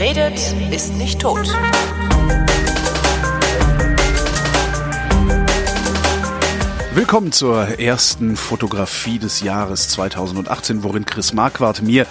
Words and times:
Wer 0.00 0.16
redet, 0.16 0.54
ist 0.72 0.94
nicht 0.94 1.20
tot. 1.20 1.46
Willkommen 6.94 7.32
zur 7.32 7.78
ersten 7.78 8.38
Fotografie 8.38 9.18
des 9.18 9.42
Jahres 9.42 9.90
2018, 9.90 10.84
worin 10.84 11.04
Chris 11.04 11.34
Marquardt 11.34 11.82
mir 11.82 12.06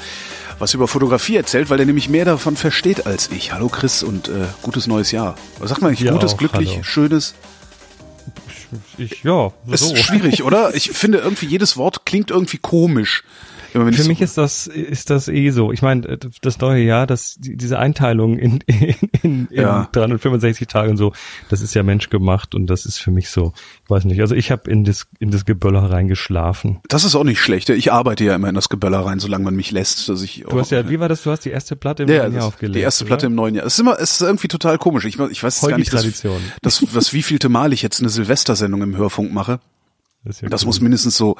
was 0.59 0.75
über 0.75 0.87
Fotografie 0.87 1.37
erzählt, 1.37 1.71
weil 1.71 1.79
er 1.79 1.87
nämlich 1.87 2.09
mehr 2.09 2.25
davon 2.25 2.55
versteht 2.55 3.07
als 3.07 3.31
ich. 3.31 3.53
Hallo 3.53 3.69
Chris 3.69 4.03
und 4.03 4.27
äh, 4.27 4.45
gutes 4.61 4.85
neues 4.85 5.11
Jahr. 5.11 5.35
Was 5.57 5.69
sagt 5.69 5.81
man 5.81 5.89
eigentlich? 5.89 6.05
Ja, 6.05 6.11
gutes, 6.11 6.33
auch, 6.33 6.37
glücklich, 6.37 6.73
hallo. 6.73 6.83
schönes? 6.83 7.33
Ich, 8.99 9.23
ja, 9.23 9.51
Ist 9.65 9.85
so. 9.85 9.95
schwierig, 9.95 10.43
oder? 10.43 10.75
Ich 10.75 10.91
finde 10.91 11.17
irgendwie 11.17 11.47
jedes 11.47 11.75
Wort 11.75 12.05
klingt 12.05 12.29
irgendwie 12.29 12.59
komisch. 12.59 13.23
Immer 13.73 13.91
Für 13.93 14.01
so- 14.03 14.09
mich 14.09 14.21
ist 14.21 14.37
das 14.37 14.67
ist 14.67 15.09
das 15.09 15.27
eh 15.27 15.49
so. 15.51 15.71
Ich 15.71 15.81
meine, 15.81 16.17
das 16.41 16.59
neue 16.59 16.83
Jahr, 16.83 17.05
das 17.07 17.35
die- 17.39 17.55
diese 17.57 17.79
Einteilung 17.79 18.37
in 18.37 18.59
in, 18.67 18.95
in, 19.21 19.47
in 19.47 19.47
Ja. 19.51 19.89
365 19.91 20.67
Tage 20.67 20.89
und 20.89 20.97
so, 20.97 21.13
das 21.49 21.61
ist 21.61 21.73
ja 21.73 21.83
menschgemacht 21.83 22.55
und 22.55 22.67
das 22.67 22.85
ist 22.85 22.97
für 22.97 23.11
mich 23.11 23.29
so. 23.29 23.53
Ich 23.83 23.89
weiß 23.89 24.05
nicht. 24.05 24.21
Also 24.21 24.35
ich 24.35 24.51
habe 24.51 24.69
in 24.69 24.83
das 24.83 25.07
in 25.19 25.31
das 25.31 25.45
Geböller 25.45 25.89
reingeschlafen. 25.91 26.79
das 26.87 27.03
ist 27.03 27.15
auch 27.15 27.23
nicht 27.23 27.39
schlecht. 27.41 27.69
Ich 27.69 27.91
arbeite 27.91 28.23
ja 28.23 28.35
immer 28.35 28.49
in 28.49 28.55
das 28.55 28.69
Geböller 28.69 28.99
rein, 29.05 29.19
solange 29.19 29.43
man 29.45 29.55
mich 29.55 29.71
lässt, 29.71 30.09
dass 30.09 30.21
ich. 30.21 30.43
Du 30.49 30.59
hast 30.59 30.71
ja, 30.71 30.89
wie 30.89 30.99
war 30.99 31.09
das? 31.09 31.23
Du 31.23 31.31
hast 31.31 31.45
die 31.45 31.51
erste 31.51 31.75
Platte 31.75 32.03
im 32.03 32.09
Ja, 32.09 32.19
neuen 32.23 32.33
Jahr 32.33 32.41
das, 32.41 32.47
aufgelegt. 32.47 32.75
die 32.75 32.79
erste 32.81 33.05
Platte 33.05 33.25
oder? 33.25 33.31
im 33.31 33.35
neuen 33.35 33.55
Jahr. 33.55 33.65
Es 33.65 33.73
ist 33.73 33.79
immer, 33.79 33.99
es 33.99 34.11
ist 34.11 34.21
irgendwie 34.21 34.47
total 34.47 34.77
komisch. 34.77 35.05
Ich, 35.05 35.19
ich 35.19 35.43
weiß 35.43 35.61
jetzt 35.61 35.69
gar 35.69 35.77
nicht, 35.77 35.93
dass, 35.93 36.01
Holgi-Tradition. 36.03 36.41
das, 36.61 36.83
was 36.93 37.13
wievielte 37.13 37.49
Mal 37.49 37.73
ich 37.73 37.81
jetzt 37.81 37.99
eine 37.99 38.09
Silvestersendung 38.09 38.81
im 38.81 38.97
Hörfunk 38.97 39.31
mache. 39.33 39.59
Das, 40.23 40.41
ja 40.41 40.49
Das 40.49 40.63
cool. 40.63 40.67
muss 40.67 40.81
mindestens 40.81 41.17
so 41.17 41.35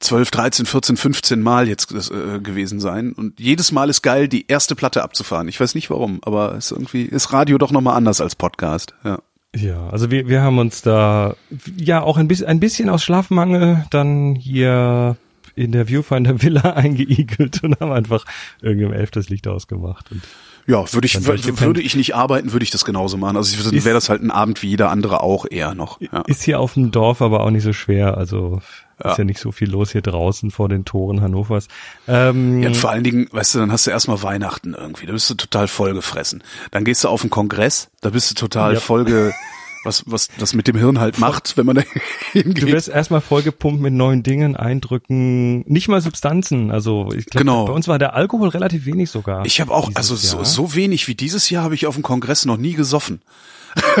12, 0.00 0.30
13, 0.30 0.66
14, 0.66 0.96
15 0.96 1.42
Mal 1.42 1.68
jetzt 1.68 1.92
äh, 1.92 2.40
gewesen 2.40 2.80
sein. 2.80 3.12
Und 3.12 3.40
jedes 3.40 3.72
Mal 3.72 3.88
ist 3.90 4.02
geil, 4.02 4.28
die 4.28 4.46
erste 4.48 4.74
Platte 4.74 5.02
abzufahren. 5.02 5.48
Ich 5.48 5.60
weiß 5.60 5.74
nicht 5.74 5.90
warum, 5.90 6.20
aber 6.22 6.54
ist 6.54 6.70
irgendwie 6.70 7.02
ist 7.02 7.32
Radio 7.32 7.58
doch 7.58 7.70
nochmal 7.72 7.96
anders 7.96 8.20
als 8.20 8.34
Podcast. 8.34 8.94
Ja. 9.04 9.18
Ja, 9.54 9.88
also 9.88 10.10
wir, 10.10 10.28
wir 10.28 10.42
haben 10.42 10.58
uns 10.58 10.82
da 10.82 11.34
ja 11.78 12.02
auch 12.02 12.18
ein 12.18 12.28
bisschen, 12.28 12.46
ein 12.46 12.60
bisschen 12.60 12.90
aus 12.90 13.02
Schlafmangel 13.02 13.86
dann 13.88 14.34
hier 14.34 15.16
in 15.54 15.72
der 15.72 15.88
Viewfinder 15.88 16.42
Villa 16.42 16.60
eingeigelt 16.74 17.64
und 17.64 17.80
haben 17.80 17.92
einfach 17.92 18.26
irgendwie 18.60 18.84
um 18.84 18.92
elf 18.92 19.10
das 19.12 19.30
Licht 19.30 19.48
ausgemacht. 19.48 20.12
Und 20.12 20.20
Ja, 20.66 20.92
würde 20.92 21.06
ich, 21.06 21.24
würde 21.26 21.80
ich 21.80 21.94
nicht 21.94 22.14
arbeiten, 22.16 22.52
würde 22.52 22.64
ich 22.64 22.70
das 22.70 22.84
genauso 22.84 23.16
machen. 23.16 23.36
Also 23.36 23.70
ich- 23.72 23.84
wäre 23.84 23.94
das 23.94 24.08
halt 24.08 24.22
ein 24.22 24.30
Abend 24.32 24.62
wie 24.62 24.68
jeder 24.68 24.90
andere 24.90 25.22
auch 25.22 25.46
eher 25.48 25.74
noch. 25.74 26.00
Ja. 26.00 26.22
Ist 26.26 26.42
hier 26.42 26.58
auf 26.58 26.74
dem 26.74 26.90
Dorf 26.90 27.22
aber 27.22 27.40
auch 27.44 27.50
nicht 27.50 27.62
so 27.62 27.72
schwer. 27.72 28.16
Also 28.16 28.60
Ja. 29.02 29.12
ist 29.12 29.18
ja 29.18 29.24
nicht 29.24 29.38
so 29.38 29.52
viel 29.52 29.70
los 29.70 29.92
hier 29.92 30.02
draußen 30.02 30.50
vor 30.50 30.68
den 30.68 30.84
Toren 30.84 31.20
Hannovers. 31.20 31.68
Ähm, 32.08 32.62
Ja, 32.62 32.72
vor 32.72 32.90
allen 32.90 33.04
Dingen, 33.04 33.28
weißt 33.30 33.54
du, 33.54 33.58
dann 33.60 33.70
hast 33.70 33.86
du 33.86 33.90
erstmal 33.90 34.22
Weihnachten 34.22 34.74
irgendwie, 34.74 35.06
da 35.06 35.12
bist 35.12 35.28
du 35.30 35.34
total 35.34 35.68
vollgefressen. 35.68 36.42
Dann 36.72 36.84
gehst 36.84 37.04
du 37.04 37.08
auf 37.08 37.20
einen 37.22 37.30
Kongress, 37.30 37.88
da 38.00 38.10
bist 38.10 38.30
du 38.30 38.34
total 38.34 38.74
Ja. 38.74 38.80
vollge, 38.80 39.32
was, 39.86 40.02
was 40.06 40.28
das 40.38 40.52
mit 40.54 40.68
dem 40.68 40.76
Hirn 40.76 41.00
halt 41.00 41.18
macht, 41.18 41.56
wenn 41.56 41.64
man 41.64 41.76
da 41.76 41.82
du 41.82 42.40
hingeht. 42.42 42.66
wirst 42.66 42.88
erstmal 42.88 43.20
vollgepumpt 43.22 43.80
mit 43.80 43.94
neuen 43.94 44.22
Dingen, 44.22 44.56
Eindrücken, 44.56 45.60
nicht 45.70 45.88
mal 45.88 46.00
Substanzen. 46.00 46.70
Also 46.70 47.08
ich 47.16 47.26
glaub, 47.26 47.40
Genau. 47.40 47.64
bei 47.66 47.72
uns 47.72 47.88
war 47.88 47.98
der 47.98 48.14
Alkohol 48.14 48.48
relativ 48.48 48.84
wenig 48.86 49.10
sogar. 49.10 49.46
Ich 49.46 49.60
habe 49.60 49.72
auch, 49.72 49.90
also 49.94 50.14
so, 50.16 50.44
so 50.44 50.74
wenig 50.74 51.08
wie 51.08 51.14
dieses 51.14 51.48
Jahr 51.48 51.64
habe 51.64 51.74
ich 51.74 51.86
auf 51.86 51.94
dem 51.94 52.02
Kongress 52.02 52.44
noch 52.44 52.56
nie 52.58 52.74
gesoffen. 52.74 53.20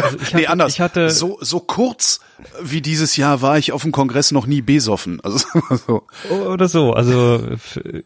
Also 0.02 0.18
ich 0.20 0.32
nee, 0.34 0.40
hatte- 0.42 0.50
anders. 0.50 0.72
Ich 0.72 0.80
hatte 0.80 1.10
so, 1.10 1.38
so 1.40 1.60
kurz 1.60 2.20
wie 2.62 2.80
dieses 2.80 3.16
Jahr 3.16 3.42
war 3.42 3.58
ich 3.58 3.72
auf 3.72 3.82
dem 3.82 3.92
Kongress 3.92 4.32
noch 4.32 4.46
nie 4.46 4.62
besoffen. 4.62 5.20
Also 5.22 5.46
so. 5.86 6.02
Oder 6.30 6.68
so. 6.68 6.92
Also 6.92 7.40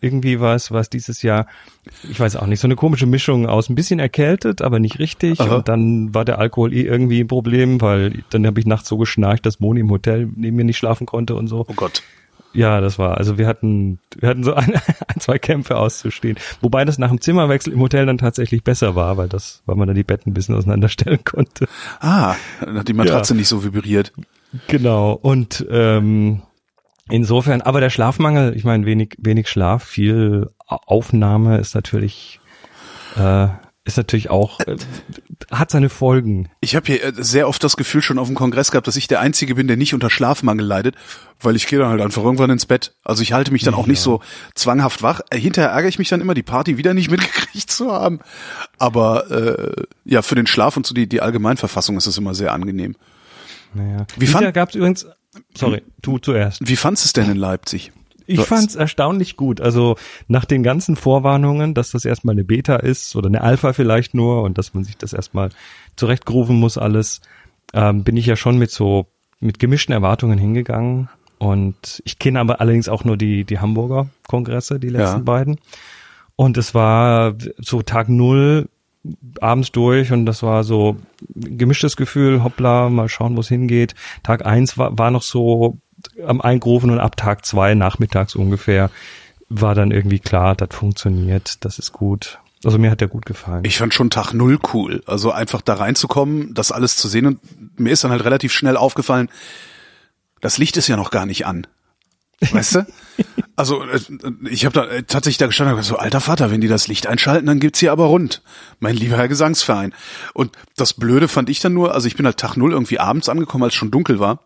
irgendwie 0.01 0.41
war 0.41 0.55
es, 0.55 0.71
war 0.71 0.81
es 0.81 0.91
dieses 0.91 1.23
Jahr, 1.23 1.47
ich 2.09 2.19
weiß 2.21 2.37
auch 2.37 2.47
nicht, 2.47 2.61
so 2.61 2.67
eine 2.67 2.77
komische 2.77 3.07
Mischung 3.07 3.47
aus 3.47 3.69
ein 3.69 3.75
bisschen 3.75 3.99
erkältet, 3.99 4.63
aber 4.63 4.79
nicht 4.79 4.99
richtig. 4.99 5.41
Aha. 5.41 5.57
Und 5.57 5.69
dann 5.69 6.15
war 6.15 6.25
der 6.25 6.39
Alkohol 6.39 6.73
eh 6.73 6.83
irgendwie 6.83 7.21
ein 7.21 7.29
Problem, 7.29 7.81
weil 7.81 8.23
dann 8.31 8.47
habe 8.47 8.61
ich 8.61 8.67
nachts 8.67 8.89
so 8.89 8.97
geschnarcht, 8.99 9.45
dass 9.47 9.61
Moni 9.61 9.81
im 9.81 9.91
Hotel 9.91 10.29
neben 10.37 10.57
mir 10.57 10.65
nicht 10.65 10.79
schlafen 10.79 11.07
konnte 11.07 11.35
und 11.35 11.49
so. 11.49 11.65
Oh 11.69 11.75
Gott. 11.75 12.03
Ja, 12.53 12.81
das 12.81 12.99
war, 12.99 13.17
also 13.17 13.39
wir 13.39 13.47
hatten, 13.47 14.01
wir 14.19 14.29
hatten 14.29 14.43
so 14.43 14.55
ein, 14.55 14.75
ein, 15.07 15.21
zwei 15.21 15.39
Kämpfe 15.39 15.77
auszustehen. 15.77 16.37
Wobei 16.61 16.85
das 16.85 16.99
nach 16.99 17.09
dem 17.09 17.21
Zimmerwechsel 17.21 17.73
im 17.73 17.81
Hotel 17.81 18.07
dann 18.07 18.19
tatsächlich 18.19 18.65
besser 18.65 18.95
war, 18.95 19.17
weil 19.17 19.29
das, 19.29 19.63
weil 19.67 19.77
man 19.77 19.87
dann 19.87 19.97
die 19.97 20.05
Betten 20.05 20.31
ein 20.31 20.35
bisschen 20.35 20.57
auseinanderstellen 20.57 21.21
konnte. 21.25 21.69
Ah, 22.01 22.35
hat 22.61 22.89
die 22.89 22.93
Matratze 22.93 23.35
nicht 23.35 23.49
so 23.49 23.63
vibriert. 23.63 24.13
Genau. 24.67 25.13
Und 25.13 25.65
ähm, 25.71 26.43
insofern, 27.09 27.63
aber 27.63 27.81
der 27.81 27.91
Schlafmangel, 27.91 28.57
ich 28.57 28.65
meine, 28.65 28.85
wenig, 28.85 29.17
wenig 29.19 29.49
Schlaf, 29.49 29.85
viel 29.85 30.51
Aufnahme 30.67 31.59
ist 31.59 31.75
natürlich, 31.75 32.41
äh, 33.17 33.47
ist 33.85 33.97
natürlich 33.97 34.31
auch, 34.31 34.61
äh, 34.61 34.77
hat 35.51 35.71
seine 35.71 35.89
Folgen. 35.89 36.49
Ich 36.61 36.77
habe 36.77 36.87
hier 36.87 37.03
äh, 37.05 37.13
sehr 37.17 37.49
oft 37.49 37.63
das 37.65 37.77
Gefühl 37.77 38.03
schon 38.03 38.19
auf 38.19 38.27
dem 38.29 38.35
Kongress 38.37 38.71
gehabt, 38.71 38.87
dass 38.87 38.97
ich 38.97 39.09
der 39.09 39.21
Einzige 39.21 39.55
bin, 39.55 39.67
der 39.67 39.77
nicht 39.77 39.95
unter 39.95 40.11
Schlafmangel 40.11 40.65
leidet, 40.67 40.95
weil 41.41 41.57
ich 41.57 41.67
gehe 41.67 41.79
dann 41.79 41.89
halt 41.89 42.01
einfach 42.01 42.23
irgendwann 42.23 42.51
ins 42.51 42.67
Bett. 42.67 42.95
Also 43.05 43.23
ich 43.23 43.33
halte 43.33 43.53
mich 43.53 43.63
dann 43.63 43.75
auch 43.75 43.87
nicht 43.87 44.01
so 44.01 44.21
zwanghaft 44.55 45.03
wach. 45.03 45.21
Äh, 45.31 45.39
Hinterher 45.39 45.71
ärgere 45.71 45.89
ich 45.89 45.99
mich 45.99 46.09
dann 46.09 46.21
immer, 46.21 46.35
die 46.35 46.43
Party 46.43 46.77
wieder 46.79 46.95
nicht 46.95 47.11
mitgekriegt 47.11 47.71
zu 47.71 47.91
haben. 47.93 48.21
Aber 48.79 49.31
äh, 49.31 49.83
ja, 50.05 50.23
für 50.23 50.35
den 50.35 50.47
Schlaf 50.47 50.77
und 50.77 50.87
so 50.87 50.95
die, 50.95 51.09
die 51.09 51.21
Allgemeinverfassung 51.21 51.97
ist 51.97 52.07
es 52.07 52.19
immer 52.19 52.35
sehr 52.35 52.53
angenehm. 52.53 52.97
Naja. 53.75 54.07
Wie 54.17 54.23
Wie 54.23 54.27
fand- 54.27 54.53
gab 54.55 54.71
es 54.71 54.75
übrigens, 54.75 55.07
sorry, 55.57 55.83
du 56.03 56.19
zuerst. 56.19 56.67
Wie 56.67 56.77
fandst 56.77 57.05
es 57.05 57.13
denn 57.13 57.31
in 57.31 57.37
Leipzig? 57.37 57.93
Ich 58.31 58.37
Du- 58.39 58.45
fand's 58.45 58.75
erstaunlich 58.77 59.37
gut. 59.37 59.61
Also 59.61 59.97
nach 60.29 60.45
den 60.45 60.63
ganzen 60.63 60.97
Vorwarnungen, 60.97 61.75
dass 61.75 61.91
das 61.91 62.05
erstmal 62.05 62.35
eine 62.35 62.45
Beta 62.45 62.77
ist 62.77 63.17
oder 63.17 63.27
eine 63.29 63.41
Alpha 63.41 63.73
vielleicht 63.73 64.15
nur 64.15 64.43
und 64.43 64.57
dass 64.59 64.73
man 64.75 64.85
sich 64.85 64.97
das 64.97 65.13
erstmal 65.13 65.51
zurechtgrooven 65.97 66.57
muss 66.57 66.79
alles, 66.79 67.21
ähm, 67.75 68.05
bin 68.05 68.17
ich 68.17 68.27
ja 68.27 68.37
schon 68.37 68.57
mit 68.59 68.71
so 68.71 69.07
mit 69.41 69.59
gemischten 69.59 69.93
Erwartungen 69.93 70.39
hingegangen. 70.39 71.09
Und 71.39 72.03
ich 72.05 72.19
kenne 72.19 72.39
aber 72.41 72.61
allerdings 72.61 72.89
auch 72.89 73.05
nur 73.05 73.17
die 73.17 73.45
die 73.45 73.59
Hamburger 73.59 74.09
Kongresse, 74.29 74.79
die 74.79 74.91
letzten 74.91 75.19
Ja. 75.19 75.25
beiden. 75.25 75.59
Und 76.37 76.57
es 76.59 76.75
war 76.75 77.35
so 77.59 77.83
Tag 77.83 78.09
null 78.09 78.69
abends 79.41 79.73
durch 79.73 80.13
und 80.13 80.27
das 80.27 80.43
war 80.43 80.63
so 80.63 80.97
gemischtes 81.35 81.97
Gefühl, 81.97 82.45
hoppla, 82.45 82.91
mal 82.91 83.09
schauen, 83.09 83.35
wo 83.37 83.41
es 83.41 83.49
hingeht. 83.49 83.95
Tag 84.23 84.45
eins 84.45 84.77
war, 84.77 84.99
war 84.99 85.11
noch 85.11 85.23
so 85.23 85.79
am 86.27 86.41
Eingrufen 86.41 86.91
und 86.91 87.01
ab 87.01 87.17
Tag 87.17 87.45
zwei 87.45 87.75
nachmittags 87.75 88.35
ungefähr 88.35 88.91
war 89.49 89.75
dann 89.75 89.91
irgendwie 89.91 90.21
klar, 90.21 90.55
das 90.55 90.69
funktioniert, 90.73 91.65
das 91.65 91.79
ist 91.79 91.93
gut. 91.93 92.39
Also 92.65 92.79
mir 92.79 92.91
hat 92.91 93.01
der 93.01 93.09
gut 93.09 93.27
gefallen. 93.27 93.65
Ich 93.65 93.79
fand 93.79 93.95
schon 93.95 94.11
Tag 94.11 94.33
null 94.33 94.59
cool. 94.73 95.03
Also 95.07 95.33
einfach 95.33 95.63
da 95.63 95.75
reinzukommen, 95.75 96.55
das 96.55 96.73
alles 96.73 96.97
zu 96.97 97.09
sehen 97.09 97.27
und 97.27 97.41
mir 97.79 97.91
ist 97.93 98.05
dann 98.05 98.11
halt 98.11 98.25
relativ 98.25 98.53
schnell 98.53 98.77
aufgefallen, 98.77 99.29
das 100.41 100.59
Licht 100.59 100.77
ist 100.77 100.89
ja 100.89 100.97
noch 100.97 101.11
gar 101.11 101.27
nicht 101.27 101.47
an. 101.47 101.67
Weißt 102.41 102.77
du? 102.77 102.87
Also 103.57 103.85
äh, 103.85 104.01
ich 104.49 104.65
habe 104.65 104.73
da 104.73 104.87
äh, 104.87 105.03
tatsächlich 105.03 105.37
da 105.37 105.45
gestanden 105.45 105.75
und 105.75 105.81
gesagt, 105.81 105.95
so 105.95 106.03
alter 106.03 106.23
Vater, 106.23 106.51
wenn 106.51 106.63
die 106.63 106.69
das 106.69 106.89
Licht 106.89 107.07
einschalten, 107.07 107.45
dann 107.45 107.61
gibt's 107.61 107.79
hier 107.81 107.93
aber 107.93 108.07
rund. 108.07 108.41
Mein 108.79 108.97
lieber 108.97 109.19
Herr 109.19 109.29
Gesangsverein. 109.29 109.93
Und 110.33 110.57
das 110.77 110.95
Blöde 110.95 111.29
fand 111.29 111.51
ich 111.51 111.61
dann 111.61 111.75
nur, 111.75 111.93
also 111.93 112.07
ich 112.07 112.17
bin 112.17 112.25
halt 112.25 112.39
Tag 112.39 112.57
null 112.57 112.73
irgendwie 112.73 112.99
abends 112.99 113.29
angekommen, 113.29 113.65
als 113.65 113.75
es 113.75 113.79
schon 113.79 113.91
dunkel 113.91 114.19
war. 114.19 114.39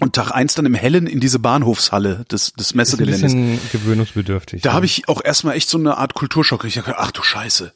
Und 0.00 0.14
Tag 0.14 0.30
eins 0.32 0.54
dann 0.54 0.66
im 0.66 0.74
Hellen 0.74 1.06
in 1.06 1.20
diese 1.20 1.38
Bahnhofshalle 1.38 2.24
des, 2.30 2.52
des 2.54 2.66
ist 2.68 2.74
ein 2.74 2.76
Messegeländes. 2.78 3.22
bisschen 3.22 3.60
gewöhnungsbedürftig. 3.72 4.62
Da 4.62 4.70
ja. 4.70 4.74
habe 4.74 4.86
ich 4.86 5.08
auch 5.08 5.22
erstmal 5.24 5.56
echt 5.56 5.68
so 5.68 5.78
eine 5.78 5.98
Art 5.98 6.14
Kulturschock. 6.14 6.64
Ich 6.64 6.74
dachte, 6.74 6.94
ach 6.98 7.10
du 7.10 7.22
Scheiße. 7.22 7.72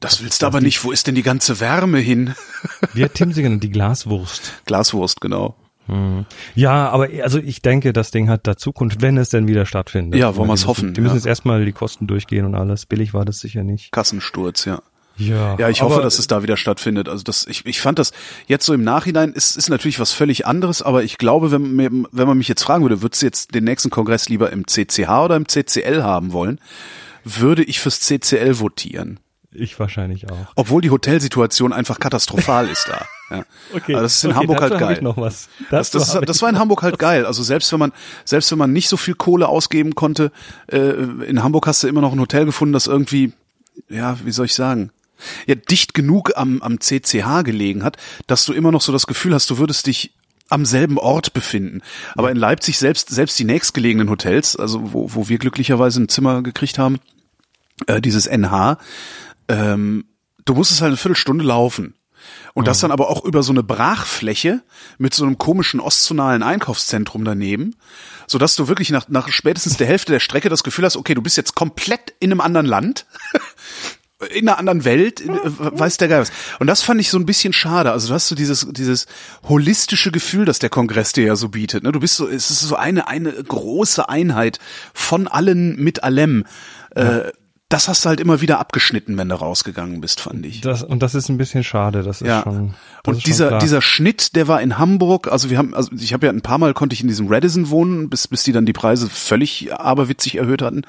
Das 0.00 0.22
willst 0.22 0.42
du 0.42 0.46
aber 0.46 0.60
nicht. 0.60 0.84
Wo 0.84 0.92
ist 0.92 1.08
denn 1.08 1.16
die 1.16 1.22
ganze 1.24 1.58
Wärme 1.58 1.98
hin? 1.98 2.34
Wie 2.94 3.04
hat 3.04 3.14
Tim 3.14 3.32
sie 3.32 3.42
genannt? 3.42 3.64
Die 3.64 3.70
Glaswurst. 3.70 4.62
Glaswurst, 4.66 5.20
genau. 5.20 5.56
Ja, 6.54 6.90
aber 6.90 7.08
also 7.22 7.38
ich 7.38 7.62
denke, 7.62 7.94
das 7.94 8.10
Ding 8.10 8.28
hat 8.28 8.46
da 8.46 8.58
Zukunft, 8.58 9.00
wenn 9.00 9.16
es 9.16 9.30
denn 9.30 9.48
wieder 9.48 9.64
stattfindet. 9.64 10.20
Ja, 10.20 10.36
wollen 10.36 10.46
wir's 10.48 10.60
müssen- 10.60 10.68
hoffen, 10.68 10.94
Die 10.94 11.00
müssen 11.00 11.14
ja. 11.14 11.16
jetzt 11.20 11.26
erstmal 11.26 11.64
die 11.64 11.72
Kosten 11.72 12.06
durchgehen 12.06 12.44
und 12.44 12.54
alles. 12.54 12.84
Billig 12.84 13.14
war 13.14 13.24
das 13.24 13.40
sicher 13.40 13.64
nicht. 13.64 13.90
Kassensturz, 13.90 14.66
ja. 14.66 14.82
Ja, 15.18 15.56
Ja, 15.58 15.68
ich 15.68 15.82
hoffe, 15.82 16.00
dass 16.02 16.18
es 16.18 16.26
da 16.26 16.42
wieder 16.42 16.56
stattfindet. 16.56 17.08
Also 17.08 17.22
das, 17.24 17.46
ich, 17.46 17.66
ich 17.66 17.80
fand 17.80 17.98
das 17.98 18.12
jetzt 18.46 18.64
so 18.66 18.72
im 18.74 18.82
Nachhinein 18.84 19.32
ist, 19.32 19.56
ist 19.56 19.68
natürlich 19.68 20.00
was 20.00 20.12
völlig 20.12 20.46
anderes, 20.46 20.82
aber 20.82 21.02
ich 21.02 21.18
glaube, 21.18 21.50
wenn, 21.50 21.74
mir- 21.76 21.90
wenn 22.12 22.26
man 22.28 22.38
mich 22.38 22.48
jetzt 22.48 22.62
fragen 22.62 22.82
würde, 22.84 23.02
würdest 23.02 23.22
du 23.22 23.26
jetzt 23.26 23.54
den 23.54 23.64
nächsten 23.64 23.90
Kongress 23.90 24.28
lieber 24.28 24.50
im 24.52 24.66
CCH 24.66 25.08
oder 25.24 25.36
im 25.36 25.46
CCL 25.48 26.02
haben 26.02 26.32
wollen, 26.32 26.60
würde 27.24 27.62
ich 27.64 27.80
fürs 27.80 28.00
CCL 28.00 28.60
votieren. 28.60 29.20
ich 29.52 29.78
wahrscheinlich 29.78 30.30
auch. 30.30 30.46
Obwohl 30.54 30.80
die 30.82 30.90
Hotelsituation 30.90 31.72
einfach 31.72 31.98
katastrophal 31.98 32.68
ist 32.68 32.88
da. 32.88 33.04
Ja. 33.30 33.44
Okay, 33.74 33.92
Aber 33.92 34.00
das 34.04 34.14
ist 34.14 34.24
in 34.24 34.30
okay, 34.30 34.38
Hamburg 34.40 34.62
halt 34.62 34.78
geil. 34.78 34.94
Ich 34.96 35.02
noch 35.02 35.18
was. 35.18 35.50
Das, 35.70 35.90
das, 35.90 36.18
das 36.18 36.36
ich- 36.36 36.42
war 36.42 36.48
in 36.48 36.58
Hamburg 36.58 36.82
halt 36.82 36.98
geil. 36.98 37.26
Also 37.26 37.42
selbst 37.42 37.70
wenn 37.72 37.78
man, 37.78 37.92
selbst 38.24 38.50
wenn 38.50 38.56
man 38.56 38.72
nicht 38.72 38.88
so 38.88 38.96
viel 38.96 39.12
Kohle 39.14 39.48
ausgeben 39.48 39.94
konnte, 39.94 40.32
äh, 40.72 40.78
in 40.78 41.42
Hamburg 41.42 41.66
hast 41.66 41.82
du 41.82 41.88
immer 41.88 42.00
noch 42.00 42.14
ein 42.14 42.20
Hotel 42.20 42.46
gefunden, 42.46 42.72
das 42.72 42.86
irgendwie, 42.86 43.34
ja, 43.90 44.16
wie 44.24 44.30
soll 44.30 44.46
ich 44.46 44.54
sagen, 44.54 44.92
ja, 45.46 45.54
dicht 45.54 45.94
genug 45.94 46.32
am, 46.36 46.62
am 46.62 46.80
CCH 46.80 47.44
gelegen 47.44 47.84
hat, 47.84 47.96
dass 48.26 48.44
du 48.44 48.52
immer 48.52 48.72
noch 48.72 48.82
so 48.82 48.92
das 48.92 49.06
Gefühl 49.06 49.34
hast, 49.34 49.50
du 49.50 49.58
würdest 49.58 49.86
dich 49.86 50.14
am 50.48 50.64
selben 50.64 50.98
Ort 50.98 51.34
befinden. 51.34 51.82
Aber 52.14 52.30
in 52.30 52.36
Leipzig 52.36 52.78
selbst, 52.78 53.10
selbst 53.10 53.38
die 53.38 53.44
nächstgelegenen 53.44 54.08
Hotels, 54.08 54.56
also 54.56 54.92
wo, 54.92 55.14
wo 55.14 55.28
wir 55.28 55.38
glücklicherweise 55.38 56.00
ein 56.00 56.08
Zimmer 56.08 56.42
gekriegt 56.42 56.78
haben, 56.78 56.98
äh, 57.86 58.00
dieses 58.00 58.26
NH, 58.26 58.78
ähm, 59.48 60.06
du 60.44 60.54
musstest 60.54 60.80
halt 60.80 60.90
eine 60.90 60.96
Viertelstunde 60.96 61.44
laufen. 61.44 61.94
Und 62.54 62.66
das 62.66 62.80
dann 62.80 62.90
aber 62.90 63.08
auch 63.08 63.24
über 63.24 63.42
so 63.42 63.52
eine 63.52 63.62
Brachfläche 63.62 64.62
mit 64.98 65.14
so 65.14 65.24
einem 65.24 65.38
komischen 65.38 65.80
ostzonalen 65.80 66.42
Einkaufszentrum 66.42 67.24
daneben, 67.24 67.76
so 68.26 68.38
dass 68.38 68.56
du 68.56 68.66
wirklich 68.68 68.90
nach, 68.90 69.08
nach 69.08 69.28
spätestens 69.28 69.76
der 69.76 69.86
Hälfte 69.86 70.12
der 70.12 70.20
Strecke 70.20 70.48
das 70.48 70.64
Gefühl 70.64 70.84
hast, 70.84 70.96
okay, 70.96 71.14
du 71.14 71.22
bist 71.22 71.36
jetzt 71.36 71.54
komplett 71.54 72.14
in 72.18 72.32
einem 72.32 72.40
anderen 72.40 72.66
Land. 72.66 73.06
in 74.30 74.48
einer 74.48 74.58
anderen 74.58 74.84
Welt, 74.84 75.20
in, 75.20 75.34
äh, 75.34 75.38
weiß 75.44 75.96
der 75.98 76.08
Geil 76.08 76.20
was. 76.20 76.32
Und 76.58 76.66
das 76.66 76.82
fand 76.82 77.00
ich 77.00 77.10
so 77.10 77.18
ein 77.18 77.26
bisschen 77.26 77.52
schade. 77.52 77.92
Also 77.92 78.08
du 78.08 78.14
hast 78.14 78.28
so 78.28 78.34
dieses, 78.34 78.66
dieses 78.70 79.06
holistische 79.48 80.10
Gefühl, 80.10 80.44
das 80.44 80.58
der 80.58 80.70
Kongress 80.70 81.12
dir 81.12 81.24
ja 81.24 81.36
so 81.36 81.48
bietet. 81.48 81.84
Ne? 81.84 81.92
Du 81.92 82.00
bist 82.00 82.16
so, 82.16 82.28
es 82.28 82.50
ist 82.50 82.60
so 82.60 82.76
eine, 82.76 83.06
eine 83.06 83.32
große 83.32 84.08
Einheit 84.08 84.58
von 84.92 85.28
allen 85.28 85.76
mit 85.76 86.02
allem. 86.02 86.44
Ja. 86.96 87.18
Äh, 87.18 87.32
das 87.68 87.86
hast 87.86 88.04
du 88.04 88.08
halt 88.08 88.18
immer 88.18 88.40
wieder 88.40 88.58
abgeschnitten, 88.60 89.18
wenn 89.18 89.28
du 89.28 89.34
rausgegangen 89.34 90.00
bist, 90.00 90.20
fand 90.22 90.46
ich. 90.46 90.62
Das, 90.62 90.82
und 90.82 91.02
das 91.02 91.14
ist 91.14 91.28
ein 91.28 91.36
bisschen 91.36 91.62
schade, 91.62 92.02
das 92.02 92.22
ist 92.22 92.26
ja. 92.26 92.42
schon. 92.42 92.74
Das 93.04 93.16
und 93.16 93.26
dieser, 93.26 93.50
schon 93.50 93.58
dieser 93.58 93.82
Schnitt, 93.82 94.36
der 94.36 94.48
war 94.48 94.62
in 94.62 94.78
Hamburg, 94.78 95.30
also 95.30 95.50
wir 95.50 95.58
haben, 95.58 95.74
also 95.74 95.90
ich 95.92 96.14
habe 96.14 96.26
ja 96.26 96.32
ein 96.32 96.40
paar 96.40 96.56
Mal 96.56 96.72
konnte 96.72 96.94
ich 96.94 97.02
in 97.02 97.08
diesem 97.08 97.28
Radisson 97.28 97.68
wohnen, 97.68 98.08
bis, 98.08 98.26
bis 98.26 98.42
die 98.42 98.52
dann 98.52 98.64
die 98.64 98.72
Preise 98.72 99.10
völlig 99.10 99.70
aberwitzig 99.74 100.36
erhöht 100.36 100.62
hatten. 100.62 100.82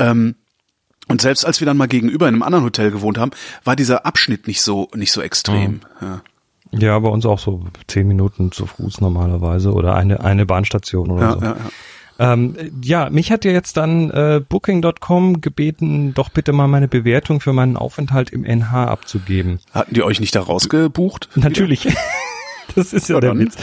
Ähm, 0.00 0.34
und 1.10 1.20
selbst 1.20 1.44
als 1.44 1.60
wir 1.60 1.66
dann 1.66 1.76
mal 1.76 1.88
gegenüber 1.88 2.28
in 2.28 2.34
einem 2.34 2.42
anderen 2.42 2.64
Hotel 2.64 2.92
gewohnt 2.92 3.18
haben, 3.18 3.32
war 3.64 3.74
dieser 3.74 4.06
Abschnitt 4.06 4.46
nicht 4.46 4.62
so, 4.62 4.88
nicht 4.94 5.10
so 5.10 5.20
extrem. 5.20 5.72
Mhm. 5.72 5.80
Ja. 6.00 6.22
Ja, 6.72 6.98
bei 7.00 7.08
uns 7.08 7.26
auch 7.26 7.40
so 7.40 7.64
zehn 7.88 8.06
Minuten 8.06 8.52
zu 8.52 8.64
Fuß 8.64 9.00
normalerweise 9.00 9.72
oder 9.72 9.96
eine, 9.96 10.20
eine 10.20 10.46
Bahnstation 10.46 11.10
oder 11.10 11.22
ja, 11.22 11.32
so. 11.32 11.40
Ja, 11.40 11.56
ja. 11.56 12.32
Ähm, 12.32 12.54
ja, 12.80 13.10
mich 13.10 13.32
hat 13.32 13.44
ja 13.44 13.50
jetzt 13.50 13.76
dann 13.76 14.10
äh, 14.10 14.40
Booking.com 14.48 15.40
gebeten, 15.40 16.14
doch 16.14 16.28
bitte 16.28 16.52
mal 16.52 16.68
meine 16.68 16.86
Bewertung 16.86 17.40
für 17.40 17.52
meinen 17.52 17.76
Aufenthalt 17.76 18.30
im 18.30 18.44
NH 18.44 18.84
abzugeben. 18.84 19.58
Hatten 19.72 19.94
die 19.94 20.04
euch 20.04 20.20
nicht 20.20 20.36
da 20.36 20.42
rausgebucht? 20.42 21.30
Natürlich. 21.34 21.88
das 22.76 22.92
ist 22.92 23.08
ja 23.08 23.18
der 23.18 23.36
Witz. 23.36 23.56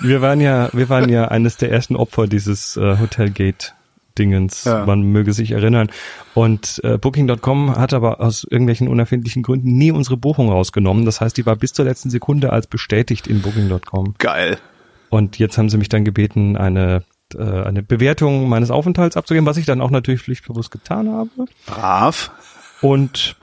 Wir 0.00 0.22
waren 0.22 0.40
ja, 0.40 0.70
wir 0.72 0.88
waren 0.88 1.10
ja 1.10 1.28
eines 1.28 1.58
der 1.58 1.70
ersten 1.70 1.94
Opfer 1.94 2.26
dieses 2.26 2.78
äh, 2.78 2.98
Hotelgate 2.98 3.74
Dingens, 4.18 4.64
ja. 4.64 4.84
man 4.86 5.02
möge 5.02 5.32
sich 5.32 5.52
erinnern. 5.52 5.88
Und 6.34 6.80
äh, 6.84 6.98
Booking.com 6.98 7.76
hat 7.76 7.92
aber 7.92 8.20
aus 8.20 8.44
irgendwelchen 8.44 8.88
unerfindlichen 8.88 9.42
Gründen 9.42 9.76
nie 9.76 9.92
unsere 9.92 10.16
Buchung 10.16 10.50
rausgenommen. 10.50 11.04
Das 11.04 11.20
heißt, 11.20 11.36
die 11.36 11.46
war 11.46 11.56
bis 11.56 11.72
zur 11.72 11.84
letzten 11.84 12.10
Sekunde 12.10 12.52
als 12.52 12.66
bestätigt 12.66 13.26
in 13.26 13.42
Booking.com. 13.42 14.14
Geil. 14.18 14.58
Und 15.10 15.38
jetzt 15.38 15.56
haben 15.58 15.68
sie 15.68 15.78
mich 15.78 15.88
dann 15.88 16.04
gebeten, 16.04 16.56
eine 16.56 17.04
äh, 17.34 17.62
eine 17.62 17.82
Bewertung 17.82 18.48
meines 18.48 18.70
Aufenthalts 18.70 19.16
abzugeben, 19.16 19.46
was 19.46 19.56
ich 19.56 19.66
dann 19.66 19.80
auch 19.80 19.90
natürlich 19.90 20.22
pflichtbewusst 20.22 20.70
getan 20.70 21.10
habe. 21.10 21.30
Brav. 21.66 22.30
Und, 22.80 23.36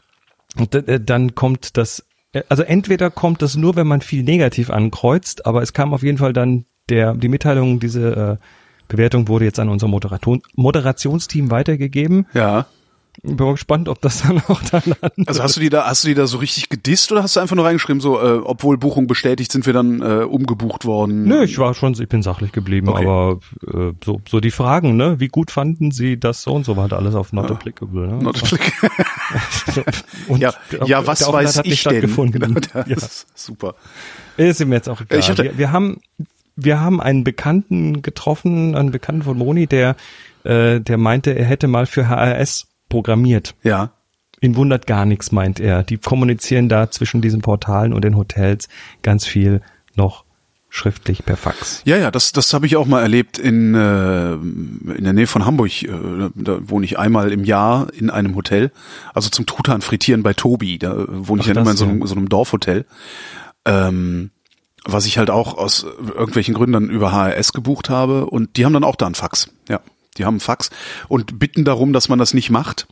äh, 0.71 0.99
dann 0.99 1.35
kommt 1.35 1.75
das, 1.75 2.05
äh, 2.31 2.43
also 2.47 2.63
entweder 2.63 3.09
kommt 3.09 3.41
das 3.41 3.55
nur, 3.55 3.75
wenn 3.75 3.87
man 3.87 4.01
viel 4.01 4.23
negativ 4.23 4.69
ankreuzt, 4.69 5.45
aber 5.45 5.61
es 5.61 5.73
kam 5.73 5.93
auf 5.93 6.03
jeden 6.03 6.17
Fall 6.17 6.31
dann 6.31 6.65
der, 6.89 7.13
die 7.13 7.27
Mitteilung, 7.27 7.79
diese 7.79 8.39
äh, 8.39 8.45
Bewertung 8.87 9.27
wurde 9.27 9.45
jetzt 9.45 9.59
an 9.59 9.69
unser 9.69 9.87
Moderaton, 9.87 10.41
Moderationsteam 10.55 11.51
weitergegeben. 11.51 12.27
Ja. 12.33 12.67
Bin 13.21 13.37
mal 13.37 13.51
gespannt, 13.51 13.89
ob 13.89 14.01
das 14.01 14.23
dann 14.23 14.41
auch 14.47 14.61
da 14.63 14.81
landet. 14.83 15.27
Also 15.27 15.43
hast 15.43 15.55
du 15.55 15.59
die 15.59 15.69
da, 15.69 15.85
hast 15.85 16.03
du 16.03 16.07
die 16.07 16.15
da 16.15 16.25
so 16.25 16.39
richtig 16.39 16.69
gedisst 16.69 17.11
oder 17.11 17.21
hast 17.21 17.35
du 17.35 17.39
einfach 17.39 17.55
nur 17.55 17.63
reingeschrieben, 17.63 18.01
so, 18.01 18.19
äh, 18.19 18.39
obwohl 18.43 18.77
Buchung 18.77 19.05
bestätigt, 19.05 19.51
sind 19.51 19.67
wir 19.67 19.73
dann 19.73 20.01
äh, 20.01 20.23
umgebucht 20.23 20.85
worden? 20.85 21.23
Nö, 21.23 21.43
ich 21.43 21.59
war 21.59 21.75
schon, 21.75 21.93
ich 21.93 22.09
bin 22.09 22.23
sachlich 22.23 22.51
geblieben, 22.51 22.89
okay. 22.89 23.05
aber 23.05 23.39
äh, 23.67 23.93
so, 24.03 24.19
so 24.27 24.39
die 24.39 24.49
Fragen, 24.49 24.97
ne? 24.97 25.19
Wie 25.19 25.27
gut 25.27 25.51
fanden 25.51 25.91
Sie 25.91 26.19
das 26.19 26.41
so 26.41 26.53
und 26.53 26.65
so 26.65 26.75
war 26.75 26.83
halt 26.83 26.93
alles 26.93 27.13
auf 27.13 27.33
not 27.33 27.51
applicable, 27.51 28.07
ne? 28.07 28.23
Not 28.23 28.41
applicable. 28.41 28.89
und 30.27 30.41
ja, 30.41 30.53
ja, 30.85 31.05
was 31.05 31.31
weiß 31.31 31.61
ich 31.65 31.83
denn? 31.83 32.31
Genau, 32.31 32.59
ja. 32.87 32.97
super. 33.35 33.75
Ist 34.37 34.65
mir 34.65 34.75
jetzt 34.75 34.89
auch 34.89 34.99
egal. 35.01 35.37
Wir, 35.37 35.57
wir 35.57 35.71
haben, 35.71 36.01
wir 36.55 36.79
haben 36.79 37.01
einen 37.01 37.23
Bekannten 37.23 38.01
getroffen, 38.01 38.75
einen 38.75 38.91
Bekannten 38.91 39.23
von 39.23 39.37
Moni, 39.37 39.67
der, 39.67 39.95
äh, 40.43 40.79
der 40.79 40.97
meinte, 40.97 41.31
er 41.31 41.45
hätte 41.45 41.67
mal 41.67 41.85
für 41.85 42.07
HRS 42.09 42.67
programmiert. 42.89 43.55
Ja. 43.63 43.91
Ihn 44.41 44.55
wundert 44.55 44.87
gar 44.87 45.05
nichts, 45.05 45.31
meint 45.31 45.59
er. 45.59 45.83
Die 45.83 45.97
kommunizieren 45.97 46.67
da 46.69 46.91
zwischen 46.91 47.21
diesen 47.21 47.41
Portalen 47.41 47.93
und 47.93 48.03
den 48.03 48.17
Hotels 48.17 48.67
ganz 49.01 49.25
viel 49.25 49.61
noch 49.95 50.25
schriftlich 50.69 51.23
per 51.23 51.37
Fax. 51.37 51.81
Ja, 51.85 51.97
ja, 51.97 52.09
das, 52.09 52.31
das 52.31 52.51
habe 52.53 52.65
ich 52.65 52.75
auch 52.75 52.87
mal 52.87 53.01
erlebt 53.01 53.37
in, 53.37 53.75
äh, 53.75 54.33
in 54.33 55.03
der 55.03 55.13
Nähe 55.13 55.27
von 55.27 55.45
Hamburg. 55.45 55.83
Äh, 55.83 55.87
da 56.35 56.67
wohne 56.67 56.85
ich 56.85 56.97
einmal 56.97 57.31
im 57.31 57.43
Jahr 57.43 57.93
in 57.93 58.09
einem 58.09 58.35
Hotel. 58.35 58.71
Also 59.13 59.29
zum 59.29 59.45
Truthahn 59.45 59.81
frittieren 59.81 60.23
bei 60.23 60.33
Tobi. 60.33 60.79
Da 60.79 61.05
wohne 61.07 61.41
ich 61.41 61.47
Ach, 61.47 61.53
dann 61.53 61.63
immer 61.63 61.71
in 61.71 61.77
so, 61.77 61.85
einem, 61.85 62.07
so 62.07 62.15
einem 62.15 62.27
Dorfhotel. 62.27 62.85
Ähm, 63.65 64.31
was 64.85 65.05
ich 65.05 65.17
halt 65.17 65.29
auch 65.29 65.57
aus 65.57 65.83
irgendwelchen 65.83 66.53
Gründen 66.53 66.73
dann 66.73 66.89
über 66.89 67.11
HRS 67.11 67.53
gebucht 67.53 67.89
habe. 67.89 68.25
Und 68.25 68.57
die 68.57 68.65
haben 68.65 68.73
dann 68.73 68.83
auch 68.83 68.95
da 68.95 69.05
einen 69.05 69.15
Fax. 69.15 69.49
Ja. 69.69 69.79
Die 70.17 70.25
haben 70.25 70.39
Fax 70.39 70.69
und 71.07 71.39
bitten 71.39 71.65
darum, 71.65 71.93
dass 71.93 72.09
man 72.09 72.19
das 72.19 72.33
nicht 72.33 72.49
macht, 72.49 72.87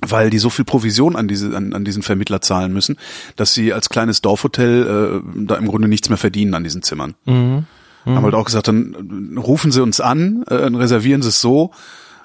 weil 0.00 0.30
die 0.30 0.38
so 0.38 0.50
viel 0.50 0.64
Provision 0.64 1.14
an 1.14 1.28
diese 1.28 1.54
an, 1.54 1.74
an 1.74 1.84
diesen 1.84 2.02
Vermittler 2.02 2.40
zahlen 2.40 2.72
müssen, 2.72 2.96
dass 3.36 3.52
sie 3.52 3.72
als 3.72 3.90
kleines 3.90 4.22
Dorfhotel 4.22 5.22
äh, 5.22 5.44
da 5.44 5.56
im 5.56 5.68
Grunde 5.68 5.88
nichts 5.88 6.08
mehr 6.08 6.18
verdienen 6.18 6.54
an 6.54 6.64
diesen 6.64 6.82
Zimmern. 6.82 7.14
Mhm. 7.26 7.66
Mhm. 8.04 8.16
Haben 8.16 8.24
halt 8.24 8.34
auch 8.34 8.46
gesagt, 8.46 8.68
dann 8.68 9.38
rufen 9.38 9.72
sie 9.72 9.82
uns 9.82 10.00
an, 10.00 10.42
äh, 10.48 10.54
reservieren 10.54 11.22
sie 11.22 11.28
es 11.28 11.40
so, 11.40 11.72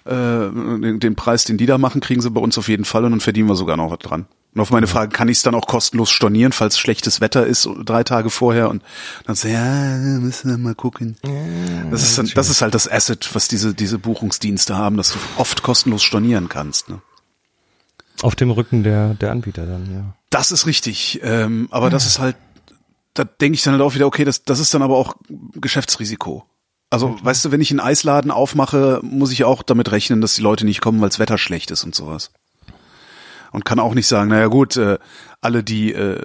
äh, 0.07 0.79
den, 0.81 0.99
den 0.99 1.15
Preis, 1.15 1.43
den 1.43 1.57
die 1.57 1.65
da 1.65 1.77
machen, 1.77 2.01
kriegen 2.01 2.21
sie 2.21 2.31
bei 2.31 2.41
uns 2.41 2.57
auf 2.57 2.69
jeden 2.69 2.85
Fall 2.85 3.05
und 3.05 3.11
dann 3.11 3.19
verdienen 3.19 3.47
wir 3.47 3.55
sogar 3.55 3.77
noch 3.77 3.91
was 3.91 3.99
dran. 3.99 4.25
Und 4.57 4.61
auf 4.61 4.71
meine 4.71 4.87
Frage, 4.87 5.11
kann 5.11 5.29
ich 5.29 5.37
es 5.37 5.43
dann 5.43 5.53
auch 5.53 5.67
kostenlos 5.67 6.09
stornieren, 6.09 6.51
falls 6.51 6.79
schlechtes 6.79 7.21
Wetter 7.21 7.45
ist, 7.45 7.69
drei 7.85 8.03
Tage 8.03 8.31
vorher? 8.31 8.69
Und 8.69 8.81
dann 9.25 9.35
so, 9.35 9.47
ja, 9.47 9.97
müssen 9.97 10.49
wir 10.49 10.57
mal 10.57 10.73
gucken. 10.73 11.15
das, 11.91 12.01
ist 12.01 12.17
dann, 12.17 12.31
das 12.33 12.49
ist 12.49 12.63
halt 12.63 12.73
das 12.73 12.91
Asset, 12.91 13.29
was 13.33 13.47
diese, 13.47 13.75
diese 13.75 13.99
Buchungsdienste 13.99 14.75
haben, 14.75 14.97
dass 14.97 15.11
du 15.11 15.19
oft 15.37 15.61
kostenlos 15.61 16.01
stornieren 16.01 16.49
kannst. 16.49 16.89
Ne? 16.89 17.01
Auf 18.23 18.35
dem 18.35 18.49
Rücken 18.49 18.81
der, 18.81 19.13
der 19.13 19.31
Anbieter 19.31 19.67
dann, 19.67 19.93
ja. 19.93 20.15
Das 20.31 20.51
ist 20.51 20.65
richtig. 20.65 21.19
Ähm, 21.21 21.67
aber 21.69 21.87
ja. 21.87 21.89
das 21.91 22.07
ist 22.07 22.17
halt, 22.17 22.35
da 23.13 23.25
denke 23.25 23.55
ich 23.55 23.61
dann 23.61 23.73
halt 23.73 23.83
auch 23.83 23.93
wieder, 23.93 24.07
okay, 24.07 24.25
das, 24.25 24.43
das 24.43 24.59
ist 24.59 24.73
dann 24.73 24.81
aber 24.81 24.97
auch 24.97 25.15
Geschäftsrisiko. 25.53 26.45
Also, 26.89 27.07
okay. 27.07 27.19
weißt 27.23 27.45
du, 27.45 27.51
wenn 27.51 27.61
ich 27.61 27.71
einen 27.71 27.81
Eisladen 27.81 28.31
aufmache, 28.31 28.99
muss 29.03 29.31
ich 29.31 29.43
auch 29.43 29.61
damit 29.61 29.91
rechnen, 29.91 30.21
dass 30.21 30.35
die 30.35 30.41
Leute 30.41 30.65
nicht 30.65 30.81
kommen, 30.81 31.01
weil 31.01 31.09
das 31.09 31.19
Wetter 31.19 31.37
schlecht 31.37 31.71
ist 31.71 31.83
und 31.83 31.95
sowas 31.95 32.31
und 33.51 33.65
kann 33.65 33.79
auch 33.79 33.93
nicht 33.93 34.07
sagen, 34.07 34.29
naja 34.29 34.47
gut, 34.47 34.77
äh, 34.77 34.97
alle, 35.41 35.63
die 35.63 35.93
äh, 35.93 36.23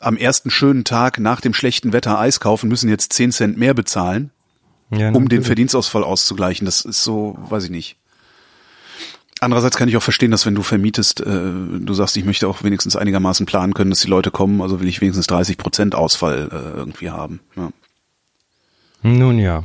am 0.00 0.16
ersten 0.16 0.50
schönen 0.50 0.84
Tag 0.84 1.18
nach 1.18 1.40
dem 1.40 1.54
schlechten 1.54 1.92
Wetter 1.92 2.18
Eis 2.18 2.40
kaufen, 2.40 2.68
müssen 2.68 2.88
jetzt 2.88 3.12
zehn 3.12 3.32
Cent 3.32 3.56
mehr 3.56 3.74
bezahlen, 3.74 4.30
ja, 4.90 5.10
um 5.10 5.28
den 5.28 5.42
Verdienstausfall 5.42 6.04
auszugleichen. 6.04 6.64
Das 6.64 6.84
ist 6.84 7.02
so, 7.02 7.36
weiß 7.48 7.64
ich 7.64 7.70
nicht. 7.70 7.96
Andererseits 9.40 9.76
kann 9.76 9.88
ich 9.88 9.96
auch 9.96 10.02
verstehen, 10.02 10.30
dass 10.30 10.46
wenn 10.46 10.54
du 10.54 10.62
vermietest, 10.62 11.20
äh, 11.20 11.24
du 11.24 11.94
sagst, 11.94 12.16
ich 12.16 12.24
möchte 12.24 12.48
auch 12.48 12.62
wenigstens 12.62 12.96
einigermaßen 12.96 13.46
planen 13.46 13.74
können, 13.74 13.90
dass 13.90 14.00
die 14.00 14.08
Leute 14.08 14.30
kommen, 14.30 14.62
also 14.62 14.80
will 14.80 14.88
ich 14.88 15.00
wenigstens 15.00 15.26
30 15.26 15.58
Prozent 15.58 15.94
Ausfall 15.94 16.48
äh, 16.50 16.78
irgendwie 16.78 17.10
haben. 17.10 17.40
Ja. 17.54 17.70
Nun 19.02 19.38
ja. 19.38 19.64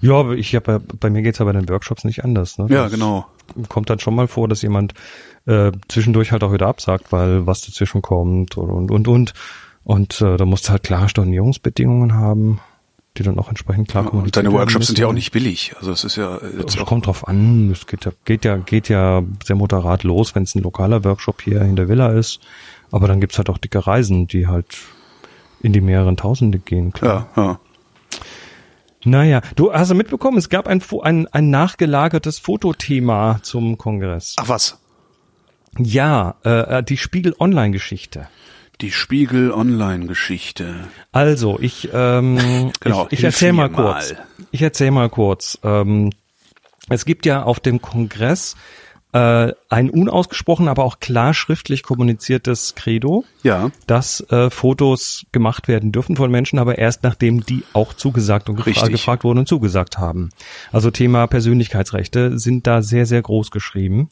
Ja, 0.00 0.14
aber 0.14 0.34
ich 0.34 0.54
habe 0.54 0.80
bei 0.80 1.10
mir 1.10 1.22
geht's 1.22 1.38
ja 1.38 1.44
bei 1.44 1.52
den 1.52 1.68
Workshops 1.68 2.04
nicht 2.04 2.24
anders. 2.24 2.58
Ne? 2.58 2.66
Ja, 2.70 2.88
genau. 2.88 3.26
Kommt 3.68 3.90
dann 3.90 3.98
schon 3.98 4.14
mal 4.14 4.28
vor, 4.28 4.48
dass 4.48 4.62
jemand 4.62 4.94
äh, 5.46 5.72
zwischendurch 5.88 6.32
halt 6.32 6.42
auch 6.44 6.52
wieder 6.52 6.66
absagt, 6.66 7.12
weil 7.12 7.46
was 7.46 7.62
dazwischen 7.62 8.02
kommt 8.02 8.56
und 8.56 8.70
und 8.70 8.90
und 8.90 9.08
und. 9.08 9.34
Und 9.84 10.20
äh, 10.20 10.36
da 10.36 10.44
musst 10.44 10.66
du 10.66 10.72
halt 10.72 10.82
klare 10.82 11.08
Stornierungsbedingungen 11.08 12.14
haben, 12.14 12.60
die 13.16 13.22
dann 13.22 13.38
auch 13.38 13.48
entsprechend 13.48 13.88
klar 13.88 14.04
kommuniziert 14.04 14.38
Und 14.38 14.52
deine 14.52 14.58
Workshops 14.58 14.88
sind 14.88 14.98
ja 14.98 15.06
auch 15.06 15.12
nicht 15.12 15.30
billig. 15.30 15.74
Also 15.78 15.92
es 15.92 16.02
ist 16.02 16.16
ja 16.16 16.40
jetzt 16.58 16.76
Es 16.76 16.84
kommt 16.84 17.06
drauf 17.06 17.28
an. 17.28 17.70
Es 17.70 17.86
geht 17.86 18.04
ja, 18.04 18.12
geht 18.24 18.44
ja, 18.44 18.56
geht 18.56 18.88
ja 18.88 19.22
sehr 19.44 19.54
moderat 19.54 20.02
los, 20.02 20.34
wenn 20.34 20.42
es 20.42 20.56
ein 20.56 20.62
lokaler 20.62 21.04
Workshop 21.04 21.40
hier 21.42 21.62
in 21.62 21.76
der 21.76 21.88
Villa 21.88 22.08
ist. 22.08 22.40
Aber 22.90 23.06
dann 23.06 23.20
gibt's 23.20 23.38
halt 23.38 23.48
auch 23.48 23.58
dicke 23.58 23.86
Reisen, 23.86 24.26
die 24.26 24.48
halt 24.48 24.76
in 25.60 25.72
die 25.72 25.80
mehreren 25.80 26.16
Tausende 26.16 26.58
gehen, 26.58 26.92
klar. 26.92 27.28
Ja, 27.36 27.42
ja. 27.42 27.60
Naja, 29.06 29.40
du 29.54 29.72
hast 29.72 29.94
mitbekommen, 29.94 30.36
es 30.36 30.48
gab 30.48 30.66
ein, 30.66 30.82
ein, 31.02 31.28
ein 31.28 31.48
nachgelagertes 31.48 32.40
Fotothema 32.40 33.38
zum 33.42 33.78
Kongress. 33.78 34.34
Ach 34.36 34.48
was? 34.48 34.78
Ja, 35.78 36.34
äh, 36.42 36.82
die 36.82 36.96
Spiegel 36.96 37.32
Online-Geschichte. 37.38 38.26
Die 38.80 38.90
Spiegel 38.90 39.52
Online-Geschichte. 39.52 40.88
Also, 41.12 41.58
ich, 41.60 41.88
ähm, 41.94 42.72
genau, 42.80 43.06
ich, 43.06 43.20
ich 43.20 43.24
erzähl 43.24 43.52
mal 43.52 43.70
kurz. 43.70 44.12
Mal. 44.12 44.26
Ich 44.50 44.62
erzähl 44.62 44.90
mal 44.90 45.08
kurz. 45.08 45.56
Ähm, 45.62 46.10
es 46.88 47.04
gibt 47.04 47.26
ja 47.26 47.44
auf 47.44 47.60
dem 47.60 47.80
Kongress 47.80 48.56
äh, 49.16 49.54
ein 49.70 49.88
unausgesprochen, 49.88 50.68
aber 50.68 50.84
auch 50.84 51.00
klar 51.00 51.32
schriftlich 51.32 51.82
kommuniziertes 51.82 52.74
Credo, 52.74 53.24
ja. 53.42 53.70
dass 53.86 54.20
äh, 54.30 54.50
Fotos 54.50 55.24
gemacht 55.32 55.68
werden 55.68 55.90
dürfen 55.90 56.16
von 56.16 56.30
Menschen, 56.30 56.58
aber 56.58 56.76
erst 56.76 57.02
nachdem 57.02 57.44
die 57.44 57.64
auch 57.72 57.94
zugesagt 57.94 58.50
und 58.50 58.62
gefra 58.62 58.88
gefragt 58.88 59.24
wurden 59.24 59.38
und 59.38 59.48
zugesagt 59.48 59.96
haben. 59.96 60.28
Also 60.70 60.90
Thema 60.90 61.26
Persönlichkeitsrechte 61.28 62.38
sind 62.38 62.66
da 62.66 62.82
sehr, 62.82 63.06
sehr 63.06 63.22
groß 63.22 63.50
geschrieben. 63.50 64.10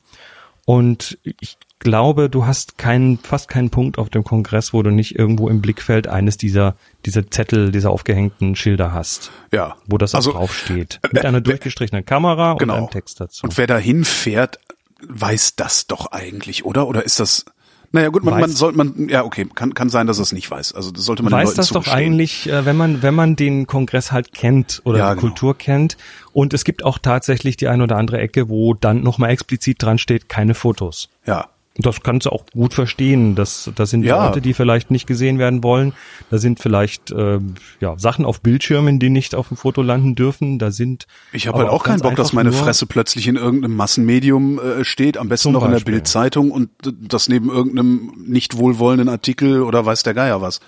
Und 0.65 1.19
ich 1.23 1.59
glaube, 1.79 2.31
du 2.31 2.47
hast 2.47 2.79
keinen, 2.79 3.19
fast 3.19 3.49
keinen 3.49 3.69
Punkt 3.69 3.99
auf 3.99 4.09
dem 4.09 4.25
Kongress, 4.25 4.73
wo 4.73 4.83
du 4.83 4.91
nicht 4.91 5.19
irgendwo 5.19 5.51
im 5.51 5.61
Blickfeld 5.61 6.09
eines 6.09 6.39
dieser, 6.39 6.77
dieser 7.05 7.31
Zettel, 7.31 7.71
dieser 7.73 7.91
aufgehängten 7.91 8.57
Schilder 8.57 8.93
hast. 8.93 9.31
Ja. 9.53 9.77
Wo 9.87 9.99
das 9.99 10.15
Also, 10.15 10.31
auch 10.31 10.37
draufsteht. 10.37 11.01
Mit 11.13 11.27
einer 11.27 11.43
durchgestrichenen 11.43 12.07
Kamera 12.07 12.55
Genau. 12.55 12.73
und 12.73 12.79
einem 12.79 12.91
Text 12.91 13.21
dazu. 13.21 13.45
Und 13.45 13.59
wer 13.59 13.67
da 13.67 13.77
hinfährt, 13.77 14.59
weiß 15.09 15.57
das 15.57 15.87
doch 15.87 16.13
eigentlich, 16.13 16.65
oder? 16.65 16.87
Oder 16.89 17.05
ist 17.05 17.21
das, 17.21 17.45
naja 17.93 18.09
gut, 18.09 18.25
man, 18.25 18.35
Weiß- 18.35 18.41
man 18.41 18.51
sollte 18.51 18.77
man, 18.79 19.09
ja 19.09 19.25
okay, 19.25 19.47
kann, 19.55 19.75
kann 19.75 19.89
sein, 19.89 20.07
dass 20.07 20.19
er 20.19 20.23
es 20.23 20.33
nicht 20.33 20.51
weiß. 20.51 20.73
Also 20.73 20.91
das 20.91 21.05
sollte 21.05 21.23
man 21.23 21.31
den 21.31 21.37
weiß 21.39 21.45
Leuten 21.49 21.57
das 21.57 21.69
doch 21.69 21.89
eigentlich, 21.89 22.49
äh, 22.49 22.65
wenn 22.65 22.77
man, 22.77 23.03
wenn 23.03 23.15
man 23.15 23.37
den 23.37 23.67
Kongress 23.67 24.11
halt 24.13 24.33
kennt 24.33 24.83
oder 24.85 24.99
Ja, 24.99 25.15
die 25.15 25.21
genau. 25.21 25.29
Kultur 25.29 25.57
kennt. 25.57 25.97
Und 26.33 26.53
es 26.55 26.65
gibt 26.65 26.85
auch 26.85 26.99
tatsächlich 26.99 27.57
die 27.57 27.69
eine 27.69 27.85
oder 27.85 27.97
andere 27.97 28.19
Ecke, 28.19 28.49
wo 28.49 28.75
dann 28.75 29.03
nochmal 29.03 29.31
explizit 29.31 29.83
dran 29.83 29.99
steht, 29.99 30.29
keine 30.29 30.55
Fotos. 30.55 31.09
Ja. 31.27 31.49
Das 31.77 32.03
kannst 32.03 32.27
du 32.27 32.31
auch 32.31 32.47
gut 32.53 32.73
verstehen. 32.73 33.35
Das, 33.35 33.69
das 33.75 33.91
sind 33.91 34.05
Ja. 34.05 34.27
Leute, 34.27 34.41
die 34.41 34.55
vielleicht 34.55 34.93
nicht 34.93 35.09
gesehen 35.09 35.41
werden 35.41 35.65
wollen. 35.65 35.93
Da 36.31 36.39
sind 36.39 36.61
vielleicht 36.61 37.11
äh, 37.11 37.41
ja, 37.81 37.99
Sachen 37.99 38.25
auf 38.25 38.41
Bildschirmen, 38.43 39.01
die 39.01 39.11
nicht 39.11 39.35
auf 39.35 39.49
dem 39.49 39.57
Foto 39.57 39.83
landen 39.83 40.15
dürfen. 40.15 40.61
Da 40.61 40.71
sind 40.71 41.09
Ich 41.33 41.49
habe 41.49 41.59
halt 41.59 41.71
auch 41.71 41.83
keinen 41.83 42.01
Bock, 42.01 42.15
dass 42.15 42.33
meine 42.33 42.53
Fresse 42.53 42.87
plötzlich 42.87 43.27
in 43.27 43.35
irgendeinem 43.35 43.75
Massenmedium 43.75 44.61
äh, 44.61 44.85
steht, 44.85 45.19
am 45.19 45.29
besten 45.29 45.53
noch 45.53 45.65
in 45.65 45.73
der. 45.73 45.81
Bildzeitung 45.81 46.51
und 46.51 46.71
das 46.83 47.29
neben 47.29 47.51
irgendeinem 47.51 48.13
nicht 48.25 48.57
wohlwollenden 48.57 49.09
Artikel 49.09 49.61
oder 49.63 49.85
weiß 49.85 50.03
der 50.03 50.15
Geier 50.15 50.41
was. 50.41 50.61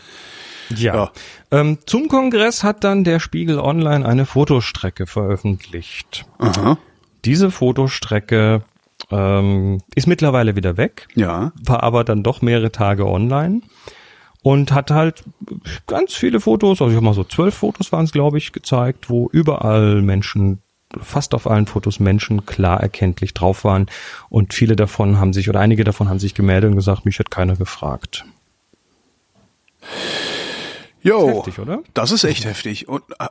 Ja. 0.77 0.95
Ja. 0.95 1.13
Ähm, 1.53 1.79
zum 1.87 2.09
Kongress 2.09 2.65
hat 2.65 2.83
dann 2.85 3.05
der 3.05 3.21
Spiegel 3.21 3.59
Online 3.59 4.05
eine 4.05 4.27
Fotostrecke 4.27 5.07
veröffentlicht. 5.07 6.27
Aha. 6.39 6.79
Diese 7.25 7.51
Fotostrecke 7.51 8.63
ähm, 9.11 9.81
ist 9.95 10.07
mittlerweile 10.07 10.57
wieder 10.57 10.77
weg, 10.77 11.09
Ja. 11.15 11.53
war 11.65 11.83
aber 11.83 12.05
dann 12.05 12.23
doch 12.23 12.43
mehrere 12.43 12.73
Tage 12.73 13.07
online 13.07 13.61
und 14.43 14.73
hat 14.73 14.91
halt 14.91 15.25
ganz 15.87 16.15
viele 16.15 16.41
Fotos, 16.41 16.81
also 16.81 16.91
ich 16.91 16.97
habe 16.97 17.05
mal 17.05 17.15
so 17.15 17.25
zwölf 17.25 17.55
Fotos 17.55 17.93
waren 17.93 18.05
es, 18.05 18.13
glaube 18.13 18.39
ich, 18.39 18.53
gezeigt, 18.53 19.09
wo 19.11 19.29
überall 19.33 20.03
Menschen, 20.03 20.61
fast 21.01 21.35
auf 21.35 21.47
allen 21.49 21.67
Fotos 21.67 21.99
Menschen 22.01 22.47
klar 22.47 22.81
erkenntlich 22.81 23.35
drauf 23.35 23.65
waren 23.65 23.87
und 24.29 24.55
viele 24.55 24.77
davon 24.77 25.19
haben 25.19 25.33
sich 25.33 25.49
oder 25.49 25.61
einige 25.61 25.85
davon 25.85 26.09
haben 26.09 26.19
sich 26.21 26.35
gemeldet 26.35 26.71
und 26.71 26.77
gesagt, 26.77 27.05
mich 27.05 27.19
hat 27.19 27.31
keiner 27.31 27.57
gefragt. 27.57 28.25
Jo. 31.03 31.29
Heftig, 31.39 31.59
oder? 31.59 31.83
Das 31.95 32.11
ist 32.11 32.25
echt 32.25 32.45
heftig. 32.45 32.89
Und 32.89 33.03
äh, 33.19 33.27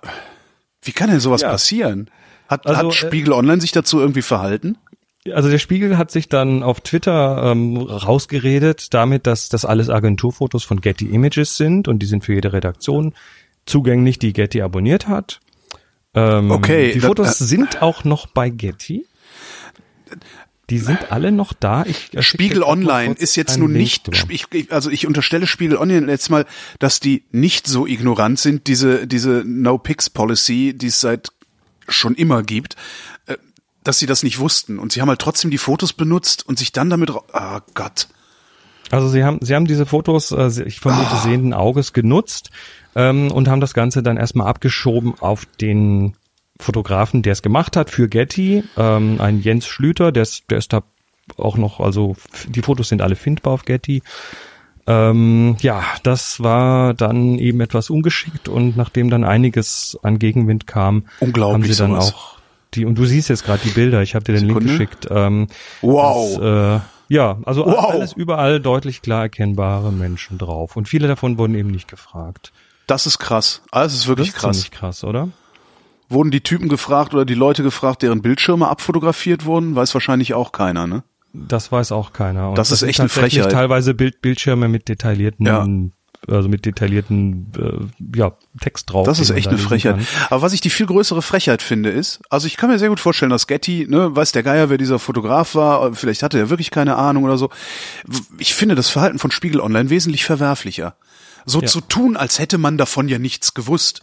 wie 0.82 0.92
kann 0.92 1.10
denn 1.10 1.20
sowas 1.20 1.42
Ja. 1.42 1.50
passieren? 1.52 2.10
Hat, 2.48 2.66
Also, 2.68 2.80
hat 2.80 2.86
äh, 2.88 2.92
Spiegel 2.92 3.34
Online 3.34 3.60
sich 3.60 3.72
dazu 3.72 4.00
irgendwie 4.00 4.22
verhalten? 4.22 4.78
Also 5.34 5.50
der 5.50 5.58
Spiegel 5.58 5.98
hat 5.98 6.12
sich 6.12 6.30
dann 6.30 6.62
auf 6.62 6.82
Twitter 6.82 7.52
ähm, 7.52 7.78
rausgeredet 7.78 8.94
damit, 8.94 9.26
dass 9.26 9.50
das 9.50 9.66
alles 9.66 9.90
Agenturfotos 9.90 10.64
von 10.64 10.82
Getty 10.82 11.08
Images 11.08 11.58
sind 11.58 11.88
und 11.88 12.00
die 12.00 12.06
sind 12.06 12.24
für 12.24 12.34
jede 12.34 12.54
Redaktion 12.54 13.14
zugänglich, 13.66 14.20
die 14.20 14.34
Getty 14.34 14.62
abonniert 14.62 15.08
hat. 15.08 15.40
Ähm, 16.14 16.52
Okay, 16.52 16.94
Die 16.94 17.00
Fotos 17.00 17.42
äh, 17.42 17.46
sind 17.46 17.82
auch 17.82 18.04
noch 18.04 18.28
bei 18.28 18.50
Getty. 18.50 19.08
Die 20.70 20.80
sind 20.80 21.12
alle 21.12 21.32
noch 21.32 21.54
da. 21.54 21.86
Ich, 21.86 22.10
ich 22.12 22.28
Spiegel 22.28 22.64
Online 22.64 23.14
ist 23.14 23.36
jetzt 23.36 23.58
nun 23.58 23.72
nicht, 23.72 24.10
ich, 24.30 24.72
also 24.72 24.90
ich 24.90 25.06
unterstelle 25.06 25.46
Spiegel 25.46 25.78
Online 25.78 26.10
jetzt 26.12 26.30
mal, 26.30 26.46
dass 26.80 27.00
die 27.00 27.24
nicht 27.32 27.68
so 27.68 27.86
ignorant 27.86 28.40
sind, 28.40 28.66
diese, 28.66 29.06
diese 29.06 29.44
No-Pix-Policy, 29.46 30.74
die 30.76 30.88
es 30.88 31.02
seit 31.02 31.30
schon 31.88 32.16
immer 32.16 32.42
gibt, 32.42 32.76
äh, 33.28 33.36
dass 33.88 34.00
sie 34.00 34.06
das 34.06 34.24
nicht 34.24 34.40
wussten. 34.40 34.80
Und 34.80 34.92
sie 34.92 35.02
haben 35.02 35.10
halt 35.10 35.20
trotzdem 35.20 35.52
die 35.52 35.58
Fotos 35.58 35.94
benutzt 35.94 36.48
und 36.48 36.60
sich 36.60 36.72
dann 36.74 36.90
damit, 36.90 37.12
ah 37.34 37.62
Gott. 37.74 38.08
Also 38.92 39.08
sie 39.08 39.24
haben, 39.24 39.40
sie 39.42 39.56
haben 39.56 39.66
diese 39.66 39.86
Fotos, 39.86 40.32
äh, 40.32 40.64
ich 40.66 40.80
vermute, 40.80 41.08
Ah. 41.12 41.22
sehenden 41.22 41.54
Auges 41.54 41.94
genutzt 41.94 42.52
ähm, 42.96 43.32
und 43.32 43.48
haben 43.48 43.62
das 43.62 43.74
Ganze 43.74 44.04
dann 44.04 44.18
erstmal 44.18 44.48
abgeschoben 44.48 45.16
auf 45.20 45.46
den 45.60 46.16
Fotografen, 46.60 47.22
der 47.22 47.34
es 47.34 47.42
gemacht 47.42 47.76
hat 47.76 47.90
für 47.90 48.08
Getty, 48.08 48.64
ähm, 48.78 49.20
ein 49.20 49.42
Jens 49.42 49.66
Schlüter, 49.66 50.12
der 50.12 50.24
ist, 50.24 50.44
der 50.50 50.60
ist 50.60 50.72
da 50.72 50.84
auch 51.38 51.58
noch, 51.58 51.80
also 51.80 52.16
die 52.48 52.62
Fotos 52.62 52.90
sind 52.90 53.02
alle 53.02 53.16
findbar 53.16 53.54
auf 53.54 53.66
Getty. 53.66 54.04
Ähm, 54.88 55.58
ja, 55.62 55.84
das 56.04 56.44
war 56.44 56.94
dann 56.94 57.40
eben 57.40 57.60
etwas 57.60 57.90
ungeschickt 57.90 58.48
und 58.48 58.78
nachdem 58.78 59.10
dann 59.10 59.24
einiges 59.24 59.98
an 60.04 60.20
Gegenwind 60.20 60.68
kam, 60.68 61.06
haben 61.20 61.64
sie 61.64 61.74
dann 61.76 61.92
sowas. 61.92 62.14
auch 62.14 62.35
die, 62.76 62.86
und 62.86 62.96
du 62.98 63.06
siehst 63.06 63.30
jetzt 63.30 63.44
gerade 63.46 63.62
die 63.64 63.70
Bilder, 63.70 64.02
ich 64.02 64.16
habe 64.16 64.24
dir 64.26 64.34
den 64.34 64.48
Sekunde. 64.48 64.68
Link 64.68 64.80
geschickt. 64.92 65.08
Ähm, 65.10 65.48
Wow. 65.82 66.38
Das, 66.40 66.82
äh, 66.82 66.86
ja, 67.08 67.38
also 67.46 67.66
Wow. 67.66 67.92
alles 67.92 68.14
überall 68.14 68.60
deutlich 68.60 69.02
klar 69.02 69.24
erkennbare 69.24 69.92
Menschen 69.92 70.38
drauf. 70.38 70.76
Und 70.76 70.88
viele 70.88 71.08
davon 71.08 71.38
wurden 71.38 71.56
eben 71.56 71.70
nicht 71.72 71.88
gefragt. 71.88 72.52
Das 72.88 73.06
ist 73.08 73.18
krass. 73.20 73.62
Alles 73.72 73.94
ist 73.96 74.08
wirklich 74.08 74.34
das 74.34 74.58
ist 74.58 74.72
krass. 74.72 74.80
krass, 75.00 75.04
oder? 75.04 75.30
Wurden 76.10 76.30
die 76.30 76.42
Typen 76.42 76.70
gefragt 76.70 77.14
oder 77.16 77.26
die 77.26 77.34
Leute 77.34 77.64
gefragt, 77.64 78.04
deren 78.04 78.22
Bildschirme 78.22 78.68
abfotografiert 78.68 79.46
wurden? 79.46 79.76
Weiß 79.76 79.94
wahrscheinlich 79.96 80.36
auch 80.36 80.52
keiner, 80.52 80.86
ne? 80.86 81.04
Das 81.34 81.72
weiß 81.72 81.92
auch 81.92 82.14
keiner. 82.14 82.50
Und 82.50 82.58
Das 82.58 82.72
ist 82.72 82.84
echt 82.84 83.00
eine 83.00 83.10
Frechheit. 83.10 83.52
teilweise 83.52 83.94
Bild, 83.94 84.22
Bildschirme 84.22 84.68
mit 84.68 84.88
detaillierten, 84.88 85.46
Ja. 85.46 85.66
Also 86.28 86.50
mit 86.50 86.66
detaillierten 86.66 87.52
äh, 87.58 88.18
ja, 88.18 88.34
Text 88.60 88.92
drauf. 88.92 89.06
Das 89.06 89.20
ist 89.20 89.30
echt 89.30 89.48
eine 89.48 89.58
Frechheit. 89.58 89.98
kann. 89.98 90.08
Aber 90.30 90.42
was 90.42 90.54
ich 90.54 90.62
die 90.62 90.70
viel 90.70 90.86
größere 90.86 91.22
Frechheit 91.22 91.62
finde, 91.62 91.90
ist, 91.90 92.20
also 92.30 92.48
ich 92.48 92.58
kann 92.58 92.70
mir 92.70 92.80
sehr 92.80 92.90
gut 92.90 93.00
vorstellen, 93.00 93.30
dass 93.32 93.48
Getty, 93.48 93.88
ne, 93.90 94.16
weiß 94.16 94.32
der 94.32 94.44
Geier, 94.44 94.70
wer 94.70 94.78
dieser 94.78 95.00
Fotograf 95.00 95.56
war, 95.56 95.94
vielleicht 95.94 96.24
hatte 96.24 96.40
er 96.40 96.50
wirklich 96.50 96.72
keine 96.72 96.96
Ahnung 96.96 97.24
oder 97.24 97.38
so. 97.38 97.50
Ich 98.38 98.56
finde 98.56 98.76
das 98.76 98.90
Verhalten 98.90 99.20
von 99.20 99.32
Spiegel 99.32 99.62
Online 99.62 99.90
wesentlich 99.90 100.26
verwerflicher. 100.26 100.96
So 101.46 101.62
Ja. 101.62 101.68
zu 101.68 101.82
tun, 101.82 102.18
als 102.18 102.40
hätte 102.40 102.58
man 102.58 102.78
davon 102.78 103.08
ja 103.08 103.20
nichts 103.20 103.54
gewusst. 103.54 104.02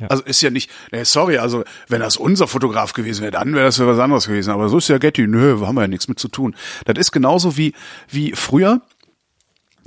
Ja. 0.00 0.08
Also 0.08 0.24
ist 0.24 0.40
ja 0.42 0.50
nicht, 0.50 0.70
nee, 0.90 1.04
sorry, 1.04 1.38
also 1.38 1.62
wenn 1.86 2.00
das 2.00 2.16
unser 2.16 2.48
Fotograf 2.48 2.92
gewesen 2.92 3.20
wäre, 3.20 3.30
dann 3.30 3.54
wäre 3.54 3.66
das 3.66 3.76
ja 3.76 3.86
was 3.86 3.98
anderes 4.00 4.26
gewesen. 4.26 4.50
Aber 4.50 4.68
so 4.68 4.78
ist 4.78 4.88
ja 4.88 4.98
Getty, 4.98 5.28
nö, 5.28 5.60
haben 5.64 5.76
wir 5.76 5.82
ja 5.82 5.88
nichts 5.88 6.08
mit 6.08 6.18
zu 6.18 6.26
tun. 6.28 6.56
Das 6.86 6.98
ist 6.98 7.12
genauso 7.12 7.56
wie, 7.56 7.72
wie 8.10 8.32
früher, 8.32 8.80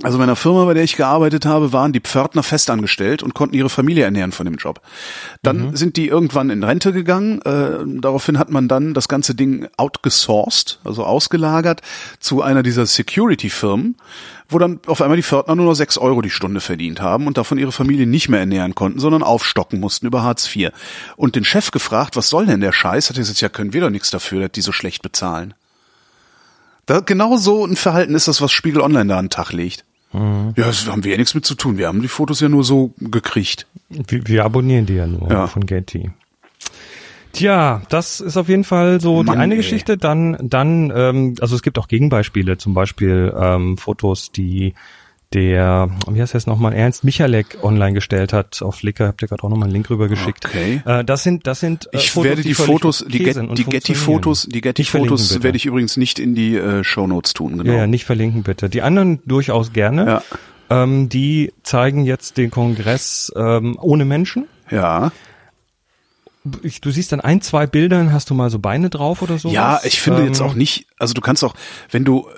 also 0.02 0.18
bei 0.18 0.24
einer 0.24 0.36
Firma, 0.36 0.66
bei 0.66 0.74
der 0.74 0.84
ich 0.84 0.96
gearbeitet 0.96 1.46
habe, 1.46 1.72
waren 1.72 1.92
die 1.92 2.00
Pförtner 2.00 2.42
festangestellt 2.42 3.22
und 3.22 3.32
konnten 3.32 3.56
ihre 3.56 3.70
Familie 3.70 4.04
ernähren 4.04 4.32
von 4.32 4.44
dem 4.44 4.56
Job. 4.56 4.82
Dann 5.42 5.74
sind 5.74 5.96
die 5.96 6.08
irgendwann 6.08 6.50
in 6.50 6.62
Rente 6.62 6.92
gegangen. 6.92 7.40
Äh, 7.42 8.00
daraufhin 8.00 8.38
hat 8.38 8.50
man 8.50 8.68
dann 8.68 8.92
das 8.92 9.08
ganze 9.08 9.34
Ding 9.34 9.68
outgesourced, 9.78 10.80
also 10.84 11.04
ausgelagert 11.04 11.80
zu 12.20 12.42
einer 12.42 12.62
dieser 12.62 12.84
Security-Firmen, 12.84 13.96
wo 14.50 14.58
dann 14.58 14.80
auf 14.86 15.00
einmal 15.00 15.16
die 15.16 15.22
Pförtner 15.22 15.54
nur 15.54 15.64
noch 15.64 15.74
sechs 15.74 15.96
Euro 15.96 16.20
die 16.20 16.30
Stunde 16.30 16.60
verdient 16.60 17.00
haben 17.00 17.26
und 17.26 17.38
davon 17.38 17.56
ihre 17.56 17.72
Familie 17.72 18.06
nicht 18.06 18.28
mehr 18.28 18.40
ernähren 18.40 18.74
konnten, 18.74 19.00
sondern 19.00 19.22
aufstocken 19.22 19.80
mussten 19.80 20.06
über 20.06 20.22
Hartz 20.22 20.54
IV. 20.54 20.72
Und 21.16 21.36
den 21.36 21.44
Chef 21.44 21.70
gefragt, 21.70 22.16
was 22.16 22.28
soll 22.28 22.44
denn 22.44 22.60
der 22.60 22.72
Scheiß? 22.72 23.08
Hat 23.08 23.16
er 23.16 23.20
gesagt, 23.20 23.40
ja, 23.40 23.48
können 23.48 23.72
wir 23.72 23.80
doch 23.80 23.90
nichts 23.90 24.10
dafür, 24.10 24.42
dass 24.42 24.52
die 24.52 24.60
so 24.60 24.72
schlecht 24.72 25.00
bezahlen. 25.00 25.54
Da, 26.86 27.00
genau 27.00 27.36
so 27.36 27.64
ein 27.66 27.76
Verhalten 27.76 28.14
ist 28.14 28.28
das, 28.28 28.40
was 28.40 28.52
Spiegel 28.52 28.80
Online 28.80 29.06
da 29.06 29.18
an 29.18 29.26
den 29.26 29.30
Tag 29.30 29.52
legt. 29.52 29.84
Ja, 30.12 30.52
das 30.54 30.86
haben 30.86 31.04
wir 31.04 31.10
ja 31.12 31.18
nichts 31.18 31.34
mit 31.34 31.44
zu 31.44 31.54
tun. 31.56 31.76
Wir 31.76 31.88
haben 31.88 32.00
die 32.00 32.08
Fotos 32.08 32.40
ja 32.40 32.48
nur 32.48 32.64
so 32.64 32.94
gekriegt. 32.98 33.66
Wir, 33.90 34.26
wir 34.26 34.44
abonnieren 34.44 34.86
die 34.86 34.94
ja 34.94 35.06
nur 35.06 35.30
Ja. 35.30 35.46
von 35.46 35.66
Getty. 35.66 36.10
Tja, 37.32 37.82
das 37.90 38.20
ist 38.20 38.38
auf 38.38 38.48
jeden 38.48 38.64
Fall 38.64 38.98
so 39.00 39.22
Mann, 39.22 39.26
die 39.36 39.42
eine 39.42 39.54
ey. 39.54 39.58
Geschichte. 39.58 39.98
Dann, 39.98 40.38
dann, 40.40 40.90
ähm, 40.94 41.34
also 41.40 41.54
es 41.54 41.62
gibt 41.62 41.78
auch 41.78 41.88
Gegenbeispiele, 41.88 42.56
zum 42.56 42.72
Beispiel 42.72 43.34
ähm, 43.38 43.76
Fotos, 43.76 44.32
die 44.32 44.72
der, 45.36 45.90
wie 46.10 46.20
heißt 46.20 46.34
das 46.34 46.46
nochmal, 46.46 46.72
Ernst 46.72 47.04
Michalek 47.04 47.58
online 47.62 47.92
gestellt 47.92 48.32
hat 48.32 48.62
auf 48.62 48.76
Flickr. 48.76 49.06
Habt 49.06 49.20
ihr 49.22 49.28
gerade 49.28 49.44
auch 49.44 49.50
nochmal 49.50 49.66
einen 49.66 49.74
Link 49.74 49.90
rüber 49.90 50.08
geschickt. 50.08 50.46
Okay. 50.46 50.80
Äh, 50.84 51.04
das 51.04 51.22
sind, 51.22 51.46
das 51.46 51.60
sind. 51.60 51.86
Äh, 51.92 51.98
Ich 51.98 52.10
Fotos, 52.10 52.28
werde 52.28 52.42
die 52.42 52.54
völlig 52.54 52.72
Fotos, 52.72 53.04
die, 53.06 53.18
Get, 53.18 53.36
die 53.36 53.64
Getty-Fotos, 53.64 54.48
die 54.50 54.60
Getty-Fotos 54.62 55.42
werde 55.42 55.56
ich 55.56 55.66
übrigens 55.66 55.96
nicht 55.98 56.18
in 56.18 56.34
die 56.34 56.56
äh, 56.56 56.82
Shownotes 56.82 57.34
tun, 57.34 57.58
genau. 57.58 57.70
Ja, 57.70 57.78
ja, 57.80 57.86
nicht 57.86 58.06
verlinken 58.06 58.42
bitte. 58.42 58.68
Die 58.70 58.80
anderen 58.82 59.20
durchaus 59.26 59.72
gerne. 59.72 60.06
Ja. 60.06 60.22
Ähm, 60.82 61.08
die 61.08 61.52
zeigen 61.62 62.04
jetzt 62.04 62.38
den 62.38 62.50
Kongress 62.50 63.30
ähm, 63.36 63.76
ohne 63.80 64.04
Menschen. 64.04 64.46
ja. 64.70 65.12
Ich, 66.62 66.80
du 66.80 66.90
siehst 66.90 67.12
dann 67.12 67.20
ein, 67.20 67.40
zwei 67.40 67.66
Bildern, 67.66 68.12
hast 68.12 68.30
du 68.30 68.34
mal 68.34 68.50
so 68.50 68.58
Beine 68.58 68.90
drauf 68.90 69.22
oder 69.22 69.38
so? 69.38 69.50
Ja, 69.50 69.80
ich 69.84 70.00
finde 70.00 70.24
jetzt 70.24 70.40
Ähm, 70.40 70.46
auch 70.46 70.54
nicht, 70.54 70.86
also 70.98 71.14
du 71.14 71.20
kannst 71.20 71.42
auch, 71.44 71.54
wenn 71.90 72.04
du 72.04 72.28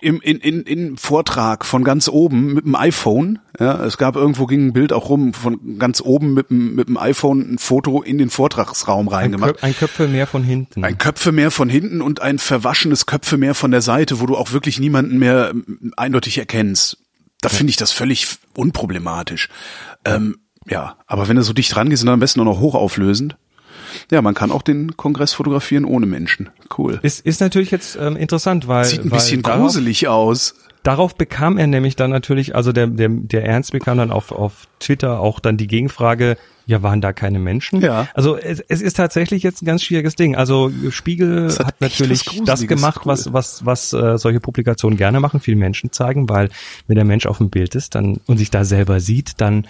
im, 0.00 0.20
in, 0.20 0.38
in, 0.38 0.62
in 0.62 0.96
Vortrag 0.96 1.64
von 1.64 1.84
ganz 1.84 2.08
oben 2.08 2.54
mit 2.54 2.64
dem 2.64 2.74
iPhone, 2.74 3.38
ja, 3.58 3.84
es 3.84 3.98
gab 3.98 4.16
irgendwo 4.16 4.46
ging 4.46 4.66
ein 4.66 4.72
Bild 4.72 4.92
auch 4.92 5.08
rum 5.08 5.32
von 5.32 5.78
ganz 5.78 6.00
oben 6.00 6.34
mit 6.34 6.50
dem, 6.50 6.74
mit 6.74 6.88
dem 6.88 6.96
iPhone 6.96 7.54
ein 7.54 7.58
Foto 7.58 8.02
in 8.02 8.18
den 8.18 8.30
Vortragsraum 8.30 9.08
Ein, 9.08 9.14
reingemacht. 9.14 9.54
Köp 9.54 9.64
ein 9.64 9.76
Köpfe 9.76 10.08
mehr 10.08 10.26
von 10.26 10.42
hinten. 10.42 10.84
Ein 10.84 10.98
Köpfe 10.98 11.32
mehr 11.32 11.50
von 11.50 11.68
hinten 11.68 12.00
und 12.02 12.20
ein 12.20 12.38
verwaschenes 12.38 13.06
Köpfe 13.06 13.36
mehr 13.36 13.54
von 13.54 13.70
der 13.70 13.82
Seite, 13.82 14.20
wo 14.20 14.26
du 14.26 14.36
auch 14.36 14.52
wirklich 14.52 14.78
niemanden 14.78 15.18
mehr 15.18 15.52
eindeutig 15.96 16.38
erkennst. 16.38 16.98
Da 17.40 17.48
finde 17.48 17.70
ich 17.70 17.76
das 17.76 17.92
völlig 17.92 18.26
unproblematisch. 18.56 19.48
Ähm, 20.04 20.38
ja, 20.68 20.96
aber 21.06 21.28
wenn 21.28 21.36
du 21.36 21.42
so 21.42 21.52
dicht 21.52 21.76
rangehst 21.76 22.02
und 22.02 22.06
dann 22.06 22.14
am 22.14 22.20
besten 22.20 22.40
auch 22.40 22.44
noch 22.44 22.60
hochauflösend. 22.60 23.36
Ja, 24.10 24.22
man 24.22 24.34
kann 24.34 24.50
auch 24.50 24.62
den 24.62 24.96
Kongress 24.96 25.32
fotografieren 25.32 25.84
ohne 25.84 26.06
Menschen. 26.06 26.50
Cool. 26.76 26.98
Ist, 27.02 27.24
ist 27.24 27.40
natürlich 27.40 27.70
jetzt 27.70 27.96
ähm, 28.00 28.16
interessant, 28.16 28.68
weil 28.68 28.84
Sieht 28.84 29.00
ein 29.00 29.10
weil 29.10 29.18
bisschen 29.18 29.42
darauf, 29.42 29.60
gruselig 29.60 30.08
aus. 30.08 30.54
Darauf 30.82 31.16
bekam 31.16 31.58
er 31.58 31.66
nämlich 31.66 31.96
dann 31.96 32.10
natürlich, 32.10 32.54
also 32.54 32.72
der, 32.72 32.86
der, 32.86 33.08
der 33.08 33.44
Ernst 33.44 33.72
bekam 33.72 33.98
dann 33.98 34.10
auf, 34.10 34.30
auf 34.30 34.68
Twitter 34.78 35.20
auch 35.20 35.40
dann 35.40 35.56
die 35.56 35.66
Gegenfrage, 35.66 36.36
ja, 36.66 36.82
waren 36.82 37.00
da 37.00 37.12
keine 37.12 37.38
Menschen? 37.38 37.80
Ja. 37.80 38.08
Also 38.14 38.36
es, 38.36 38.60
es 38.60 38.82
ist 38.82 38.96
tatsächlich 38.96 39.42
jetzt 39.42 39.62
ein 39.62 39.66
ganz 39.66 39.84
schwieriges 39.84 40.16
Ding. 40.16 40.34
Also 40.34 40.70
Spiegel 40.90 41.48
hat 41.50 41.66
hat, 41.66 41.80
natürlich 41.80 42.24
das 42.44 42.66
gemacht, 42.66 43.02
cool. 43.04 43.12
was, 43.12 43.32
was, 43.32 43.64
was 43.64 43.92
äh, 43.92 44.18
solche 44.18 44.40
Publikationen 44.40 44.96
gerne 44.96 45.20
machen, 45.20 45.40
viel 45.40 45.56
Menschen 45.56 45.92
zeigen, 45.92 46.28
weil 46.28 46.50
wenn 46.88 46.96
der 46.96 47.04
Mensch 47.04 47.26
auf 47.26 47.38
dem 47.38 47.50
Bild 47.50 47.74
ist 47.74 47.94
dann 47.94 48.20
und 48.26 48.38
sich 48.38 48.50
da 48.50 48.64
selber 48.64 49.00
sieht, 49.00 49.40
dann 49.40 49.66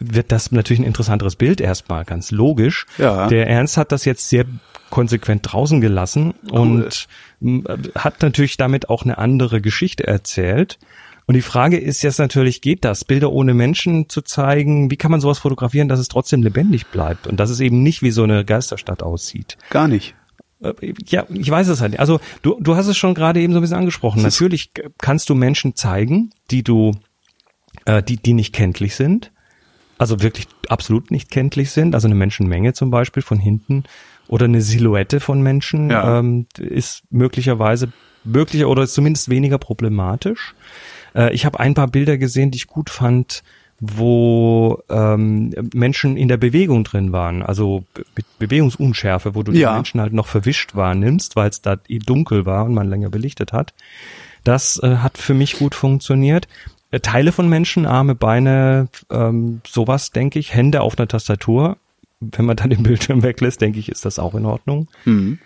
wird 0.00 0.32
das 0.32 0.52
natürlich 0.52 0.80
ein 0.80 0.86
interessanteres 0.86 1.36
Bild 1.36 1.60
erstmal, 1.60 2.04
ganz 2.04 2.30
logisch. 2.30 2.86
Ja. 2.98 3.28
Der 3.28 3.48
Ernst 3.48 3.76
hat 3.76 3.92
das 3.92 4.04
jetzt 4.04 4.28
sehr 4.28 4.44
konsequent 4.90 5.52
draußen 5.52 5.80
gelassen 5.80 6.34
und 6.50 7.08
m, 7.40 7.64
äh, 7.66 7.76
hat 7.98 8.22
natürlich 8.22 8.56
damit 8.56 8.88
auch 8.88 9.02
eine 9.04 9.18
andere 9.18 9.60
Geschichte 9.60 10.06
erzählt. 10.06 10.78
Und 11.26 11.34
die 11.34 11.42
Frage 11.42 11.76
ist 11.76 12.02
jetzt 12.02 12.18
natürlich, 12.20 12.60
geht 12.60 12.84
das, 12.84 13.04
Bilder 13.04 13.32
ohne 13.32 13.52
Menschen 13.52 14.08
zu 14.08 14.22
zeigen? 14.22 14.92
Wie 14.92 14.96
kann 14.96 15.10
man 15.10 15.20
sowas 15.20 15.38
fotografieren, 15.38 15.88
dass 15.88 15.98
es 15.98 16.06
trotzdem 16.06 16.42
lebendig 16.42 16.86
bleibt 16.86 17.26
und 17.26 17.40
dass 17.40 17.50
es 17.50 17.58
eben 17.58 17.82
nicht 17.82 18.00
wie 18.02 18.12
so 18.12 18.22
eine 18.22 18.44
Geisterstadt 18.44 19.02
aussieht? 19.02 19.58
Gar 19.70 19.88
nicht. 19.88 20.14
Äh, 20.62 20.72
Ja, 21.06 21.24
ich 21.28 21.50
weiß 21.50 21.66
es 21.66 21.80
halt 21.80 21.92
nicht. 21.92 22.00
Also 22.00 22.20
du, 22.42 22.56
du 22.60 22.76
hast 22.76 22.86
es 22.86 22.96
schon 22.96 23.14
gerade 23.14 23.40
eben 23.40 23.52
so 23.52 23.58
ein 23.58 23.62
bisschen 23.62 23.76
angesprochen. 23.76 24.22
Das 24.22 24.34
Natürlich 24.34 24.70
kannst 24.98 25.28
du 25.28 25.34
Menschen 25.34 25.74
zeigen, 25.74 26.30
die 26.52 26.62
du, 26.62 26.92
äh, 27.86 28.04
die, 28.04 28.18
die 28.18 28.32
nicht 28.32 28.54
kenntlich 28.54 28.94
sind. 28.94 29.32
Also 29.98 30.20
wirklich 30.22 30.46
absolut 30.68 31.10
nicht 31.10 31.30
kenntlich 31.30 31.70
sind. 31.70 31.94
Also 31.94 32.06
eine 32.08 32.14
Menschenmenge 32.14 32.72
zum 32.74 32.90
Beispiel 32.90 33.22
von 33.22 33.38
hinten 33.38 33.84
oder 34.28 34.44
eine 34.44 34.60
Silhouette 34.60 35.20
von 35.20 35.40
Menschen 35.42 35.90
Ja. 35.90 36.18
ähm, 36.18 36.46
ist 36.58 37.02
möglicherweise 37.10 37.92
möglicher 38.24 38.68
oder 38.68 38.82
ist 38.82 38.94
zumindest 38.94 39.28
weniger 39.28 39.58
problematisch. 39.58 40.54
Äh, 41.14 41.32
ich 41.34 41.46
habe 41.46 41.60
ein 41.60 41.74
paar 41.74 41.86
Bilder 41.88 42.18
gesehen, 42.18 42.50
die 42.50 42.56
ich 42.58 42.66
gut 42.66 42.90
fand, 42.90 43.42
wo 43.78 44.82
ähm, 44.88 45.54
Menschen 45.74 46.16
in 46.16 46.28
der 46.28 46.38
Bewegung 46.38 46.82
drin 46.84 47.12
waren, 47.12 47.42
also 47.42 47.84
Be 47.94 48.22
Bewegungsunschärfe, 48.38 49.34
wo 49.34 49.42
du 49.42 49.52
Ja. 49.52 49.70
die 49.70 49.74
Menschen 49.76 50.00
halt 50.00 50.12
noch 50.12 50.26
verwischt 50.26 50.74
wahrnimmst, 50.74 51.36
weil 51.36 51.48
es 51.50 51.60
da 51.62 51.76
dunkel 51.88 52.46
war 52.46 52.64
und 52.64 52.74
man 52.74 52.88
länger 52.88 53.10
belichtet 53.10 53.52
hat. 53.52 53.74
Das 54.44 54.80
äh, 54.82 54.96
hat 54.98 55.18
für 55.18 55.34
mich 55.34 55.58
gut 55.58 55.74
funktioniert. 55.74 56.48
Äh, 56.90 57.00
Teile 57.00 57.32
von 57.32 57.48
Menschen, 57.48 57.86
Arme, 57.86 58.14
Beine, 58.14 58.88
ähm, 59.10 59.60
sowas, 59.66 60.10
denke 60.10 60.38
ich, 60.38 60.54
Hände 60.54 60.82
auf 60.82 60.98
einer 60.98 61.08
Tastatur. 61.08 61.78
Wenn 62.20 62.44
man 62.44 62.56
dann 62.56 62.70
den 62.70 62.82
Bildschirm 62.84 63.22
weglässt, 63.22 63.60
denke 63.60 63.78
ich, 63.78 63.88
ist 63.88 64.04
das 64.04 64.18
auch 64.18 64.34
in 64.34 64.46
Ordnung. 64.46 64.88
Mhm. 65.04 65.38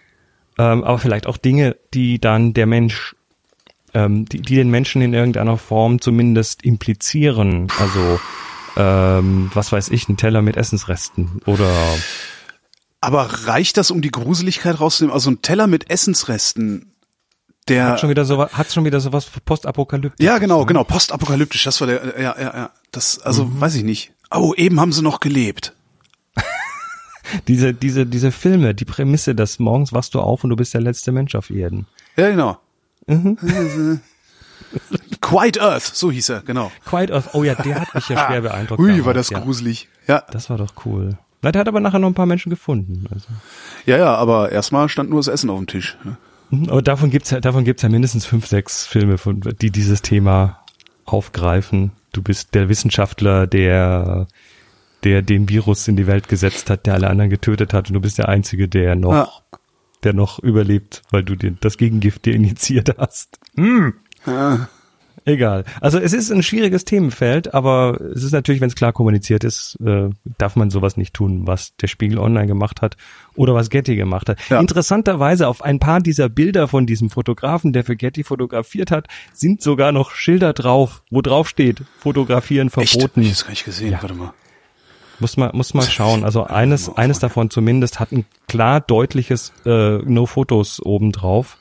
Ähm, 0.59 0.85
aber 0.85 0.99
vielleicht 0.99 1.27
auch 1.27 1.37
Dinge, 1.37 1.77
die 1.95 2.21
dann 2.21 2.53
der 2.53 2.67
Mensch, 2.67 3.17
ähm, 3.95 4.27
die, 4.27 4.43
die 4.43 4.57
den 4.57 4.71
Menschen 4.71 5.01
in 5.01 5.15
irgendeiner 5.15 5.57
Form 5.57 6.01
zumindest 6.01 6.63
implizieren. 6.65 7.69
Also, 7.79 8.21
ähm, 8.77 9.51
was 9.55 9.73
weiß 9.73 9.89
ich, 9.89 10.09
ein 10.09 10.17
Teller 10.17 10.43
mit 10.43 10.57
Essensresten 10.57 11.41
oder 11.47 11.73
Aber 13.01 13.23
reicht 13.47 13.79
das, 13.79 13.91
um 13.91 14.03
die 14.03 14.11
Gruseligkeit 14.11 14.79
rauszunehmen? 14.79 15.15
Also 15.15 15.31
ein 15.31 15.43
Teller 15.43 15.67
mit 15.67 15.91
Essensresten, 15.91 16.90
der 17.69 17.87
hat 17.87 18.01
schon 18.01 18.11
wieder 18.11 18.25
so 18.25 18.49
hat 18.49 18.73
schon 18.73 18.85
wieder 18.85 19.01
sowas 19.01 19.31
postapokalyptisch. 19.45 20.25
Ja, 20.25 20.39
genau, 20.39 20.65
genau, 20.65 20.85
postapokalyptisch, 20.85 21.65
das 21.65 21.81
war 21.81 21.87
der 21.87 22.21
ja, 22.21 22.35
ja, 22.39 22.55
ja, 22.55 22.71
das 22.93 23.21
also 23.21 23.45
Mhm. 23.45 23.61
weiß 23.61 23.75
ich 23.77 23.85
nicht. 23.85 24.13
Oh, 24.33 24.55
eben 24.57 24.81
haben 24.81 24.93
sie 24.93 25.03
noch 25.03 25.21
gelebt. 25.21 25.75
Diese, 27.47 27.73
diese, 27.73 28.07
diese 28.07 28.33
Filme, 28.33 28.75
die 28.75 28.85
Prämisse, 28.85 29.37
dass 29.37 29.61
morgens 29.61 29.93
wachst 29.93 30.15
du 30.15 30.21
auf 30.21 30.43
und 30.43 30.51
du 30.51 30.57
bist 30.57 30.75
der 30.75 30.81
letzte 30.81 31.13
Mensch 31.13 31.37
auf 31.37 31.49
Erden. 31.51 31.87
Ja, 32.17 32.29
genau. 32.31 32.59
Mhm. 33.07 33.39
Quiet 35.21 35.61
Earth, 35.61 35.83
so 35.85 36.11
hieß 36.11 36.29
er, 36.31 36.41
genau. 36.41 36.73
Quiet 36.85 37.11
Earth, 37.13 37.31
oh 37.35 37.45
ja, 37.45 37.55
der 37.55 37.81
hat 37.83 37.95
mich 37.95 38.09
ja 38.09 38.17
schwer 38.27 38.41
beeindruckt. 38.41 38.81
Ui, 38.81 38.89
damals, 38.89 39.07
war 39.07 39.15
das 39.15 39.31
ja. 39.31 39.39
gruselig. 39.41 39.89
Ja, 40.09 40.25
Das 40.33 40.51
war 40.51 40.59
doch 40.59 40.73
cool. 40.85 41.19
Na, 41.43 41.53
der 41.53 41.61
hat 41.61 41.69
aber 41.69 41.81
nachher 41.81 41.99
noch 42.01 42.09
ein 42.09 42.15
paar 42.15 42.27
Menschen 42.27 42.51
gefunden. 42.51 43.07
Also. 43.13 43.29
ja, 43.87 43.97
ja, 43.97 44.15
aber 44.15 44.51
erstmal 44.53 44.89
stand 44.89 45.09
nur 45.11 45.21
das 45.21 45.29
Essen 45.29 45.51
auf 45.51 45.59
dem 45.59 45.67
Tisch. 45.67 45.97
Mhm, 46.05 46.17
Aber 46.53 46.83
davon 46.83 47.11
gibt's 47.11 47.31
ja, 47.31 47.41
davon 47.41 47.65
gibt's 47.65 47.83
ja 47.83 47.89
mindestens 47.89 48.27
fünf, 48.27 48.47
sechs 48.47 48.87
Filme, 48.87 49.19
von, 49.19 49.41
die 49.61 49.71
dieses 49.71 50.03
Thema 50.03 50.65
aufgreifen. 51.05 51.93
Du 52.13 52.23
bist 52.23 52.55
der 52.55 52.69
Wissenschaftler, 52.69 53.47
der, 53.47 54.27
der 55.05 55.23
den 55.23 55.49
Virus 55.49 55.87
in 55.89 55.97
die 55.97 56.07
Welt 56.07 56.29
gesetzt 56.29 56.71
hat, 56.71 56.87
der 56.87 56.95
alle 56.95 57.09
anderen 57.09 57.31
getötet 57.31 57.73
hat, 57.73 57.89
und 57.89 57.95
du 57.95 58.01
bist 58.01 58.19
der 58.19 58.29
Einzige, 58.29 58.69
der 58.69 58.97
noch, 58.97 59.13
Ja. 59.13 59.59
der 60.03 60.13
noch 60.13 60.39
überlebt, 60.41 61.03
weil 61.11 61.23
du 61.23 61.37
dir 61.37 61.53
das 61.61 61.77
Gegengift 61.79 62.25
dir 62.25 62.35
initiiert 62.35 62.97
hast. 62.99 63.39
Hm. 63.57 63.95
Ja. 64.27 64.69
Egal. 65.31 65.65
Also 65.81 65.99
es 65.99 66.13
ist 66.13 66.33
ein 66.33 66.43
schwieriges 66.43 66.85
Themenfeld, 66.85 67.55
aber 67.55 68.01
es 68.01 68.25
ist 68.25 68.33
natürlich, 68.33 68.61
wenn 68.61 68.69
es 68.69 68.75
klar 68.75 68.93
kommuniziert 68.93 69.45
ist, 69.45 69.77
äh, 69.85 70.11
darf 70.39 70.57
man 70.57 70.71
sowas 70.71 70.97
nicht 70.97 71.15
tun, 71.15 71.47
was 71.47 71.77
der 71.77 71.87
Spiegel 71.87 72.19
Online 72.19 72.49
gemacht 72.49 72.83
hat 72.83 72.97
oder 73.37 73.55
was 73.55 73.71
Getty 73.71 73.95
gemacht 73.95 74.29
hat. 74.29 74.39
Ja. 74.49 74.59
Interessanterweise 74.59 75.47
auf 75.47 75.63
ein 75.63 75.79
paar 75.79 76.01
dieser 76.01 76.29
Bilder 76.29 76.67
von 76.67 76.85
diesem 76.87 77.11
Fotografen, 77.11 77.73
der 77.73 77.85
für 77.85 77.95
Getty 77.95 78.25
fotografiert 78.25 78.91
hat, 78.91 79.07
sind 79.33 79.63
sogar 79.63 79.93
noch 79.93 80.11
Schilder 80.11 80.53
drauf, 80.53 81.05
wo 81.11 81.23
drauf 81.23 81.49
steht, 81.49 81.83
fotografieren 82.01 82.69
Echt? 82.77 82.91
verboten. 82.91 83.23
Ich 83.23 83.29
hab's 83.31 83.45
gar 83.45 83.51
nicht 83.51 83.65
gesehen, 83.65 83.97
warte 84.01 84.15
mal. 84.15 84.33
Muss 85.21 85.37
man 85.37 85.51
muss 85.55 85.75
man 85.75 85.85
schauen. 85.87 86.25
Also 86.25 86.45
eines 86.47 86.89
eines 86.97 87.19
davon 87.21 87.51
zumindest 87.51 88.01
hat 88.01 88.11
ein 88.11 88.25
klar 88.49 88.81
deutliches 88.81 89.53
äh, 89.65 89.99
No 89.99 90.27
Fotos 90.27 90.81
oben 90.85 91.13
drauf. 91.13 91.57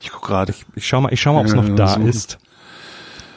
Ich 0.00 0.10
guck 0.10 0.22
gerade. 0.28 0.54
Ich 0.74 0.86
schau 0.86 1.00
mal, 1.00 1.12
ich 1.12 1.20
schau 1.20 1.34
mal, 1.34 1.40
ob 1.40 1.46
es 1.46 1.52
Ja, 1.54 1.60
noch 1.62 1.74
da 1.76 1.88
so. 1.88 2.00
ist. 2.02 2.38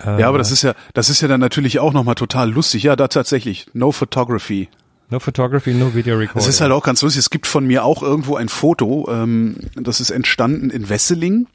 Ja, 0.05 0.27
aber 0.27 0.37
das 0.37 0.51
ist 0.51 0.61
ja, 0.61 0.73
das 0.93 1.09
ist 1.09 1.21
ja 1.21 1.27
dann 1.27 1.39
natürlich 1.39 1.79
auch 1.79 1.93
nochmal 1.93 2.15
total 2.15 2.51
lustig. 2.51 2.83
Ja, 2.83 2.95
da 2.95 3.07
tatsächlich. 3.07 3.67
No 3.73 3.91
Photography. 3.91 4.69
No 5.11 5.19
Photography, 5.19 5.73
no 5.73 5.93
Video 5.93 6.17
Recording. 6.17 6.41
Es 6.41 6.47
ist 6.47 6.61
halt 6.61 6.71
auch 6.71 6.83
ganz 6.83 7.01
lustig. 7.01 7.19
Es 7.19 7.29
gibt 7.29 7.45
von 7.45 7.67
mir 7.67 7.83
auch 7.83 8.01
irgendwo 8.01 8.37
ein 8.37 8.47
Foto, 8.47 9.09
ähm, 9.11 9.57
das 9.75 9.99
ist 9.99 10.09
entstanden 10.09 10.69
in 10.69 10.87
Wesseling. 10.87 11.47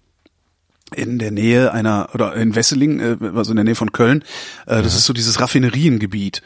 In 0.95 1.19
der 1.19 1.31
Nähe 1.31 1.73
einer, 1.73 2.11
oder 2.13 2.35
in 2.37 2.55
Wesseling, 2.55 3.01
äh, 3.01 3.17
also 3.35 3.53
in 3.53 3.57
der 3.57 3.65
Nähe 3.65 3.75
von 3.75 3.93
Köln. 3.93 4.23
Äh, 4.67 4.83
das 4.83 4.95
ist 4.95 5.07
so 5.07 5.15
dieses 5.15 5.41
Raffineriengebiet. 5.41 6.43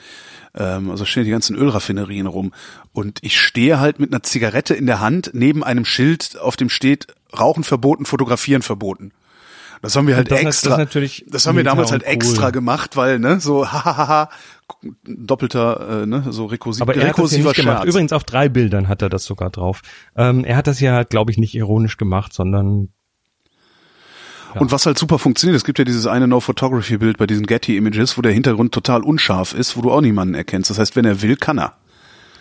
Ähm, 0.54 0.90
also 0.90 1.04
stehen 1.04 1.24
die 1.24 1.30
ganzen 1.30 1.56
Ölraffinerien 1.56 2.26
rum. 2.26 2.52
Und 2.92 3.18
ich 3.22 3.40
stehe 3.40 3.80
halt 3.80 3.98
mit 3.98 4.12
einer 4.12 4.22
Zigarette 4.22 4.74
in 4.74 4.86
der 4.86 5.00
Hand 5.00 5.30
neben 5.34 5.64
einem 5.64 5.84
Schild, 5.84 6.38
auf 6.38 6.56
dem 6.56 6.70
steht 6.70 7.08
Rauchen 7.36 7.64
verboten, 7.64 8.06
Fotografieren 8.06 8.62
verboten. 8.62 9.12
Das 9.82 9.96
haben 9.96 10.06
wir 10.06 10.16
halt 10.16 10.30
Das 10.30 10.40
extra. 10.40 10.70
das 10.70 10.78
natürlich 10.78 11.24
das 11.28 11.46
haben 11.46 11.56
wir 11.56 11.64
damals 11.64 11.90
halt 11.90 12.02
cool. 12.02 12.12
extra 12.12 12.50
gemacht, 12.50 12.96
weil 12.96 13.18
ne 13.18 13.40
so 13.40 13.66
hahaha 13.72 14.28
doppelter 15.04 16.02
äh, 16.02 16.06
ne 16.06 16.24
so 16.30 16.46
rekursiv, 16.46 16.82
Aber 16.82 16.94
er 16.94 17.00
hat 17.02 17.08
das 17.10 17.16
rekursiver 17.16 17.52
gemacht. 17.52 17.84
Übrigens 17.86 18.12
auf 18.12 18.24
drei 18.24 18.48
Bildern 18.48 18.88
hat 18.88 19.02
er 19.02 19.08
das 19.08 19.24
sogar 19.24 19.50
drauf. 19.50 19.80
Ähm, 20.16 20.44
er 20.44 20.56
hat 20.56 20.66
das 20.66 20.80
halt, 20.82 21.10
glaube 21.10 21.30
ich, 21.32 21.38
nicht 21.38 21.54
ironisch 21.54 21.96
gemacht, 21.96 22.32
sondern 22.34 22.88
Und 24.54 24.72
was 24.72 24.84
halt 24.84 24.98
super 24.98 25.18
funktioniert, 25.18 25.56
es 25.56 25.64
gibt 25.64 25.78
ja 25.78 25.84
dieses 25.84 26.06
eine 26.06 26.26
No-Photography-Bild 26.28 27.18
bei 27.18 27.26
diesen 27.26 27.46
Getty-Images, 27.46 28.18
wo 28.18 28.22
der 28.22 28.32
Hintergrund 28.32 28.72
total 28.72 29.02
unscharf 29.02 29.54
ist, 29.54 29.76
wo 29.76 29.80
du 29.82 29.90
auch 29.92 30.00
niemanden 30.00 30.34
erkennst. 30.34 30.70
Das 30.70 30.78
heißt, 30.78 30.96
wenn 30.96 31.04
er 31.04 31.22
will, 31.22 31.36
kann 31.36 31.58
er. 31.58 31.74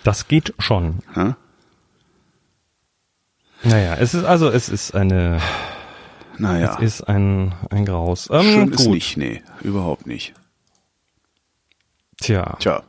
das 0.03 0.27
geht 0.27 0.53
schon. 0.59 0.99
Ja? 1.15 1.37
Naja, 3.63 3.95
es 3.99 4.13
ist 4.13 4.23
also, 4.23 4.49
es 4.49 4.69
ist 4.69 4.95
eine, 4.95 5.39
Naja, 6.39 6.77
es 6.81 6.95
ist 6.95 7.01
ein, 7.03 7.53
ein 7.69 7.85
Graus. 7.85 8.29
Ähm, 8.31 8.43
schön 8.43 8.69
gut. 8.71 8.79
ist 8.79 8.87
nicht, 8.87 9.17
nee, 9.17 9.41
überhaupt 9.61 10.07
nicht. 10.07 10.33
Tja. 12.21 12.57
Tja, 12.59 12.83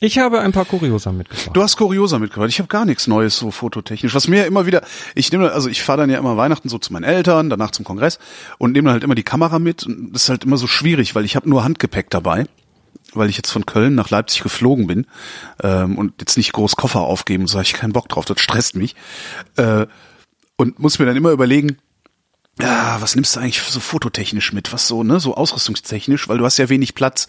Ich 0.00 0.18
habe 0.18 0.40
ein 0.40 0.52
paar 0.52 0.64
Kuriosa 0.64 1.10
mitgebracht. 1.12 1.50
du 1.52 1.62
hast 1.62 1.76
Kuriosa 1.76 2.18
mitgebracht. 2.18 2.50
Ich 2.50 2.58
habe 2.58 2.68
gar 2.68 2.84
nichts 2.84 3.06
Neues 3.06 3.36
so 3.36 3.50
fototechnisch. 3.50 4.14
Was 4.14 4.28
mir 4.28 4.46
immer 4.46 4.66
wieder, 4.66 4.82
ich 5.14 5.32
nehme, 5.32 5.50
also 5.52 5.68
ich 5.68 5.82
fahre 5.82 5.98
dann 6.02 6.10
ja 6.10 6.18
immer 6.18 6.36
Weihnachten 6.36 6.68
so 6.68 6.78
zu 6.78 6.92
meinen 6.92 7.04
Eltern, 7.04 7.50
danach 7.50 7.72
zum 7.72 7.84
Kongress 7.84 8.18
und 8.58 8.72
nehme 8.72 8.86
dann 8.86 8.92
halt 8.94 9.04
immer 9.04 9.14
die 9.16 9.22
Kamera 9.24 9.58
mit. 9.58 9.84
Und 9.84 10.12
das 10.12 10.24
ist 10.24 10.28
halt 10.28 10.44
immer 10.44 10.56
so 10.56 10.66
schwierig, 10.66 11.14
weil 11.14 11.24
ich 11.24 11.34
habe 11.36 11.48
nur 11.48 11.64
Handgepäck 11.64 12.10
dabei. 12.10 12.46
weil 13.14 13.30
ich 13.30 13.36
jetzt 13.36 13.50
von 13.50 13.64
Köln 13.66 13.94
nach 13.94 14.10
Leipzig 14.10 14.42
geflogen 14.42 14.86
bin 14.86 15.06
ähm, 15.62 15.96
und 15.96 16.14
jetzt 16.20 16.36
nicht 16.36 16.52
groß 16.52 16.76
Koffer 16.76 17.00
aufgeben, 17.00 17.46
so 17.46 17.54
habe 17.54 17.64
ich 17.64 17.72
keinen 17.72 17.92
Bock 17.92 18.08
drauf, 18.08 18.24
das 18.26 18.40
stresst 18.40 18.76
mich. 18.76 18.94
Äh, 19.56 19.86
und 20.56 20.78
muss 20.78 20.98
mir 20.98 21.06
dann 21.06 21.16
immer 21.16 21.30
überlegen, 21.30 21.78
ja, 22.60 22.96
was 23.00 23.14
nimmst 23.14 23.36
du 23.36 23.40
eigentlich 23.40 23.60
so 23.62 23.80
fototechnisch 23.80 24.52
mit, 24.52 24.72
was 24.72 24.88
so, 24.88 25.02
ne, 25.02 25.20
so 25.20 25.34
ausrüstungstechnisch, 25.34 26.28
weil 26.28 26.38
du 26.38 26.44
hast 26.44 26.56
ja 26.58 26.68
wenig 26.68 26.94
Platz. 26.94 27.26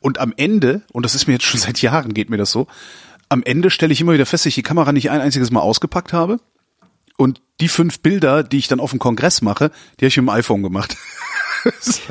Und 0.00 0.18
am 0.18 0.32
Ende, 0.36 0.82
und 0.92 1.04
das 1.04 1.14
ist 1.14 1.26
mir 1.26 1.34
jetzt 1.34 1.44
schon 1.44 1.60
seit 1.66 1.80
Jahren, 1.82 2.14
geht 2.14 2.30
mir 2.30 2.38
das 2.38 2.50
so, 2.50 2.66
am 3.28 3.42
Ende 3.42 3.70
stelle 3.70 3.92
ich 3.92 4.00
immer 4.00 4.14
wieder 4.14 4.26
fest, 4.26 4.44
dass 4.44 4.48
ich 4.50 4.54
die 4.54 4.62
Kamera 4.62 4.92
nicht 4.92 5.10
ein 5.10 5.20
einziges 5.20 5.50
Mal 5.50 5.60
ausgepackt 5.60 6.12
habe. 6.12 6.40
Und 7.18 7.42
die 7.60 7.68
fünf 7.68 7.98
Bilder, 8.00 8.44
die 8.44 8.58
ich 8.58 8.68
dann 8.68 8.78
auf 8.78 8.90
dem 8.90 9.00
Kongress 9.00 9.42
mache, 9.42 9.70
die 9.98 10.04
habe 10.04 10.08
ich 10.08 10.16
mit 10.16 10.26
dem 10.26 10.30
iPhone 10.30 10.62
gemacht. 10.62 10.96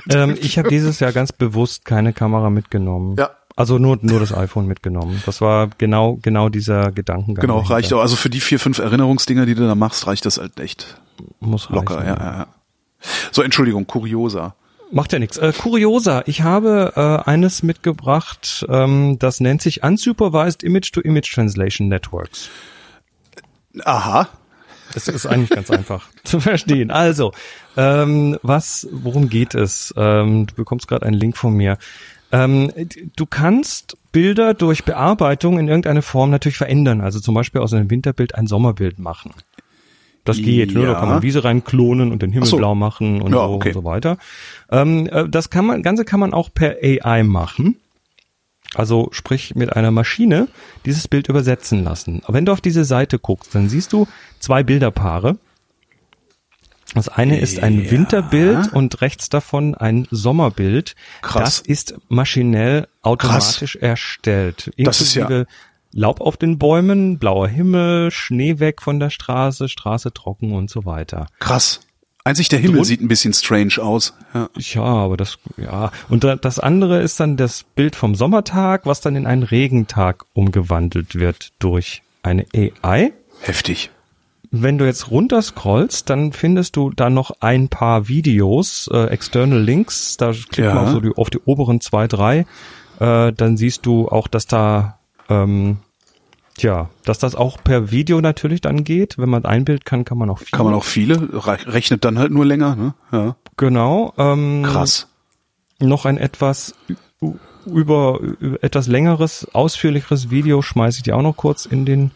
Ähm, 0.09 0.37
ich 0.41 0.57
habe 0.57 0.67
dieses 0.67 0.99
Jahr 0.99 1.13
ganz 1.13 1.31
bewusst 1.31 1.85
keine 1.85 2.11
Kamera 2.11 2.49
mitgenommen. 2.49 3.15
Ja, 3.17 3.29
Also 3.55 3.77
nur, 3.77 3.97
nur 4.01 4.19
das 4.19 4.33
iPhone 4.33 4.67
mitgenommen. 4.67 5.23
Das 5.25 5.39
war 5.39 5.69
genau, 5.77 6.19
genau 6.21 6.49
dieser 6.49 6.91
Gedankengang. 6.91 7.41
Genau, 7.41 7.59
reicht 7.59 7.93
auch. 7.93 8.01
Also 8.01 8.17
für 8.17 8.29
die 8.29 8.41
vier, 8.41 8.59
fünf 8.59 8.79
Erinnerungsdinger, 8.79 9.45
die 9.45 9.55
du 9.55 9.65
da 9.65 9.73
machst, 9.73 10.05
reicht 10.05 10.25
das 10.25 10.37
halt 10.37 10.59
echt 10.59 10.99
Muss 11.39 11.69
locker. 11.69 11.97
reichen, 11.97 12.07
Ja, 12.07 12.15
ja, 12.15 12.37
ja. 12.39 12.47
So, 13.31 13.41
Entschuldigung, 13.43 13.87
kurioser. 13.87 14.55
Macht 14.91 15.11
ja 15.11 15.19
nichts. 15.19 15.37
Äh, 15.37 15.51
kurioser, 15.51 16.27
ich 16.27 16.43
habe 16.43 16.93
äh, 16.95 17.29
eines 17.29 17.61
mitgebracht, 17.61 18.65
ähm, 18.69 19.19
das 19.19 19.39
nennt 19.39 19.61
sich 19.61 19.83
Unsupervised 19.83 20.63
Image-to-Image 20.63 21.33
Translation 21.33 21.89
Networks. 21.89 22.49
Aha. 23.83 24.29
Das 24.93 25.09
ist 25.09 25.25
eigentlich 25.25 25.49
ganz 25.49 25.69
einfach 25.69 26.07
zu 26.23 26.39
verstehen. 26.39 26.89
Also, 26.91 27.33
ähm, 27.75 28.37
was, 28.41 28.87
worum 28.91 29.29
geht 29.29 29.53
es? 29.53 29.93
Ähm, 29.97 30.47
du 30.47 30.55
bekommst 30.55 30.87
gerade 30.87 31.05
einen 31.05 31.17
Link 31.17 31.35
von 31.37 31.53
mir. 31.53 31.77
Ähm, 32.31 32.71
du 33.15 33.25
kannst 33.25 33.97
Bilder 34.11 34.53
durch 34.53 34.85
Bearbeitung 34.85 35.59
in 35.59 35.67
irgendeine 35.67 36.01
Form 36.01 36.29
natürlich 36.29 36.57
verändern. 36.57 37.01
Also 37.01 37.19
zum 37.19 37.35
Beispiel 37.35 37.61
aus 37.61 37.73
einem 37.73 37.89
Winterbild 37.89 38.35
ein 38.35 38.47
Sommerbild 38.47 38.99
machen. 38.99 39.33
Das 40.27 40.37
geht, 40.37 40.73
ne? 40.73 40.81
da 40.81 40.93
Ja. 40.93 40.99
kann 40.99 41.09
man 41.09 41.21
Wiese 41.23 41.43
rein 41.43 41.63
klonen 41.63 42.11
und 42.11 42.21
den 42.21 42.31
Himmel 42.31 42.47
so. 42.47 42.57
blau 42.57 42.75
machen 42.75 43.21
und, 43.21 43.31
Ja, 43.33 43.39
so, 43.47 43.53
okay. 43.53 43.69
und 43.69 43.73
so 43.73 43.83
weiter. 43.83 44.17
Ähm, 44.71 45.07
äh, 45.07 45.27
das 45.27 45.49
kann 45.49 45.65
man, 45.65 45.81
Ganze 45.83 46.05
kann 46.05 46.19
man 46.19 46.33
auch 46.33 46.53
per 46.53 46.77
AI 46.81 47.23
machen. 47.23 47.77
Also 48.75 49.07
sprich 49.11 49.55
mit 49.55 49.73
einer 49.75 49.91
Maschine 49.91 50.49
dieses 50.85 51.07
Bild 51.07 51.29
übersetzen 51.29 51.83
lassen. 51.83 52.21
Aber 52.25 52.33
wenn 52.33 52.45
du 52.45 52.51
auf 52.51 52.61
diese 52.61 52.83
Seite 52.85 53.17
guckst, 53.17 53.55
dann 53.55 53.69
siehst 53.69 53.93
du 53.93 54.07
zwei 54.39 54.61
Bilderpaare. 54.63 55.37
Das 56.93 57.09
eine 57.09 57.39
ist 57.39 57.61
ein 57.61 57.83
Ja. 57.83 57.91
Winterbild 57.91 58.71
und 58.73 59.01
rechts 59.01 59.27
davon 59.29 59.75
ein 59.75 60.07
Sommerbild. 60.09 60.95
Krass. 61.21 61.43
Das 61.43 61.59
ist 61.59 61.95
maschinell 62.07 62.87
automatisch 63.01 63.75
erstellt. 63.75 64.71
Das 64.77 65.01
ist 65.01 65.13
ja- 65.15 65.23
Inklusive 65.23 65.47
Laub 65.99 66.21
auf 66.21 66.37
den 66.37 66.59
Bäumen, 66.59 67.17
blauer 67.17 67.47
Himmel, 67.47 68.11
Schnee 68.11 68.59
weg 68.59 68.83
von 68.83 68.99
der 68.99 69.09
Straße, 69.09 69.67
Straße 69.67 70.13
trocken 70.13 70.51
und 70.51 70.69
so 70.69 70.85
weiter. 70.85 71.25
Krass. 71.39 71.79
Einzig 72.23 72.49
der 72.49 72.59
Himmel 72.59 72.75
Drun- 72.77 72.85
sieht 72.85 73.01
ein 73.01 73.07
bisschen 73.07 73.33
strange 73.33 73.79
aus. 73.81 74.13
Ja. 74.33 74.49
Ja, 74.57 74.83
aber 74.83 75.17
das, 75.17 75.39
ja. 75.57 75.91
Und 76.07 76.23
da- 76.23 76.35
das 76.35 76.59
andere 76.59 77.01
ist 77.01 77.19
dann 77.19 77.35
das 77.35 77.63
Bild 77.63 77.95
vom 77.95 78.13
Sommertag, 78.13 78.85
was 78.85 79.01
dann 79.01 79.15
in 79.15 79.25
einen 79.25 79.41
Regentag 79.41 80.25
umgewandelt 80.33 81.15
wird 81.15 81.51
durch 81.57 82.03
eine 82.21 82.45
AI. 82.53 83.11
Heftig. 83.41 83.89
Wenn 84.51 84.77
du 84.77 84.85
jetzt 84.85 85.09
runterscrollst, 85.09 86.09
dann 86.11 86.31
findest 86.31 86.75
du 86.75 86.91
da 86.91 87.09
noch 87.09 87.31
ein 87.39 87.69
paar 87.69 88.07
Videos, 88.07 88.87
äh, 88.93 89.05
external 89.07 89.59
Links, 89.59 90.15
da 90.17 90.31
klickt 90.31 90.57
Ja. 90.59 90.75
man 90.75 90.85
auf, 90.85 90.91
so 90.91 90.99
die, 90.99 91.11
auf 91.15 91.29
die 91.31 91.39
oberen 91.39 91.81
zwei, 91.81 92.07
drei, 92.07 92.45
äh, 92.99 93.33
dann 93.33 93.57
siehst 93.57 93.85
du 93.87 94.09
auch, 94.09 94.27
dass 94.27 94.45
da, 94.45 94.99
ähm, 95.29 95.77
tja, 96.57 96.89
dass 97.05 97.19
das 97.19 97.35
auch 97.35 97.57
per 97.63 97.91
Video 97.91 98.19
natürlich 98.21 98.61
dann 98.61 98.83
geht. 98.83 99.17
Wenn 99.17 99.29
man 99.29 99.45
ein 99.45 99.63
Bild 99.65 99.85
kann, 99.85 100.03
kann 100.05 100.17
man 100.17 100.29
auch 100.29 100.39
viel. 100.39 100.49
Kann 100.51 100.65
man 100.65 100.73
auch 100.75 100.83
viele, 100.83 101.29
re- 101.33 101.57
rechnet 101.73 102.03
dann 102.03 102.19
halt 102.19 102.31
nur 102.31 102.45
länger, 102.45 102.75
ne? 102.75 102.93
Ja. 103.11 103.35
Genau. 103.55 104.13
Ähm, 104.17 104.63
Krass. 104.63 105.07
noch 105.79 106.05
ein 106.05 106.17
etwas 106.17 106.75
über, 107.65 108.19
über 108.39 108.63
etwas 108.63 108.87
längeres, 108.87 109.47
ausführlicheres 109.53 110.29
Video 110.29 110.61
schmeiße 110.61 110.97
ich 110.99 111.03
dir 111.03 111.15
auch 111.17 111.21
noch 111.21 111.35
kurz 111.37 111.65
in 111.65 111.85
den 111.85 112.11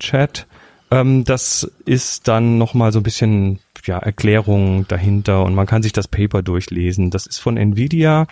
Chat. 0.00 0.46
Ähm, 0.90 1.24
das 1.24 1.70
ist 1.84 2.28
dann 2.28 2.58
noch 2.58 2.74
mal 2.74 2.92
so 2.92 3.00
ein 3.00 3.04
bisschen 3.04 3.58
ja, 3.84 3.98
Erklärung 3.98 4.86
dahinter 4.88 5.44
und 5.44 5.54
man 5.54 5.66
kann 5.66 5.82
sich 5.82 5.92
das 5.92 6.08
Paper 6.08 6.42
durchlesen. 6.42 7.10
Das 7.10 7.26
ist 7.26 7.38
von 7.38 7.56
Nvidia 7.56 8.26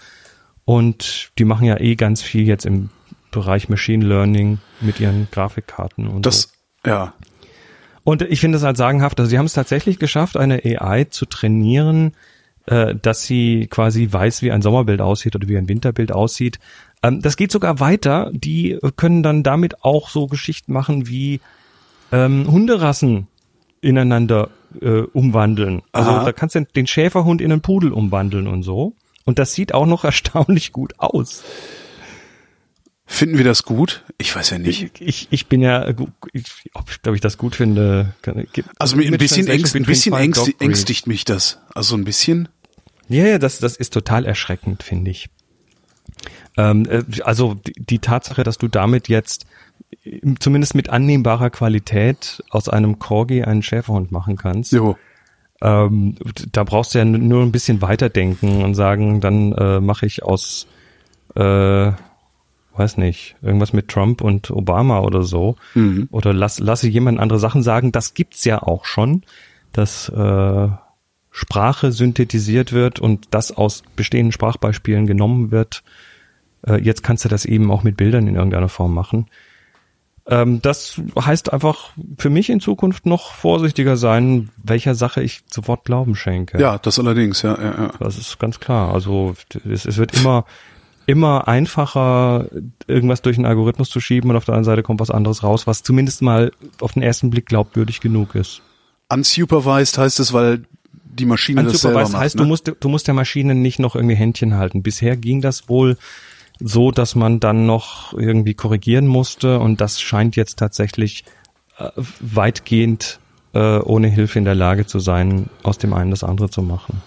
und 0.64 1.30
die 1.38 1.44
machen 1.44 1.66
ja 1.66 1.78
eh 1.80 1.94
ganz 1.94 2.22
viel 2.22 2.46
jetzt 2.46 2.66
im 2.66 2.90
Bereich 3.30 3.68
Machine 3.68 4.04
Learning 4.04 4.58
mit 4.80 5.00
ihren 5.00 5.28
Grafikkarten 5.30 6.06
und 6.06 6.16
so. 6.16 6.20
Das, 6.20 6.52
ja. 6.84 7.14
Und 8.04 8.22
ich 8.22 8.40
finde 8.40 8.58
es 8.58 8.64
halt 8.64 8.76
sagenhaft, 8.76 9.18
also 9.18 9.28
sie 9.28 9.38
haben 9.38 9.46
es 9.46 9.52
tatsächlich 9.52 9.98
geschafft, 9.98 10.36
eine 10.36 10.62
AI 10.64 11.04
zu 11.04 11.26
trainieren, 11.26 12.12
äh, 12.66 12.94
dass 12.94 13.22
sie 13.22 13.66
quasi 13.68 14.08
weiß, 14.10 14.42
wie 14.42 14.52
ein 14.52 14.62
Sommerbild 14.62 15.00
aussieht 15.00 15.34
oder 15.34 15.48
wie 15.48 15.56
ein 15.56 15.68
Winterbild 15.68 16.12
aussieht. 16.12 16.58
Ähm, 17.02 17.22
das 17.22 17.36
geht 17.36 17.52
sogar 17.52 17.80
weiter. 17.80 18.30
Die 18.32 18.78
können 18.96 19.22
dann 19.22 19.42
damit 19.42 19.84
auch 19.84 20.08
so 20.08 20.26
Geschichten 20.26 20.72
machen 20.72 21.08
wie 21.08 21.40
ähm, 22.12 22.50
Hunderassen 22.50 23.28
ineinander 23.80 24.50
äh, 24.80 25.00
umwandeln. 25.00 25.82
Also 25.92 26.10
Aha. 26.10 26.24
da 26.24 26.32
kannst 26.32 26.54
du 26.54 26.64
den 26.64 26.86
Schäferhund 26.86 27.40
in 27.40 27.52
einen 27.52 27.60
Pudel 27.60 27.92
umwandeln 27.92 28.46
und 28.46 28.62
so. 28.62 28.94
Und 29.24 29.38
das 29.38 29.52
sieht 29.52 29.74
auch 29.74 29.86
noch 29.86 30.04
erstaunlich 30.04 30.72
gut 30.72 30.94
aus. 30.98 31.44
Finden 33.08 33.38
wir 33.38 33.44
das 33.44 33.62
gut? 33.62 34.02
Ich 34.18 34.34
weiß 34.34 34.50
ja 34.50 34.58
nicht. 34.58 34.82
Ich, 34.98 35.00
ich, 35.00 35.28
ich 35.30 35.46
bin 35.46 35.60
ja, 35.62 35.88
ich, 36.32 36.44
ob, 36.74 36.84
ob 37.06 37.14
ich 37.14 37.20
das 37.20 37.38
gut 37.38 37.54
finde. 37.54 38.14
kann- 38.22 38.46
Also 38.78 38.96
ein 38.96 39.16
bisschen, 39.16 39.46
ängst, 39.46 39.76
ein 39.76 39.84
bisschen 39.84 40.12
ängst, 40.14 40.50
ängstigt 40.60 41.06
mich 41.06 41.24
das. 41.24 41.60
Also 41.74 41.96
ein 41.96 42.04
bisschen. 42.04 42.48
Ja, 43.08 43.24
ja, 43.24 43.38
das, 43.38 43.60
das 43.60 43.76
ist 43.76 43.92
total 43.92 44.24
erschreckend, 44.26 44.82
finde 44.82 45.12
ich. 45.12 45.28
Ähm, 46.56 46.86
äh, 46.90 47.04
also 47.22 47.54
die, 47.54 47.72
die 47.74 47.98
Tatsache, 48.00 48.42
dass 48.42 48.58
du 48.58 48.66
damit 48.66 49.08
jetzt 49.08 49.46
äh, 50.04 50.20
zumindest 50.40 50.74
mit 50.74 50.88
annehmbarer 50.90 51.50
Qualität 51.50 52.42
aus 52.50 52.68
einem 52.68 52.98
Corgi 52.98 53.44
einen 53.44 53.62
Schäferhund 53.62 54.10
machen 54.10 54.36
kannst, 54.36 54.72
Jo. 54.72 54.96
ähm, 55.62 56.16
da 56.50 56.64
brauchst 56.64 56.94
du 56.94 56.98
ja 56.98 57.04
nur 57.04 57.42
ein 57.42 57.52
bisschen 57.52 57.82
weiterdenken 57.82 58.64
und 58.64 58.74
sagen, 58.74 59.20
dann 59.20 59.52
äh, 59.52 59.80
mache 59.80 60.06
ich 60.06 60.22
aus, 60.24 60.66
äh, 61.36 61.92
weiß 62.78 62.96
nicht, 62.98 63.36
irgendwas 63.42 63.72
mit 63.72 63.88
Trump 63.88 64.20
und 64.20 64.50
Obama 64.50 65.00
oder 65.00 65.22
so. 65.22 65.56
Mhm. 65.74 66.08
Oder 66.10 66.32
lass, 66.32 66.58
lasse 66.58 66.88
jemand 66.88 67.18
andere 67.18 67.38
Sachen 67.38 67.62
sagen. 67.62 67.92
Das 67.92 68.14
gibt's 68.14 68.44
ja 68.44 68.62
auch 68.62 68.84
schon, 68.84 69.22
dass 69.72 70.08
äh, 70.08 70.68
Sprache 71.30 71.92
synthetisiert 71.92 72.72
wird 72.72 72.98
und 72.98 73.28
das 73.30 73.56
aus 73.56 73.82
bestehenden 73.94 74.32
Sprachbeispielen 74.32 75.06
genommen 75.06 75.50
wird. 75.50 75.82
Äh, 76.66 76.80
jetzt 76.80 77.02
kannst 77.02 77.24
du 77.24 77.28
das 77.28 77.44
eben 77.44 77.70
auch 77.70 77.82
mit 77.82 77.96
Bildern 77.96 78.26
in 78.26 78.36
irgendeiner 78.36 78.68
Form 78.68 78.94
machen. 78.94 79.26
Ähm, 80.28 80.60
das 80.60 81.00
heißt 81.18 81.52
einfach 81.52 81.90
für 82.18 82.30
mich 82.30 82.50
in 82.50 82.60
Zukunft 82.60 83.06
noch 83.06 83.32
vorsichtiger 83.32 83.96
sein, 83.96 84.48
welcher 84.62 84.94
Sache 84.94 85.22
ich 85.22 85.42
sofort 85.48 85.84
Glauben 85.84 86.16
schenke. 86.16 86.60
Ja, 86.60 86.78
das 86.78 86.98
allerdings, 86.98 87.42
ja, 87.42 87.56
ja, 87.60 87.82
ja. 87.82 87.90
Das 88.00 88.18
ist 88.18 88.38
ganz 88.38 88.58
klar. 88.58 88.92
Also 88.92 89.36
es, 89.70 89.84
es 89.84 89.98
wird 89.98 90.16
immer 90.18 90.44
immer 91.06 91.48
einfacher, 91.48 92.46
irgendwas 92.86 93.22
durch 93.22 93.36
einen 93.36 93.46
Algorithmus 93.46 93.90
zu 93.90 94.00
schieben 94.00 94.30
und 94.30 94.36
auf 94.36 94.44
der 94.44 94.54
anderen 94.54 94.64
Seite 94.64 94.82
kommt 94.82 95.00
was 95.00 95.10
anderes 95.10 95.42
raus, 95.42 95.66
was 95.66 95.82
zumindest 95.82 96.22
mal 96.22 96.52
auf 96.80 96.92
den 96.92 97.02
ersten 97.02 97.30
Blick 97.30 97.46
glaubwürdig 97.46 98.00
genug 98.00 98.34
ist. 98.34 98.60
Unsupervised 99.08 99.98
heißt 99.98 100.18
es, 100.20 100.32
weil 100.32 100.64
die 101.04 101.26
Maschine 101.26 101.62
das 101.62 101.80
selber 101.80 102.00
Unsupervised 102.00 102.12
macht. 102.12 102.22
heißt, 102.22 102.34
ne? 102.36 102.42
du 102.42 102.48
musst, 102.48 102.72
du 102.80 102.88
musst 102.88 103.06
der 103.06 103.14
Maschine 103.14 103.54
nicht 103.54 103.78
noch 103.78 103.94
irgendwie 103.94 104.16
Händchen 104.16 104.54
halten. 104.54 104.82
Bisher 104.82 105.16
ging 105.16 105.40
das 105.40 105.68
wohl 105.68 105.96
so, 106.58 106.90
dass 106.90 107.14
man 107.14 107.38
dann 107.38 107.66
noch 107.66 108.12
irgendwie 108.14 108.54
korrigieren 108.54 109.06
musste 109.06 109.60
und 109.60 109.80
das 109.80 110.00
scheint 110.00 110.36
jetzt 110.36 110.58
tatsächlich 110.58 111.24
äh, 111.78 111.90
weitgehend 112.20 113.20
äh, 113.52 113.78
ohne 113.78 114.08
Hilfe 114.08 114.38
in 114.38 114.44
der 114.44 114.54
Lage 114.54 114.86
zu 114.86 114.98
sein, 114.98 115.48
aus 115.62 115.78
dem 115.78 115.92
einen 115.92 116.10
das 116.10 116.24
andere 116.24 116.50
zu 116.50 116.62
machen. 116.62 117.02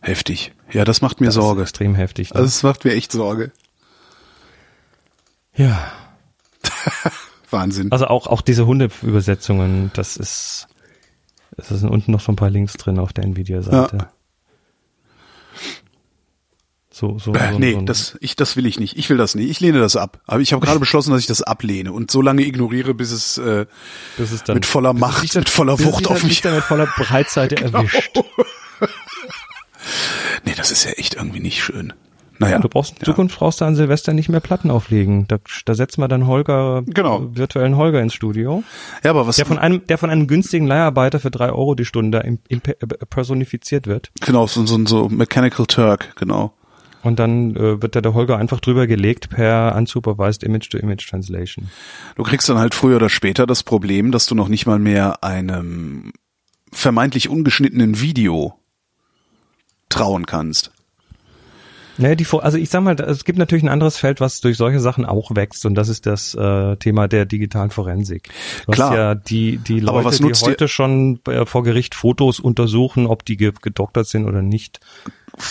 Heftig. 0.00 0.52
Ja, 0.72 0.84
das 0.84 1.00
macht 1.02 1.20
mir 1.20 1.26
Das 1.26 1.36
ist 1.36 1.42
Sorge. 1.42 1.62
extrem 1.62 1.94
heftig. 1.94 2.30
Ne? 2.34 2.36
Also 2.40 2.48
es 2.48 2.62
macht 2.62 2.84
mir 2.84 2.92
echt 2.92 3.12
Sorge. 3.12 3.52
ja. 5.54 5.92
Wahnsinn. 7.50 7.92
Also 7.92 8.08
auch, 8.08 8.26
auch 8.26 8.40
diese 8.42 8.66
Hundeübersetzungen, 8.66 9.92
das 9.94 10.16
ist, 10.16 10.66
es 11.56 11.68
sind 11.68 11.88
unten 11.88 12.10
noch 12.10 12.20
so 12.20 12.32
ein 12.32 12.36
paar 12.36 12.50
Links 12.50 12.72
drin 12.74 12.98
auf 12.98 13.12
der 13.12 13.22
Nvidia-Seite. 13.24 13.96
Ja. 13.96 14.10
So, 16.90 17.18
so, 17.18 17.32
Äh, 17.34 17.52
so, 17.52 17.58
nee, 17.58 17.72
so 17.74 17.82
das, 17.82 18.16
ich, 18.20 18.36
das 18.36 18.56
will 18.56 18.64
ich 18.66 18.80
nicht. 18.80 18.96
Ich 18.98 19.10
will 19.10 19.16
das 19.18 19.34
nicht. 19.34 19.50
Ich 19.50 19.60
lehne 19.60 19.78
das 19.80 19.96
ab. 19.96 20.20
Aber 20.26 20.40
ich 20.40 20.52
habe 20.52 20.64
gerade 20.64 20.80
beschlossen, 20.80 21.10
dass 21.12 21.20
ich 21.20 21.26
das 21.26 21.42
ablehne 21.42 21.92
und 21.92 22.10
so 22.10 22.20
lange 22.22 22.42
ignoriere, 22.42 22.94
bis 22.94 23.12
es 23.12 23.38
äh, 23.38 23.66
das 24.16 24.32
ist 24.32 24.48
dann, 24.48 24.54
mit 24.54 24.66
voller 24.66 24.92
bis 24.94 25.02
es 25.02 25.08
Macht, 25.08 25.34
dann- 25.34 25.40
mit 25.42 25.48
voller 25.48 25.76
bis 25.76 25.86
es 25.86 25.92
Wucht 25.92 26.06
auf 26.08 26.22
mich- 26.22 26.32
dich 26.32 26.40
dann 26.40 26.54
mit 26.56 26.64
voller 26.64 26.86
Breitseite 26.86 27.56
erwischt. 27.62 28.18
Nee, 30.44 30.54
das 30.56 30.70
ist 30.70 30.84
ja 30.84 30.92
echt 30.92 31.14
irgendwie 31.14 31.40
nicht 31.40 31.62
schön. 31.62 31.92
Naja. 32.38 32.58
Du 32.58 32.68
brauchst 32.68 32.92
in 32.92 32.98
ja. 33.00 33.04
Zukunft 33.06 33.38
brauchst 33.38 33.60
du 33.60 33.64
an 33.64 33.74
Silvester 33.76 34.12
nicht 34.12 34.28
mehr 34.28 34.40
Platten 34.40 34.70
auflegen. 34.70 35.26
Da, 35.26 35.38
da 35.64 35.74
setzen 35.74 36.02
wir 36.02 36.08
dann 36.08 36.26
Holger, 36.26 36.82
Genau. 36.86 37.28
virtuellen 37.34 37.76
Holger 37.76 38.02
ins 38.02 38.12
Studio. 38.12 38.62
Ja, 39.02 39.10
aber 39.10 39.26
was 39.26 39.36
Der 39.36 39.46
von 39.46 39.58
einem, 39.58 39.86
der 39.86 39.96
von 39.96 40.10
einem 40.10 40.26
günstigen 40.26 40.66
Leiharbeiter 40.66 41.18
für 41.18 41.30
drei 41.30 41.48
Euro 41.50 41.74
die 41.74 41.86
Stunde 41.86 42.18
im, 42.18 42.38
im, 42.48 42.60
äh, 42.66 42.74
personifiziert 43.08 43.86
wird. 43.86 44.10
genau 44.20 44.46
so 44.46 44.66
so 44.66 44.84
so 44.84 45.08
Mechanical 45.08 45.66
Turk, 45.66 46.14
genau. 46.16 46.52
Und 47.02 47.18
dann 47.20 47.54
äh, 47.56 47.80
wird 47.80 47.94
da 47.94 48.00
der 48.00 48.14
Holger 48.14 48.36
einfach 48.36 48.60
drüber 48.60 48.86
gelegt 48.86 49.30
per 49.30 49.74
unsupervised 49.76 50.42
Image-to-Image 50.42 51.08
Translation. 51.08 51.70
Du 52.16 52.24
kriegst 52.24 52.48
dann 52.48 52.58
halt 52.58 52.74
früher 52.74 52.96
oder 52.96 53.08
später 53.08 53.46
das 53.46 53.62
Problem, 53.62 54.10
dass 54.12 54.26
du 54.26 54.34
noch 54.34 54.48
nicht 54.48 54.66
mal 54.66 54.78
mehr 54.80 55.22
einem 55.22 56.12
vermeintlich 56.72 57.28
ungeschnittenen 57.28 58.00
Video 58.00 58.58
trauen 59.88 60.26
kannst. 60.26 60.70
Naja, 61.98 62.14
die, 62.14 62.26
also 62.40 62.58
ich 62.58 62.68
sag 62.68 62.82
mal, 62.82 62.98
es 63.00 63.24
gibt 63.24 63.38
natürlich 63.38 63.64
ein 63.64 63.70
anderes 63.70 63.96
Feld, 63.96 64.20
was 64.20 64.40
durch 64.40 64.56
solche 64.56 64.80
Sachen 64.80 65.06
auch 65.06 65.34
wächst 65.34 65.64
und 65.64 65.74
das 65.74 65.88
ist 65.88 66.06
das 66.06 66.34
äh, 66.34 66.76
Thema 66.76 67.08
der 67.08 67.24
digitalen 67.24 67.70
Forensik. 67.70 68.28
Du 68.66 68.72
Klar. 68.72 68.94
Ja 68.94 69.14
die, 69.14 69.58
die 69.58 69.80
Aber 69.82 70.02
Leute, 70.02 70.04
was 70.04 70.18
die 70.18 70.46
heute 70.46 70.68
schon 70.68 71.20
äh, 71.26 71.46
vor 71.46 71.62
Gericht 71.62 71.94
Fotos 71.94 72.38
untersuchen, 72.38 73.06
ob 73.06 73.24
die 73.24 73.36
ge 73.36 73.52
gedoktert 73.62 74.06
sind 74.06 74.26
oder 74.26 74.42
nicht. 74.42 74.80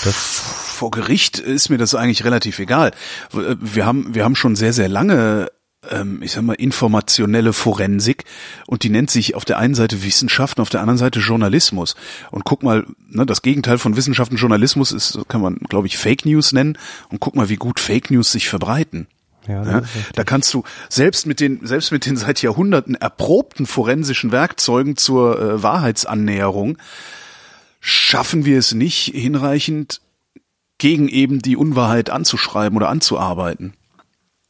Das, 0.03 0.41
vor 0.75 0.91
Gericht 0.91 1.39
ist 1.39 1.69
mir 1.69 1.77
das 1.77 1.95
eigentlich 1.95 2.25
relativ 2.25 2.59
egal. 2.59 2.91
Wir 3.31 3.85
haben, 3.85 4.13
wir 4.13 4.23
haben 4.23 4.35
schon 4.35 4.55
sehr, 4.55 4.73
sehr 4.73 4.89
lange, 4.89 5.49
ähm, 5.91 6.21
ich 6.21 6.31
sag 6.31 6.43
mal, 6.43 6.53
informationelle 6.53 7.53
Forensik 7.53 8.25
und 8.67 8.83
die 8.83 8.89
nennt 8.89 9.09
sich 9.09 9.35
auf 9.35 9.45
der 9.45 9.57
einen 9.57 9.75
Seite 9.75 10.03
Wissenschaft 10.03 10.57
und 10.57 10.63
auf 10.63 10.69
der 10.69 10.81
anderen 10.81 10.97
Seite 10.97 11.19
Journalismus. 11.19 11.95
Und 12.31 12.45
guck 12.45 12.63
mal, 12.63 12.85
ne, 13.09 13.25
das 13.25 13.41
Gegenteil 13.41 13.77
von 13.77 13.95
Wissenschaft 13.95 14.31
und 14.31 14.37
Journalismus 14.37 14.91
ist, 14.91 15.19
kann 15.27 15.41
man, 15.41 15.57
glaube 15.69 15.87
ich, 15.87 15.97
Fake 15.97 16.25
News 16.25 16.51
nennen. 16.51 16.77
Und 17.09 17.19
guck 17.19 17.35
mal, 17.35 17.49
wie 17.49 17.55
gut 17.55 17.79
Fake 17.79 18.11
News 18.11 18.31
sich 18.31 18.49
verbreiten. 18.49 19.07
ja, 19.47 19.63
Ja, 19.63 19.81
da 20.13 20.23
kannst 20.23 20.53
du 20.53 20.63
selbst 20.89 21.27
mit 21.27 21.39
den 21.39 21.65
selbst 21.65 21.91
mit 21.91 22.05
den 22.05 22.17
seit 22.17 22.41
Jahrhunderten 22.41 22.95
erprobten 22.95 23.65
forensischen 23.65 24.31
Werkzeugen 24.31 24.97
zur 24.97 25.39
äh, 25.39 25.63
Wahrheitsannäherung 25.63 26.77
schaffen 27.87 28.45
wir 28.45 28.57
es 28.57 28.73
nicht 28.73 29.11
hinreichend 29.13 30.01
gegen 30.79 31.07
eben 31.07 31.39
die 31.41 31.55
Unwahrheit 31.55 32.09
anzuschreiben 32.09 32.75
oder 32.75 32.89
anzuarbeiten. 32.89 33.73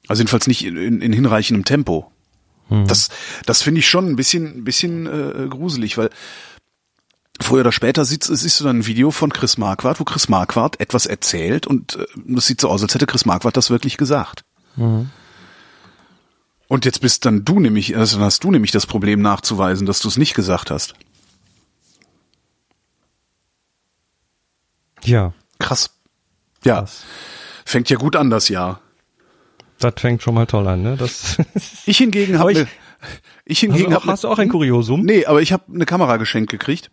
Also 0.07 0.21
jedenfalls 0.21 0.47
nicht 0.47 0.63
in, 0.65 0.77
in, 0.77 1.01
in 1.01 1.13
hinreichendem 1.13 1.65
Tempo. 1.65 2.11
Das 2.69 3.09
das 3.45 3.61
finde 3.61 3.79
ich 3.79 3.87
schon 3.87 4.07
ein 4.09 4.15
bisschen 4.15 4.57
ein 4.59 4.63
bisschen 4.63 5.05
äh, 5.05 5.47
gruselig, 5.47 5.97
weil 5.97 6.09
Früher 7.41 7.61
oder 7.61 7.73
später 7.73 8.05
siehst, 8.05 8.23
siehst 8.23 8.59
du 8.59 8.63
dann 8.63 8.79
ein 8.79 8.87
Video 8.87 9.11
von 9.11 9.31
Chris 9.31 9.57
Marquardt, 9.57 9.99
wo 9.99 10.05
Chris 10.05 10.29
Marquardt 10.29 10.79
etwas 10.79 11.05
erzählt 11.05 11.67
und 11.67 11.95
äh, 11.97 12.05
das 12.15 12.47
sieht 12.47 12.61
so 12.61 12.69
aus, 12.69 12.81
als 12.81 12.93
hätte 12.95 13.05
Chris 13.05 13.25
Marquardt 13.25 13.57
das 13.57 13.69
wirklich 13.69 13.97
gesagt. 13.97 14.45
Und 16.67 16.85
jetzt 16.85 17.01
bist 17.01 17.25
dann 17.25 17.45
du 17.45 17.59
nämlich, 17.59 17.95
also 17.97 18.17
dann 18.17 18.25
hast 18.25 18.43
du 18.43 18.51
nämlich 18.51 18.71
das 18.71 18.85
Problem 18.87 19.21
nachzuweisen, 19.21 19.85
dass 19.85 19.99
du 19.99 20.07
es 20.07 20.17
nicht 20.17 20.33
gesagt 20.33 20.71
hast. 20.71 20.95
ja, 25.03 25.33
Krass. 25.59 25.91
Ja, 26.63 26.79
Krass. 26.79 27.03
fängt 27.65 27.89
ja 27.89 27.97
gut 27.97 28.15
an 28.15 28.29
das 28.29 28.49
Jahr. 28.49 28.81
Das 29.79 29.93
fängt 29.97 30.21
schon 30.23 30.33
mal 30.35 30.45
toll 30.45 30.67
an, 30.67 30.81
ne? 30.83 30.95
Das, 30.97 31.37
Ich 31.85 31.97
hingegen 31.97 32.39
habe 32.39 32.51
ich- 32.51 32.57
ne, 32.59 32.67
ich 33.45 33.57
hast, 33.57 33.61
hingegen 33.61 33.89
du 33.91 33.95
hab 33.95 34.03
auch, 34.03 34.07
hast 34.07 34.23
du 34.23 34.29
auch 34.29 34.39
ein 34.39 34.49
Kuriosum? 34.49 35.01
Nee, 35.01 35.25
aber 35.25 35.41
ich 35.41 35.53
habe 35.53 35.63
eine 35.73 35.85
Kamera 35.85 36.17
geschenkt 36.17 36.49
gekriegt. 36.51 36.89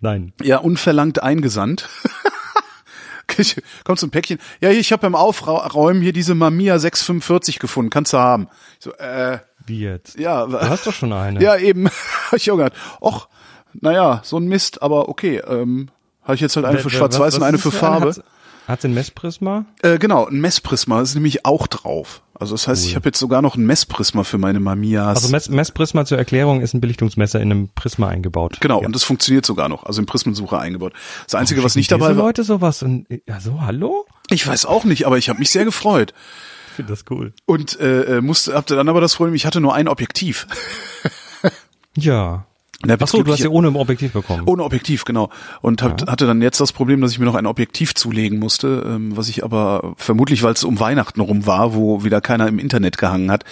Nein. 0.00 0.32
Ja, 0.42 0.58
unverlangt 0.58 1.22
eingesandt. 1.22 1.88
Kommt 3.84 4.02
ein 4.02 4.10
Päckchen. 4.10 4.38
Ja, 4.60 4.70
hier, 4.70 4.80
ich 4.80 4.92
habe 4.92 5.02
beim 5.02 5.14
Aufräumen 5.14 6.02
hier 6.02 6.12
diese 6.12 6.34
Mamiya 6.34 6.78
645 6.78 7.58
gefunden. 7.58 7.90
Kannst 7.90 8.12
du 8.12 8.18
haben. 8.18 8.48
Ich 8.78 8.84
so, 8.84 8.92
äh, 8.94 9.38
Wie 9.66 9.80
jetzt? 9.80 10.18
ja. 10.18 10.46
Du 10.46 10.58
hast 10.58 10.86
doch 10.86 10.92
schon 10.92 11.12
eine. 11.12 11.40
Ja, 11.42 11.56
eben. 11.56 11.88
Ich 12.32 12.50
auch 12.50 12.56
gedacht. 12.56 12.72
Och, 13.00 13.28
naja, 13.74 14.20
so 14.24 14.36
ein 14.38 14.46
Mist, 14.46 14.82
aber 14.82 15.08
okay. 15.08 15.38
Ähm, 15.46 15.88
habe 16.22 16.34
ich 16.34 16.40
jetzt 16.40 16.56
halt 16.56 16.66
eine 16.66 16.76
Wer- 16.76 16.82
für 16.82 16.90
Schwarz-Weiß 16.90 17.36
und 17.36 17.42
eine 17.44 17.58
für 17.58 17.70
das 17.70 17.82
eine? 17.82 18.24
Hat's 18.68 18.84
ein 18.84 18.94
Messprisma? 18.94 19.64
Äh, 19.82 19.98
genau, 19.98 20.26
ein 20.26 20.40
Messprisma 20.40 21.00
ist 21.00 21.14
nämlich 21.14 21.44
auch 21.44 21.66
drauf. 21.66 22.22
Also 22.34 22.54
das 22.54 22.68
heißt, 22.68 22.86
ich 22.86 22.96
habe 22.96 23.08
jetzt 23.08 23.18
sogar 23.18 23.42
noch 23.42 23.56
ein 23.56 23.66
Messprisma 23.66 24.24
für 24.24 24.38
meine 24.38 24.60
Mamias. 24.60 25.16
Also 25.16 25.28
Mess, 25.28 25.50
Messprisma 25.50 26.06
zur 26.06 26.16
Erklärung 26.16 26.62
ist 26.62 26.72
ein 26.72 26.80
Belichtungsmesser 26.80 27.38
in 27.40 27.50
einem 27.50 27.68
Prisma 27.74 28.08
eingebaut. 28.08 28.58
genau, 28.60 28.80
Ja. 28.80 28.86
und 28.86 28.94
das 28.94 29.04
funktioniert 29.04 29.44
sogar 29.44 29.68
noch. 29.68 29.84
Also 29.84 30.00
im 30.00 30.06
Prismensucher 30.06 30.58
eingebaut. 30.58 30.94
Das 31.26 31.34
Einzige, 31.34 31.62
was 31.62 31.76
nicht 31.76 31.90
Diese 31.90 31.98
dabei 31.98 32.16
war, 32.16 32.24
Leute 32.24 32.42
sowas 32.44 32.82
und 32.82 33.06
ja 33.26 33.40
so 33.40 33.60
hallo? 33.60 34.06
ich 34.30 34.46
weiß 34.46 34.64
auch 34.64 34.84
nicht, 34.84 35.06
aber 35.06 35.18
ich 35.18 35.28
habe 35.28 35.38
mich 35.38 35.50
sehr 35.50 35.64
gefreut. 35.66 36.14
Ich 36.68 36.76
finde 36.76 36.92
das 36.92 37.04
cool. 37.10 37.34
Und 37.44 37.78
äh, 37.80 38.18
äh, 38.18 38.20
musste, 38.22 38.54
hatte 38.54 38.74
dann 38.76 38.88
aber 38.88 39.02
das 39.02 39.16
Problem, 39.16 39.34
ich 39.34 39.44
hatte 39.44 39.60
nur 39.60 39.74
ein 39.74 39.88
Objektiv. 39.88 40.46
Ja. 41.96 42.46
Der 42.82 42.96
Ach 42.98 43.08
so, 43.08 43.22
du 43.22 43.30
hast 43.30 43.40
ja 43.40 43.50
ohne 43.50 43.68
Objektiv 43.78 44.12
bekommen. 44.12 44.44
Ohne 44.46 44.64
Objektiv, 44.64 45.04
genau. 45.04 45.28
Und 45.60 45.82
hab, 45.82 46.08
hatte 46.08 46.26
dann 46.26 46.40
jetzt 46.40 46.60
das 46.60 46.72
Problem, 46.72 47.02
dass 47.02 47.12
ich 47.12 47.18
mir 47.18 47.26
noch 47.26 47.34
ein 47.34 47.44
Objektiv 47.44 47.94
zulegen 47.94 48.38
musste, 48.38 48.84
ähm, 48.86 49.16
was 49.16 49.28
ich 49.28 49.44
aber 49.44 49.92
vermutlich, 49.98 50.42
weil 50.42 50.54
es 50.54 50.64
um 50.64 50.80
Weihnachten 50.80 51.20
rum 51.20 51.46
war, 51.46 51.74
wo 51.74 52.04
wieder 52.04 52.22
keiner 52.22 52.48
im 52.48 52.58
Internet 52.58 52.96
gehangen 52.96 53.30
hat, 53.30 53.44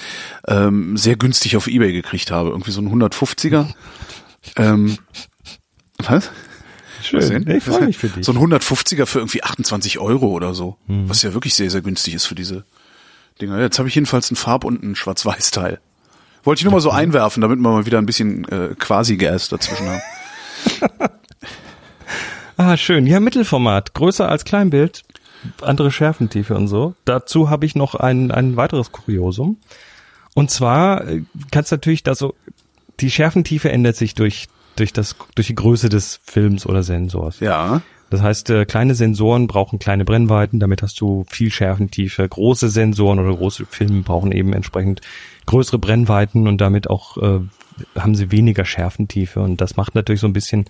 ähm, 0.46 0.96
sehr 0.96 1.16
günstig 1.16 1.58
auf 1.58 1.66
Ebay 1.66 1.92
gekriegt 1.92 2.30
habe. 2.30 2.50
Irgendwie 2.50 2.70
so 2.70 2.80
ein 2.80 2.90
150er. 2.90 3.66
ähm, 4.56 4.96
was? 5.98 6.30
Schön. 7.02 7.48
Ich 7.48 7.64
freue 7.64 7.86
mich 7.86 7.98
für 7.98 8.08
dich. 8.08 8.24
So 8.24 8.32
ein 8.32 8.38
150er 8.38 9.04
für 9.04 9.18
irgendwie 9.18 9.42
28 9.42 9.98
Euro 9.98 10.28
oder 10.28 10.54
so. 10.54 10.78
Hm. 10.86 11.08
Was 11.08 11.22
ja 11.22 11.34
wirklich 11.34 11.54
sehr, 11.54 11.70
sehr 11.70 11.82
günstig 11.82 12.14
ist 12.14 12.24
für 12.24 12.34
diese 12.34 12.64
Dinger. 13.40 13.60
Jetzt 13.60 13.78
habe 13.78 13.88
ich 13.88 13.94
jedenfalls 13.94 14.30
ein 14.30 14.36
Farb- 14.36 14.64
und 14.64 14.82
ein 14.82 14.96
Schwarz-Weiß-Teil. 14.96 15.80
Wollte 16.44 16.60
ich 16.60 16.64
nur 16.64 16.72
mal 16.72 16.80
so 16.80 16.90
einwerfen, 16.90 17.40
damit 17.40 17.58
wir 17.58 17.70
mal 17.70 17.86
wieder 17.86 17.98
ein 17.98 18.06
bisschen 18.06 18.44
äh, 18.48 18.74
Quasi-Gas 18.78 19.48
dazwischen 19.48 19.86
haben. 19.88 20.02
Ah, 22.60 22.76
schön. 22.76 23.06
Ja, 23.06 23.20
Mittelformat. 23.20 23.94
Größer 23.94 24.28
als 24.28 24.44
Kleinbild. 24.44 25.04
Andere 25.62 25.92
Schärfentiefe 25.92 26.56
und 26.56 26.66
so. 26.66 26.94
Dazu 27.04 27.50
habe 27.50 27.64
ich 27.64 27.76
noch 27.76 27.94
ein, 27.94 28.32
ein 28.32 28.56
weiteres 28.56 28.90
Kuriosum. 28.90 29.58
Und 30.34 30.50
zwar 30.50 31.06
äh, 31.06 31.22
kannst 31.52 31.70
natürlich 31.70 32.02
da 32.02 32.16
so, 32.16 32.34
die 32.98 33.12
Schärfentiefe 33.12 33.70
ändert 33.70 33.94
sich 33.94 34.16
durch, 34.16 34.48
durch 34.74 34.92
das, 34.92 35.14
durch 35.36 35.46
die 35.46 35.54
Größe 35.54 35.88
des 35.88 36.18
Films 36.24 36.66
oder 36.66 36.82
Sensors. 36.82 37.38
Ja. 37.38 37.80
Das 38.10 38.22
heißt, 38.22 38.50
äh, 38.50 38.64
kleine 38.64 38.96
Sensoren 38.96 39.46
brauchen 39.46 39.78
kleine 39.78 40.04
Brennweiten, 40.04 40.58
damit 40.58 40.82
hast 40.82 41.00
du 41.00 41.24
viel 41.28 41.52
Schärfentiefe. 41.52 42.28
Große 42.28 42.70
Sensoren 42.70 43.20
oder 43.20 43.36
große 43.36 43.66
Filme 43.66 44.02
brauchen 44.02 44.32
eben 44.32 44.52
entsprechend 44.52 45.00
größere 45.48 45.78
Brennweiten 45.78 46.46
und 46.46 46.60
damit 46.60 46.90
auch 46.90 47.16
äh, 47.16 47.40
haben 47.98 48.14
sie 48.14 48.30
weniger 48.30 48.64
Schärfentiefe. 48.64 49.40
Und 49.40 49.60
das 49.60 49.76
macht 49.76 49.94
natürlich 49.94 50.20
so 50.20 50.26
ein 50.26 50.34
bisschen, 50.34 50.66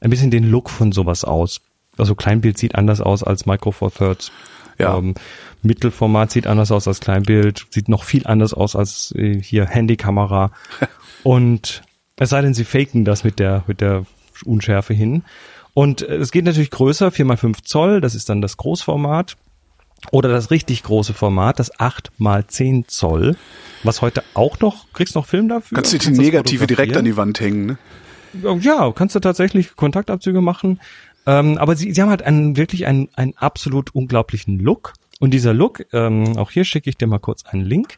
ein 0.00 0.10
bisschen 0.10 0.30
den 0.30 0.48
Look 0.48 0.70
von 0.70 0.92
sowas 0.92 1.24
aus. 1.24 1.60
Also 1.98 2.14
Kleinbild 2.14 2.56
sieht 2.56 2.76
anders 2.76 3.00
aus 3.00 3.24
als 3.24 3.44
Micro 3.44 3.72
Four 3.72 3.92
Thirds. 3.92 4.30
Ja. 4.78 4.96
Ähm, 4.96 5.14
Mittelformat 5.62 6.30
sieht 6.30 6.46
anders 6.46 6.70
aus 6.70 6.86
als 6.86 7.00
Kleinbild, 7.00 7.66
sieht 7.70 7.88
noch 7.88 8.04
viel 8.04 8.26
anders 8.26 8.54
aus 8.54 8.76
als 8.76 9.12
äh, 9.16 9.40
hier 9.40 9.66
Handykamera. 9.66 10.52
und 11.24 11.82
es 12.16 12.30
sei 12.30 12.40
denn, 12.40 12.54
sie 12.54 12.64
faken 12.64 13.04
das 13.04 13.24
mit 13.24 13.40
der, 13.40 13.64
mit 13.66 13.80
der 13.80 14.06
Unschärfe 14.44 14.94
hin. 14.94 15.24
Und 15.72 16.02
äh, 16.02 16.16
es 16.16 16.30
geht 16.30 16.44
natürlich 16.44 16.70
größer, 16.70 17.08
4x5 17.08 17.64
Zoll, 17.64 18.00
das 18.00 18.14
ist 18.14 18.28
dann 18.28 18.40
das 18.40 18.56
Großformat. 18.56 19.36
Oder 20.10 20.28
das 20.28 20.50
richtig 20.50 20.82
große 20.82 21.14
Format, 21.14 21.58
das 21.58 21.74
8x10 21.74 22.86
Zoll, 22.88 23.36
was 23.82 24.02
heute 24.02 24.22
auch 24.34 24.58
noch, 24.60 24.86
kriegst 24.92 25.14
du 25.14 25.20
noch 25.20 25.26
Film 25.26 25.48
dafür? 25.48 25.76
Kannst 25.76 25.92
du 25.92 25.98
die 25.98 26.10
Negative 26.10 26.66
direkt 26.66 26.96
an 26.96 27.04
die 27.04 27.16
Wand 27.16 27.40
hängen, 27.40 27.66
ne? 27.66 27.78
Ja, 28.60 28.90
kannst 28.92 29.14
du 29.14 29.20
tatsächlich 29.20 29.76
Kontaktabzüge 29.76 30.40
machen. 30.40 30.80
Ähm, 31.26 31.58
aber 31.58 31.76
sie, 31.76 31.92
sie 31.92 32.02
haben 32.02 32.10
halt 32.10 32.22
einen 32.22 32.56
wirklich 32.56 32.86
einen, 32.86 33.08
einen 33.14 33.34
absolut 33.36 33.94
unglaublichen 33.94 34.58
Look. 34.58 34.92
Und 35.20 35.30
dieser 35.32 35.54
Look, 35.54 35.86
ähm, 35.92 36.36
auch 36.36 36.50
hier 36.50 36.64
schicke 36.64 36.90
ich 36.90 36.96
dir 36.96 37.06
mal 37.06 37.18
kurz 37.18 37.44
einen 37.46 37.64
Link. 37.64 37.96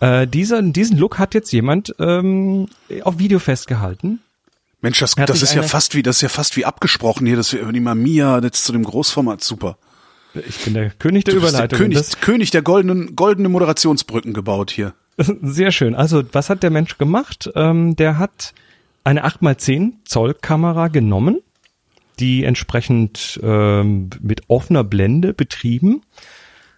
Äh, 0.00 0.26
dieser, 0.26 0.62
diesen 0.62 0.98
Look 0.98 1.18
hat 1.18 1.34
jetzt 1.34 1.52
jemand 1.52 1.94
ähm, 1.98 2.68
auf 3.02 3.18
Video 3.18 3.38
festgehalten. 3.38 4.20
Mensch, 4.80 5.00
das, 5.00 5.16
das 5.16 5.42
ist 5.42 5.54
ja 5.54 5.62
fast 5.62 5.96
wie, 5.96 6.04
das 6.04 6.16
ist 6.16 6.22
ja 6.22 6.28
fast 6.28 6.56
wie 6.56 6.64
abgesprochen 6.64 7.26
hier, 7.26 7.34
dass 7.34 7.52
wir 7.52 7.60
über 7.60 7.72
die 7.72 7.80
Mamiya 7.80 8.38
jetzt 8.40 8.64
zu 8.64 8.72
dem 8.72 8.84
Großformat 8.84 9.42
super. 9.42 9.76
Ich 10.48 10.64
bin 10.64 10.74
der 10.74 10.90
König 10.90 11.24
der 11.24 11.32
bist 11.32 11.44
der 11.44 11.50
Überleitung. 11.50 11.78
König, 11.78 11.98
Das- 11.98 12.20
König 12.20 12.50
der 12.50 12.62
goldenen, 12.62 13.16
goldene 13.16 13.48
Moderationsbrücken 13.48 14.32
gebaut 14.32 14.70
hier. 14.70 14.94
Sehr 15.42 15.70
schön. 15.72 15.94
Also, 15.94 16.22
was 16.32 16.48
hat 16.50 16.62
der 16.62 16.70
Mensch 16.70 16.98
gemacht? 16.98 17.50
Ähm, 17.54 17.96
der 17.96 18.18
hat 18.18 18.54
eine 19.04 19.24
8x10 19.26 19.92
Zoll 20.04 20.34
Kamera 20.34 20.88
genommen, 20.88 21.40
die 22.20 22.44
entsprechend 22.44 23.40
ähm, 23.42 24.10
mit 24.20 24.42
offener 24.48 24.84
Blende 24.84 25.32
betrieben, 25.34 26.02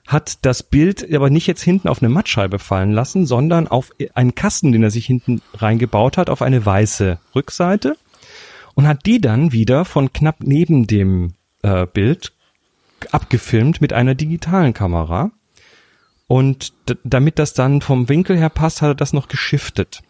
hat 0.06 0.38
das 0.42 0.62
Bild 0.62 1.12
aber 1.14 1.30
nicht 1.30 1.46
jetzt 1.46 1.62
hinten 1.62 1.88
auf 1.88 2.02
eine 2.02 2.08
Mattscheibe 2.08 2.58
fallen 2.58 2.92
lassen, 2.92 3.26
sondern 3.26 3.68
auf 3.68 3.90
einen 4.14 4.34
Kasten, 4.34 4.72
den 4.72 4.82
er 4.82 4.90
sich 4.90 5.06
hinten 5.06 5.40
reingebaut 5.54 6.16
hat, 6.16 6.30
auf 6.30 6.42
eine 6.42 6.64
weiße 6.64 7.18
Rückseite 7.34 7.96
und 8.74 8.86
hat 8.88 9.06
die 9.06 9.20
dann 9.20 9.52
wieder 9.52 9.84
von 9.84 10.12
knapp 10.12 10.36
neben 10.40 10.86
dem 10.86 11.34
äh, 11.62 11.86
Bild 11.86 12.32
abgefilmt 13.12 13.80
mit 13.80 13.92
einer 13.92 14.14
digitalen 14.14 14.74
Kamera. 14.74 15.30
Und 16.26 16.72
damit 17.02 17.38
das 17.38 17.54
dann 17.54 17.80
vom 17.80 18.08
Winkel 18.08 18.36
her 18.38 18.50
passt, 18.50 18.82
hat 18.82 18.90
er 18.90 18.94
das 18.94 19.12
noch 19.12 19.28
geschiftet. 19.28 20.02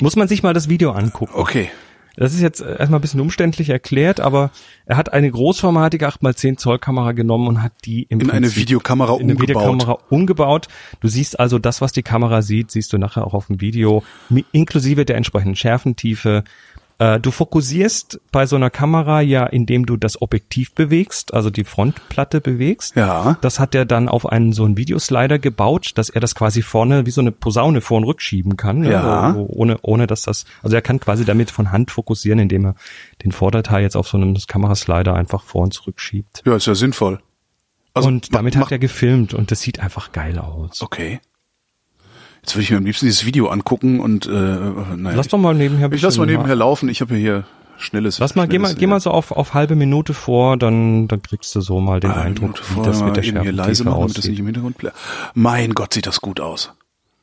Muss 0.00 0.16
man 0.16 0.28
sich 0.28 0.42
mal 0.42 0.52
das 0.52 0.68
Video 0.68 0.92
angucken. 0.92 1.32
Okay. 1.34 1.70
Das 2.16 2.34
ist 2.34 2.42
jetzt 2.42 2.60
erstmal 2.60 2.98
ein 2.98 3.00
bisschen 3.00 3.20
umständlich 3.20 3.70
erklärt, 3.70 4.20
aber 4.20 4.50
er 4.84 4.98
hat 4.98 5.14
eine 5.14 5.30
großformatige 5.30 6.06
8x10 6.06 6.58
Zoll 6.58 6.78
Kamera 6.78 7.12
genommen 7.12 7.48
und 7.48 7.62
hat 7.62 7.72
die 7.86 8.02
im 8.02 8.20
In 8.20 8.30
eine 8.30 8.54
Videokamera 8.54 9.14
in 9.14 9.20
eine 9.20 9.32
umgebaut. 9.32 9.48
Videokamera 9.48 9.98
umgebaut. 10.10 10.68
Du 11.00 11.08
siehst 11.08 11.40
also 11.40 11.58
das, 11.58 11.80
was 11.80 11.92
die 11.92 12.02
Kamera 12.02 12.42
sieht, 12.42 12.70
siehst 12.70 12.92
du 12.92 12.98
nachher 12.98 13.26
auch 13.26 13.32
auf 13.32 13.46
dem 13.46 13.62
Video, 13.62 14.02
inklusive 14.52 15.06
der 15.06 15.16
entsprechenden 15.16 15.56
Schärfentiefe. 15.56 16.44
Äh, 17.02 17.18
du 17.18 17.32
fokussierst 17.32 18.20
bei 18.30 18.46
so 18.46 18.54
einer 18.54 18.70
Kamera 18.70 19.20
ja, 19.20 19.44
indem 19.44 19.86
du 19.86 19.96
das 19.96 20.22
Objektiv 20.22 20.72
bewegst, 20.72 21.34
also 21.34 21.50
die 21.50 21.64
Frontplatte 21.64 22.40
bewegst. 22.40 22.94
Ja. 22.94 23.38
Das 23.40 23.58
hat 23.58 23.74
er 23.74 23.84
dann 23.84 24.08
auf 24.08 24.24
einen 24.24 24.52
so 24.52 24.64
einen 24.64 24.76
Videoslider 24.76 25.40
gebaut, 25.40 25.92
dass 25.96 26.10
er 26.10 26.20
das 26.20 26.36
quasi 26.36 26.62
vorne 26.62 27.04
wie 27.04 27.10
so 27.10 27.20
eine 27.20 27.32
Posaune 27.32 27.80
vor 27.80 27.96
und 27.96 28.04
rückschieben 28.04 28.56
kann. 28.56 28.80
ne? 28.80 28.92
Ja. 28.92 29.32
So, 29.34 29.46
ohne, 29.48 29.78
ohne 29.82 30.06
dass 30.06 30.22
das, 30.22 30.44
also 30.62 30.76
er 30.76 30.82
kann 30.82 31.00
quasi 31.00 31.24
damit 31.24 31.50
von 31.50 31.72
Hand 31.72 31.90
fokussieren, 31.90 32.38
indem 32.38 32.66
er 32.66 32.74
den 33.24 33.32
Vorderteil 33.32 33.82
jetzt 33.82 33.96
auf 33.96 34.06
so 34.06 34.16
einem 34.16 34.36
Kameraslider 34.46 35.14
einfach 35.14 35.42
vor 35.42 35.62
und 35.62 35.74
zurück 35.74 35.98
schiebt. 35.98 36.42
Ja, 36.46 36.54
ist 36.54 36.68
ja 36.68 36.76
sinnvoll. 36.76 37.18
Also 37.94 38.08
und 38.08 38.32
damit 38.32 38.56
hat 38.56 38.70
er 38.70 38.78
gefilmt 38.78 39.34
und 39.34 39.50
das 39.50 39.60
sieht 39.60 39.80
einfach 39.80 40.12
geil 40.12 40.38
aus. 40.38 40.80
Okay. 40.80 41.20
Jetzt 42.42 42.56
würde 42.56 42.62
ich 42.64 42.70
mir 42.70 42.76
am 42.78 42.84
liebsten 42.84 43.06
dieses 43.06 43.24
Video 43.24 43.48
angucken 43.48 44.00
und 44.00 44.26
äh, 44.26 44.30
naja. 44.30 45.16
Lass 45.16 45.28
doch 45.28 45.38
mal 45.38 45.54
nebenher. 45.54 45.92
ich 45.92 46.02
lass 46.02 46.18
mal 46.18 46.26
nebenher 46.26 46.56
laufen. 46.56 46.88
Ich 46.88 47.00
habe 47.00 47.14
ja 47.14 47.20
hier 47.20 47.44
schnelles. 47.78 48.18
Lass 48.18 48.34
mal, 48.34 48.48
geh 48.48 48.58
mal, 48.58 48.68
schnelles, 48.68 48.80
geh 48.80 48.86
mal 48.88 49.00
so 49.00 49.12
auf, 49.12 49.30
auf 49.30 49.54
halbe 49.54 49.76
Minute 49.76 50.12
vor, 50.12 50.56
dann, 50.56 51.06
dann 51.06 51.22
kriegst 51.22 51.54
du 51.54 51.60
so 51.60 51.80
mal 51.80 52.00
den 52.00 52.10
Eine 52.10 52.22
Eindruck, 52.22 52.50
Minute 52.50 52.62
wie 52.62 52.74
vorher 52.74 52.92
das 52.92 53.02
mit 53.02 53.16
der 53.16 53.22
hier 53.22 53.52
leise 53.52 53.84
machen, 53.84 54.00
damit 54.00 54.18
das 54.18 54.26
nicht 54.26 54.40
im 54.40 54.46
Hintergrund. 54.46 54.76
Mein 55.34 55.74
Gott, 55.74 55.94
sieht 55.94 56.06
das 56.06 56.20
gut 56.20 56.40
aus. 56.40 56.72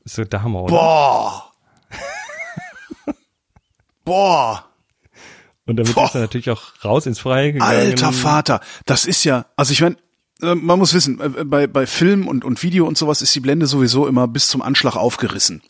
Ist 0.05 0.15
so 0.15 0.23
der 0.23 0.41
Hammer, 0.41 0.63
oder? 0.63 0.71
Boah. 0.71 1.43
Boah. 4.05 4.65
Und 5.65 5.75
damit 5.75 5.95
Boah. 5.95 6.05
ist 6.05 6.15
er 6.15 6.21
natürlich 6.21 6.49
auch 6.49 6.63
raus 6.83 7.05
ins 7.05 7.19
Freie 7.19 7.53
gegangen. 7.53 7.71
Alter 7.71 8.13
Vater, 8.13 8.61
das 8.85 9.05
ist 9.05 9.25
ja, 9.25 9.45
also 9.57 9.73
ich 9.73 9.81
meine, 9.81 9.97
man 10.39 10.79
muss 10.79 10.93
wissen, 10.93 11.19
äh, 11.19 11.43
bei, 11.43 11.67
bei 11.67 11.85
Film 11.85 12.27
und, 12.27 12.43
und 12.43 12.63
Video 12.63 12.87
und 12.87 12.97
sowas 12.97 13.21
ist 13.21 13.33
die 13.35 13.39
Blende 13.39 13.67
sowieso 13.67 14.07
immer 14.07 14.27
bis 14.27 14.47
zum 14.47 14.61
Anschlag 14.61 14.95
aufgerissen. 14.95 15.61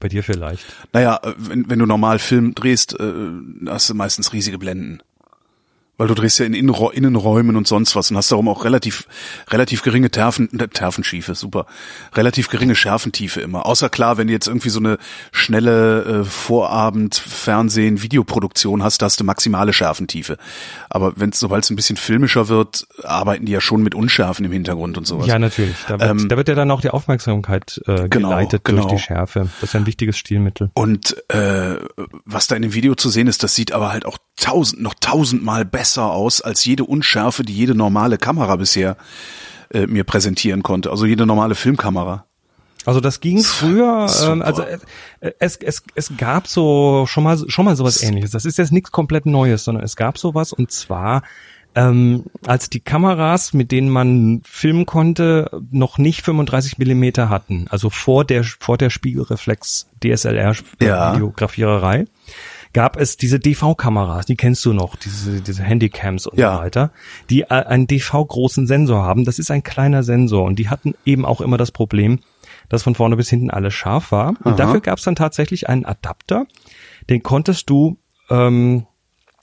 Bei 0.00 0.08
dir 0.08 0.22
vielleicht. 0.22 0.64
Naja, 0.92 1.20
äh, 1.22 1.34
wenn, 1.36 1.68
wenn 1.70 1.78
du 1.78 1.86
normal 1.86 2.18
Film 2.18 2.54
drehst, 2.54 2.98
äh, 2.98 3.12
hast 3.66 3.90
du 3.90 3.94
meistens 3.94 4.32
riesige 4.32 4.58
Blenden. 4.58 5.00
Weil 5.96 6.08
du 6.08 6.14
drehst 6.14 6.38
ja 6.40 6.46
in 6.46 6.54
Innenrä- 6.54 6.92
Innenräumen 6.92 7.54
und 7.56 7.68
sonst 7.68 7.94
was 7.94 8.10
und 8.10 8.16
hast 8.16 8.32
darum 8.32 8.48
auch 8.48 8.64
relativ, 8.64 9.06
relativ 9.48 9.82
geringe 9.82 10.10
Terfen, 10.10 10.48
äh, 10.58 10.66
Terfenschiefe, 10.68 11.34
super. 11.34 11.66
Relativ 12.14 12.48
geringe 12.48 12.74
Schärfentiefe 12.74 13.40
immer. 13.40 13.64
Außer 13.66 13.88
klar, 13.88 14.16
wenn 14.18 14.26
du 14.26 14.32
jetzt 14.32 14.48
irgendwie 14.48 14.70
so 14.70 14.80
eine 14.80 14.98
schnelle 15.32 16.02
äh, 16.22 16.24
Vorabend 16.24 17.14
Fernsehen, 17.14 18.02
Videoproduktion 18.02 18.82
hast, 18.82 19.02
da 19.02 19.06
hast 19.06 19.20
du 19.20 19.24
maximale 19.24 19.72
Schärfentiefe. 19.72 20.36
Aber 20.90 21.12
wenn 21.16 21.32
sobald 21.32 21.64
es 21.64 21.70
ein 21.70 21.76
bisschen 21.76 21.96
filmischer 21.96 22.48
wird, 22.48 22.86
arbeiten 23.02 23.46
die 23.46 23.52
ja 23.52 23.60
schon 23.60 23.82
mit 23.82 23.94
Unschärfen 23.94 24.44
im 24.44 24.52
Hintergrund 24.52 24.98
und 24.98 25.06
sowas. 25.06 25.26
Ja, 25.26 25.38
natürlich. 25.38 25.76
Da 25.86 26.00
wird, 26.00 26.10
Ähm, 26.10 26.28
da 26.28 26.36
wird 26.36 26.48
ja 26.48 26.54
dann 26.54 26.70
auch 26.70 26.80
die 26.80 26.90
Aufmerksamkeit 26.90 27.80
äh, 27.86 28.08
Genau, 28.08 28.30
geleitet 28.30 28.64
genau. 28.64 28.82
durch 28.82 28.94
die 28.94 28.98
Schärfe. 28.98 29.48
Das 29.60 29.70
ist 29.70 29.76
ein 29.76 29.86
wichtiges 29.86 30.16
Stilmittel. 30.16 30.70
Und 30.74 31.16
äh, 31.30 31.76
was 32.24 32.46
da 32.46 32.56
in 32.56 32.62
dem 32.62 32.74
Video 32.74 32.94
zu 32.94 33.10
sehen 33.10 33.26
ist, 33.26 33.42
das 33.42 33.54
sieht 33.54 33.72
aber 33.72 33.92
halt 33.92 34.06
auch 34.06 34.18
tausend, 34.36 34.82
noch 34.82 34.94
tausendmal 34.94 35.64
besser 35.64 36.10
aus 36.10 36.40
als 36.40 36.64
jede 36.64 36.84
Unschärfe, 36.84 37.42
die 37.42 37.54
jede 37.54 37.74
normale 37.74 38.18
Kamera 38.18 38.56
bisher 38.56 38.96
äh, 39.70 39.86
mir 39.86 40.04
präsentieren 40.04 40.62
konnte. 40.62 40.90
Also 40.90 41.06
jede 41.06 41.26
normale 41.26 41.54
Filmkamera. 41.54 42.26
Also 42.86 43.00
das 43.00 43.20
ging 43.20 43.42
früher, 43.42 44.06
ähm, 44.24 44.42
also 44.42 44.62
äh, 44.62 44.78
es, 45.38 45.56
es, 45.56 45.82
es 45.94 46.12
gab 46.18 46.46
so 46.46 47.06
schon 47.06 47.24
mal 47.24 47.38
schon 47.48 47.64
mal 47.64 47.76
sowas 47.76 48.02
ähnliches. 48.02 48.32
Das 48.32 48.44
ist 48.44 48.58
jetzt 48.58 48.72
nichts 48.72 48.92
komplett 48.92 49.24
Neues, 49.24 49.64
sondern 49.64 49.84
es 49.84 49.96
gab 49.96 50.18
sowas 50.18 50.52
und 50.52 50.70
zwar 50.70 51.22
ähm, 51.74 52.24
als 52.46 52.70
die 52.70 52.80
Kameras, 52.80 53.52
mit 53.52 53.72
denen 53.72 53.88
man 53.88 54.42
filmen 54.44 54.86
konnte, 54.86 55.50
noch 55.70 55.98
nicht 55.98 56.22
35 56.22 56.78
Millimeter 56.78 57.30
hatten, 57.30 57.66
also 57.70 57.90
vor 57.90 58.24
der 58.24 58.44
vor 58.44 58.76
der 58.78 58.90
Spiegelreflex 58.90 59.88
DSLR 60.02 60.54
Ja. 60.86 61.14
Gab 62.74 62.98
es 62.98 63.16
diese 63.16 63.38
DV-Kameras, 63.40 64.26
die 64.26 64.36
kennst 64.36 64.64
du 64.66 64.72
noch, 64.74 64.96
diese 64.96 65.40
diese 65.40 65.62
Handycams 65.62 66.26
und 66.26 66.38
Ja. 66.38 66.56
so 66.56 66.62
weiter, 66.62 66.90
die 67.30 67.42
äh, 67.42 67.46
einen 67.48 67.86
DV-großen 67.86 68.66
Sensor 68.66 69.02
haben. 69.02 69.24
Das 69.24 69.38
ist 69.38 69.50
ein 69.50 69.62
kleiner 69.62 70.02
Sensor 70.02 70.44
und 70.44 70.58
die 70.58 70.68
hatten 70.68 70.94
eben 71.06 71.24
auch 71.24 71.40
immer 71.40 71.56
das 71.56 71.70
Problem, 71.70 72.18
dass 72.68 72.82
von 72.82 72.94
vorne 72.94 73.16
bis 73.16 73.30
hinten 73.30 73.50
alles 73.50 73.72
scharf 73.74 74.12
war. 74.12 74.30
Und 74.44 74.46
Aha. 74.48 74.56
dafür 74.56 74.80
gab 74.80 74.98
es 74.98 75.04
dann 75.04 75.14
tatsächlich 75.16 75.68
einen 75.68 75.86
Adapter, 75.86 76.46
den 77.08 77.22
konntest 77.22 77.70
du, 77.70 77.96
ähm, 78.28 78.86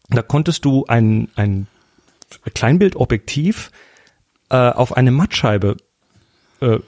da 0.10 0.22
konntest 0.22 0.66
du 0.66 0.86
ein, 0.88 1.30
ein 1.36 1.68
Kleinbildobjektiv 2.54 3.72
äh, 4.50 4.56
auf 4.58 4.96
eine 4.98 5.12
Mattscheibe 5.12 5.78
äh, 6.62 6.76
äh, 6.76 6.80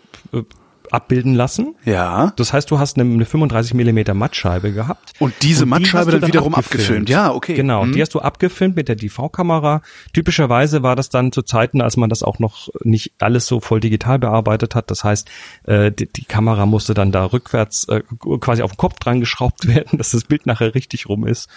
abbilden 0.94 1.34
lassen. 1.34 1.76
Ja. 1.86 2.34
Das 2.36 2.54
heißt, 2.54 2.70
du 2.70 2.80
hast 2.80 2.98
eine, 3.00 3.12
eine 3.12 3.26
35 3.26 3.74
Millimeter 3.74 4.14
Mattscheibe 4.14 4.72
gehabt. 4.72 5.14
Und 5.20 5.34
diese 5.42 5.64
die 5.66 5.70
Mattscheibe 5.70 6.12
du 6.12 6.20
dann 6.20 6.28
wiederum 6.28 6.54
abgefilmt. 6.56 7.10
Ja, 7.10 7.34
okay. 7.34 7.56
Genau, 7.56 7.86
Mhm. 7.86 7.94
die 7.94 8.02
hast 8.02 8.14
du 8.14 8.20
abgefilmt 8.20 8.76
mit 8.76 8.88
der 8.88 8.96
DV-Kamera. 8.96 9.82
Typischerweise 10.14 10.84
war 10.84 10.96
das 10.96 11.10
dann 11.10 11.32
zu 11.32 11.42
Zeiten, 11.42 11.82
als 11.82 11.98
man 11.98 12.10
das 12.10 12.24
auch 12.24 12.40
noch 12.40 12.70
nicht 12.84 13.14
alles 13.20 13.48
so 13.48 13.60
voll 13.60 13.80
digital 13.80 14.20
bearbeitet 14.20 14.76
hat. 14.76 14.92
Das 14.92 15.04
heißt, 15.04 15.30
äh, 15.66 15.92
die, 15.92 16.12
die 16.12 16.26
Kamera 16.26 16.66
musste 16.66 16.94
dann 16.94 17.12
da 17.12 17.26
rückwärts 17.26 17.88
äh, 17.90 18.02
quasi 18.40 18.62
auf 18.62 18.72
den 18.74 18.78
Kopf 18.78 19.00
dran 19.00 19.20
geschraubt 19.20 19.68
werden, 19.74 19.98
dass 19.98 20.12
das 20.12 20.26
Bild 20.26 20.46
nachher 20.46 20.76
richtig 20.76 21.10
rum 21.10 21.26
ist. 21.26 21.50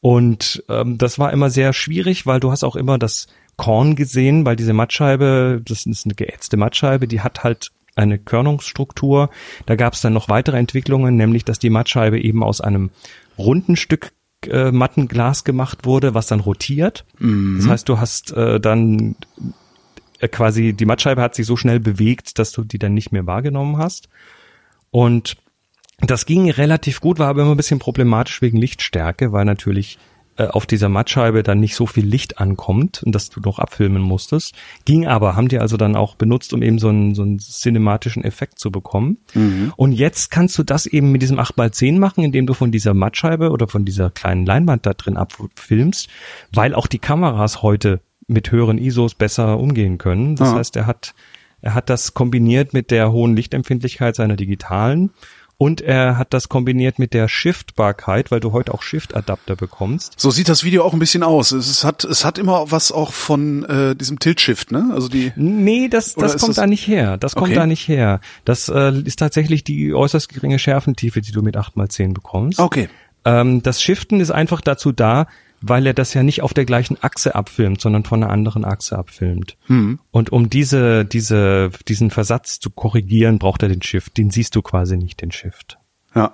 Und 0.00 0.62
ähm, 0.68 0.98
das 0.98 1.18
war 1.18 1.32
immer 1.32 1.50
sehr 1.50 1.72
schwierig, 1.72 2.26
weil 2.26 2.38
du 2.40 2.52
hast 2.52 2.62
auch 2.62 2.76
immer 2.76 2.98
das 2.98 3.26
Korn 3.56 3.96
gesehen, 3.96 4.46
weil 4.46 4.54
diese 4.54 4.72
Mattscheibe, 4.72 5.60
das 5.64 5.84
ist 5.84 6.04
eine 6.04 6.14
geätzte 6.14 6.56
Mattscheibe, 6.56 7.08
die 7.08 7.20
hat 7.22 7.42
halt 7.42 7.72
eine 7.98 8.18
Körnungsstruktur. 8.18 9.30
Da 9.66 9.76
gab 9.76 9.94
es 9.94 10.00
dann 10.00 10.12
noch 10.12 10.28
weitere 10.28 10.58
Entwicklungen, 10.58 11.16
nämlich 11.16 11.44
dass 11.44 11.58
die 11.58 11.70
Mattscheibe 11.70 12.20
eben 12.20 12.42
aus 12.42 12.60
einem 12.60 12.90
runden 13.36 13.76
Stück 13.76 14.12
äh, 14.46 14.70
Mattenglas 14.70 15.44
gemacht 15.44 15.84
wurde, 15.84 16.14
was 16.14 16.28
dann 16.28 16.40
rotiert. 16.40 17.04
Das 17.58 17.68
heißt, 17.68 17.88
du 17.88 17.98
hast 17.98 18.32
äh, 18.32 18.60
dann 18.60 19.16
äh, 20.20 20.28
quasi 20.28 20.72
die 20.72 20.86
Mattscheibe 20.86 21.20
hat 21.20 21.34
sich 21.34 21.46
so 21.46 21.56
schnell 21.56 21.80
bewegt, 21.80 22.38
dass 22.38 22.52
du 22.52 22.64
die 22.64 22.78
dann 22.78 22.94
nicht 22.94 23.12
mehr 23.12 23.26
wahrgenommen 23.26 23.78
hast. 23.78 24.08
Und 24.90 25.36
das 26.00 26.26
ging 26.26 26.48
relativ 26.50 27.00
gut, 27.00 27.18
war 27.18 27.28
aber 27.28 27.42
immer 27.42 27.50
ein 27.50 27.56
bisschen 27.56 27.80
problematisch 27.80 28.40
wegen 28.40 28.58
Lichtstärke, 28.58 29.32
weil 29.32 29.44
natürlich 29.44 29.98
äh, 30.38 30.46
auf 30.46 30.64
dieser 30.66 30.88
Mattscheibe 30.88 31.42
dann 31.42 31.60
nicht 31.60 31.74
so 31.74 31.86
viel 31.86 32.06
Licht 32.06 32.38
ankommt 32.38 33.02
und 33.02 33.14
dass 33.14 33.28
du 33.28 33.40
noch 33.40 33.58
abfilmen 33.58 34.00
musstest. 34.00 34.54
Ging 34.84 35.06
aber, 35.06 35.36
haben 35.36 35.48
die 35.48 35.58
also 35.58 35.76
dann 35.76 35.96
auch 35.96 36.14
benutzt, 36.14 36.52
um 36.54 36.62
eben 36.62 36.78
so 36.78 36.88
einen, 36.88 37.14
so 37.14 37.22
einen 37.22 37.38
cinematischen 37.40 38.24
Effekt 38.24 38.58
zu 38.58 38.70
bekommen. 38.70 39.18
Und 39.76 39.92
jetzt 39.92 40.30
kannst 40.30 40.56
du 40.58 40.62
das 40.62 40.86
eben 40.86 41.12
mit 41.12 41.20
diesem 41.22 41.38
8x10 41.38 41.98
machen, 41.98 42.24
indem 42.24 42.46
du 42.46 42.54
von 42.54 42.70
dieser 42.72 42.94
Mattscheibe 42.94 43.50
oder 43.50 43.68
von 43.68 43.84
dieser 43.84 44.10
kleinen 44.10 44.46
Leinwand 44.46 44.86
da 44.86 44.94
drin 44.94 45.16
abfilmst, 45.16 46.08
weil 46.52 46.74
auch 46.74 46.86
die 46.86 46.98
Kameras 47.00 47.62
heute 47.62 48.00
mit 48.26 48.52
höheren 48.52 48.78
ISOs 48.78 49.14
besser 49.14 49.58
umgehen 49.58 49.98
können. 49.98 50.36
Das 50.36 50.50
Ah. 50.50 50.56
heißt, 50.56 50.76
er 50.76 50.86
hat, 50.86 51.14
er 51.62 51.74
hat 51.74 51.90
das 51.90 52.14
kombiniert 52.14 52.72
mit 52.74 52.90
der 52.90 53.10
hohen 53.10 53.34
Lichtempfindlichkeit 53.34 54.14
seiner 54.14 54.36
digitalen 54.36 55.10
und 55.58 55.80
er 55.80 56.16
hat 56.16 56.32
das 56.32 56.48
kombiniert 56.48 56.98
mit 57.00 57.12
der 57.12 57.26
Shiftbarkeit, 57.28 58.30
weil 58.30 58.38
du 58.40 58.52
heute 58.52 58.72
auch 58.72 58.82
Shift-Adapter 58.82 59.56
bekommst. 59.56 60.14
So 60.18 60.30
sieht 60.30 60.48
das 60.48 60.62
Video 60.62 60.84
auch 60.84 60.92
ein 60.92 61.00
bisschen 61.00 61.24
aus. 61.24 61.50
Es 61.52 61.84
hat, 61.84 62.04
es 62.04 62.24
hat 62.24 62.38
immer 62.38 62.70
was 62.70 62.92
auch 62.92 63.12
von 63.12 63.64
äh, 63.64 63.96
diesem 63.96 64.20
Tilt-Shift, 64.20 64.70
ne? 64.70 64.90
Also 64.92 65.08
die. 65.08 65.32
Nee, 65.36 65.88
das, 65.88 66.14
das 66.14 66.38
kommt 66.38 66.50
das- 66.50 66.56
da 66.56 66.66
nicht 66.66 66.86
her. 66.86 67.16
Das 67.18 67.34
kommt 67.34 67.48
Okay. 67.48 67.56
da 67.56 67.66
nicht 67.66 67.88
her. 67.88 68.20
Das 68.44 68.68
äh, 68.68 68.92
ist 69.04 69.18
tatsächlich 69.18 69.64
die 69.64 69.92
äußerst 69.92 70.28
geringe 70.32 70.58
Schärfentiefe, 70.60 71.20
die 71.20 71.32
du 71.32 71.42
mit 71.42 71.56
8x10 71.56 72.14
bekommst. 72.14 72.60
Okay. 72.60 72.88
Ähm, 73.24 73.62
das 73.62 73.82
Shiften 73.82 74.20
ist 74.20 74.30
einfach 74.30 74.60
dazu 74.60 74.92
da, 74.92 75.26
weil 75.60 75.86
er 75.86 75.94
das 75.94 76.14
ja 76.14 76.22
nicht 76.22 76.42
auf 76.42 76.54
der 76.54 76.64
gleichen 76.64 76.96
Achse 77.02 77.34
abfilmt, 77.34 77.80
sondern 77.80 78.04
von 78.04 78.22
einer 78.22 78.32
anderen 78.32 78.64
Achse 78.64 78.98
abfilmt. 78.98 79.56
Hm. 79.66 79.98
Und 80.10 80.30
um 80.30 80.50
diese, 80.50 81.04
diese, 81.04 81.70
diesen 81.88 82.10
Versatz 82.10 82.60
zu 82.60 82.70
korrigieren, 82.70 83.38
braucht 83.38 83.62
er 83.62 83.68
den 83.68 83.82
Shift. 83.82 84.16
Den 84.16 84.30
siehst 84.30 84.54
du 84.54 84.62
quasi 84.62 84.96
nicht, 84.96 85.20
den 85.20 85.32
Shift. 85.32 85.78
Ja. 86.14 86.32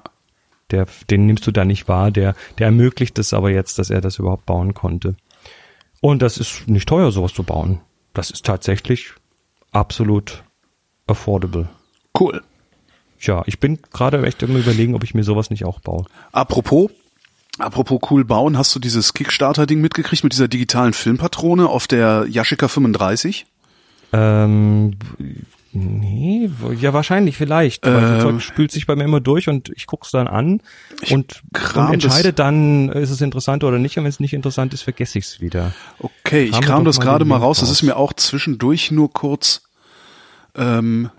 Der, 0.71 0.87
den 1.11 1.27
nimmst 1.27 1.47
du 1.47 1.51
da 1.53 1.65
nicht 1.65 1.89
wahr. 1.89 2.11
Der, 2.11 2.35
der 2.59 2.67
ermöglicht 2.67 3.19
es 3.19 3.33
aber 3.33 3.51
jetzt, 3.51 3.79
dass 3.79 3.91
er 3.91 4.01
das 4.01 4.19
überhaupt 4.19 4.47
bauen 4.47 4.75
konnte. 4.75 5.17
Und 6.01 6.21
das 6.21 6.37
ist 6.37 6.69
nicht 6.69 6.89
teuer, 6.89 7.13
sowas 7.13 7.33
zu 7.33 7.45
bauen. 7.45 7.81
Das 8.13 8.31
ist 8.31 8.45
tatsächlich 8.45 9.13
absolut 9.73 10.45
affordable. 11.07 11.69
Cool. 12.19 12.43
Tja, 13.19 13.43
ich 13.47 13.59
bin 13.59 13.79
gerade 13.91 14.23
echt 14.27 14.43
immer 14.43 14.59
überlegen, 14.59 14.95
ob 14.95 15.03
ich 15.03 15.15
mir 15.15 15.25
sowas 15.25 15.49
nicht 15.49 15.65
auch 15.65 15.81
baue. 15.81 16.05
Apropos, 16.33 16.91
apropos 17.59 18.01
cool 18.11 18.25
bauen, 18.25 18.59
hast 18.59 18.75
du 18.75 18.79
dieses 18.79 19.15
Kickstarter-Ding 19.15 19.81
mitgekriegt 19.81 20.25
mit 20.25 20.33
dieser 20.33 20.49
digitalen 20.49 20.93
Filmpatrone 20.93 21.69
auf 21.69 21.87
der 21.87 22.27
Yashica 22.29 22.69
35? 22.69 23.47
Ähm, 24.13 24.97
nee, 25.73 26.51
ja 26.81 26.93
wahrscheinlich, 26.93 27.37
vielleicht. 27.37 27.87
Ähm. 27.87 27.93
das 27.93 28.23
Zeug 28.23 28.41
spült 28.43 28.73
sich 28.73 28.87
bei 28.87 28.97
mir 28.97 29.05
immer 29.05 29.21
durch 29.21 29.49
und 29.49 29.71
ich 29.71 29.87
guck's 29.87 30.11
dann 30.11 30.29
an 30.29 30.61
und, 31.11 31.43
und 31.75 31.93
entscheide 31.93 32.33
dann, 32.33 32.89
ist 32.91 33.11
es 33.11 33.21
interessant 33.21 33.65
oder 33.65 33.79
nicht. 33.79 33.99
Und 33.99 34.05
wenn 34.05 34.11
es 34.11 34.21
nicht 34.21 34.35
interessant 34.35 34.73
ist, 34.75 34.83
vergesse 34.83 35.19
ich's 35.19 35.41
wieder. 35.41 35.73
Okay, 35.99 36.45
ich 36.45 36.61
kram 36.61 36.85
das 36.85 37.01
gerade 37.01 37.25
mal 37.25 37.37
Link 37.37 37.45
raus. 37.45 37.61
Das 37.61 37.69
raus. 37.69 37.77
ist 37.77 37.83
mir 37.83 37.97
auch 37.97 38.13
zwischendurch 38.13 38.91
nur 38.91 39.13
kurz 39.13 39.63
ähm, 40.55 41.11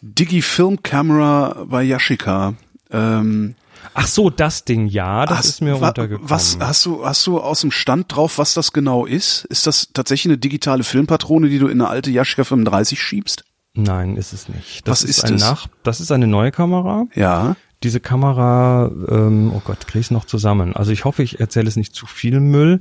Digi 0.00 0.42
Film 0.42 0.82
Camera 0.82 1.64
bei 1.66 1.82
Yashica. 1.82 2.54
Ähm, 2.90 3.54
Ach 3.94 4.06
so, 4.06 4.30
das 4.30 4.64
Ding, 4.64 4.86
ja, 4.86 5.24
das 5.26 5.38
Hast- 5.38 5.46
ist 5.46 5.60
mir 5.62 5.80
wa- 5.80 5.86
runtergekommen. 5.88 6.28
Was 6.30 6.58
hast 6.60 6.84
du, 6.86 7.04
hast 7.04 7.26
du 7.26 7.40
aus 7.40 7.60
dem 7.62 7.70
Stand 7.70 8.14
drauf, 8.14 8.38
was 8.38 8.54
das 8.54 8.72
genau 8.72 9.06
ist? 9.06 9.44
Ist 9.46 9.66
das 9.66 9.88
tatsächlich 9.92 10.32
eine 10.32 10.38
digitale 10.38 10.84
Filmpatrone, 10.84 11.48
die 11.48 11.58
du 11.58 11.66
in 11.68 11.80
eine 11.80 11.88
alte 11.88 12.10
Yashica 12.10 12.44
35 12.44 13.00
schiebst? 13.00 13.44
Nein, 13.74 14.16
ist 14.16 14.32
es 14.32 14.48
nicht. 14.48 14.86
Das 14.88 15.02
Was 15.02 15.08
ist 15.10 15.24
ein 15.24 15.34
es? 15.34 15.40
Nach 15.42 15.66
das 15.82 16.00
ist 16.00 16.10
eine 16.12 16.26
neue 16.26 16.50
Kamera. 16.50 17.06
Ja. 17.14 17.56
Diese 17.82 18.00
Kamera, 18.00 18.90
ähm, 19.08 19.52
oh 19.54 19.60
Gott, 19.64 19.86
krieg 19.86 20.00
ich's 20.00 20.10
noch 20.10 20.24
zusammen. 20.24 20.74
Also 20.74 20.92
ich 20.92 21.04
hoffe, 21.04 21.22
ich 21.22 21.40
erzähle 21.40 21.68
es 21.68 21.76
nicht 21.76 21.94
zu 21.94 22.06
viel 22.06 22.40
Müll, 22.40 22.80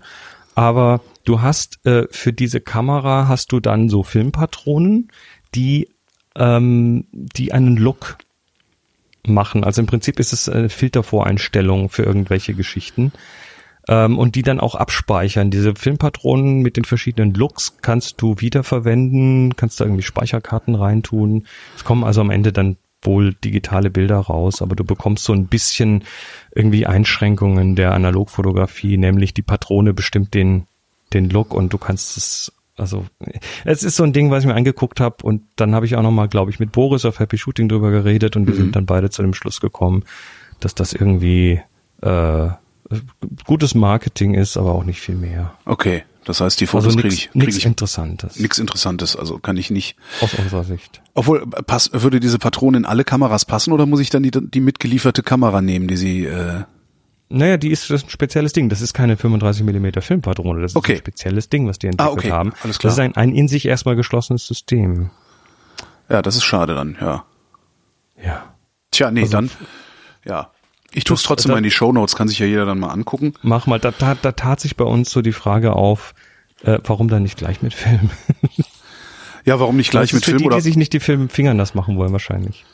aber 0.56 1.02
du 1.26 1.42
hast 1.42 1.86
äh, 1.86 2.08
für 2.12 2.32
diese 2.32 2.62
Kamera 2.62 3.28
hast 3.28 3.52
du 3.52 3.60
dann 3.60 3.90
so 3.90 4.04
Filmpatronen, 4.04 5.10
die 5.54 5.90
ähm, 6.38 7.08
die 7.12 7.52
einen 7.54 7.76
Look 7.78 8.18
machen. 9.34 9.64
Also 9.64 9.82
im 9.82 9.88
Prinzip 9.88 10.20
ist 10.20 10.34
es 10.34 10.50
eine 10.50 10.70
Filtervoreinstellung 10.70 11.90
für 11.90 12.04
irgendwelche 12.04 12.54
Geschichten 12.54 13.12
ähm, 13.88 14.18
und 14.18 14.36
die 14.36 14.42
dann 14.42 14.60
auch 14.60 14.76
abspeichern. 14.76 15.52
Diese 15.52 15.76
Filmpatronen 15.76 16.62
mit 16.62 16.78
den 16.78 16.86
verschiedenen 16.86 17.34
Looks 17.34 17.78
kannst 17.82 18.22
du 18.22 18.40
wiederverwenden, 18.40 19.56
kannst 19.56 19.80
da 19.80 19.86
irgendwie 19.86 20.04
Speicherkarten 20.04 20.76
reintun. 20.76 21.46
Es 21.76 21.84
kommen 21.84 22.04
also 22.04 22.22
am 22.22 22.32
Ende 22.32 22.52
dann 22.52 22.78
wohl 23.02 23.34
digitale 23.34 23.92
Bilder 23.92 24.18
raus, 24.18 24.62
aber 24.62 24.76
du 24.76 24.84
bekommst 24.84 25.26
so 25.26 25.34
ein 25.34 25.46
bisschen 25.46 26.04
irgendwie 26.56 26.88
Einschränkungen 26.88 27.76
der 27.76 27.94
Analogfotografie, 27.94 28.98
nämlich 28.98 29.34
die 29.34 29.44
Patrone 29.44 29.94
bestimmt 29.94 30.34
den 30.34 30.66
den 31.14 31.30
Look 31.30 31.54
und 31.54 31.74
du 31.74 31.78
kannst 31.78 32.18
es 32.18 32.52
also 32.78 33.06
es 33.64 33.84
ist 33.84 33.96
so 33.96 34.04
ein 34.04 34.14
Ding, 34.14 34.32
was 34.32 34.44
ich 34.44 34.48
mir 34.48 34.56
angeguckt 34.56 35.00
habe 35.00 35.18
und 35.24 35.44
dann 35.56 35.74
habe 35.74 35.86
ich 35.86 35.96
auch 35.96 36.02
noch 36.02 36.12
mal, 36.12 36.28
glaube 36.28 36.52
ich, 36.52 36.60
mit 36.60 36.72
Boris 36.72 37.06
auf 37.06 37.20
Happy 37.20 37.38
Shooting 37.38 37.70
drüber 37.70 37.92
geredet 37.92 38.36
und 38.36 38.48
wir 38.48 38.56
sind 38.56 38.76
dann 38.76 38.86
beide 38.86 39.10
zu 39.10 39.22
dem 39.22 39.34
Schluss 39.34 39.62
gekommen, 39.62 40.04
dass 40.60 40.76
das 40.76 40.94
irgendwie 40.94 41.62
äh, 42.02 42.50
gutes 43.46 43.76
Marketing 43.76 44.34
ist, 44.34 44.58
aber 44.58 44.74
auch 44.74 44.84
nicht 44.84 45.02
viel 45.02 45.16
mehr. 45.16 45.54
Okay. 45.66 46.04
Das 46.26 46.42
heißt, 46.42 46.60
die 46.60 46.66
Also 46.66 46.90
Fotos 46.90 46.96
kriege 46.96 47.08
nichts 47.08 47.26
ich, 47.26 47.32
krieg 47.32 47.42
nichts 47.42 47.58
ich 47.58 47.66
Interessantes 47.66 48.40
nichts 48.40 48.58
Interessantes. 48.58 49.16
Also 49.16 49.38
kann 49.38 49.58
ich 49.58 49.70
nicht. 49.70 49.96
aus 50.22 50.34
unserer 50.34 50.64
Sicht. 50.64 51.02
Obwohl, 51.14 51.44
äh, 51.44 51.64
pass, 51.64 51.92
würde 51.94 52.20
diese 52.20 52.40
Patrone 52.40 52.78
in 52.78 52.86
alle 52.86 53.04
Kameras 53.04 53.46
passen 53.46 53.72
oder 53.72 53.86
muss 53.86 54.00
ich 54.00 54.10
dann 54.10 54.24
die, 54.24 54.32
die 54.32 54.60
mitgelieferte 54.60 55.24
Kamera 55.24 55.62
nehmen, 55.62 55.88
die 55.88 55.98
sie, 55.98 56.26
äh, 56.26 56.64
Naja, 57.30 57.58
die 57.58 57.72
ist 57.72 57.90
das 57.90 58.02
ist 58.02 58.08
ein 58.08 58.10
spezielles 58.12 58.54
Ding. 58.54 58.70
Das 58.70 58.82
ist 58.82 58.94
keine 58.94 59.18
35 59.18 59.64
mm 59.66 60.00
Filmpatrone. 60.02 60.62
Das 60.62 60.72
ist 60.74 60.76
Okay. 60.76 60.94
ein 60.94 60.98
spezielles 61.00 61.50
Ding, 61.50 61.68
was 61.68 61.80
die 61.80 61.88
entwickelt 61.88 62.10
Ah, 62.10 62.14
okay. 62.14 62.32
haben. 62.32 62.54
Alles 62.64 62.78
klar. 62.80 62.90
Das 62.90 62.94
ist 62.94 63.00
ein, 63.00 63.16
ein 63.16 63.32
in 63.34 63.48
sich 63.48 63.66
erstmal 63.66 63.96
geschlossenes 63.96 64.46
System. 64.46 65.10
ja, 66.10 66.22
das 66.22 66.36
ist 66.36 66.44
schade 66.44 66.76
dann, 66.76 66.98
ja. 67.02 67.26
Ja. 68.24 68.54
Tja, 68.92 69.10
nee, 69.12 69.22
Also- 69.22 69.32
dann, 69.34 69.50
ja. 70.24 70.52
Ich 70.94 71.04
tue 71.04 71.16
es 71.16 71.24
trotzdem 71.24 71.50
da- 71.50 71.54
mal 71.56 71.58
in 71.58 71.64
die 71.66 71.72
Shownotes, 71.72 72.16
kann 72.16 72.28
sich 72.30 72.40
ja 72.40 72.46
jeder 72.46 72.66
dann 72.66 72.80
mal 72.80 72.90
angucken. 72.90 73.34
Mach 73.42 73.66
mal, 73.68 73.80
da, 73.80 73.92
da, 73.92 74.16
da 74.16 74.32
tat 74.32 74.62
sich 74.62 74.78
bei 74.78 74.86
uns 74.86 75.10
so 75.12 75.22
die 75.22 75.34
Frage 75.34 75.74
auf, 75.74 76.14
äh, 76.64 76.80
warum 76.86 77.10
dann 77.10 77.24
nicht 77.24 77.38
gleich 77.38 77.62
mit 77.62 77.74
Film? 77.74 78.12
Ja, 79.44 79.60
warum 79.60 79.76
nicht 79.78 79.92
gleich 79.92 80.14
mit 80.14 80.24
Film 80.26 80.38
die, 80.38 80.46
oder, 80.46 80.56
die 80.56 80.62
sich 80.62 80.78
nicht 80.78 80.94
die 80.94 81.00
Film 81.00 81.28
Fingern 81.30 81.58
das 81.58 81.76
machen 81.76 81.98
wollen 81.98 82.12
wahrscheinlich. 82.14 82.66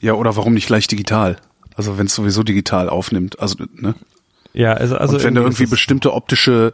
ja, 0.00 0.12
oder 0.14 0.36
warum 0.36 0.54
nicht 0.54 0.66
gleich 0.66 0.86
digital? 0.86 1.36
Also 1.74 1.98
wenn 1.98 2.06
es 2.06 2.14
sowieso 2.14 2.42
digital 2.42 2.88
aufnimmt, 2.88 3.40
also, 3.40 3.64
ne? 3.74 3.94
Ja, 4.52 4.74
also, 4.74 4.96
also 4.96 5.16
Und 5.16 5.24
wenn 5.24 5.34
du 5.34 5.42
irgendwie 5.42 5.66
bestimmte 5.66 6.12
optische, 6.12 6.72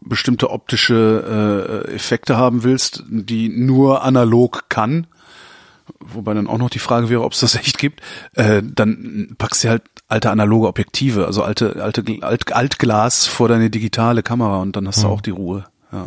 bestimmte 0.00 0.50
optische 0.50 1.84
äh, 1.88 1.94
Effekte 1.94 2.36
haben 2.36 2.64
willst, 2.64 3.04
die 3.08 3.48
nur 3.48 4.02
analog 4.02 4.64
kann, 4.68 5.06
wobei 6.00 6.34
dann 6.34 6.48
auch 6.48 6.58
noch 6.58 6.70
die 6.70 6.80
Frage 6.80 7.08
wäre, 7.08 7.22
ob 7.22 7.32
es 7.32 7.40
das 7.40 7.54
echt 7.54 7.78
gibt, 7.78 8.00
äh, 8.34 8.62
dann 8.64 9.36
packst 9.38 9.62
du 9.62 9.68
halt 9.68 9.82
alte 10.08 10.30
analoge 10.30 10.68
Objektive, 10.68 11.26
also 11.26 11.42
alte, 11.42 11.82
alte 11.82 12.04
Alt, 12.22 12.52
Altglas 12.52 13.26
vor 13.26 13.48
deine 13.48 13.70
digitale 13.70 14.22
Kamera 14.22 14.60
und 14.60 14.76
dann 14.76 14.86
hast 14.86 15.02
du 15.02 15.08
auch 15.08 15.20
die 15.20 15.30
Ruhe. 15.30 15.64
Ja. 15.92 16.06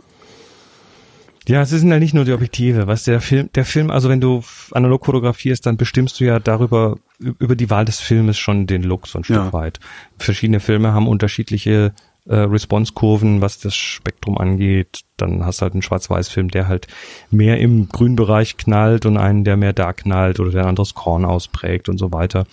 Ja, 1.47 1.61
es 1.61 1.69
sind 1.69 1.89
ja 1.89 1.99
nicht 1.99 2.13
nur 2.13 2.25
die 2.25 2.33
Objektive, 2.33 2.87
was 2.87 3.03
der 3.03 3.21
Film, 3.21 3.49
der 3.53 3.65
Film, 3.65 3.91
also 3.91 4.09
wenn 4.09 4.19
du 4.21 4.43
analog 4.71 5.05
fotografierst, 5.05 5.65
dann 5.65 5.77
bestimmst 5.77 6.19
du 6.19 6.25
ja 6.25 6.39
darüber, 6.39 6.97
über 7.19 7.55
die 7.55 7.69
Wahl 7.69 7.85
des 7.85 7.99
Filmes 7.99 8.37
schon 8.37 8.67
den 8.67 8.83
Look 8.83 9.07
so 9.07 9.19
ein 9.19 9.23
Stück 9.23 9.35
Ja. 9.37 9.53
weit. 9.53 9.79
Verschiedene 10.17 10.59
Filme 10.59 10.93
haben 10.93 11.07
unterschiedliche 11.07 11.93
äh, 12.27 12.35
Response-Kurven, 12.37 13.41
was 13.41 13.59
das 13.59 13.75
Spektrum 13.75 14.37
angeht. 14.39 15.01
Dann 15.15 15.45
hast 15.45 15.59
du 15.59 15.63
halt 15.63 15.73
einen 15.73 15.83
Schwarz-Weiß-Film, 15.83 16.49
der 16.49 16.67
halt 16.67 16.87
mehr 17.29 17.59
im 17.59 17.87
Grünbereich 17.87 18.57
knallt 18.57 19.05
und 19.05 19.17
einen, 19.17 19.43
der 19.43 19.57
mehr 19.57 19.73
da 19.73 19.93
knallt 19.93 20.39
oder 20.39 20.49
der 20.51 20.63
ein 20.63 20.69
anderes 20.69 20.95
Korn 20.95 21.23
ausprägt 21.23 21.87
und 21.87 21.99
so 21.99 22.11
weiter. 22.11 22.47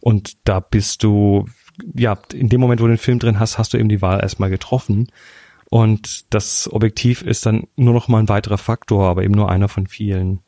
Und 0.00 0.36
da 0.44 0.60
bist 0.60 1.02
du, 1.02 1.46
ja, 1.94 2.18
in 2.32 2.48
dem 2.48 2.60
Moment, 2.60 2.80
wo 2.80 2.86
du 2.86 2.92
den 2.92 2.98
Film 2.98 3.18
drin 3.18 3.38
hast, 3.38 3.58
hast 3.58 3.74
du 3.74 3.78
eben 3.78 3.90
die 3.90 4.00
Wahl 4.00 4.20
erstmal 4.20 4.48
getroffen. 4.48 5.08
Und 5.68 6.32
das 6.32 6.66
Objektiv 6.72 7.20
ist 7.20 7.44
dann 7.44 7.64
nur 7.76 7.92
noch 7.92 8.08
mal 8.08 8.20
ein 8.20 8.30
weiterer 8.30 8.56
Faktor, 8.56 9.08
aber 9.10 9.24
eben 9.24 9.34
nur 9.34 9.50
einer 9.50 9.68
von 9.68 9.86
vielen. 9.86 10.40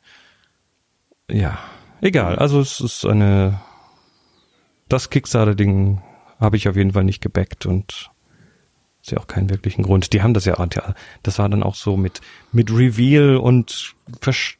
Ja, 1.29 1.59
egal. 2.01 2.37
Also 2.37 2.59
es 2.59 2.79
ist 2.81 3.05
eine, 3.05 3.59
das 4.89 5.09
Kickstarter-Ding 5.09 6.01
habe 6.39 6.57
ich 6.57 6.67
auf 6.67 6.75
jeden 6.75 6.93
Fall 6.93 7.03
nicht 7.03 7.21
gebackt 7.21 7.65
und 7.65 8.09
ist 9.03 9.11
ja 9.11 9.17
auch 9.17 9.27
keinen 9.27 9.49
wirklichen 9.49 9.81
Grund. 9.83 10.13
Die 10.13 10.21
haben 10.21 10.33
das 10.35 10.45
ja, 10.45 10.55
das 11.23 11.39
war 11.39 11.49
dann 11.49 11.63
auch 11.63 11.73
so 11.75 11.97
mit, 11.97 12.21
mit 12.51 12.71
Reveal 12.71 13.37
und 13.37 13.93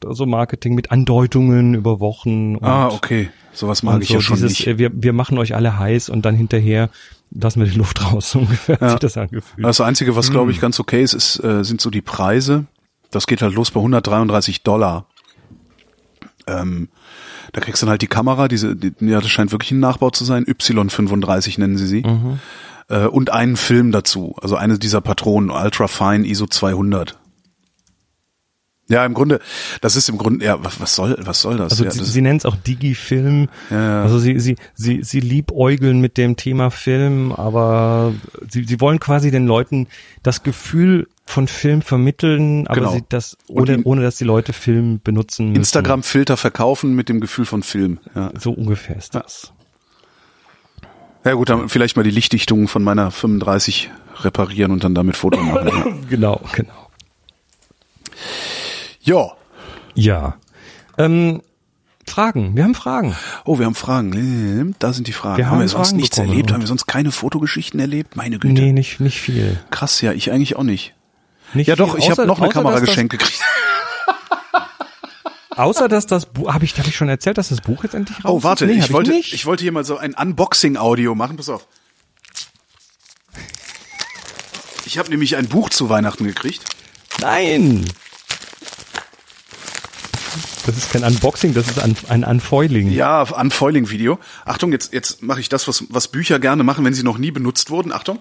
also 0.05 0.25
Marketing 0.25 0.73
mit 0.73 0.91
Andeutungen 0.91 1.75
über 1.75 1.99
Wochen. 1.99 2.55
Und, 2.55 2.63
Ah, 2.67 2.87
okay. 2.87 3.29
Sowas 3.53 3.83
mag 3.83 4.01
ich 4.01 4.07
so 4.07 4.15
ja 4.15 4.21
schon 4.21 4.35
dieses, 4.37 4.51
nicht. 4.51 4.67
äh, 4.67 4.77
Wir, 4.79 4.89
wir 4.93 5.13
machen 5.13 5.37
euch 5.37 5.53
alle 5.53 5.77
heiß 5.77 6.09
und 6.09 6.23
dann 6.25 6.35
hinterher 6.35 6.89
lassen 7.31 7.59
wir 7.63 7.67
die 7.69 7.77
Luft 7.77 8.03
raus. 8.11 8.31
So 8.31 8.39
ungefähr 8.39 8.75
hat 8.75 8.81
Ja. 8.81 8.89
sich 8.91 8.99
das 8.99 9.17
angefühlt. 9.17 9.65
Das 9.65 9.79
Einzige, 9.81 10.15
was 10.15 10.31
glaube 10.31 10.51
ich 10.51 10.57
Hm. 10.57 10.61
ganz 10.61 10.79
okay 10.79 11.03
ist, 11.03 11.13
ist 11.13 11.43
äh, 11.43 11.63
sind 11.63 11.79
so 11.81 11.89
die 11.91 12.01
Preise. 12.01 12.65
Das 13.11 13.27
geht 13.27 13.41
halt 13.41 13.53
los 13.53 13.69
bei 13.71 13.79
133 13.79 14.63
Dollar. 14.63 15.05
Ähm, 16.47 16.89
da 17.51 17.61
kriegst 17.61 17.81
du 17.81 17.85
dann 17.85 17.91
halt 17.91 18.01
die 18.01 18.07
Kamera, 18.07 18.47
diese, 18.47 18.75
die, 18.75 18.93
ja, 19.01 19.19
das 19.19 19.29
scheint 19.29 19.51
wirklich 19.51 19.71
ein 19.71 19.79
Nachbau 19.79 20.09
zu 20.09 20.23
sein. 20.23 20.45
Y35 20.45 21.59
nennen 21.59 21.77
sie 21.77 21.87
sie. 21.87 22.01
Mhm. 22.01 22.39
Äh, 22.89 23.07
und 23.07 23.31
einen 23.31 23.57
Film 23.57 23.91
dazu. 23.91 24.35
Also 24.41 24.55
eine 24.55 24.79
dieser 24.79 25.01
Patronen, 25.01 25.49
Ultra 25.49 25.87
Fine 25.87 26.25
ISO 26.25 26.47
200. 26.47 27.17
Ja, 28.91 29.05
im 29.05 29.13
Grunde, 29.13 29.39
das 29.79 29.95
ist 29.95 30.09
im 30.09 30.17
Grunde, 30.17 30.43
ja, 30.43 30.57
was, 30.61 30.95
soll, 30.95 31.15
was 31.19 31.41
soll 31.41 31.55
das? 31.55 31.71
Also 31.71 31.85
ja, 31.85 31.91
sie, 31.91 32.03
sie 32.03 32.21
nennen 32.21 32.37
es 32.37 32.45
auch 32.45 32.57
Digifilm. 32.57 33.47
Ja. 33.69 34.03
Also 34.03 34.19
sie, 34.19 34.37
sie, 34.41 34.57
sie, 34.73 35.01
sie 35.01 35.21
liebäugeln 35.21 36.01
mit 36.01 36.17
dem 36.17 36.35
Thema 36.35 36.71
Film, 36.71 37.31
aber 37.31 38.13
sie, 38.49 38.65
sie 38.65 38.81
wollen 38.81 38.99
quasi 38.99 39.31
den 39.31 39.47
Leuten 39.47 39.87
das 40.23 40.43
Gefühl 40.43 41.07
von 41.31 41.47
Film 41.47 41.81
vermitteln, 41.81 42.67
aber 42.67 42.75
Genau. 42.75 42.91
sie 42.93 43.03
das 43.09 43.37
ohne, 43.47 43.73
in- 43.73 43.83
ohne 43.83 44.01
dass 44.03 44.17
die 44.17 44.23
Leute 44.23 44.53
Film 44.53 44.99
benutzen 45.03 45.47
müssen. 45.49 45.55
Instagram-Filter 45.57 46.37
verkaufen 46.37 46.93
mit 46.93 47.09
dem 47.09 47.19
Gefühl 47.21 47.45
von 47.45 47.63
Film. 47.63 47.99
Ja. 48.15 48.31
So 48.39 48.51
ungefähr 48.51 48.97
ist 48.97 49.15
das. 49.15 49.51
Ja 51.23 51.33
gut, 51.33 51.49
dann 51.49 51.69
vielleicht 51.69 51.95
mal 51.97 52.03
die 52.03 52.11
Lichtdichtung 52.11 52.67
von 52.67 52.83
meiner 52.83 53.11
35 53.11 53.89
reparieren 54.21 54.71
und 54.71 54.83
dann 54.83 54.93
damit 54.95 55.15
Foto 55.17 55.39
machen. 55.39 55.67
Ja. 55.67 55.85
Genau, 56.09 56.41
genau. 56.53 56.89
ja. 59.01 59.31
Ja. 59.95 60.35
Ähm, 60.97 61.41
Fragen. 62.07 62.55
Wir 62.55 62.63
haben 62.63 62.75
Fragen. 62.75 63.15
Oh, 63.45 63.59
wir 63.59 63.65
haben 63.65 63.75
Fragen. 63.75 64.75
Da 64.79 64.93
sind 64.93 65.07
die 65.07 65.13
Fragen. 65.13 65.37
Wir 65.37 65.45
haben, 65.45 65.53
haben 65.53 65.59
wir 65.61 65.67
sonst 65.69 65.89
Fragen 65.89 65.97
nichts 66.01 66.15
bekommen. 66.17 66.31
erlebt? 66.33 66.51
Haben 66.53 66.61
wir 66.61 66.67
sonst 66.67 66.85
keine 66.87 67.11
Fotogeschichten 67.11 67.79
erlebt? 67.79 68.15
Meine 68.15 68.39
Güte. 68.39 68.61
Nee, 68.61 68.71
nicht, 68.73 68.99
nicht 68.99 69.19
viel. 69.19 69.59
Krass, 69.69 70.01
ja, 70.01 70.11
ich 70.13 70.31
eigentlich 70.31 70.55
auch 70.55 70.63
nicht. 70.63 70.93
Nicht 71.53 71.67
Ja 71.67 71.75
doch, 71.75 71.95
viel, 71.95 71.99
ich 72.03 72.09
habe 72.09 72.25
noch 72.25 72.39
eine 72.39 72.49
Kamera 72.49 72.79
geschenkt 72.79 73.11
gekriegt. 73.11 73.39
Außer 75.55 75.87
dass 75.87 76.07
das 76.07 76.25
Buch, 76.27 76.53
habe 76.53 76.63
ich, 76.65 76.77
hab 76.79 76.87
ich 76.87 76.95
schon 76.95 77.09
erzählt, 77.09 77.37
dass 77.37 77.49
das 77.49 77.61
Buch 77.61 77.83
jetzt 77.83 77.93
endlich 77.93 78.23
raus 78.23 78.31
Oh, 78.31 78.43
warte? 78.43 78.65
Nee, 78.65 78.73
ich 78.73 78.93
wollte, 78.93 79.13
ich 79.13 79.45
wollte 79.45 79.63
hier 79.63 79.71
mal 79.71 79.83
so 79.83 79.97
ein 79.97 80.13
Unboxing-Audio 80.13 81.13
machen. 81.13 81.37
Pass 81.37 81.49
auf. 81.49 81.67
Ich 84.85 84.97
habe 84.97 85.09
nämlich 85.09 85.35
ein 85.35 85.47
Buch 85.47 85.69
zu 85.69 85.89
Weihnachten 85.89 86.25
gekriegt. 86.25 86.63
Nein! 87.19 87.85
Das 90.65 90.77
ist 90.77 90.91
kein 90.91 91.03
Unboxing, 91.03 91.53
das 91.53 91.67
ist 91.67 91.79
ein, 91.79 91.95
ein 92.07 92.23
Unfoiling. 92.23 92.91
Ja, 92.91 93.23
Unfoiling-Video. 93.23 94.19
Achtung, 94.45 94.71
jetzt, 94.71 94.93
jetzt 94.93 95.21
mache 95.21 95.39
ich 95.39 95.49
das, 95.49 95.67
was, 95.67 95.85
was 95.89 96.07
Bücher 96.09 96.39
gerne 96.39 96.63
machen, 96.63 96.85
wenn 96.85 96.93
sie 96.93 97.03
noch 97.03 97.17
nie 97.17 97.31
benutzt 97.31 97.69
wurden. 97.69 97.91
Achtung. 97.91 98.19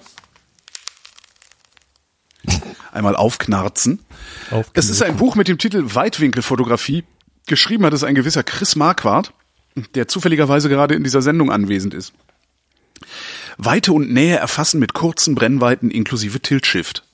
Einmal 2.93 3.17
aufknarzen. 3.17 4.01
Auf 4.51 4.71
Es 4.75 4.91
ist 4.91 5.03
ein 5.03 5.17
Buch 5.17 5.37
mit 5.37 5.49
dem 5.49 5.59
Titel 5.59 5.95
Weitwinkelfotografie. 5.95 7.05
Geschrieben 7.47 7.85
hat 7.87 7.93
es 7.93 8.05
ein 8.05 8.15
gewisser 8.15 8.43
Chris 8.43 8.77
Marquardt, 8.77 9.33
der 9.95 10.09
zufälligerweise 10.09 10.69
gerade 10.69 10.95
in 10.95 11.05
dieser 11.05 11.23
Sendung 11.23 11.51
anwesend 11.51 11.95
ist. 11.95 12.13
Weite 13.57 13.93
und 13.93 14.13
Nähe 14.13 14.37
erfassen 14.37 14.81
mit 14.81 14.95
kurzen 14.95 15.35
Brennweiten 15.35 15.91
inklusive 15.91 16.41
Tilt-Shift. 16.41 17.05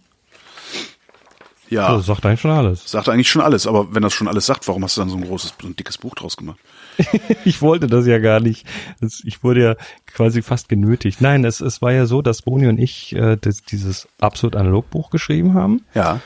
Ja. 1.68 1.96
Das 1.96 2.06
sagt 2.06 2.24
eigentlich 2.24 2.40
schon 2.40 2.50
alles. 2.50 2.88
Sagt 2.88 3.08
eigentlich 3.08 3.28
schon 3.28 3.42
alles, 3.42 3.66
aber 3.66 3.94
wenn 3.94 4.02
das 4.02 4.12
schon 4.12 4.28
alles 4.28 4.46
sagt, 4.46 4.68
warum 4.68 4.84
hast 4.84 4.96
du 4.96 5.00
dann 5.00 5.10
so 5.10 5.16
ein 5.16 5.24
großes, 5.24 5.54
so 5.60 5.66
ein 5.66 5.76
dickes 5.76 5.98
Buch 5.98 6.14
draus 6.14 6.36
gemacht? 6.36 6.58
ich 7.44 7.62
wollte 7.62 7.86
das 7.86 8.06
ja 8.06 8.18
gar 8.18 8.40
nicht. 8.40 8.66
Ich 9.24 9.42
wurde 9.44 9.62
ja 9.62 9.74
quasi 10.06 10.42
fast 10.42 10.68
genötigt. 10.68 11.20
Nein, 11.20 11.44
es, 11.44 11.60
es 11.60 11.82
war 11.82 11.92
ja 11.92 12.06
so, 12.06 12.22
dass 12.22 12.42
Boni 12.42 12.66
und 12.66 12.78
ich 12.78 13.14
äh, 13.14 13.36
das, 13.40 13.62
dieses 13.62 14.08
absolut 14.20 14.56
analog 14.56 14.90
Buch 14.90 15.10
geschrieben 15.10 15.54
haben. 15.54 15.84
Ja. 15.94 16.20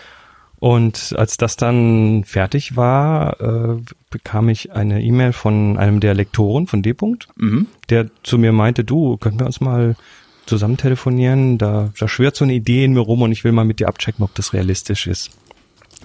Und 0.58 1.14
als 1.16 1.38
das 1.38 1.56
dann 1.56 2.24
fertig 2.24 2.76
war, 2.76 3.40
äh, 3.40 3.80
bekam 4.10 4.50
ich 4.50 4.72
eine 4.72 5.02
E-Mail 5.02 5.32
von 5.32 5.78
einem 5.78 6.00
der 6.00 6.14
Lektoren 6.14 6.66
von 6.66 6.82
D. 6.82 6.90
-Punkt, 6.92 7.28
Mhm. 7.36 7.66
der 7.88 8.10
zu 8.22 8.36
mir 8.36 8.52
meinte, 8.52 8.84
du, 8.84 9.16
können 9.16 9.38
wir 9.40 9.46
uns 9.46 9.60
mal 9.62 9.96
zusammen 10.44 10.76
telefonieren? 10.76 11.56
Da, 11.56 11.90
da 11.98 12.08
schwirrt 12.08 12.36
so 12.36 12.44
eine 12.44 12.52
Idee 12.52 12.84
in 12.84 12.92
mir 12.92 13.00
rum 13.00 13.22
und 13.22 13.32
ich 13.32 13.42
will 13.42 13.52
mal 13.52 13.64
mit 13.64 13.80
dir 13.80 13.88
abchecken, 13.88 14.22
ob 14.22 14.34
das 14.34 14.52
realistisch 14.52 15.06
ist. 15.06 15.30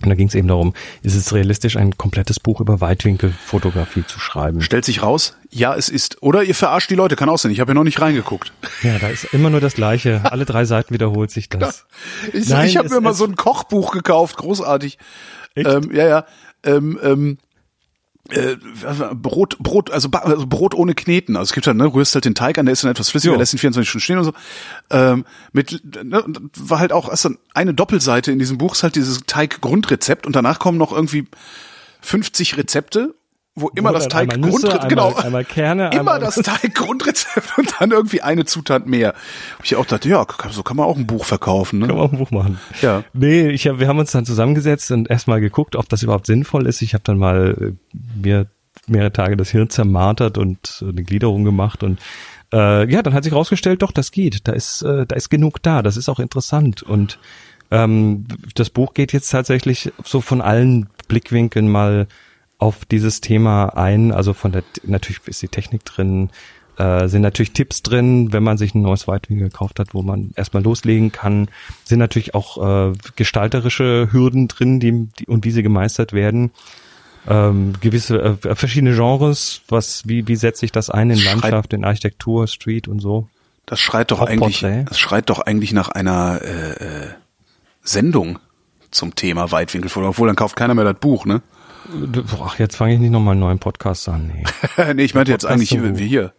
Und 0.02 0.10
da 0.10 0.16
ging 0.16 0.28
es 0.28 0.36
eben 0.36 0.48
darum, 0.48 0.74
ist 1.04 1.16
es 1.16 1.34
realistisch, 1.34 1.78
ein 1.78 1.98
komplettes 1.98 2.40
Buch 2.40 2.60
über 2.60 2.82
Weitwinkelfotografie 2.82 4.04
zu 4.06 4.20
schreiben? 4.20 4.62
Stellt 4.62 4.86
sich 4.86 5.02
raus, 5.02 5.38
ja, 5.50 5.74
es 5.74 5.90
ist. 5.90 6.22
Oder 6.22 6.44
ihr 6.44 6.56
verarscht 6.56 6.90
die 6.90 6.96
Leute, 6.96 7.16
kann 7.16 7.30
auch 7.30 7.38
sein. 7.38 7.52
Ich 7.52 7.60
habe 7.60 7.72
ja 7.72 7.76
noch 7.76 7.84
nicht 7.84 8.02
reingeguckt. 8.02 8.52
Ja, 8.84 9.00
da 9.00 9.08
ist 9.08 9.26
immer 9.34 9.50
nur 9.50 9.62
das 9.62 9.76
Gleiche. 9.76 10.22
Alle 10.32 10.46
drei 10.46 10.66
Seiten 10.66 10.94
wiederholt 10.94 11.32
sich 11.32 11.50
das. 11.50 11.86
Ich, 12.34 12.50
Nein, 12.50 12.68
ich 12.68 12.78
habe 12.78 12.90
mir 12.90 13.02
mal 13.02 13.14
so 13.14 13.26
ein 13.26 13.36
Kochbuch 13.36 13.92
gekauft, 13.92 14.38
großartig. 14.38 14.98
Ähm, 15.56 15.92
ja, 15.94 16.08
ja. 16.08 16.26
Ähm, 16.64 17.00
ähm, 17.02 17.38
äh, 18.30 18.56
Brot, 19.14 19.58
Brot, 19.60 19.92
also, 19.92 20.10
also 20.12 20.48
Brot 20.48 20.74
ohne 20.74 20.96
Kneten. 20.96 21.36
Also 21.36 21.50
es 21.50 21.54
gibt 21.54 21.68
halt, 21.68 21.78
ne, 21.78 21.86
rührst 21.94 22.16
halt 22.16 22.26
den 22.26 22.36
Teig 22.36 22.58
an, 22.58 22.66
der 22.66 22.74
ist 22.74 22.84
dann 22.84 22.92
etwas 22.92 23.10
flüssiger, 23.10 23.34
Jo. 23.34 23.40
lässt 23.40 23.54
ihn 23.54 23.60
24 23.60 23.88
Stunden 23.88 24.04
stehen 24.04 24.18
und 24.18 24.24
so. 24.24 24.34
Ähm, 24.90 25.26
mit, 25.54 25.82
ne, 26.04 26.24
war 26.58 26.80
halt 26.80 26.92
auch 26.92 27.10
erst 27.10 27.26
dann 27.26 27.38
eine 27.54 27.74
Doppelseite 27.74 28.32
in 28.32 28.40
diesem 28.40 28.58
Buch, 28.58 28.74
ist 28.74 28.84
halt 28.84 28.96
dieses 28.96 29.22
Teig-Grundrezept 29.28 30.26
und 30.26 30.36
danach 30.36 30.60
kommen 30.60 30.78
noch 30.78 30.92
irgendwie 30.92 31.28
50 32.02 32.58
Rezepte, 32.58 33.14
wo 33.56 33.70
immer 33.70 33.94
das 33.94 34.08
dann 34.10 34.30
einmal 34.30 34.38
Nüsse, 34.38 34.68
Teig-Grundrezept, 34.68 34.92
einmal- 34.92 35.12
genau. 35.14 35.26
einmal 35.26 35.46
Kerne, 35.46 35.84
Immer 35.94 35.98
einmal- 36.16 36.20
das 36.20 36.36
Teig-Grundrezept 36.36 37.58
und 37.58 37.74
dann 37.80 37.92
irgendwie 37.92 38.22
eine 38.22 38.46
Zutat 38.46 38.86
mehr. 38.88 39.10
Hab 39.58 39.64
ich 39.66 39.76
auch 39.76 39.84
gedacht, 39.84 40.06
ja, 40.06 40.26
so 40.52 40.62
kann 40.64 40.78
man 40.78 40.86
auch 40.86 40.98
ein 40.98 41.08
Buch 41.08 41.24
verkaufen, 41.26 41.80
ne? 41.80 41.88
Kann 41.88 41.96
man 41.96 42.06
auch 42.08 42.12
ein 42.12 42.18
Buch 42.18 42.32
machen. 42.32 42.60
Ja. 42.82 43.04
Nee, 43.14 43.50
ich 43.50 43.68
hab, 43.68 43.80
wir 43.80 43.88
haben 43.88 44.00
uns 44.00 44.12
dann 44.12 44.26
zusammengesetzt 44.26 44.92
und 44.92 45.10
erstmal 45.10 45.40
geguckt, 45.40 45.76
ob 45.76 45.88
das 45.90 46.04
überhaupt 46.04 46.26
sinnvoll 46.26 46.68
ist. 46.68 46.82
Ich 46.82 46.94
habe 46.94 47.04
dann 47.06 47.18
mal 47.18 47.76
äh, 47.94 47.98
mir 48.22 48.48
mehrere 48.88 49.14
Tage 49.14 49.38
das 49.38 49.50
Hirn 49.52 49.70
zermartert 49.70 50.38
und 50.38 50.84
eine 50.88 51.04
Gliederung 51.04 51.44
gemacht 51.46 51.82
und 51.82 52.00
äh, 52.54 52.92
ja, 52.92 53.02
dann 53.02 53.14
hat 53.14 53.24
sich 53.24 53.34
rausgestellt, 53.34 53.82
doch, 53.82 53.92
das 53.92 54.12
geht. 54.12 54.48
Da 54.48 54.52
ist, 54.52 54.82
äh, 54.84 55.06
da 55.08 55.16
ist 55.16 55.30
genug 55.30 55.64
da. 55.64 55.82
Das 55.82 55.98
ist 55.98 56.10
auch 56.10 56.20
interessant. 56.20 56.84
Und 56.84 57.18
ähm, 57.72 58.26
das 58.54 58.70
Buch 58.70 58.94
geht 58.94 59.14
jetzt 59.14 59.30
tatsächlich 59.30 59.92
so 60.04 60.22
von 60.22 60.42
allen 60.42 60.88
Blickwinkeln 61.08 61.68
mal 61.70 62.08
auf 62.58 62.86
dieses 62.86 63.22
Thema 63.22 63.78
ein. 63.78 64.12
Also 64.12 64.34
von 64.34 64.52
der 64.52 64.64
natürlich 64.84 65.22
ist 65.28 65.42
die 65.42 65.48
Technik 65.48 65.86
drin, 65.86 66.30
äh, 66.78 67.08
sind 67.08 67.22
natürlich 67.22 67.54
Tipps 67.54 67.84
drin, 67.84 68.34
wenn 68.34 68.44
man 68.44 68.58
sich 68.58 68.76
ein 68.76 68.82
neues 68.82 69.08
Weitwinkel 69.08 69.50
gekauft 69.50 69.80
hat, 69.80 69.94
wo 69.94 70.02
man 70.02 70.32
erstmal 70.36 70.64
loslegen 70.64 71.12
kann. 71.12 71.48
Sind 71.84 72.00
natürlich 72.00 72.36
auch 72.36 72.90
äh, 72.90 72.94
gestalterische 73.16 74.10
Hürden 74.12 74.48
drin, 74.48 74.80
die, 74.80 75.08
die 75.20 75.28
und 75.28 75.46
wie 75.46 75.52
sie 75.52 75.64
gemeistert 75.64 76.14
werden. 76.14 76.52
Ähm, 77.28 77.74
gewisse 77.82 78.38
äh, 78.44 78.56
verschiedene 78.56 78.94
Genres, 78.94 79.62
was 79.68 80.04
wie 80.06 80.28
wie 80.28 80.36
setze 80.36 80.66
ich 80.66 80.72
das 80.72 80.90
ein 80.90 81.10
in 81.10 81.24
Landschaft, 81.24 81.74
in 81.74 81.84
Architektur, 81.84 82.48
Street 82.48 82.88
und 82.88 83.00
so. 83.00 83.28
Das 83.66 83.80
schreit 83.80 84.12
doch 84.12 84.22
eigentlich, 84.22 84.60
das 84.62 85.00
schreit 85.00 85.30
doch 85.32 85.40
eigentlich 85.40 85.74
nach 85.74 85.90
einer 85.90 86.40
äh, 86.44 86.72
äh, 86.74 87.08
Sendung 87.82 88.38
zum 88.92 89.16
Thema 89.16 89.52
Weitwinkelfoto. 89.52 90.10
Obwohl, 90.10 90.28
dann 90.28 90.36
kauft 90.36 90.56
keiner 90.56 90.76
mehr 90.76 90.86
das 90.86 91.00
Buch, 91.00 91.26
ne? 91.26 91.42
Ach, 92.44 92.60
jetzt 92.60 92.76
fange 92.76 92.94
ich 92.96 93.00
nicht 93.00 93.12
nochmal 93.12 93.34
einen 93.34 93.42
neuen 93.42 93.60
Podcast 93.60 94.08
an. 94.10 94.28
Nee. 94.34 94.94
nee, 94.94 95.04
ich 95.04 95.14
meinte 95.16 95.32
jetzt 95.32 95.46
eigentlich 95.46 95.70
Buch. 95.70 95.80
wie 95.96 96.08
hier. 96.08 96.34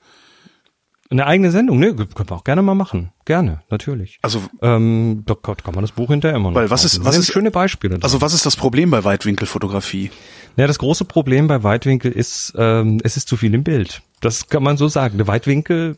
Eine 1.09 1.24
eigene 1.26 1.53
Sendung, 1.53 1.78
ne? 1.78 1.94
Können 1.94 2.28
wir 2.28 2.32
auch 2.36 2.42
gerne 2.42 2.62
mal 2.62 2.74
machen. 2.74 3.12
Gerne, 3.26 3.62
natürlich. 3.70 4.18
Also, 4.22 4.42
Ähm, 4.61 5.22
da 5.24 5.34
kann 5.36 5.57
man 5.74 5.82
das 5.82 5.92
Buch 5.92 6.09
hinterher 6.11 6.36
immer 6.36 6.49
noch 6.51 6.57
Weil 6.57 6.68
was 6.70 6.84
ist- 6.84 7.05
was 7.05 7.16
ist- 7.16 7.26
sind 7.26 7.32
schöne 7.32 7.53
Beispiele. 7.53 7.99
also 8.03 8.20
was 8.20 8.34
ist 8.34 8.44
das 8.44 8.57
Problem 8.57 8.90
bei 8.90 9.05
Weitwinkelfotografie? 9.05 10.11
Ja, 10.57 10.66
das 10.66 10.78
große 10.80 11.05
Problem 11.05 11.47
bei 11.47 11.62
Weitwinkel 11.62 12.11
ist, 12.11 12.55
ähm, 12.57 12.99
es 13.05 13.16
ist 13.16 13.28
zu 13.28 13.36
viel 13.36 13.55
im 13.55 13.62
Bild. 13.62 14.03
Das 14.20 14.49
kann 14.49 14.64
man 14.64 14.76
so 14.76 14.88
sagen. 14.88 15.16
Der 15.18 15.28
Weitwinkel 15.28 15.97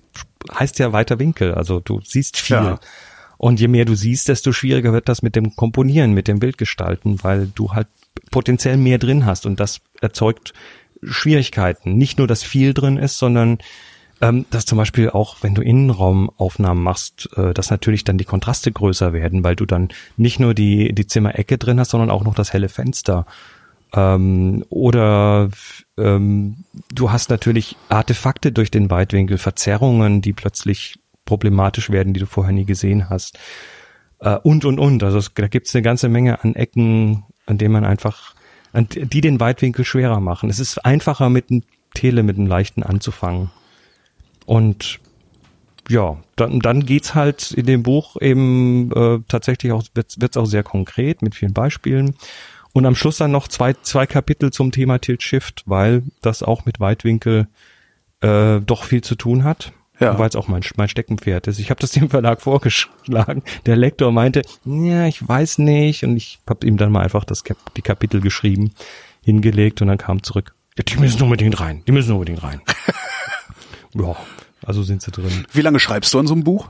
heißt 0.59 0.79
ja 0.79 0.93
weiter 0.93 1.19
Winkel. 1.19 1.55
Also 1.55 1.81
du 1.81 2.01
siehst 2.05 2.37
viel. 2.37 2.57
Ja. 2.57 2.81
Und 3.39 3.61
je 3.61 3.69
mehr 3.69 3.87
du 3.87 3.95
siehst, 3.95 4.29
desto 4.29 4.53
schwieriger 4.53 4.93
wird 4.93 5.09
das 5.09 5.23
mit 5.23 5.37
dem 5.37 5.57
Komponieren, 5.57 6.13
mit 6.13 6.29
dem 6.29 6.39
Bildgestalten, 6.41 7.23
weil 7.23 7.47
du 7.55 7.73
halt 7.73 7.87
potenziell 8.31 8.77
mehr 8.77 8.99
drin 8.99 9.27
hast 9.27 9.47
und 9.47 9.61
das 9.61 9.81
erzeugt 10.01 10.53
Schwierigkeiten. 11.03 11.97
Nicht 11.97 12.19
nur, 12.19 12.27
dass 12.27 12.43
viel 12.43 12.75
drin 12.75 12.97
ist, 12.97 13.19
sondern 13.19 13.59
ähm, 14.21 14.47
dass 14.51 14.67
zum 14.67 14.79
Beispiel 14.79 15.11
auch, 15.11 15.37
wenn 15.43 15.55
du 15.55 15.63
Innenraumaufnahmen 15.63 16.83
machst, 16.83 17.29
äh, 17.37 17.55
dass 17.55 17.71
natürlich 17.71 18.05
dann 18.05 18.19
die 18.19 18.25
Kontraste 18.25 18.73
größer 18.73 19.13
werden, 19.13 19.45
weil 19.45 19.55
du 19.55 19.65
dann 19.65 19.89
nicht 20.17 20.41
nur 20.41 20.55
die, 20.55 20.93
die 20.93 21.07
Zimmerecke 21.07 21.57
drin 21.57 21.79
hast, 21.79 21.91
sondern 21.91 22.11
auch 22.11 22.25
noch 22.25 22.35
das 22.35 22.53
helle 22.53 22.69
Fenster. 22.69 23.27
Ähm, 23.95 24.65
oder 24.69 25.51
ähm, 25.97 26.65
du 26.93 27.13
hast 27.13 27.31
natürlich 27.31 27.77
Artefakte 27.89 28.51
durch 28.51 28.71
den 28.71 28.91
Weitwinkel, 28.91 29.39
Verzerrungen, 29.39 30.21
die 30.21 30.33
plötzlich 30.33 30.99
problematisch 31.25 31.91
werden, 31.91 32.13
die 32.13 32.21
du 32.21 32.27
vorher 32.27 32.53
nie 32.53 32.65
gesehen 32.65 33.09
hast. 33.09 33.39
Äh, 34.21 34.37
und, 34.37 34.65
und, 34.65 34.79
und. 34.81 35.03
Also 35.05 35.19
es, 35.19 35.33
da 35.35 35.47
gibt's 35.47 35.75
eine 35.75 35.83
ganze 35.83 36.09
Menge 36.09 36.43
an 36.43 36.55
Ecken, 36.55 37.25
an 37.49 37.59
denen 37.59 37.73
man 37.73 37.85
einfach, 37.85 38.35
an, 38.73 38.89
die 38.91 39.21
den 39.21 39.41
Weitwinkel 39.41 39.85
schwerer 39.85 40.21
machen. 40.21 40.51
Es 40.51 40.59
ist 40.59 40.85
einfacher 40.85 41.31
mit 41.31 41.51
einem 41.51 41.63
Tele, 41.95 42.23
mit 42.23 42.37
einem 42.37 42.47
leichten 42.47 42.83
anzufangen. 42.83 43.51
Und 44.47 45.01
ja, 45.89 46.19
dann, 46.37 46.61
dann 46.61 46.85
geht's 46.85 47.15
halt 47.15 47.53
in 47.53 47.67
dem 47.67 47.83
Buch 47.83 48.17
eben 48.21 48.93
äh, 48.93 49.21
tatsächlich 49.27 49.73
auch, 49.73 49.83
wird's, 49.95 50.21
wird's 50.21 50.37
auch 50.37 50.45
sehr 50.45 50.63
konkret 50.63 51.23
mit 51.23 51.35
vielen 51.35 51.55
Beispielen. 51.55 52.15
Und 52.73 52.85
am 52.85 52.95
Schluss 52.95 53.17
dann 53.17 53.31
noch 53.31 53.49
zwei, 53.49 53.73
zwei 53.73 54.07
Kapitel 54.07 54.53
zum 54.53 54.71
Thema 54.71 54.99
Tilt 54.99 55.23
Shift, 55.23 55.63
weil 55.65 56.03
das 56.21 56.43
auch 56.43 56.67
mit 56.67 56.79
Weitwinkel 56.79 57.49
äh, 58.21 58.61
doch 58.61 58.85
viel 58.85 59.01
zu 59.01 59.15
tun 59.15 59.45
hat. 59.45 59.73
Ja. 60.01 60.19
Weil 60.19 60.29
es 60.29 60.37
auch 60.37 60.49
mein, 60.49 60.63
mein 60.77 60.89
Steckenpferd 60.89 61.47
ist. 61.49 61.59
Ich 61.59 61.71
habe 61.71 61.81
das 61.81 61.91
dem 61.93 62.11
Verlag 62.11 62.41
vorgeschlagen. 62.41 63.43
Der 63.67 63.77
Lektor 63.77 64.13
meinte, 64.13 64.43
ja, 64.65 65.07
ich 65.07 65.27
weiß 65.27 65.59
nicht. 65.59 66.05
Und 66.05 66.17
ich 66.17 66.39
habe 66.49 66.67
ihm 66.67 66.77
dann 66.77 66.93
mal 66.93 67.03
einfach 67.03 67.25
das 67.25 67.45
Kap 67.45 67.57
die 67.75 67.83
Kapitel 67.83 68.21
geschrieben, 68.21 68.73
hingelegt 69.23 69.83
und 69.83 69.89
dann 69.89 69.99
kam 69.99 70.23
zurück. 70.23 70.55
Ja, 70.77 70.85
die 70.85 70.97
müssen 70.97 71.23
unbedingt 71.23 71.59
rein. 71.61 71.83
Die 71.87 71.93
müssen 71.93 72.13
unbedingt 72.13 72.43
rein. 72.43 72.61
ja, 73.95 74.17
also 74.65 74.83
sind 74.83 75.03
sie 75.03 75.11
drin. 75.11 75.47
Wie 75.53 75.63
lange 75.63 75.81
schreibst 75.81 76.15
du 76.15 76.19
an 76.21 76.27
so 76.27 76.35
einem 76.35 76.45
Buch? 76.45 76.69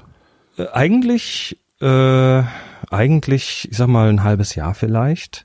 Äh, 0.56 0.68
eigentlich, 0.72 1.58
äh, 1.80 2.42
eigentlich, 2.90 3.68
ich 3.70 3.76
sag 3.76 3.88
mal, 3.88 4.08
ein 4.08 4.24
halbes 4.24 4.54
Jahr 4.54 4.74
vielleicht. 4.74 5.44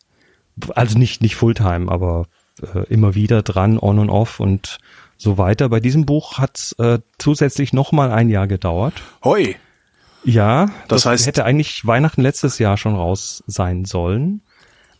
Also 0.75 0.97
nicht, 0.97 1.21
nicht 1.21 1.35
Fulltime, 1.35 1.91
aber 1.91 2.27
äh, 2.61 2.85
immer 2.87 3.15
wieder 3.15 3.41
dran, 3.41 3.77
on 3.79 3.99
und 3.99 4.09
off 4.09 4.39
und 4.39 4.77
so 5.23 5.37
weiter. 5.39 5.69
Bei 5.69 5.79
diesem 5.79 6.05
Buch 6.05 6.37
hat 6.37 6.75
äh, 6.77 6.99
zusätzlich 7.17 7.73
noch 7.73 7.91
mal 7.91 8.11
ein 8.11 8.29
Jahr 8.29 8.45
gedauert. 8.47 8.93
Hoi. 9.23 9.55
Ja, 10.23 10.69
Das 10.87 11.05
heißt- 11.05 11.25
hätte 11.25 11.43
eigentlich 11.45 11.85
Weihnachten 11.85 12.21
letztes 12.21 12.59
Jahr 12.59 12.77
schon 12.77 12.95
raus 12.95 13.43
sein 13.47 13.85
sollen. 13.85 14.41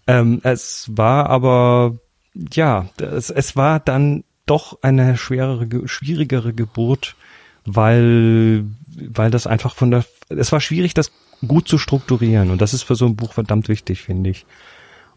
Ähm, 0.08 0.42
es 0.44 0.90
war 0.92 1.30
aber, 1.30 1.96
ja, 2.54 2.88
es, 3.00 3.30
es 3.30 3.56
war 3.56 3.80
dann 3.80 4.24
doch 4.46 4.80
eine 4.82 5.16
schwerere, 5.16 5.68
ge- 5.68 5.88
schwierigere 5.88 6.54
Geburt, 6.54 7.16
weil, 7.66 8.66
weil 8.98 9.32
das 9.32 9.48
einfach 9.48 9.76
von 9.76 9.92
der, 9.92 10.04
es 10.30 10.52
war 10.52 10.60
schwierig, 10.60 10.94
das 10.94 11.12
gut 11.48 11.68
zu 11.70 11.78
strukturieren 11.78 12.52
und 12.52 12.62
das 12.62 12.74
ist 12.74 12.84
für 12.84 12.96
so 12.96 13.06
ein 13.06 13.16
Buch 13.16 13.34
verdammt 13.34 13.70
wichtig, 13.70 14.02
finde 14.02 14.30
ich. 14.32 14.46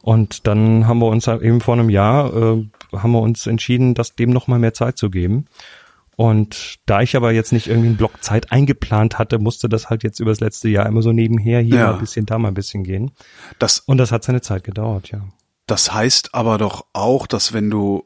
Und 0.07 0.47
dann 0.47 0.87
haben 0.87 1.01
wir 1.01 1.09
uns 1.09 1.27
halt 1.27 1.43
eben 1.43 1.61
vor 1.61 1.75
einem 1.75 1.91
Jahr, 1.91 2.33
äh, 2.33 2.65
haben 2.97 3.11
wir 3.11 3.21
uns 3.21 3.49
entschieden, 3.49 3.95
das 3.95 4.15
dem 4.15 4.31
noch 4.31 4.47
mal 4.47 4.61
mehr 4.61 4.73
Zeit 4.73 4.97
zu 4.99 5.11
geben. 5.11 5.47
Und 6.15 6.77
da 6.87 7.01
ich 7.03 7.17
aber 7.17 7.33
jetzt 7.33 7.53
nicht 7.53 7.67
irgendwie 7.67 7.89
einen 7.89 7.97
Block 7.97 8.23
Zeit 8.23 8.53
eingeplant 8.53 9.19
hatte, 9.19 9.41
musste 9.41 9.69
das 9.69 9.91
halt 9.91 10.05
jetzt 10.05 10.21
über 10.21 10.31
das 10.31 10.39
letzte 10.39 10.69
Jahr 10.69 10.87
immer 10.87 11.03
so 11.03 11.11
nebenher 11.11 11.61
hier 11.61 11.75
Ja. 11.77 11.87
mal 11.89 11.95
ein 11.95 11.99
bisschen, 12.01 12.25
da 12.25 12.39
mal 12.39 12.49
ein 12.49 12.55
bisschen 12.55 12.85
gehen. 12.85 13.11
Das, 13.59 13.81
Und 13.81 13.99
das 13.99 14.13
hat 14.13 14.23
seine 14.23 14.43
Zeit 14.43 14.63
gedauert, 14.63 15.11
ja. 15.11 15.23
das 15.67 15.93
heißt 15.93 16.35
aber 16.37 16.57
doch 16.59 16.87
auch, 16.93 17.27
dass 17.27 17.53
wenn 17.53 17.69
du, 17.69 18.05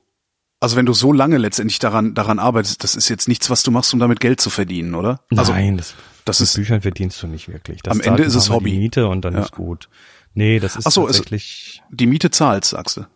also 0.58 0.76
wenn 0.76 0.86
du 0.86 0.94
so 0.94 1.12
lange 1.12 1.36
letztendlich 1.36 1.80
daran, 1.80 2.14
daran 2.14 2.38
arbeitest, 2.38 2.82
das 2.82 2.96
ist 2.96 3.10
jetzt 3.10 3.28
nichts, 3.28 3.50
was 3.50 3.62
du 3.62 3.70
machst, 3.70 3.92
um 3.92 4.00
damit 4.00 4.20
Geld 4.20 4.40
zu 4.40 4.48
verdienen, 4.48 4.94
oder? 4.94 5.20
Also, 5.36 5.52
Nein, 5.52 5.76
das, 5.76 5.94
das 6.24 6.40
mit 6.40 6.48
ist- 6.48 6.56
Büchern 6.56 6.80
verdienst 6.80 7.22
du 7.22 7.26
nicht 7.26 7.48
wirklich. 7.50 7.82
Das 7.82 7.92
Am 7.92 8.00
Ende 8.00 8.22
ist 8.22 8.34
es 8.34 8.48
Hobby. 8.48 8.70
Die 8.72 8.78
Miete 8.78 9.06
und 9.06 9.22
dann 9.26 9.34
Ja. 9.34 9.40
ist 9.40 9.52
gut. 9.52 9.90
Nee, 10.34 10.60
das 10.60 10.76
ist 10.76 10.86
Ach 10.86 10.92
so, 10.92 11.06
tatsächlich, 11.06 11.82
die 11.90 12.06
Miete 12.06 12.30
zahlst, 12.30 12.70
sagst 12.70 12.96
du. 12.96 13.06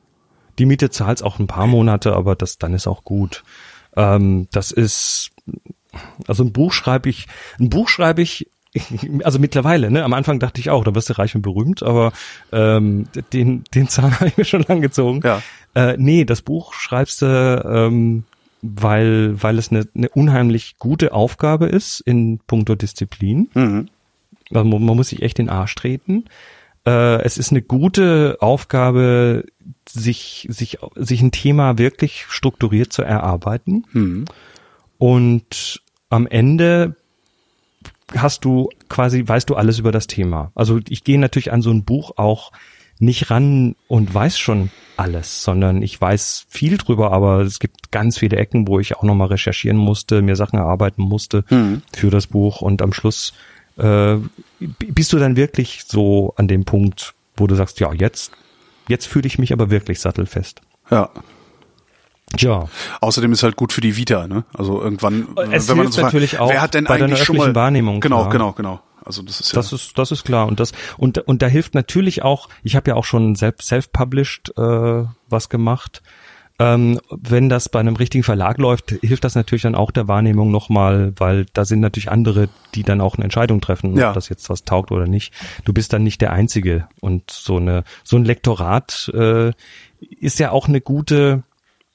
die 0.58 0.66
Miete 0.66 0.90
zahlt's 0.90 1.22
auch 1.22 1.38
ein 1.38 1.46
paar 1.46 1.66
Monate, 1.66 2.14
aber 2.14 2.34
das, 2.34 2.58
dann 2.58 2.74
ist 2.74 2.86
auch 2.86 3.04
gut. 3.04 3.44
Ähm, 3.96 4.48
das 4.50 4.72
ist, 4.72 5.30
also 6.26 6.44
ein 6.44 6.52
Buch 6.52 6.72
schreibe 6.72 7.08
ich, 7.08 7.26
ein 7.60 7.70
Buch 7.70 7.88
schreibe 7.88 8.22
ich 8.22 8.48
also 9.22 9.38
mittlerweile, 9.38 9.90
ne? 9.90 10.02
Am 10.02 10.12
Anfang 10.12 10.40
dachte 10.40 10.60
ich 10.60 10.70
auch, 10.70 10.82
da 10.84 10.94
wirst 10.94 11.08
du 11.08 11.16
reich 11.18 11.34
und 11.34 11.42
berühmt, 11.42 11.82
aber 11.82 12.12
ähm, 12.52 13.06
den, 13.32 13.64
den 13.74 13.88
Zahn 13.88 14.12
habe 14.20 14.28
ich 14.28 14.36
mir 14.36 14.44
schon 14.44 14.64
lang 14.66 14.80
gezogen. 14.80 15.20
Ja. 15.22 15.42
Äh, 15.74 15.96
nee, 15.98 16.24
das 16.24 16.42
Buch 16.42 16.74
schreibst 16.74 17.22
du, 17.22 17.62
ähm, 17.64 18.24
weil, 18.62 19.40
weil 19.42 19.58
es 19.58 19.70
eine, 19.70 19.86
eine 19.94 20.08
unheimlich 20.08 20.76
gute 20.78 21.12
Aufgabe 21.12 21.66
ist 21.66 22.00
in 22.00 22.40
puncto 22.46 22.74
Disziplin. 22.74 23.48
Mhm. 23.54 23.88
Also 24.52 24.64
man, 24.64 24.84
man 24.84 24.96
muss 24.96 25.08
sich 25.08 25.22
echt 25.22 25.38
den 25.38 25.48
Arsch 25.48 25.74
treten. 25.74 26.24
Äh, 26.86 27.22
es 27.22 27.38
ist 27.38 27.50
eine 27.50 27.62
gute 27.62 28.38
Aufgabe, 28.40 29.44
sich, 29.88 30.46
sich, 30.50 30.78
sich 30.94 31.22
ein 31.22 31.32
Thema 31.32 31.78
wirklich 31.78 32.24
strukturiert 32.28 32.92
zu 32.92 33.02
erarbeiten. 33.02 33.84
Mhm. 33.92 34.24
Und 34.98 35.82
am 36.10 36.26
Ende 36.26 36.96
hast 38.16 38.44
du 38.44 38.68
quasi, 38.88 39.26
weißt 39.26 39.48
du 39.48 39.56
alles 39.56 39.78
über 39.78 39.92
das 39.92 40.06
Thema. 40.06 40.52
Also 40.54 40.80
ich 40.88 41.04
gehe 41.04 41.18
natürlich 41.18 41.52
an 41.52 41.62
so 41.62 41.70
ein 41.70 41.84
Buch 41.84 42.12
auch 42.16 42.52
nicht 43.00 43.30
ran 43.30 43.74
und 43.88 44.14
weiß 44.14 44.38
schon 44.38 44.70
alles, 44.96 45.42
sondern 45.42 45.82
ich 45.82 46.00
weiß 46.00 46.46
viel 46.48 46.78
drüber, 46.78 47.10
aber 47.12 47.40
es 47.40 47.58
gibt 47.58 47.90
ganz 47.90 48.18
viele 48.18 48.36
Ecken, 48.36 48.68
wo 48.68 48.78
ich 48.78 48.96
auch 48.96 49.02
nochmal 49.02 49.28
recherchieren 49.28 49.76
musste, 49.76 50.22
mir 50.22 50.36
Sachen 50.36 50.58
erarbeiten 50.58 51.02
musste 51.02 51.44
Mhm. 51.50 51.82
für 51.92 52.10
das 52.10 52.28
Buch 52.28 52.60
und 52.60 52.82
am 52.82 52.92
Schluss 52.92 53.32
äh, 53.76 54.16
bist 54.60 55.12
du 55.12 55.18
dann 55.18 55.36
wirklich 55.36 55.84
so 55.86 56.34
an 56.36 56.48
dem 56.48 56.64
Punkt, 56.64 57.14
wo 57.36 57.46
du 57.46 57.54
sagst, 57.54 57.80
ja, 57.80 57.92
jetzt, 57.92 58.32
jetzt 58.88 59.06
fühle 59.06 59.26
ich 59.26 59.38
mich 59.38 59.52
aber 59.52 59.70
wirklich 59.70 60.00
sattelfest. 60.00 60.60
Ja. 60.90 61.10
Tja, 62.36 62.68
Außerdem 63.00 63.32
ist 63.32 63.42
halt 63.44 63.56
gut 63.56 63.72
für 63.72 63.80
die 63.80 63.96
Vita, 63.96 64.26
ne? 64.26 64.44
Also 64.52 64.82
irgendwann, 64.82 65.28
Es 65.52 65.68
wenn 65.68 65.76
man 65.76 65.84
hilft 65.86 65.94
so 65.94 66.00
fragt, 66.00 66.14
natürlich 66.14 66.38
auch 66.40 66.50
wer 66.50 66.62
hat 66.62 66.74
denn 66.74 66.84
bei 66.84 66.94
eigentlich 66.96 67.22
schon 67.22 67.36
mal 67.36 67.54
Wahrnehmung, 67.54 68.00
Genau, 68.00 68.22
klar. 68.22 68.30
genau, 68.30 68.52
genau. 68.52 68.80
Also 69.04 69.22
das 69.22 69.40
ist 69.40 69.52
ja 69.52 69.56
Das 69.56 69.72
ist, 69.72 69.96
das 69.98 70.10
ist 70.10 70.24
klar. 70.24 70.46
Und 70.46 70.58
das, 70.60 70.72
und, 70.96 71.18
und 71.18 71.42
da 71.42 71.46
hilft 71.46 71.74
natürlich 71.74 72.22
auch, 72.22 72.48
ich 72.62 72.74
habe 72.74 72.90
ja 72.90 72.96
auch 72.96 73.04
schon 73.04 73.36
selbst 73.36 73.68
self-published 73.68 74.56
äh, 74.56 75.04
was 75.28 75.48
gemacht. 75.48 76.02
Ähm, 76.60 77.00
wenn 77.10 77.48
das 77.48 77.68
bei 77.68 77.80
einem 77.80 77.96
richtigen 77.96 78.22
Verlag 78.22 78.58
läuft, 78.58 78.92
hilft 79.00 79.24
das 79.24 79.34
natürlich 79.34 79.62
dann 79.62 79.74
auch 79.74 79.90
der 79.90 80.06
Wahrnehmung 80.06 80.52
nochmal, 80.52 81.12
weil 81.16 81.46
da 81.52 81.64
sind 81.64 81.80
natürlich 81.80 82.12
andere, 82.12 82.48
die 82.76 82.84
dann 82.84 83.00
auch 83.00 83.16
eine 83.16 83.24
Entscheidung 83.24 83.60
treffen, 83.60 83.96
Ja. 83.96 84.08
ob 84.10 84.14
das 84.14 84.28
jetzt 84.28 84.48
was 84.50 84.62
taugt 84.64 84.92
oder 84.92 85.06
nicht. 85.08 85.32
Du 85.64 85.72
bist 85.72 85.92
dann 85.92 86.04
nicht 86.04 86.20
der 86.20 86.32
Einzige. 86.32 86.86
Und 87.00 87.28
so 87.30 87.56
eine, 87.56 87.82
so 88.04 88.16
ein 88.16 88.24
Lektorat 88.24 89.10
äh, 89.14 89.50
ist 90.20 90.38
ja 90.38 90.52
auch 90.52 90.68
eine 90.68 90.80
gute, 90.80 91.42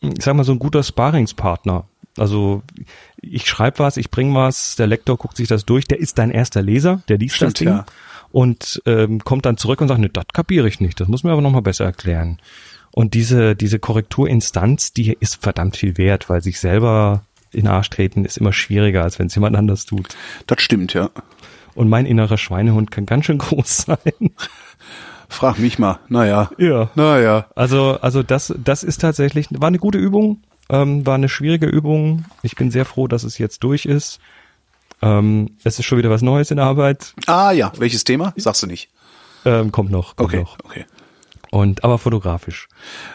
ich 0.01 0.21
sag 0.23 0.35
mal, 0.35 0.43
so 0.43 0.51
ein 0.51 0.59
guter 0.59 0.83
Sparingspartner. 0.83 1.85
Also 2.17 2.61
ich 3.21 3.47
schreibe 3.47 3.79
was, 3.79 3.95
ich 3.95 4.11
bring 4.11 4.35
was, 4.35 4.75
der 4.75 4.87
Lektor 4.87 5.15
guckt 5.17 5.37
sich 5.37 5.47
das 5.47 5.65
durch, 5.65 5.85
der 5.87 5.99
ist 5.99 6.17
dein 6.17 6.31
erster 6.31 6.61
Leser, 6.61 7.01
der 7.07 7.17
liest 7.17 7.35
Stimmt, 7.37 7.51
das 7.53 7.59
Ding 7.59 7.67
ja. 7.69 7.85
und 8.31 8.81
ähm, 8.85 9.23
kommt 9.23 9.45
dann 9.45 9.55
zurück 9.55 9.79
und 9.79 9.87
sagt, 9.87 10.01
ne, 10.01 10.09
das 10.09 10.25
kapiere 10.33 10.67
ich 10.67 10.81
nicht, 10.81 10.99
das 10.99 11.07
muss 11.07 11.23
mir 11.23 11.31
aber 11.31 11.41
nochmal 11.41 11.61
besser 11.61 11.85
erklären. 11.85 12.39
Und 12.91 13.13
diese, 13.13 13.55
diese 13.55 13.79
Korrekturinstanz, 13.79 14.93
die 14.93 15.15
ist 15.19 15.41
verdammt 15.41 15.77
viel 15.77 15.97
wert, 15.97 16.29
weil 16.29 16.41
sich 16.41 16.59
selber 16.59 17.23
in 17.51 17.67
Arsch 17.67 17.89
treten 17.89 18.25
ist 18.25 18.37
immer 18.37 18.53
schwieriger, 18.53 19.03
als 19.03 19.17
wenn 19.19 19.27
es 19.27 19.35
jemand 19.35 19.55
anders 19.55 19.85
tut. 19.85 20.07
das 20.47 20.61
stimmt, 20.61 20.93
ja. 20.93 21.09
Und 21.75 21.89
mein 21.89 22.05
innerer 22.05 22.37
Schweinehund 22.37 22.91
kann 22.91 23.05
ganz 23.05 23.25
schön 23.25 23.37
groß 23.39 23.77
sein. 23.77 24.31
Frag 25.29 25.59
mich 25.59 25.77
mal. 25.79 25.99
Naja. 26.09 26.49
ja. 26.57 26.89
Naja. 26.95 27.45
Also, 27.55 27.97
also 28.01 28.23
das, 28.23 28.53
das 28.63 28.83
ist 28.83 29.01
tatsächlich, 29.01 29.47
war 29.51 29.67
eine 29.67 29.77
gute 29.79 29.97
Übung, 29.97 30.41
ähm, 30.69 31.05
war 31.05 31.15
eine 31.15 31.29
schwierige 31.29 31.67
Übung. 31.67 32.25
Ich 32.41 32.55
bin 32.55 32.71
sehr 32.71 32.85
froh, 32.85 33.07
dass 33.07 33.23
es 33.23 33.37
jetzt 33.37 33.63
durch 33.63 33.85
ist. 33.85 34.19
Ähm, 35.01 35.51
es 35.63 35.79
ist 35.79 35.85
schon 35.85 35.97
wieder 35.99 36.09
was 36.09 36.21
Neues 36.21 36.51
in 36.51 36.57
der 36.57 36.65
Arbeit. 36.65 37.13
Ah 37.27 37.51
ja, 37.51 37.71
welches 37.77 38.03
Thema? 38.03 38.33
Sagst 38.35 38.63
du 38.63 38.67
nicht. 38.67 38.89
Ähm, 39.45 39.71
kommt 39.71 39.91
noch, 39.91 40.15
kommt 40.15 40.29
Okay, 40.33 40.41
noch. 40.41 40.57
okay. 40.63 40.85
Und 41.51 41.83
aber 41.83 41.97
fotografisch. 41.97 42.67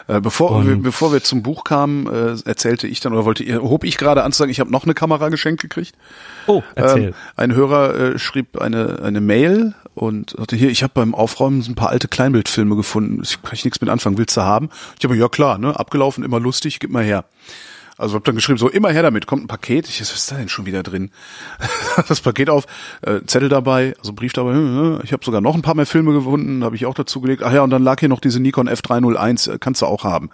Äh, 0.07 0.19
bevor, 0.19 0.51
Und- 0.51 0.67
wir, 0.67 0.75
bevor 0.75 1.13
wir 1.13 1.23
zum 1.23 1.41
Buch 1.41 1.63
kamen, 1.63 2.07
äh, 2.07 2.35
erzählte 2.45 2.85
ich 2.87 2.99
dann 2.99 3.13
oder 3.13 3.23
wollte 3.23 3.45
hob 3.61 3.83
ich 3.85 3.97
gerade 3.97 4.23
an 4.23 4.31
zu 4.33 4.39
sagen, 4.39 4.51
ich 4.51 4.59
habe 4.59 4.71
noch 4.71 4.83
eine 4.83 4.93
Kamera 4.93 5.29
geschenkt 5.29 5.61
gekriegt. 5.61 5.95
Oh, 6.47 6.61
erzähl. 6.75 7.07
Ähm, 7.09 7.13
ein 7.37 7.53
Hörer 7.55 7.95
äh, 7.95 8.19
schrieb 8.19 8.59
eine 8.59 8.99
eine 9.01 9.21
Mail 9.21 9.73
und 9.93 10.31
sagte 10.37 10.57
hier, 10.57 10.69
ich 10.69 10.83
habe 10.83 10.91
beim 10.93 11.15
Aufräumen 11.15 11.61
so 11.61 11.71
ein 11.71 11.75
paar 11.75 11.89
alte 11.89 12.09
Kleinbildfilme 12.09 12.75
gefunden. 12.75 13.21
Ich 13.23 13.41
kann 13.41 13.53
ich 13.53 13.63
nichts 13.63 13.79
mit 13.79 13.89
anfangen. 13.89 14.17
Willst 14.17 14.35
du 14.35 14.41
haben? 14.41 14.69
Ich 14.99 15.05
habe 15.05 15.15
ja 15.15 15.29
klar, 15.29 15.57
ne, 15.57 15.79
abgelaufen, 15.79 16.23
immer 16.23 16.39
lustig, 16.41 16.79
gib 16.79 16.91
mal 16.91 17.03
her. 17.03 17.23
Also 17.97 18.15
hab 18.15 18.23
dann 18.25 18.35
geschrieben, 18.35 18.57
so 18.57 18.67
immer 18.69 18.89
her 18.89 19.03
damit, 19.03 19.25
kommt 19.25 19.43
ein 19.43 19.47
Paket. 19.47 19.87
Ich, 19.87 20.01
was 20.01 20.11
ist 20.13 20.31
da 20.31 20.35
denn 20.35 20.49
schon 20.49 20.65
wieder 20.65 20.83
drin? 20.83 21.11
das 22.07 22.19
Paket 22.21 22.49
auf, 22.49 22.65
äh, 23.01 23.21
Zettel 23.25 23.47
dabei, 23.49 23.93
also 23.99 24.11
Brief 24.13 24.33
dabei. 24.33 24.51
hm, 24.53 24.99
Ich 25.03 25.13
habe 25.13 25.23
sogar 25.23 25.39
noch 25.41 25.55
ein 25.55 25.61
paar 25.61 25.75
mehr 25.75 25.85
Filme 25.85 26.11
gefunden, 26.13 26.63
habe 26.63 26.75
ich 26.75 26.85
auch 26.85 26.93
dazu 26.93 27.21
gelegt. 27.21 27.41
Ach 27.43 27.53
ja, 27.53 27.61
und 27.61 27.69
dann 27.69 27.83
lag 27.83 27.99
hier 27.99 28.09
noch 28.09 28.19
diese 28.19 28.39
Nikon 28.41 28.67
F301, 28.67 29.53
äh, 29.53 29.57
kannst 29.59 29.81
du 29.81 29.85
auch 29.85 30.03
haben. 30.03 30.29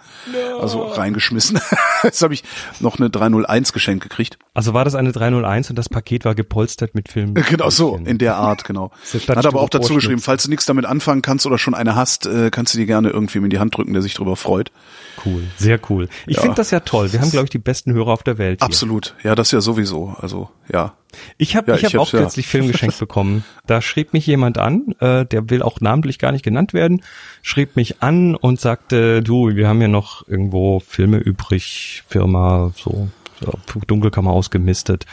Also 0.60 0.82
reingeschmissen. 0.82 1.60
Jetzt 2.02 2.20
habe 2.22 2.34
ich 2.34 2.42
noch 2.80 2.98
eine 2.98 3.10
301 3.10 3.72
geschenkt 3.72 4.02
gekriegt. 4.02 4.38
Also 4.54 4.74
war 4.74 4.84
das 4.84 4.94
eine 4.94 5.12
301 5.12 5.70
und 5.70 5.76
das 5.76 5.88
Paket 5.88 6.24
war 6.24 6.34
gepolstert 6.34 6.94
mit 6.94 7.10
Filmen. 7.10 7.34
Genau 7.52 7.70
so, 7.70 8.00
in 8.04 8.18
der 8.18 8.36
Art, 8.36 8.64
genau. 8.64 8.90
Hat 9.28 9.46
aber 9.46 9.60
auch 9.60 9.68
dazu 9.68 9.94
geschrieben, 9.94 10.20
falls 10.20 10.44
du 10.44 10.50
nichts 10.50 10.64
damit 10.66 10.86
anfangen 10.86 11.20
kannst 11.22 11.44
oder 11.46 11.58
schon 11.58 11.74
eine 11.74 11.94
hast, 11.96 12.26
äh, 12.26 12.50
kannst 12.50 12.72
du 12.74 12.78
die 12.78 12.86
gerne 12.86 13.10
irgendwem 13.10 13.44
in 13.44 13.50
die 13.50 13.58
Hand 13.58 13.76
drücken, 13.76 13.92
der 13.92 14.00
sich 14.02 14.14
darüber 14.14 14.36
freut. 14.36 14.72
Cool, 15.24 15.42
sehr 15.58 15.78
cool. 15.90 16.08
Ich 16.26 16.36
Ja. 16.36 16.42
finde 16.42 16.56
das 16.56 16.70
ja 16.70 16.80
toll. 16.80 17.12
Wir 17.12 17.20
haben, 17.20 17.30
glaube 17.30 17.44
ich, 17.44 17.50
die 17.52 17.58
besten 17.58 17.92
Hörer 17.92 18.12
auf 18.12 18.22
der 18.22 18.38
Welt. 18.38 18.60
Hier. 18.60 18.66
Absolut. 18.66 19.14
Ja, 19.22 19.34
das 19.34 19.50
ja 19.50 19.60
sowieso. 19.60 20.14
Also, 20.20 20.50
ja. 20.72 20.94
Ich 21.36 21.56
habe 21.56 21.70
Ja, 21.70 21.76
ich 21.76 21.84
hab 21.84 21.90
ich 21.90 21.98
auch 21.98 22.02
hab's, 22.02 22.12
ja. 22.12 22.20
kürzlich 22.20 22.46
Film 22.46 22.68
geschenkt 22.68 22.98
bekommen. 23.00 23.44
Da 23.66 23.82
schrieb 23.82 24.12
mich 24.12 24.26
jemand 24.26 24.58
an, 24.58 24.94
äh, 25.00 25.26
der 25.26 25.50
will 25.50 25.62
auch 25.62 25.80
namentlich 25.80 26.18
gar 26.18 26.32
nicht 26.32 26.44
genannt 26.44 26.72
werden, 26.74 27.02
schrieb 27.42 27.76
mich 27.76 28.02
an 28.02 28.34
und 28.34 28.60
sagte, 28.60 29.22
du, 29.22 29.54
wir 29.54 29.68
haben 29.68 29.80
ja 29.82 29.88
noch 29.88 30.26
irgendwo 30.26 30.80
Filme 30.80 31.18
übrig, 31.18 32.02
Firma, 32.08 32.72
so, 32.76 33.08
so 33.40 33.52
Dunkelkammer 33.86 34.30
ausgemistet 34.30 35.06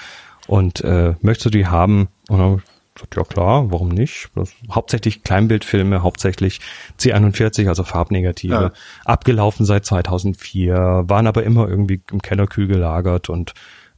und 0.48 0.82
äh, 0.82 1.16
möchtest 1.22 1.46
du 1.48 1.50
die 1.52 1.68
haben? 1.68 2.08
Und 2.28 2.40
dann 2.40 2.62
gesagt, 3.00 3.16
ja 3.16 3.24
klar, 3.24 3.72
warum 3.72 3.90
nicht? 3.90 4.30
Das, 4.36 4.52
hauptsächlich 4.72 5.24
Kleinbildfilme, 5.24 6.04
hauptsächlich 6.04 6.60
C41, 7.00 7.68
also 7.68 7.84
Farbnegative, 7.84 8.54
Ja. 8.54 8.72
abgelaufen 9.06 9.66
seit 9.66 9.86
2004, 9.86 11.04
waren 11.08 11.28
aber 11.28 11.44
immer 11.44 11.68
irgendwie 11.68 12.02
im 12.12 12.22
Keller 12.22 12.48
kühl 12.48 12.68
gelagert 12.68 13.30
und 13.30 13.54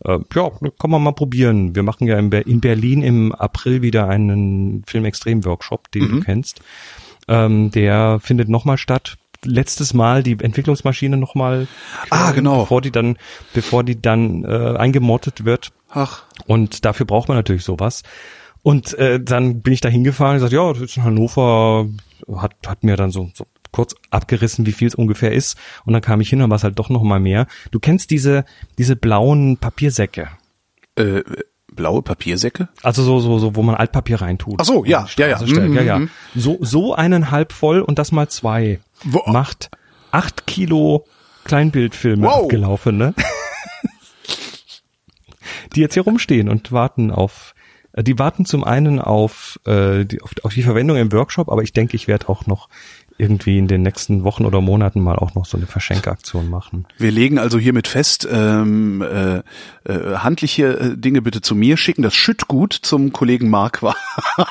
äh, 0.06 0.18
ja, 0.34 0.50
kann 0.80 0.90
man 0.90 1.04
mal 1.04 1.12
probieren. 1.14 1.76
Wir 1.76 1.84
machen 1.84 2.08
ja 2.08 2.18
in, 2.18 2.30
Ber 2.32 2.46
in 2.48 2.60
Berlin 2.62 3.04
im 3.04 3.34
April 3.34 3.82
wieder 3.84 4.08
einen 4.08 4.84
Film-Extrem-Workshop, 4.88 5.92
den 5.92 6.10
du 6.10 6.20
kennst. 6.22 6.62
Ähm, 7.28 7.70
der 7.72 8.20
findet 8.20 8.50
nochmal 8.50 8.78
statt. 8.78 9.18
Letztes 9.44 9.94
Mal 9.96 10.22
die 10.24 10.38
Entwicklungsmaschine 10.40 11.18
nochmal, 11.18 11.68
Ah, 12.12 12.32
genau. 12.32 12.62
bevor 12.62 12.82
die 12.82 12.92
dann, 12.92 13.18
bevor 13.54 13.84
die 13.84 14.00
dann 14.00 14.44
äh, 14.44 14.76
eingemottet 14.78 15.46
wird. 15.46 15.72
Ach, 15.90 16.24
Und 16.46 16.86
dafür 16.86 17.06
braucht 17.08 17.28
man 17.28 17.38
natürlich 17.38 17.64
sowas. 17.64 18.04
Und 18.64 18.94
äh, 19.00 19.20
dann 19.20 19.62
bin 19.62 19.74
ich 19.74 19.82
da 19.82 19.90
hingefahren 19.90 20.34
und 20.34 20.38
gesagt, 20.38 20.54
ja, 20.54 20.72
das 20.72 20.82
ist 20.82 20.98
in 20.98 21.04
Hannover, 21.04 21.88
hat, 22.38 22.54
hat 22.68 22.84
mir 22.84 22.96
dann 22.96 23.12
so, 23.12 23.30
so 23.34 23.46
kurz 23.72 23.96
abgerissen, 24.12 24.66
wie 24.66 24.72
viel 24.72 24.88
es 24.88 24.96
ungefähr 24.96 25.32
ist. 25.32 25.58
Und 25.86 25.94
dann 25.94 26.02
kam 26.02 26.22
ich 26.22 26.30
hin 26.30 26.42
und 26.42 26.50
war 26.50 26.58
es 26.58 26.64
halt 26.64 26.78
doch 26.78 26.90
noch 26.90 27.02
mal 27.04 27.20
mehr. 27.20 27.48
Du 27.72 27.80
kennst 27.80 28.12
diese, 28.12 28.46
diese 28.78 28.96
blauen 28.96 29.58
Papiersäcke. 29.58 30.28
äh, 30.96 31.22
blaue 31.74 32.02
Papiersäcke? 32.02 32.68
Also 32.84 33.02
so, 33.02 33.20
so, 33.22 33.40
so, 33.40 33.56
wo 33.56 33.64
man 33.64 33.76
Altpapier 33.76 34.22
reintut. 34.22 34.56
Ach 34.60 34.66
so, 34.66 34.84
ja, 34.86 35.08
ja, 35.18 35.28
ja. 35.28 35.42
Mhm, 35.42 35.74
ja, 35.74 35.82
ja. 35.82 36.00
mhm. 36.00 36.10
So, 36.36 36.58
so 36.60 36.94
eineinhalb 36.94 37.54
voll 37.54 37.82
und 37.82 37.98
das 37.98 38.12
mal 38.12 38.28
zwei. 38.28 38.80
Wo- 39.04 39.24
Macht 39.32 39.72
acht 40.12 40.46
Kilo 40.48 41.06
Kleinbildfilme 41.46 42.28
Wow. 42.28 42.44
abgelaufen, 42.44 42.98
ne? 42.98 43.14
die 45.76 45.80
jetzt 45.82 45.94
hier 45.94 46.04
rumstehen 46.04 46.50
und 46.50 46.72
warten 46.72 47.12
auf, 47.12 47.54
äh, 47.56 47.61
die 47.98 48.18
warten 48.18 48.46
zum 48.46 48.64
einen 48.64 49.00
auf, 49.00 49.60
äh, 49.66 50.06
die, 50.06 50.22
auf, 50.22 50.32
auf 50.44 50.54
die 50.54 50.64
Verwendung 50.64 50.98
im 50.98 51.12
Workshop, 51.12 51.50
aber 51.50 51.64
ich 51.64 51.74
denke, 51.74 51.96
ich 51.96 52.08
werde 52.08 52.30
auch 52.30 52.46
noch 52.46 52.70
irgendwie 53.18 53.58
in 53.58 53.68
den 53.68 53.84
nächsten 53.84 54.24
Wochen 54.24 54.46
oder 54.46 54.62
Monaten 54.62 55.00
mal 55.00 55.16
auch 55.16 55.36
noch 55.36 55.46
so 55.46 55.56
eine 55.58 55.68
Verschenkaktion 55.68 56.50
machen. 56.50 56.88
Wir 56.98 57.12
legen 57.12 57.38
also 57.38 57.60
hiermit 57.60 57.88
fest, 57.88 58.28
ähm, 58.32 59.02
äh, 59.04 59.38
äh, 59.84 60.16
handliche 60.18 60.80
äh, 60.80 60.98
Dinge 60.98 61.22
bitte 61.22 61.42
zu 61.42 61.54
mir 61.54 61.78
schicken. 61.78 62.02
Das 62.02 62.16
Schüttgut 62.16 62.74
zum 62.74 63.14
Kollegen 63.14 63.50
Mark 63.50 63.84
war. 63.84 63.96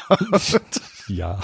Ja. 1.09 1.41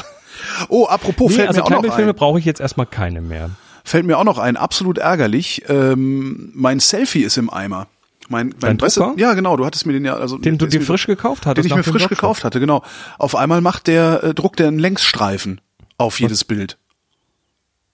Oh, 0.69 0.87
apropos, 0.87 1.31
Nee, 1.31 1.37
fällt 1.39 1.49
also 1.49 1.61
mir 1.61 1.65
auch 1.65 1.71
noch 1.71 1.79
Kleinbildfilme 1.79 2.13
ein. 2.13 2.17
brauche 2.17 2.39
ich 2.39 2.45
jetzt 2.45 2.61
erstmal 2.61 2.87
keine 2.87 3.21
mehr. 3.21 3.51
Fällt 3.85 4.07
mir 4.07 4.19
auch 4.19 4.25
noch 4.25 4.39
ein, 4.39 4.57
absolut 4.57 4.99
ärgerlich. 4.99 5.65
Ähm, 5.69 6.51
mein 6.55 6.79
Selfie 6.79 7.23
ist 7.23 7.37
im 7.37 7.51
Eimer. 7.51 7.89
Mein, 8.29 8.55
mein 8.61 8.77
Presse, 8.79 9.13
ja 9.17 9.35
genau, 9.35 9.57
du 9.57 9.65
hattest 9.65 9.87
mir 9.87 9.93
den 9.93 10.05
ja, 10.05 10.17
also 10.17 10.37
Den 10.39 10.59
du 10.59 10.67
dir 10.67 10.81
mir- 10.81 10.87
frisch 10.87 11.07
gekauft 11.07 11.47
hattest 11.47 11.65
den 11.71 11.71
ich 11.79 11.87
mir 11.87 11.93
frisch 11.93 12.09
gekauft 12.09 12.43
hatte, 12.45 12.59
genau. 12.61 12.83
Auf 13.19 13.37
einmal 13.37 13.61
macht 13.61 13.87
der 13.87 14.23
äh, 14.25 14.35
druckt 14.35 14.59
der 14.59 14.69
einen 14.69 14.79
Längsstreifen 14.81 15.61
auf 15.99 16.19
jedes 16.21 16.45
Bild. 16.45 16.77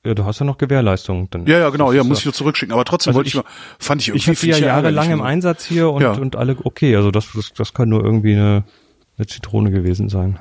Ja, 0.05 0.15
du 0.15 0.25
hast 0.25 0.41
ja 0.41 0.47
noch 0.47 0.59
Gewährleistung. 0.59 1.29
Dann 1.31 1.47
Ja, 1.47 1.59
ja, 1.61 1.71
genau, 1.71 1.93
ja, 1.93 2.03
muss 2.03 2.19
ich 2.21 2.25
nur 2.25 2.35
zurückschicken. 2.35 2.73
Aber 2.73 2.85
trotzdem 2.85 3.11
Also 3.11 3.19
wollte 3.19 3.29
ich, 3.29 3.35
ich- 3.35 3.43
mal, 3.43 3.49
fand 3.79 4.01
ich 4.01 4.09
Ich 4.09 4.27
irgendwie 4.27 4.31
habe 4.31 4.41
die 4.41 4.51
ja 4.51 4.57
ich 4.57 4.63
jahrelang 4.65 5.11
im 5.11 5.23
Einsatz 5.23 5.65
hier 5.65 5.91
und, 5.91 6.03
Ja. 6.03 6.13
und 6.13 6.35
alle 6.35 6.57
okay. 6.65 6.97
Also 6.97 7.11
das, 7.13 7.29
das, 7.35 7.53
das 7.53 7.73
kann 7.75 7.89
nur 7.91 8.03
irgendwie 8.05 8.33
eine 8.35 8.65
eine 9.19 9.27
Zitrone 9.27 9.71
gewesen 9.71 10.09
sein. 10.09 10.39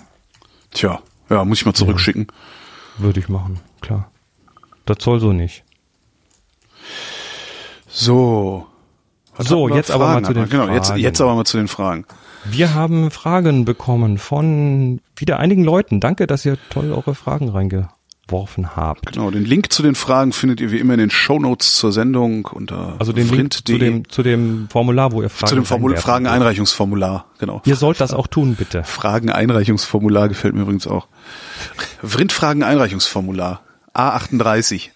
Tja, 0.71 1.01
ja, 1.29 1.43
muss 1.45 1.59
ich 1.59 1.65
mal 1.65 1.73
zurückschicken. 1.73 2.27
Würde 2.97 3.19
ich 3.19 3.27
machen, 3.29 3.59
klar. 3.81 4.09
Das 4.85 4.97
soll 5.01 5.19
so 5.19 5.33
nicht. 5.33 5.63
So. 7.87 8.67
So, 9.43 9.67
wir? 9.69 9.75
jetzt 9.75 9.91
aber 9.91 10.07
mal 10.07 10.23
zu 10.23 10.33
den 10.33 10.49
Genau, 10.49 10.67
jetzt, 10.69 10.87
Fragen. 10.87 11.01
jetzt 11.01 11.21
aber 11.21 11.35
mal 11.35 11.45
zu 11.45 11.57
den 11.57 11.67
Fragen. 11.67 12.05
Wir 12.45 12.73
haben 12.73 13.11
Fragen 13.11 13.65
bekommen 13.65 14.17
von 14.17 14.99
wieder 15.15 15.39
einigen 15.39 15.63
Leuten. 15.63 15.99
Danke, 15.99 16.25
dass 16.27 16.43
ihr 16.45 16.57
toll 16.71 16.91
eure 16.91 17.13
Fragen 17.13 17.49
reingeworfen 17.49 18.75
habt. 18.75 19.11
Genau, 19.13 19.29
den 19.29 19.45
Link 19.45 19.71
zu 19.71 19.83
den 19.83 19.93
Fragen 19.93 20.31
findet 20.33 20.59
ihr 20.59 20.71
wie 20.71 20.79
immer 20.79 20.93
in 20.93 20.99
den 20.99 21.11
Shownotes 21.11 21.75
zur 21.75 21.91
Sendung 21.91 22.45
unter 22.45 22.95
Also 22.97 23.13
den 23.13 23.29
Link 23.29 23.53
zu 23.53 23.77
dem, 23.77 24.09
zu 24.09 24.23
dem 24.23 24.67
Formular, 24.71 25.11
wo 25.11 25.21
ihr 25.21 25.29
Fragen 25.29 25.49
zu 25.49 25.55
dem 25.55 25.65
Formul. 25.65 25.95
Fragen-Einreichungsformular, 25.97 27.25
genau. 27.37 27.61
Ihr 27.65 27.75
sollt 27.75 28.01
das 28.01 28.13
auch 28.13 28.25
tun, 28.25 28.55
bitte. 28.55 28.83
Fragen-Einreichungsformular 28.83 30.27
gefällt 30.27 30.55
mir 30.55 30.61
übrigens 30.61 30.87
auch. 30.87 31.07
Vrind-Fragen-Einreichungsformular. 32.01 33.61
A38. 33.93 34.89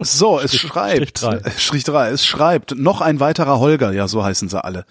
So, 0.00 0.40
es 0.40 0.54
schreibt, 0.56 0.96
Strich 0.96 1.12
drei. 1.12 1.36
äh, 1.36 1.50
Strich 1.58 1.84
drei, 1.84 2.08
es 2.10 2.24
schreibt, 2.26 2.74
noch 2.76 3.00
ein 3.00 3.20
weiterer 3.20 3.58
Holger, 3.60 3.92
ja, 3.92 4.08
so 4.08 4.24
heißen 4.24 4.48
sie 4.48 4.62
alle. 4.64 4.84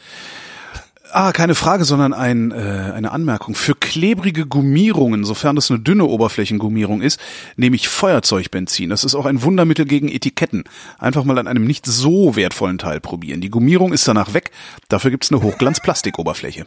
Ah, 1.11 1.31
keine 1.31 1.55
Frage, 1.55 1.85
sondern 1.85 2.13
ein, 2.13 2.51
äh, 2.51 2.91
eine 2.93 3.11
Anmerkung. 3.11 3.55
Für 3.55 3.73
klebrige 3.73 4.45
Gummierungen, 4.45 5.25
sofern 5.25 5.55
das 5.55 5.71
eine 5.71 5.79
dünne 5.79 6.05
Oberflächengummierung 6.05 7.01
ist, 7.01 7.19
nehme 7.55 7.75
ich 7.75 7.87
Feuerzeugbenzin. 7.89 8.91
Das 8.91 9.03
ist 9.03 9.15
auch 9.15 9.25
ein 9.25 9.41
Wundermittel 9.41 9.85
gegen 9.85 10.07
Etiketten. 10.07 10.65
Einfach 10.99 11.23
mal 11.23 11.39
an 11.39 11.47
einem 11.47 11.65
nicht 11.65 11.87
so 11.87 12.35
wertvollen 12.35 12.77
Teil 12.77 12.99
probieren. 12.99 13.41
Die 13.41 13.49
Gummierung 13.49 13.91
ist 13.91 14.07
danach 14.07 14.35
weg. 14.35 14.51
Dafür 14.87 15.09
gibt's 15.09 15.31
eine 15.31 15.41
Hochglanz-Plastikoberfläche. 15.41 16.65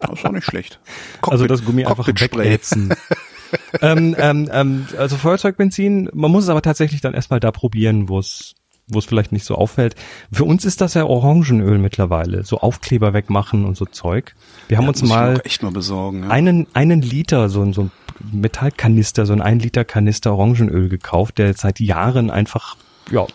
Das 0.00 0.18
ist 0.18 0.26
auch 0.26 0.32
nicht 0.32 0.44
schlecht. 0.44 0.78
Also 1.22 1.44
Cockpit- 1.44 1.48
das 1.48 1.64
Gummi 1.64 1.86
einfach 1.86 2.06
wegätzen. 2.06 2.94
ähm, 3.80 4.14
ähm, 4.18 4.48
ähm, 4.52 4.86
also 4.96 5.16
Feuerzeugbenzin, 5.16 6.10
man 6.12 6.30
muss 6.30 6.44
es 6.44 6.50
aber 6.50 6.62
tatsächlich 6.62 7.00
dann 7.00 7.14
erstmal 7.14 7.40
da 7.40 7.50
probieren, 7.50 8.08
wo 8.08 8.18
es 8.18 8.54
wo 8.90 8.98
es 8.98 9.04
vielleicht 9.04 9.32
nicht 9.32 9.44
so 9.44 9.54
auffällt. 9.54 9.94
Für 10.32 10.44
uns 10.44 10.64
ist 10.64 10.80
das 10.80 10.94
ja 10.94 11.04
Orangenöl 11.04 11.78
mittlerweile, 11.78 12.42
so 12.44 12.58
Aufkleber 12.58 13.12
wegmachen 13.12 13.64
und 13.64 13.76
so 13.76 13.84
Zeug. 13.84 14.34
Wir 14.68 14.78
haben 14.78 14.88
uns 14.88 15.02
Muss 15.02 15.10
ich 15.10 15.16
mal 15.16 15.40
echt 15.44 15.62
mal 15.62 15.72
besorgen. 15.72 16.24
Ja. 16.24 16.30
einen, 16.30 16.66
einen 16.72 17.02
Liter, 17.02 17.48
so 17.48 17.62
ein, 17.62 17.72
so 17.74 17.82
ein 17.82 17.90
Metallkanister, 18.32 19.26
so 19.26 19.34
ein 19.34 19.42
ein 19.42 19.58
Liter 19.58 19.84
Kanister 19.84 20.32
Orangenöl 20.32 20.88
gekauft, 20.88 21.38
der 21.38 21.52
seit 21.54 21.80
Jahren 21.80 22.30
einfach, 22.30 22.76
ja, 23.10 23.26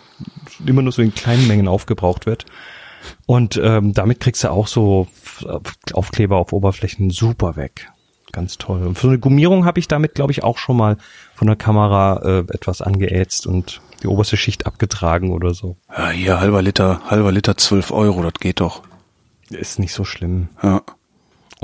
immer 0.65 0.81
nur 0.81 0.91
so 0.91 1.01
in 1.01 1.13
kleinen 1.13 1.47
Mengen 1.47 1.67
aufgebraucht 1.67 2.25
wird. 2.25 2.45
Und 3.25 3.59
ähm, 3.61 3.93
damit 3.93 4.19
kriegst 4.19 4.43
du 4.43 4.49
auch 4.49 4.67
so 4.67 5.07
Aufkleber 5.93 6.37
auf 6.37 6.53
Oberflächen 6.53 7.09
super 7.09 7.55
weg. 7.55 7.91
Ganz 8.33 8.57
toll. 8.57 8.85
Und 8.85 8.95
für 8.95 9.03
so 9.03 9.07
eine 9.09 9.19
Gummierung 9.19 9.63
habe 9.63 9.79
ich 9.79 9.87
damit, 9.87 10.15
glaube 10.15 10.31
ich, 10.31 10.43
auch 10.43 10.57
schon 10.57 10.75
mal 10.75 10.97
von 11.35 11.47
der 11.47 11.55
Kamera 11.55 12.19
äh, 12.23 12.39
etwas 12.53 12.81
angeätzt 12.81 13.45
und 13.45 13.79
die 14.01 14.07
oberste 14.07 14.37
Schicht 14.37 14.65
abgetragen 14.65 15.31
oder 15.31 15.53
so. 15.53 15.77
Ja, 15.95 16.09
hier 16.09 16.39
halber 16.39 16.63
Liter, 16.63 17.01
halber 17.07 17.31
Liter 17.31 17.55
12 17.55 17.91
Euro, 17.91 18.23
das 18.23 18.33
geht 18.33 18.59
doch. 18.59 18.81
Ist 19.51 19.77
nicht 19.77 19.93
so 19.93 20.03
schlimm. 20.03 20.49
Ja. 20.63 20.81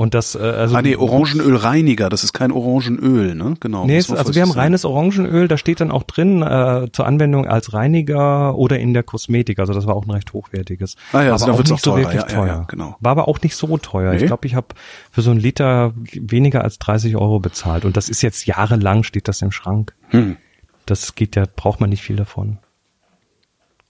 Und 0.00 0.14
das, 0.14 0.34
äh, 0.34 0.38
also 0.38 0.76
ah 0.76 0.80
nee, 0.80 0.96
Orangenölreiniger, 0.96 2.08
das 2.08 2.24
ist 2.24 2.32
kein 2.32 2.52
Orangenöl, 2.52 3.34
ne? 3.34 3.56
Genau. 3.60 3.84
Nee, 3.84 3.98
es, 3.98 4.08
man 4.08 4.16
also 4.16 4.34
wir 4.34 4.40
haben 4.40 4.50
reines 4.50 4.86
Orangenöl, 4.86 5.46
da 5.46 5.58
steht 5.58 5.82
dann 5.82 5.90
auch 5.90 6.04
drin 6.04 6.40
äh, 6.40 6.86
zur 6.90 7.06
Anwendung 7.06 7.46
als 7.46 7.74
Reiniger 7.74 8.56
oder 8.56 8.78
in 8.78 8.94
der 8.94 9.02
Kosmetik. 9.02 9.58
Also 9.58 9.74
das 9.74 9.86
war 9.86 9.94
auch 9.94 10.06
ein 10.06 10.10
recht 10.10 10.32
hochwertiges. 10.32 10.96
Ah 11.12 11.22
ja, 11.22 11.32
also 11.32 11.44
aber 11.44 11.50
da 11.50 11.52
auch 11.52 11.58
wird's 11.58 11.70
nicht 11.70 11.80
auch 11.80 11.84
so 11.84 11.90
teurer. 11.90 12.12
wirklich 12.14 12.22
Ja, 12.22 12.28
ja, 12.28 12.34
teuer. 12.34 12.46
ja, 12.46 12.64
genau. 12.66 12.96
War 13.00 13.12
aber 13.12 13.28
auch 13.28 13.42
nicht 13.42 13.54
so 13.54 13.76
teuer. 13.76 14.14
Ich 14.14 14.22
Nee? 14.22 14.26
glaube, 14.28 14.46
ich 14.46 14.54
habe 14.54 14.68
für 15.10 15.20
so 15.20 15.32
einen 15.32 15.40
Liter 15.40 15.92
weniger 16.14 16.64
als 16.64 16.78
30 16.78 17.16
Euro 17.16 17.38
bezahlt. 17.38 17.84
Und 17.84 17.98
das 17.98 18.08
ist 18.08 18.22
jetzt 18.22 18.46
jahrelang, 18.46 19.02
steht 19.02 19.28
das 19.28 19.42
im 19.42 19.52
Schrank. 19.52 19.94
Hm. 20.08 20.38
Das 20.86 21.14
geht 21.14 21.36
ja, 21.36 21.44
braucht 21.54 21.78
man 21.78 21.90
nicht 21.90 22.02
viel 22.02 22.16
davon. 22.16 22.56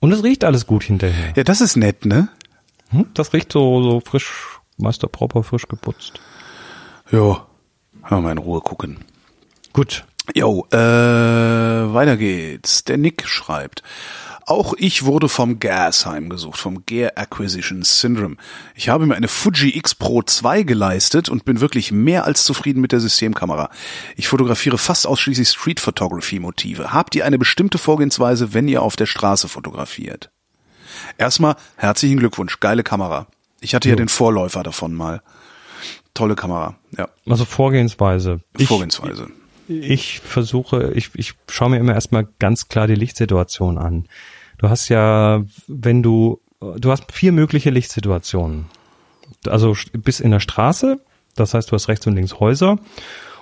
Und 0.00 0.10
es 0.10 0.24
riecht 0.24 0.42
alles 0.42 0.66
gut 0.66 0.82
hinterher. 0.82 1.34
Ja, 1.36 1.44
das 1.44 1.60
ist 1.60 1.76
nett, 1.76 2.04
ne? 2.04 2.30
Hm? 2.90 3.06
Das 3.14 3.32
riecht 3.32 3.52
so, 3.52 3.80
so 3.80 4.00
frisch, 4.00 4.59
Meister 4.80 5.08
Proper, 5.08 5.42
frisch 5.42 5.68
geputzt. 5.68 6.20
Jo. 7.10 7.40
Mal 8.08 8.32
in 8.32 8.38
Ruhe 8.38 8.60
gucken. 8.60 8.98
Gut. 9.72 10.04
Jo, 10.34 10.66
äh, 10.72 10.76
weiter 10.76 12.16
geht's. 12.16 12.84
Der 12.84 12.96
Nick 12.96 13.26
schreibt. 13.26 13.82
Auch 14.46 14.74
ich 14.76 15.04
wurde 15.04 15.28
vom 15.28 15.60
GAS 15.60 16.06
heimgesucht, 16.06 16.58
vom 16.58 16.84
Gear 16.84 17.12
Acquisition 17.14 17.82
Syndrome. 17.82 18.36
Ich 18.74 18.88
habe 18.88 19.06
mir 19.06 19.14
eine 19.14 19.28
Fuji 19.28 19.76
X 19.76 19.94
Pro 19.94 20.22
2 20.22 20.64
geleistet 20.64 21.28
und 21.28 21.44
bin 21.44 21.60
wirklich 21.60 21.92
mehr 21.92 22.24
als 22.24 22.44
zufrieden 22.44 22.80
mit 22.80 22.90
der 22.90 22.98
Systemkamera. 22.98 23.70
Ich 24.16 24.26
fotografiere 24.26 24.76
fast 24.76 25.06
ausschließlich 25.06 25.48
Street 25.48 25.78
Photography 25.78 26.40
Motive. 26.40 26.92
Habt 26.92 27.14
ihr 27.14 27.24
eine 27.24 27.38
bestimmte 27.38 27.78
Vorgehensweise, 27.78 28.52
wenn 28.52 28.66
ihr 28.66 28.82
auf 28.82 28.96
der 28.96 29.06
Straße 29.06 29.46
fotografiert? 29.46 30.30
Erstmal 31.16 31.54
herzlichen 31.76 32.18
Glückwunsch, 32.18 32.58
geile 32.58 32.82
Kamera. 32.82 33.28
Ich 33.60 33.74
hatte 33.74 33.88
ja 33.88 33.96
den 33.96 34.08
Vorläufer 34.08 34.62
davon 34.62 34.94
mal. 34.94 35.22
Tolle 36.14 36.34
Kamera, 36.34 36.76
ja. 36.96 37.08
Also 37.28 37.44
Vorgehensweise. 37.44 38.40
Ich- 38.58 38.68
Vorgehensweise. 38.68 39.28
ich 39.68 40.20
versuche, 40.20 40.92
ich, 40.94 41.10
ich 41.14 41.34
schaue 41.48 41.70
mir 41.70 41.78
immer 41.78 41.94
erstmal 41.94 42.26
ganz 42.38 42.68
klar 42.68 42.86
die 42.86 42.94
Lichtsituation 42.96 43.78
an. 43.78 44.06
Du 44.58 44.68
hast 44.68 44.88
ja, 44.88 45.44
wenn 45.68 46.02
du, 46.02 46.40
du 46.60 46.90
hast 46.90 47.12
vier 47.12 47.32
mögliche 47.32 47.70
Lichtsituationen. 47.70 48.66
Also 49.46 49.76
bis 49.92 50.20
in 50.20 50.32
der 50.32 50.40
Straße, 50.40 51.00
das 51.36 51.54
heißt, 51.54 51.70
du 51.70 51.74
hast 51.74 51.88
rechts 51.88 52.06
und 52.06 52.16
links 52.16 52.40
Häuser. 52.40 52.78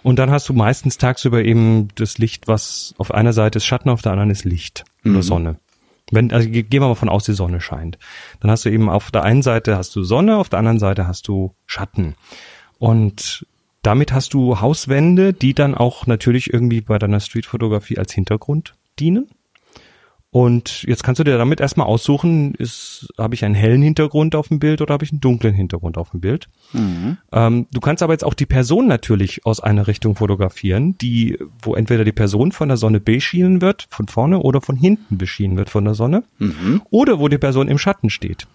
Und 0.03 0.19
dann 0.19 0.31
hast 0.31 0.49
du 0.49 0.53
meistens 0.53 0.99
tagsüber 0.99 1.43
eben 1.43 1.89
das 1.97 2.19
Licht, 2.19 2.47
was 2.47 2.95
auf 2.99 3.13
einer 3.13 3.33
Seite 3.33 3.57
ist 3.59 3.65
Schatten, 3.65 3.89
auf 3.89 4.03
der 4.03 4.13
anderen 4.13 4.31
ist 4.31 4.45
Licht 4.45 4.85
oder 5.05 5.23
Sonne. 5.23 5.57
Wenn, 6.11 6.33
also 6.33 6.49
ge- 6.49 6.63
gehen 6.63 6.83
wir 6.83 6.89
mal 6.89 6.95
von 6.95 7.09
aus, 7.09 7.25
die 7.25 7.33
Sonne 7.33 7.61
scheint. 7.61 7.99
Dann 8.41 8.51
hast 8.51 8.65
du 8.65 8.71
eben 8.71 8.89
auf 8.89 9.11
der 9.11 9.25
einen 9.25 9.43
Seite 9.43 9.77
hast 9.77 9.95
du 9.95 10.03
Sonne, 10.03 10.37
auf 10.39 10.49
der 10.49 10.59
anderen 10.59 10.79
Seite 10.79 11.07
hast 11.07 11.29
du 11.29 11.55
Schatten. 11.67 12.15
Und 12.79 13.47
damit 13.83 14.13
hast 14.13 14.35
du 14.35 14.61
Hauswände, 14.61 15.33
die 15.33 15.55
dann 15.55 15.75
auch 15.75 16.07
natürlich 16.07 16.53
irgendwie 16.53 16.81
bei 16.81 16.99
deiner 16.99 17.21
Streetfotografie 17.21 17.99
als 17.99 18.13
Hintergrund 18.13 18.75
dienen. 18.99 19.29
Und 20.31 20.83
jetzt 20.83 21.05
kannst 21.05 21.19
du 21.21 21.25
dir 21.25 21.39
damit 21.39 21.59
erstmal 21.59 21.87
aussuchen, 21.87 22.53
ist, 22.55 23.09
habe 23.17 23.35
ich 23.35 23.47
einen 23.47 23.55
hellen 23.55 23.81
Hintergrund 23.81 24.35
auf 24.35 24.49
dem 24.49 24.59
Bild 24.59 24.83
oder 24.83 24.93
habe 24.93 25.03
ich 25.05 25.11
einen 25.11 25.23
dunklen 25.23 25.55
Hintergrund 25.55 25.97
auf 25.97 26.11
dem 26.11 26.21
Bild. 26.21 26.49
Ähm, 27.33 27.67
du 27.73 27.81
kannst 27.81 28.03
aber 28.03 28.13
jetzt 28.13 28.25
auch 28.25 28.35
die 28.35 28.45
Person 28.45 28.87
natürlich 28.89 29.47
aus 29.47 29.61
einer 29.61 29.87
Richtung 29.87 30.17
fotografieren, 30.17 30.99
die, 30.99 31.39
wo 31.63 31.75
entweder 31.75 32.05
die 32.05 32.13
Person 32.13 32.53
von 32.53 32.69
der 32.69 32.77
Sonne 32.77 33.01
beschienen 33.01 33.63
wird, 33.63 33.87
von 33.89 34.07
vorne, 34.07 34.41
oder 34.41 34.61
von 34.61 34.77
hinten 34.77 35.17
beschienen 35.17 35.57
wird 35.57 35.71
von 35.71 35.85
der 35.87 35.95
Sonne, 35.95 36.25
oder 36.91 37.19
wo 37.21 37.29
die 37.29 37.39
Person 37.39 37.69
im 37.69 37.79
Schatten 37.79 38.11
steht. 38.11 38.47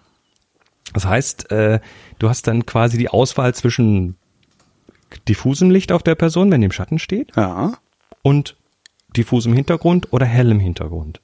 Das 0.92 1.06
heißt, 1.06 1.50
äh, 1.50 1.80
du 2.20 2.28
hast 2.28 2.46
dann 2.46 2.66
quasi 2.66 2.98
die 2.98 3.08
Auswahl 3.08 3.52
zwischen 3.52 4.14
diffusem 5.28 5.70
Licht 5.70 5.90
auf 5.90 6.04
der 6.04 6.14
Person, 6.14 6.52
wenn 6.52 6.60
die 6.60 6.66
im 6.66 6.72
Schatten 6.72 7.00
steht, 7.00 7.32
Ja. 7.34 7.72
und 8.22 8.56
diffusem 9.16 9.54
Hintergrund 9.54 10.12
oder 10.12 10.26
hellem 10.26 10.60
Hintergrund. 10.60 11.20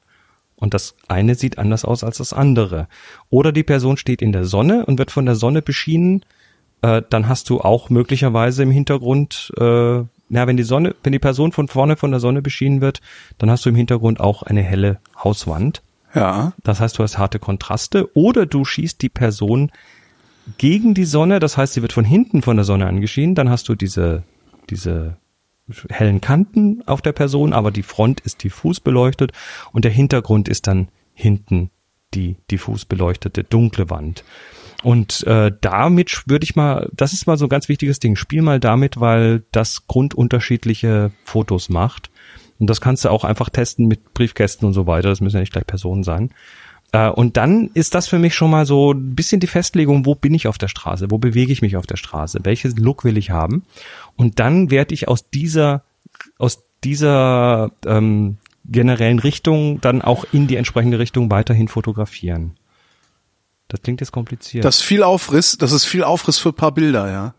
Und 0.60 0.74
das 0.74 0.94
eine 1.08 1.34
sieht 1.34 1.58
anders 1.58 1.84
aus 1.84 2.04
als 2.04 2.18
das 2.18 2.32
andere. 2.32 2.86
Oder 3.30 3.50
die 3.50 3.62
Person 3.62 3.96
steht 3.96 4.22
in 4.22 4.32
der 4.32 4.44
Sonne 4.44 4.86
und 4.86 4.98
wird 4.98 5.10
von 5.10 5.26
der 5.26 5.34
Sonne 5.34 5.62
beschienen, 5.62 6.24
äh, 6.82 7.02
dann 7.08 7.28
hast 7.28 7.50
du 7.50 7.60
auch 7.60 7.90
möglicherweise 7.90 8.62
im 8.62 8.70
Hintergrund, 8.70 9.52
äh, 9.58 10.02
na, 10.32 10.46
wenn 10.46 10.56
die 10.56 10.62
Sonne, 10.62 10.94
wenn 11.02 11.12
die 11.12 11.18
Person 11.18 11.52
von 11.52 11.66
vorne 11.66 11.96
von 11.96 12.10
der 12.10 12.20
Sonne 12.20 12.42
beschienen 12.42 12.80
wird, 12.80 13.00
dann 13.38 13.50
hast 13.50 13.64
du 13.64 13.70
im 13.70 13.74
Hintergrund 13.74 14.20
auch 14.20 14.42
eine 14.42 14.62
helle 14.62 14.98
Hauswand. 15.22 15.82
Ja. 16.14 16.52
Das 16.62 16.80
heißt, 16.80 16.98
du 16.98 17.02
hast 17.02 17.18
harte 17.18 17.38
Kontraste 17.38 18.08
oder 18.16 18.46
du 18.46 18.64
schießt 18.64 19.00
die 19.02 19.08
Person 19.08 19.70
gegen 20.58 20.94
die 20.94 21.04
Sonne, 21.04 21.38
das 21.38 21.56
heißt, 21.56 21.74
sie 21.74 21.82
wird 21.82 21.92
von 21.92 22.04
hinten 22.04 22.42
von 22.42 22.56
der 22.56 22.64
Sonne 22.64 22.86
angeschienen, 22.86 23.34
dann 23.34 23.50
hast 23.50 23.68
du 23.68 23.74
diese, 23.74 24.22
diese 24.68 25.16
hellen 25.88 26.20
Kanten 26.20 26.82
auf 26.86 27.02
der 27.02 27.12
Person, 27.12 27.52
aber 27.52 27.70
die 27.70 27.82
Front 27.82 28.20
ist 28.20 28.42
diffus 28.44 28.80
beleuchtet 28.80 29.32
und 29.72 29.84
der 29.84 29.92
Hintergrund 29.92 30.48
ist 30.48 30.66
dann 30.66 30.88
hinten 31.14 31.70
die 32.14 32.36
diffus 32.50 32.84
beleuchtete 32.84 33.44
dunkle 33.44 33.90
Wand. 33.90 34.24
Und 34.82 35.26
äh, 35.26 35.52
damit 35.60 36.22
würde 36.26 36.44
ich 36.44 36.56
mal, 36.56 36.88
das 36.92 37.12
ist 37.12 37.26
mal 37.26 37.36
so 37.36 37.46
ein 37.46 37.50
ganz 37.50 37.68
wichtiges 37.68 37.98
Ding, 37.98 38.16
spiel 38.16 38.42
mal 38.42 38.60
damit, 38.60 38.98
weil 38.98 39.44
das 39.52 39.86
grundunterschiedliche 39.86 41.10
Fotos 41.24 41.68
macht. 41.68 42.10
Und 42.58 42.68
das 42.68 42.80
kannst 42.80 43.04
du 43.04 43.10
auch 43.10 43.24
einfach 43.24 43.50
testen 43.50 43.86
mit 43.86 44.14
Briefkästen 44.14 44.66
und 44.66 44.72
so 44.72 44.86
weiter. 44.86 45.08
Das 45.08 45.20
müssen 45.20 45.36
ja 45.36 45.40
nicht 45.40 45.52
gleich 45.52 45.66
Personen 45.66 46.02
sein. 46.02 46.30
Äh, 46.92 47.08
und 47.08 47.36
dann 47.36 47.70
ist 47.74 47.94
das 47.94 48.08
für 48.08 48.18
mich 48.18 48.34
schon 48.34 48.50
mal 48.50 48.66
so 48.66 48.92
ein 48.92 49.14
bisschen 49.14 49.40
die 49.40 49.46
Festlegung, 49.46 50.06
wo 50.06 50.14
bin 50.14 50.34
ich 50.34 50.48
auf 50.48 50.58
der 50.58 50.68
Straße? 50.68 51.10
Wo 51.10 51.18
bewege 51.18 51.52
ich 51.52 51.62
mich 51.62 51.76
auf 51.76 51.86
der 51.86 51.96
Straße? 51.96 52.40
Welches 52.42 52.76
Look 52.76 53.04
will 53.04 53.16
ich 53.16 53.30
haben? 53.30 53.64
Und 54.16 54.38
dann 54.38 54.70
werde 54.70 54.94
ich 54.94 55.08
aus 55.08 55.30
dieser, 55.30 55.82
aus 56.38 56.62
dieser 56.82 57.70
ähm, 57.86 58.38
generellen 58.64 59.18
Richtung 59.18 59.80
dann 59.80 60.02
auch 60.02 60.24
in 60.32 60.46
die 60.46 60.56
entsprechende 60.56 60.98
Richtung 60.98 61.30
weiterhin 61.30 61.68
fotografieren. 61.68 62.56
Das 63.68 63.82
klingt 63.82 64.00
jetzt 64.00 64.12
kompliziert. 64.12 64.64
Das 64.64 64.76
ist 64.78 64.82
viel 64.82 65.02
Aufriss, 65.02 65.56
das 65.58 65.72
ist 65.72 65.84
viel 65.84 66.02
Aufriss 66.02 66.38
für 66.38 66.48
ein 66.50 66.54
paar 66.54 66.72
Bilder, 66.72 67.10
ja. 67.10 67.34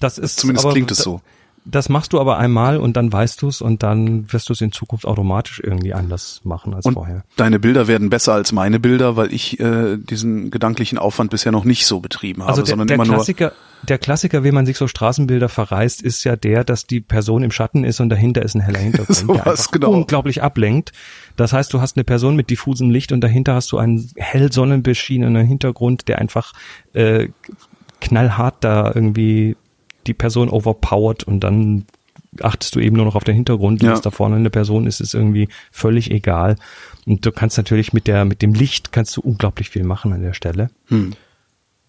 das 0.00 0.18
ist 0.18 0.40
Zumindest 0.40 0.66
aber- 0.66 0.72
klingt 0.72 0.90
es 0.90 0.98
so. 0.98 1.20
Das 1.64 1.88
machst 1.88 2.12
du 2.12 2.20
aber 2.20 2.38
einmal 2.38 2.76
und 2.78 2.96
dann 2.96 3.12
weißt 3.12 3.40
du 3.40 3.48
es 3.48 3.60
und 3.60 3.84
dann 3.84 4.32
wirst 4.32 4.48
du 4.48 4.52
es 4.52 4.60
in 4.60 4.72
Zukunft 4.72 5.06
automatisch 5.06 5.60
irgendwie 5.62 5.94
anders 5.94 6.40
machen 6.42 6.74
als 6.74 6.84
Und 6.86 6.94
vorher. 6.94 7.22
deine 7.36 7.60
Bilder 7.60 7.86
werden 7.86 8.10
besser 8.10 8.32
als 8.34 8.50
meine 8.50 8.80
Bilder, 8.80 9.16
weil 9.16 9.32
ich 9.32 9.60
äh, 9.60 9.96
diesen 9.96 10.50
gedanklichen 10.50 10.98
Aufwand 10.98 11.30
bisher 11.30 11.52
noch 11.52 11.64
nicht 11.64 11.86
so 11.86 12.00
betrieben 12.00 12.42
habe, 12.42 12.50
Also 12.50 12.62
der, 12.62 12.70
sondern 12.70 12.88
der 12.88 12.94
immer 12.96 13.04
nur. 13.04 13.14
Klassiker, 13.14 13.52
der 13.88 13.98
Klassiker, 13.98 14.42
wie 14.42 14.50
man 14.50 14.66
sich 14.66 14.76
so 14.76 14.88
Straßenbilder 14.88 15.48
verreist, 15.48 16.02
ist 16.02 16.24
ja 16.24 16.34
der, 16.34 16.64
dass 16.64 16.86
die 16.86 17.00
Person 17.00 17.44
im 17.44 17.52
Schatten 17.52 17.84
ist 17.84 18.00
und 18.00 18.08
dahinter 18.08 18.42
ist 18.42 18.54
ein 18.56 18.60
heller 18.60 18.78
Hintergrund, 18.80 19.16
So 19.16 19.26
der 19.32 19.46
was, 19.46 19.60
einfach 19.60 19.70
genau. 19.70 19.92
unglaublich 19.92 20.42
ablenkt. 20.42 20.92
Das 21.36 21.52
heißt, 21.52 21.72
du 21.72 21.80
hast 21.80 21.96
eine 21.96 22.02
Person 22.04 22.34
mit 22.34 22.50
diffusem 22.50 22.90
Licht 22.90 23.12
und 23.12 23.20
dahinter 23.20 23.54
hast 23.54 23.70
du 23.70 23.78
einen 23.78 24.10
hell 24.16 24.50
sonnenbeschienenen 24.52 25.46
Hintergrund, 25.46 26.08
der 26.08 26.18
einfach 26.18 26.52
äh, 26.92 27.28
knallhart 28.00 28.56
da 28.64 28.90
irgendwie 28.92 29.56
die 30.06 30.14
Person 30.14 30.48
overpowert 30.48 31.24
und 31.24 31.40
dann 31.40 31.84
achtest 32.40 32.74
du 32.74 32.80
eben 32.80 32.96
nur 32.96 33.04
noch 33.04 33.14
auf 33.14 33.24
den 33.24 33.34
Hintergrund, 33.34 33.82
Ja. 33.82 33.92
was 33.92 34.00
da 34.00 34.10
vorne 34.10 34.36
eine 34.36 34.50
Person 34.50 34.86
ist, 34.86 35.00
ist 35.00 35.14
irgendwie 35.14 35.48
völlig 35.70 36.10
egal. 36.10 36.56
Und 37.06 37.26
du 37.26 37.32
kannst 37.32 37.56
natürlich 37.58 37.92
mit 37.92 38.06
der, 38.06 38.24
mit 38.24 38.40
dem 38.42 38.54
Licht 38.54 38.92
kannst 38.92 39.16
du 39.16 39.20
unglaublich 39.20 39.68
viel 39.70 39.84
machen 39.84 40.12
an 40.12 40.22
der 40.22 40.32
Stelle. 40.32 40.70
Hm. 40.88 41.12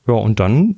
Ja, 0.08 0.16
und 0.16 0.40
dann 0.42 0.78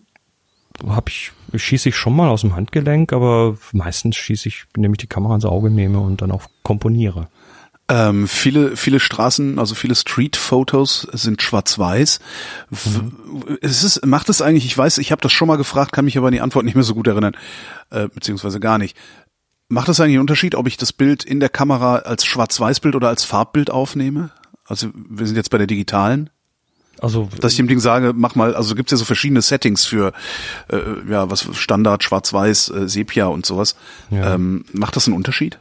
hab 0.88 1.10
ich, 1.10 1.32
schieße 1.54 1.90
ich 1.90 1.96
schon 1.96 2.16
mal 2.16 2.28
aus 2.30 2.42
dem 2.42 2.56
Handgelenk, 2.56 3.12
aber 3.14 3.58
meistens 3.72 4.18
schieße 4.18 4.50
ich, 4.50 4.66
indem 4.76 4.92
ich 4.94 4.98
die 5.00 5.08
Kamera 5.08 5.34
ins 5.36 5.46
Auge 5.46 5.70
nehme 5.72 6.00
und 6.00 6.22
dann 6.22 6.32
auch 6.32 6.44
komponiere. 6.64 7.28
Ähm, 7.88 8.28
viele, 8.28 8.76
viele 8.76 9.00
Straßen, 9.00 9.60
also 9.60 9.76
viele 9.76 9.94
Street-Fotos 9.94 11.08
sind 11.14 11.42
schwarz-weiß. 11.44 12.20
W- 12.72 13.58
Es 13.62 13.84
ist, 13.84 14.04
macht 14.06 14.28
es 14.30 14.42
eigentlich, 14.42 14.66
ich 14.66 14.76
weiß, 14.76 14.98
ich 14.98 15.12
habe 15.12 15.22
das 15.22 15.32
schon 15.32 15.48
mal 15.48 15.58
gefragt, 15.58 15.92
kann 15.92 16.06
mich 16.06 16.18
aber 16.18 16.28
an 16.28 16.34
die 16.34 16.42
Antwort 16.42 16.66
nicht 16.66 16.74
mehr 16.74 16.84
so 16.84 16.96
gut 16.96 17.06
erinnern, 17.08 17.38
äh, 17.92 18.08
beziehungsweise 18.08 18.60
gar 18.60 18.80
nicht. 18.80 18.98
Macht 19.68 19.88
es 19.90 20.00
eigentlich 20.00 20.14
einen 20.14 20.22
Unterschied, 20.22 20.56
ob 20.56 20.68
ich 20.68 20.78
das 20.78 20.94
Bild 20.94 21.24
in 21.24 21.40
der 21.40 21.50
Kamera 21.50 21.98
als 21.98 22.26
Schwarz-Weiß-Bild 22.26 22.96
oder 22.96 23.10
als 23.10 23.24
Farbbild 23.24 23.70
aufnehme? 23.70 24.32
Also 24.66 24.88
wir 24.94 25.28
sind 25.28 25.36
jetzt 25.36 25.52
bei 25.52 25.60
der 25.60 25.68
digitalen. 25.68 26.32
Also 27.02 27.30
Dass 27.40 27.52
ich 27.52 27.58
dem 27.58 27.68
Ding 27.68 27.80
sage, 27.80 28.14
mach 28.16 28.36
mal, 28.36 28.56
also 28.56 28.74
gibt's 28.74 28.92
ja 28.92 28.98
so 28.98 29.06
verschiedene 29.06 29.42
Settings 29.42 29.86
für 29.86 30.14
äh, 30.70 30.80
ja 31.10 31.30
was 31.30 31.48
Standard, 31.56 32.04
Schwarz-Weiß, 32.04 32.70
äh, 32.70 32.88
Sepia 32.90 33.26
und 33.28 33.46
sowas. 33.46 33.76
Ja. 34.10 34.34
Ähm, 34.36 34.66
macht 34.72 34.96
das 34.96 35.08
einen 35.08 35.16
Unterschied? 35.16 35.60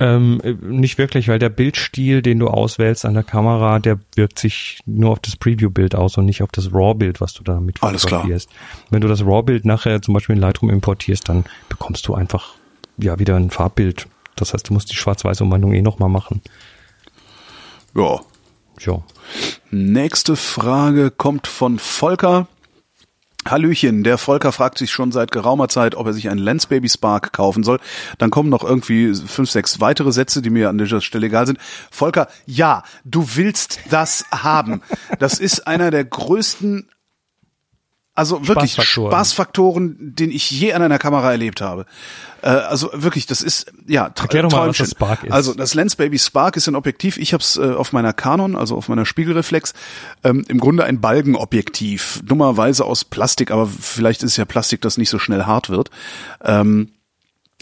Ähm, 0.00 0.40
nicht 0.62 0.98
wirklich, 0.98 1.28
weil 1.28 1.38
der 1.38 1.48
Bildstil, 1.48 2.22
den 2.22 2.38
du 2.38 2.48
auswählst 2.48 3.04
an 3.04 3.14
der 3.14 3.24
Kamera, 3.24 3.78
der 3.80 3.98
wirkt 4.14 4.38
sich 4.38 4.80
nur 4.86 5.10
auf 5.10 5.20
das 5.20 5.36
Preview-Bild 5.36 5.94
aus 5.94 6.16
und 6.16 6.26
nicht 6.26 6.42
auf 6.42 6.50
das 6.52 6.72
RAW-Bild, 6.72 7.20
was 7.20 7.32
du 7.34 7.42
da 7.42 7.60
mit 7.60 7.82
Alles 7.82 8.06
klar. 8.06 8.26
Wenn 8.90 9.00
du 9.00 9.08
das 9.08 9.24
RAW-Bild 9.24 9.64
nachher 9.64 10.00
zum 10.00 10.14
Beispiel 10.14 10.36
in 10.36 10.42
Lightroom 10.42 10.70
importierst, 10.70 11.28
dann 11.28 11.44
bekommst 11.68 12.06
du 12.06 12.14
einfach 12.14 12.54
ja 12.96 13.18
wieder 13.18 13.36
ein 13.36 13.50
Farbbild. 13.50 14.06
Das 14.36 14.54
heißt, 14.54 14.68
du 14.68 14.74
musst 14.74 14.90
die 14.90 14.96
Schwarz-Weiß-Umwandlung 14.96 15.72
eh 15.72 15.82
nochmal 15.82 16.08
machen. 16.08 16.42
Ja. 17.96 18.20
Ja. 18.80 19.02
Nächste 19.70 20.36
Frage 20.36 21.10
kommt 21.10 21.48
von 21.48 21.80
Volker. 21.80 22.46
Hallöchen, 23.50 24.04
der 24.04 24.18
Volker 24.18 24.52
fragt 24.52 24.78
sich 24.78 24.90
schon 24.90 25.12
seit 25.12 25.30
geraumer 25.30 25.68
Zeit, 25.68 25.94
ob 25.94 26.06
er 26.06 26.12
sich 26.12 26.28
einen 26.28 26.40
Lens 26.40 26.66
Baby 26.66 26.88
Spark 26.88 27.32
kaufen 27.32 27.64
soll. 27.64 27.78
Dann 28.18 28.30
kommen 28.30 28.48
noch 28.48 28.64
irgendwie 28.64 29.14
fünf, 29.14 29.50
sechs 29.50 29.80
weitere 29.80 30.12
Sätze, 30.12 30.42
die 30.42 30.50
mir 30.50 30.68
an 30.68 30.78
dieser 30.78 31.00
Stelle 31.00 31.26
egal 31.26 31.46
sind. 31.46 31.58
Volker, 31.90 32.28
ja, 32.46 32.82
du 33.04 33.26
willst 33.34 33.80
das 33.90 34.24
haben. 34.30 34.82
Das 35.18 35.38
ist 35.38 35.66
einer 35.66 35.90
der 35.90 36.04
größten, 36.04 36.88
also 38.18 38.46
wirklich 38.46 38.72
Spaßfaktoren. 38.72 39.12
Spaßfaktoren, 39.12 39.96
den 40.00 40.30
ich 40.30 40.50
je 40.50 40.72
an 40.74 40.82
einer 40.82 40.98
Kamera 40.98 41.30
erlebt 41.30 41.60
habe. 41.60 41.86
Äh, 42.42 42.48
also 42.48 42.90
wirklich, 42.92 43.26
das 43.26 43.40
ist 43.40 43.72
ja 43.86 44.08
tra- 44.08 44.22
Erklär 44.22 44.42
doch 44.42 44.52
mal, 44.52 44.68
was 44.68 44.76
das 44.76 44.90
Spark 44.90 45.24
ist. 45.24 45.32
Also 45.32 45.54
das 45.54 45.74
Lens 45.74 45.96
Baby 45.96 46.18
Spark 46.18 46.56
ist 46.56 46.66
ein 46.68 46.74
Objektiv. 46.74 47.16
Ich 47.16 47.32
habe 47.32 47.42
es 47.42 47.56
äh, 47.56 47.72
auf 47.72 47.92
meiner 47.92 48.12
Canon, 48.12 48.56
also 48.56 48.76
auf 48.76 48.88
meiner 48.88 49.06
Spiegelreflex, 49.06 49.72
ähm, 50.24 50.44
im 50.48 50.58
Grunde 50.58 50.84
ein 50.84 51.00
Balgenobjektiv. 51.00 52.20
Dummerweise 52.24 52.84
aus 52.84 53.04
Plastik, 53.04 53.50
aber 53.50 53.66
vielleicht 53.66 54.22
ist 54.22 54.32
es 54.32 54.36
ja 54.36 54.44
Plastik, 54.44 54.82
das 54.82 54.98
nicht 54.98 55.10
so 55.10 55.18
schnell 55.18 55.44
hart 55.44 55.70
wird. 55.70 55.90
Ähm, 56.44 56.90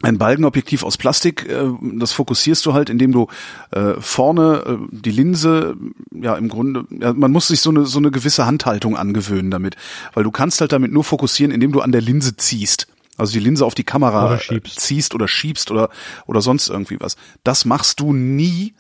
ein 0.07 0.19
Balgenobjektiv 0.19 0.85
aus 0.85 0.97
Plastik, 0.97 1.49
äh, 1.49 1.65
das 1.95 2.13
fokussierst 2.13 2.65
du 2.65 2.73
halt, 2.73 2.91
indem 2.91 3.13
du 3.13 3.27
äh, 3.73 3.95
vorne 3.99 4.63
äh, 4.67 4.77
die 4.91 5.11
Linse, 5.11 5.77
ja 6.13 6.37
im 6.37 6.49
Grunde, 6.49 6.85
ja, 6.91 7.13
man 7.13 7.33
muss 7.33 7.49
sich 7.49 7.61
so 7.61 7.71
eine 7.71 7.87
so 7.87 7.99
eine 7.99 8.11
gewisse 8.11 8.47
Handhaltung 8.47 8.97
angewöhnen 8.97 9.51
damit, 9.51 9.77
weil 10.15 10.25
du 10.25 10.31
kannst 10.31 10.61
halt 10.61 10.73
damit 10.73 10.93
nur 10.93 11.05
fokussieren, 11.05 11.53
indem 11.53 11.73
du 11.73 11.81
an 11.81 11.93
der 11.93 12.01
Linse 12.01 12.37
ziehst. 12.37 12.87
Also 13.17 13.33
die 13.33 13.41
Linse 13.41 13.65
auf 13.65 13.75
die 13.75 13.85
Kamera 13.85 14.35
Oder 14.35 14.63
ziehst 14.65 15.15
oder 15.15 15.27
schiebst 15.27 15.71
oder 15.71 15.89
oder 16.27 16.43
sonst 16.43 16.69
irgendwie 16.69 16.99
was. 17.01 17.17
Das 17.45 17.65
machst 17.65 17.99
du 18.01 18.13
nie 18.13 18.75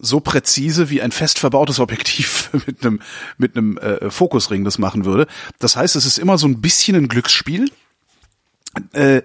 so 0.00 0.20
präzise 0.20 0.90
wie 0.90 1.00
ein 1.00 1.12
fest 1.12 1.38
verbautes 1.38 1.78
Objektiv 1.78 2.50
mit 2.66 2.84
einem 2.84 3.00
mit 3.38 3.56
einem 3.56 3.78
äh, 3.78 4.10
Fokusring 4.10 4.64
das 4.64 4.78
machen 4.78 5.04
würde. 5.04 5.28
Das 5.60 5.76
heißt, 5.76 5.96
es 5.96 6.04
ist 6.04 6.18
immer 6.18 6.36
so 6.38 6.46
ein 6.46 6.60
bisschen 6.60 6.96
ein 6.96 7.08
Glücksspiel. 7.08 7.70
Äh, 8.92 9.22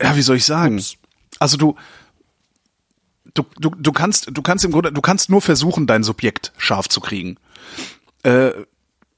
ja, 0.00 0.16
wie 0.16 0.22
soll 0.22 0.36
ich 0.36 0.44
sagen? 0.44 0.82
Also 1.38 1.56
du, 1.56 1.76
du, 3.34 3.44
du, 3.58 3.70
du 3.70 3.92
kannst, 3.92 4.28
du 4.30 4.42
kannst 4.42 4.64
im 4.64 4.72
Grunde, 4.72 4.92
du 4.92 5.00
kannst 5.00 5.30
nur 5.30 5.42
versuchen, 5.42 5.86
dein 5.86 6.02
Subjekt 6.02 6.52
scharf 6.56 6.88
zu 6.88 7.00
kriegen. 7.00 7.36
Äh, 8.22 8.50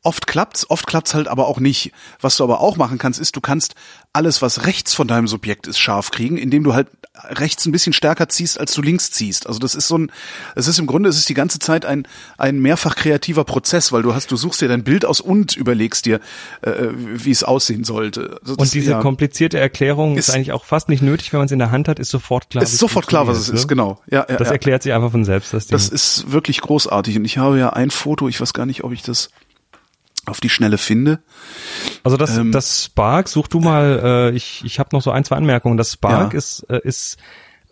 oft 0.09 0.27
klappt's, 0.27 0.69
oft 0.71 0.87
klappt's 0.87 1.15
halt 1.15 1.29
aber 1.29 1.47
auch 1.47 1.61
nicht. 1.61 1.93
Was 2.21 2.37
du 2.37 2.45
aber 2.45 2.61
auch 2.61 2.77
machen 2.77 2.99
kannst, 2.99 3.21
ist, 3.21 3.37
du 3.37 3.41
kannst 3.41 3.75
alles, 4.13 4.43
was 4.43 4.67
rechts 4.67 4.95
von 4.95 5.07
deinem 5.07 5.29
Subjekt 5.29 5.67
ist, 5.67 5.79
scharf 5.79 6.11
kriegen, 6.11 6.37
indem 6.39 6.65
du 6.65 6.75
halt 6.75 6.89
rechts 7.31 7.67
ein 7.67 7.73
bisschen 7.73 7.93
stärker 7.93 8.29
ziehst, 8.29 8.59
als 8.59 8.73
du 8.75 8.81
links 8.81 9.11
ziehst. 9.11 9.47
Also 9.47 9.59
das 9.59 9.75
ist 9.75 9.87
so 9.89 9.99
ein, 9.99 10.11
es 10.55 10.67
ist 10.67 10.79
im 10.79 10.87
Grunde, 10.87 11.09
es 11.09 11.19
ist 11.19 11.29
die 11.29 11.35
ganze 11.35 11.59
Zeit 11.59 11.85
ein, 11.85 12.07
ein 12.39 12.59
mehrfach 12.61 12.95
kreativer 12.97 13.45
Prozess, 13.45 13.93
weil 13.93 14.03
du 14.03 14.15
hast, 14.15 14.31
du 14.31 14.37
suchst 14.37 14.61
dir 14.61 14.69
dein 14.69 14.83
Bild 14.85 15.05
aus 15.05 15.21
und 15.21 15.57
überlegst 15.57 16.07
dir, 16.07 16.21
äh, 16.63 16.73
wie 16.95 17.31
es 17.31 17.45
aussehen 17.45 17.85
sollte. 17.85 18.39
Also 18.43 18.55
das- 18.57 18.67
Und 18.69 18.75
diese 18.75 18.93
ja, 18.93 19.01
komplizierte 19.03 19.59
Erklärung 19.59 20.17
ist, 20.17 20.29
Ist- 20.29 20.35
eigentlich 20.35 20.53
auch 20.53 20.65
fast 20.65 20.89
nicht 20.89 21.03
nötig, 21.03 21.33
wenn 21.33 21.39
man 21.39 21.47
es 21.47 21.53
in 21.53 21.59
der 21.59 21.71
Hand 21.71 21.89
hat, 21.89 21.99
ist 21.99 22.11
sofort 22.11 22.49
klar. 22.51 22.63
ist 22.65 22.79
sofort 22.79 23.07
klar, 23.07 23.27
was 23.27 23.37
es 23.39 23.47
funktioniert, 23.47 23.59
ist, 23.59 23.65
ne? 23.65 23.69
genau. 23.69 24.01
Ja, 24.11 24.27
ja, 24.31 24.37
Das 24.37 24.49
ja. 24.49 24.53
erklärt 24.53 24.83
sich 24.85 24.93
einfach 24.93 25.11
von 25.11 25.25
selbst, 25.25 25.53
das 25.53 25.67
Ding. 25.67 25.73
Das 25.77 25.89
ist 25.89 26.31
wirklich 26.33 26.61
großartig. 26.61 27.17
Und 27.17 27.25
ich 27.25 27.37
habe 27.39 27.59
ja 27.59 27.71
ein 27.71 27.91
Foto, 27.91 28.29
ich 28.29 28.41
weiß 28.41 28.53
gar 28.55 28.65
nicht, 28.67 28.85
ob 28.85 28.93
ich 28.93 29.03
das 29.03 29.29
auf 30.29 30.41
die 30.41 30.49
Schnelle 30.49 30.79
finde. 30.79 31.21
Also 32.05 32.17
das, 32.17 32.37
Ähm, 32.37 32.53
das 32.53 32.85
Spark, 32.85 33.29
such 33.29 33.49
du 33.49 33.61
mal, 33.61 34.31
äh, 34.33 34.37
ich, 34.37 34.63
ich 34.65 34.79
habe 34.79 34.91
noch 34.93 35.03
so 35.03 35.11
ein, 35.11 35.25
zwei 35.25 35.37
Anmerkungen. 35.37 35.77
Das 35.77 35.93
Spark 35.95 36.33
Ja. 36.33 36.39
ist, 36.39 36.67
äh, 36.71 36.81
ist 36.83 37.17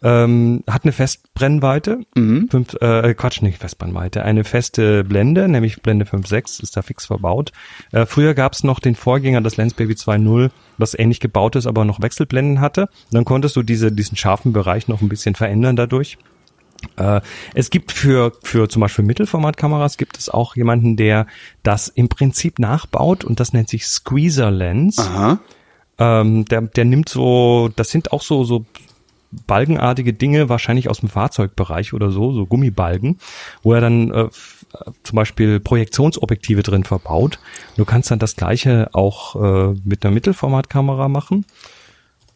ähm, 0.02 0.62
hat 0.68 0.84
eine 0.84 0.92
Festbrennweite, 0.92 2.00
Mhm. 2.14 2.48
fünf, 2.50 2.74
äh, 2.82 3.14
Quatsch, 3.14 3.40
nicht 3.40 3.58
Festbrennweite, 3.58 4.22
eine 4.22 4.44
feste 4.44 5.02
Blende, 5.04 5.48
nämlich 5.48 5.80
Blende 5.80 6.04
5.6, 6.04 6.60
ist 6.62 6.76
da 6.76 6.82
fix 6.82 7.06
verbaut. 7.06 7.52
Äh, 7.92 8.04
früher 8.04 8.34
gab 8.34 8.52
es 8.52 8.62
noch 8.62 8.78
den 8.78 8.94
Vorgänger, 8.94 9.40
das 9.40 9.56
Lensbaby 9.56 9.94
2.0, 9.94 10.50
das 10.78 10.96
ähnlich 10.98 11.18
gebaut 11.18 11.56
ist, 11.56 11.66
aber 11.66 11.86
noch 11.86 12.02
Wechselblenden 12.02 12.60
hatte. 12.60 12.88
Dann 13.10 13.24
konntest 13.24 13.56
du 13.56 13.62
diese, 13.62 13.90
diesen 13.90 14.18
scharfen 14.18 14.52
Bereich 14.52 14.86
noch 14.86 15.00
ein 15.00 15.08
bisschen 15.08 15.34
verändern 15.34 15.76
dadurch. 15.76 16.18
Äh, 16.96 17.20
es 17.54 17.70
gibt 17.70 17.92
für, 17.92 18.32
für 18.42 18.68
zum 18.68 18.80
Beispiel 18.80 19.04
Mittelformatkameras 19.04 19.96
gibt 19.96 20.18
es 20.18 20.28
auch 20.28 20.56
jemanden, 20.56 20.96
der 20.96 21.26
das 21.62 21.88
im 21.88 22.08
Prinzip 22.08 22.58
nachbaut 22.58 23.24
und 23.24 23.40
das 23.40 23.52
nennt 23.52 23.68
sich 23.68 23.86
Squeezer 23.86 24.50
Lens. 24.50 24.98
Aha. 24.98 25.38
Ähm, 25.98 26.44
der, 26.44 26.62
der 26.62 26.84
nimmt 26.84 27.08
so, 27.08 27.70
das 27.74 27.90
sind 27.90 28.12
auch 28.12 28.22
so, 28.22 28.44
so 28.44 28.64
balgenartige 29.46 30.12
Dinge, 30.12 30.48
wahrscheinlich 30.48 30.88
aus 30.88 31.00
dem 31.00 31.08
Fahrzeugbereich 31.08 31.92
oder 31.92 32.10
so, 32.10 32.32
so 32.32 32.46
Gummibalgen, 32.46 33.18
wo 33.62 33.74
er 33.74 33.80
dann 33.80 34.10
äh, 34.10 34.22
äh, 34.22 34.28
zum 35.02 35.16
Beispiel 35.16 35.60
Projektionsobjektive 35.60 36.62
drin 36.62 36.84
verbaut. 36.84 37.38
Du 37.76 37.84
kannst 37.84 38.10
dann 38.10 38.18
das 38.18 38.36
gleiche 38.36 38.90
auch 38.92 39.36
äh, 39.36 39.74
mit 39.84 40.04
einer 40.04 40.14
Mittelformatkamera 40.14 41.08
machen. 41.08 41.44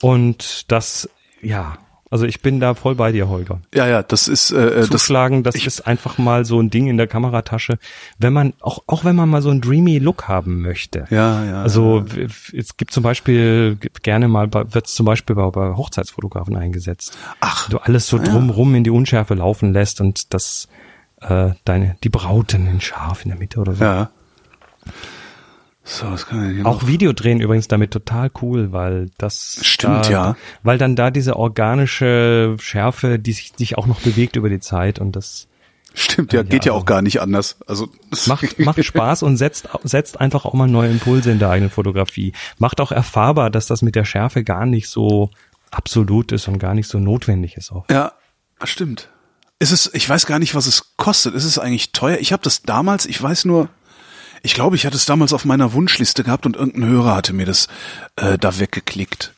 Und 0.03 0.71
das, 0.71 1.09
ja, 1.43 1.79
also 2.11 2.27
ich 2.27 2.43
bin 2.43 2.59
da 2.61 2.75
voll 2.75 2.97
bei 2.97 3.13
dir, 3.13 3.29
Holger. 3.29 3.61
Ja, 3.73 3.87
ja, 3.87 4.03
das 4.03 4.27
ist 4.29 4.51
äh, 4.51 4.81
das, 4.81 4.89
Zuschlagen, 4.89 5.43
das 5.45 5.55
ich- 5.55 5.67
ist 5.67 5.87
einfach 5.87 6.19
mal 6.19 6.45
so 6.45 6.61
ein 6.61 6.69
Ding 6.69 6.89
in 6.89 6.97
der 6.97 7.07
Kameratasche, 7.07 7.79
wenn 8.19 8.33
man, 8.33 8.53
auch, 8.61 8.83
auch 8.89 9.05
wenn 9.05 9.15
man 9.17 9.29
mal 9.29 9.41
so 9.43 9.51
einen 9.51 9.61
dreamy 9.61 9.99
Look 9.99 10.27
haben 10.29 10.61
möchte. 10.61 11.07
Ja, 11.11 11.45
ja. 11.45 11.63
Also 11.63 12.05
w- 12.07 12.27
es 12.57 12.77
gibt 12.77 12.93
zum 12.93 13.03
Beispiel 13.05 13.79
gerne 14.03 14.27
mal, 14.29 14.53
wird 14.53 14.89
zum 14.89 15.07
Beispiel 15.07 15.37
bei, 15.37 15.49
bei 15.51 15.77
Hochzeitsfotografen 15.77 16.57
eingesetzt. 16.57 17.17
Ach. 17.41 17.69
Du 17.71 17.79
alles 17.79 18.09
so 18.09 18.19
drumrum 18.19 18.75
in 18.75 18.83
die 18.85 18.91
Unschärfe 18.91 19.35
laufen 19.35 19.73
lässt 19.73 20.01
und 20.01 20.35
das 20.35 20.67
äh, 21.21 21.51
deine 21.65 21.97
die 22.03 22.09
Brauten 22.09 22.67
in 22.67 22.81
scharf 22.81 23.25
in 23.25 23.31
der 23.31 23.39
Mitte 23.39 23.61
oder 23.61 23.75
so. 23.75 23.85
ja. 23.85 24.11
So, 25.91 26.09
was 26.09 26.27
kann 26.27 26.51
ich 26.51 26.57
hier 26.57 26.67
Auch 26.67 26.83
noch? 26.83 26.89
Video 26.89 27.13
drehen 27.13 27.41
übrigens 27.41 27.67
damit 27.67 27.91
total 27.91 28.31
cool, 28.41 28.71
weil 28.71 29.11
das 29.19 29.59
Stimmt, 29.63 30.07
da, 30.07 30.11
ja. 30.11 30.37
weil 30.63 30.79
dann 30.79 30.95
da 30.95 31.11
diese 31.11 31.37
organische 31.37 32.57
Schärfe, 32.61 33.19
die 33.19 33.33
sich, 33.33 33.53
sich 33.57 33.77
auch 33.77 33.87
noch 33.87 34.01
bewegt 34.01 34.37
über 34.37 34.49
die 34.49 34.61
Zeit 34.61 35.01
und 35.01 35.17
das 35.17 35.49
Stimmt, 35.93 36.33
ja, 36.33 36.41
Ja, 36.41 36.43
geht 36.45 36.65
ja 36.65 36.73
auch 36.75 36.85
gar 36.85 37.03
nicht 37.03 37.21
anders. 37.21 37.57
Also 37.67 37.89
Macht, 38.27 38.59
macht 38.61 38.85
Spaß 38.85 39.25
und 39.25 39.37
setzt, 39.37 39.69
setzt 39.83 40.21
einfach 40.21 40.45
auch 40.45 40.55
mal 40.55 40.69
neue 40.69 40.91
Impulse 40.91 41.33
in 41.33 41.41
der 41.41 41.51
eigenen 41.51 41.71
Fotografie. 41.71 42.35
Macht 42.59 42.81
auch 42.81 42.93
erfahrbar, 42.93 43.51
dass 43.51 43.67
das 43.67 43.83
mit 43.83 43.97
der 43.97 44.05
Schärfe 44.05 44.45
gar 44.45 44.67
nicht 44.67 44.89
so 44.89 45.31
absolut 45.73 46.31
ist 46.31 46.47
und 46.47 46.61
gar 46.61 46.75
nicht 46.75 46.87
so 46.87 47.01
notwendig 47.01 47.57
ist 47.57 47.73
auch. 47.73 47.87
Ja, 47.91 48.13
stimmt. 48.63 49.09
Es 49.59 49.73
ist, 49.73 49.91
ich 49.93 50.09
weiß 50.09 50.27
gar 50.27 50.39
nicht, 50.39 50.55
was 50.55 50.67
es 50.67 50.95
kostet. 50.97 51.35
Es 51.35 51.45
ist 51.45 51.59
eigentlich 51.59 51.91
teuer. 51.91 52.19
Ich 52.19 52.33
habe 52.33 52.45
das 52.45 52.63
damals, 52.63 53.07
ich 53.07 53.21
weiß 53.21 53.45
nur, 53.45 53.69
ich 54.43 54.55
glaube, 54.55 54.77
ich 54.77 54.87
hatte 54.87 54.97
es 54.97 55.07
damals 55.07 55.33
auf 55.33 55.45
meiner 55.45 55.73
Wunschliste 55.73 56.25
gehabt 56.25 56.47
und 56.47 56.57
irgendein 56.57 56.89
Hörer 56.89 57.17
hatte 57.17 57.33
mir 57.33 57.47
das 57.47 57.69
äh, 58.17 58.39
da 58.39 58.59
weggeklickt. 58.59 59.35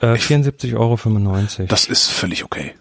Äh, 0.00 0.14
74,95 0.14 0.76
Euro. 0.76 1.66
Das 1.68 1.86
ist 1.86 2.10
völlig 2.10 2.44
okay. 2.44 2.74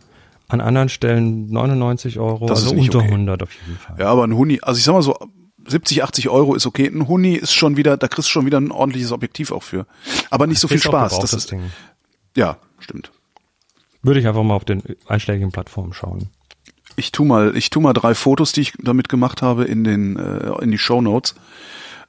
An 0.50 0.62
anderen 0.62 0.90
Stellen 0.90 1.50
99 1.50 2.20
Euro, 2.20 2.48
Das 2.48 2.64
also 2.64 2.76
unter 2.76 3.00
okay. 3.00 3.08
100 3.08 3.44
auf 3.44 3.54
jeden 3.54 3.78
Fall. 3.78 3.96
Ja, 4.00 4.08
aber 4.08 4.26
ein 4.26 4.36
Huni, 4.36 4.60
also 4.62 4.78
ich 4.78 4.84
sag 4.84 4.94
mal 4.94 5.02
so, 5.02 5.18
70, 5.66 6.04
80 6.04 6.30
Euro 6.30 6.56
ist 6.56 6.66
okay. 6.66 6.88
Ein 6.88 7.08
Huni 7.08 7.36
ist 7.36 7.54
schon 7.54 7.78
wieder, 7.78 7.98
da 7.98 8.08
kriegst 8.08 8.28
du 8.28 8.32
schon 8.32 8.46
wieder 8.46 8.60
ein 8.60 8.72
ordentliches 8.72 9.12
Objektiv 9.12 9.52
auch 9.52 9.64
für. 9.64 9.86
Aber 10.30 10.48
nicht 10.48 10.60
so 10.60 10.68
viel 10.68 10.80
Spaß. 10.80 11.20
Das 11.20 11.32
das 11.32 11.34
ist, 11.34 11.52
Ding. 11.52 11.72
ja, 12.36 12.58
stimmt. 12.80 13.12
Würde 14.02 14.20
ich 14.20 14.28
einfach 14.28 14.44
mal 14.44 14.56
auf 14.56 14.66
den 14.66 14.84
einschlägigen 15.08 15.52
Plattformen 15.52 15.94
schauen. 15.94 16.30
Ich 16.96 17.12
tu 17.12 17.26
mal, 17.26 17.56
ich 17.56 17.70
tu 17.70 17.80
mal 17.80 17.94
drei 17.94 18.16
Fotos, 18.16 18.52
die 18.52 18.62
ich 18.62 18.74
damit 18.80 19.10
gemacht 19.10 19.42
habe, 19.42 19.66
in 19.66 19.84
den 19.84 20.18
äh, 20.18 20.52
in 20.62 20.72
die 20.72 20.78
Show 20.78 21.02
Notes. 21.02 21.36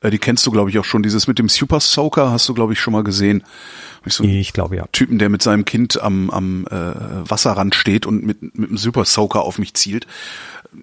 Äh, 0.00 0.10
die 0.10 0.18
kennst 0.18 0.46
du, 0.46 0.50
glaube 0.50 0.70
ich, 0.70 0.78
auch 0.78 0.84
schon. 0.84 1.02
Dieses 1.02 1.26
mit 1.26 1.38
dem 1.38 1.48
Super 1.48 1.80
Soaker 1.80 2.30
hast 2.30 2.48
du, 2.48 2.54
glaube 2.54 2.72
ich, 2.72 2.80
schon 2.80 2.92
mal 2.92 3.04
gesehen. 3.04 3.42
Ich 4.04 4.14
so 4.14 4.24
Ich 4.24 4.52
glaube 4.52 4.76
ja. 4.76 4.86
Typen, 4.92 5.18
der 5.18 5.30
mit 5.30 5.42
seinem 5.42 5.64
Kind 5.64 6.00
am, 6.00 6.30
am 6.30 6.66
äh, 6.66 6.74
Wasserrand 7.30 7.74
steht 7.74 8.06
und 8.06 8.24
mit 8.24 8.42
mit 8.56 8.68
einem 8.68 8.76
Super 8.76 9.04
Soaker 9.04 9.42
auf 9.42 9.58
mich 9.58 9.74
zielt. 9.74 10.06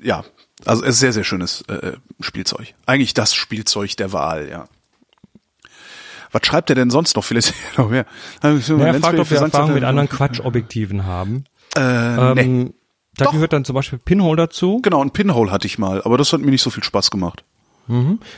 Ja, 0.02 0.24
also 0.66 0.84
es 0.84 0.96
ist 0.96 1.00
sehr 1.00 1.14
sehr 1.14 1.24
schönes 1.24 1.62
äh, 1.68 1.94
Spielzeug. 2.20 2.74
Eigentlich 2.86 3.14
das 3.14 3.34
Spielzeug 3.34 3.96
der 3.98 4.12
Wahl, 4.12 4.50
ja. 4.50 4.68
Was 6.32 6.46
schreibt 6.46 6.70
er 6.70 6.76
denn 6.76 6.90
sonst 6.90 7.16
noch? 7.16 7.26
Vielleicht 7.26 7.54
noch 7.78 7.90
mehr. 7.90 8.06
Ja, 8.42 8.50
er 8.50 8.96
fragt, 8.96 9.20
ob 9.20 9.30
wir 9.30 9.38
Erfahrung 9.40 9.74
mit 9.74 9.84
anderen 9.84 10.10
Quatschobjektiven 10.10 11.06
haben. 11.06 11.44
Äh, 11.76 12.34
nee. 12.36 12.72
Da 13.18 13.26
Doch. 13.26 13.32
gehört 13.34 13.54
dann 13.54 13.66
zum 13.66 13.76
Beispiel 13.76 14.00
Pinhole 14.00 14.38
dazu. 14.38 14.80
Genau, 14.82 15.02
ein 15.04 15.12
Pinhole 15.12 15.52
hatte 15.52 15.68
ich 15.68 15.78
mal, 15.78 16.02
aber 16.04 16.18
das 16.18 16.32
hat 16.34 16.42
mir 16.42 16.52
nicht 16.52 16.62
so 16.62 16.70
viel 16.70 16.84
Spaß 16.84 17.12
gemacht. 17.12 17.44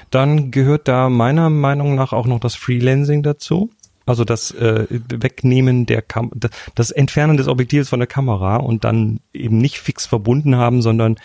Dann 0.10 0.50
gehört 0.52 0.88
da 0.88 1.10
meiner 1.10 1.50
Meinung 1.52 1.94
nach 1.94 2.12
auch 2.12 2.26
noch 2.26 2.40
das 2.40 2.56
Freelancing 2.56 3.22
dazu. 3.22 3.70
Also 4.06 4.26
das 4.26 4.50
äh, 4.52 4.88
Wegnehmen 4.90 5.86
der 5.86 6.02
Kam 6.02 6.32
das- 6.34 6.52
das 6.76 6.92
Entfernen 6.92 7.38
des 7.38 7.48
Objektivs 7.48 7.88
von 7.90 8.00
der 8.00 8.08
Kamera 8.08 8.56
und 8.58 8.84
dann 8.84 9.20
eben 9.32 9.60
nicht 9.60 9.78
fix 9.80 10.06
verbunden 10.08 10.56
haben, 10.56 10.82
sondern 10.82 11.18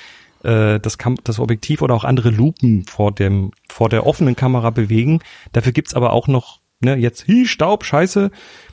äh, 0.44 0.78
das, 0.78 0.98
Kam 0.98 1.16
das 1.24 1.38
Objektiv 1.40 1.80
oder 1.80 1.94
auch 1.94 2.04
andere 2.04 2.30
Lupen 2.30 2.84
vor 2.84 3.12
dem 3.12 3.50
vor 3.68 3.88
der 3.88 4.06
offenen 4.06 4.36
Kamera 4.36 4.70
bewegen. 4.70 5.20
Dafür 5.52 5.72
gibt's 5.72 5.94
aber 5.94 6.12
auch 6.12 6.28
noch 6.28 6.58
ne 6.80 6.96
jetzt 6.96 7.26
hi 7.28 7.46
Staub 7.46 7.82
Scheiße. 7.84 8.30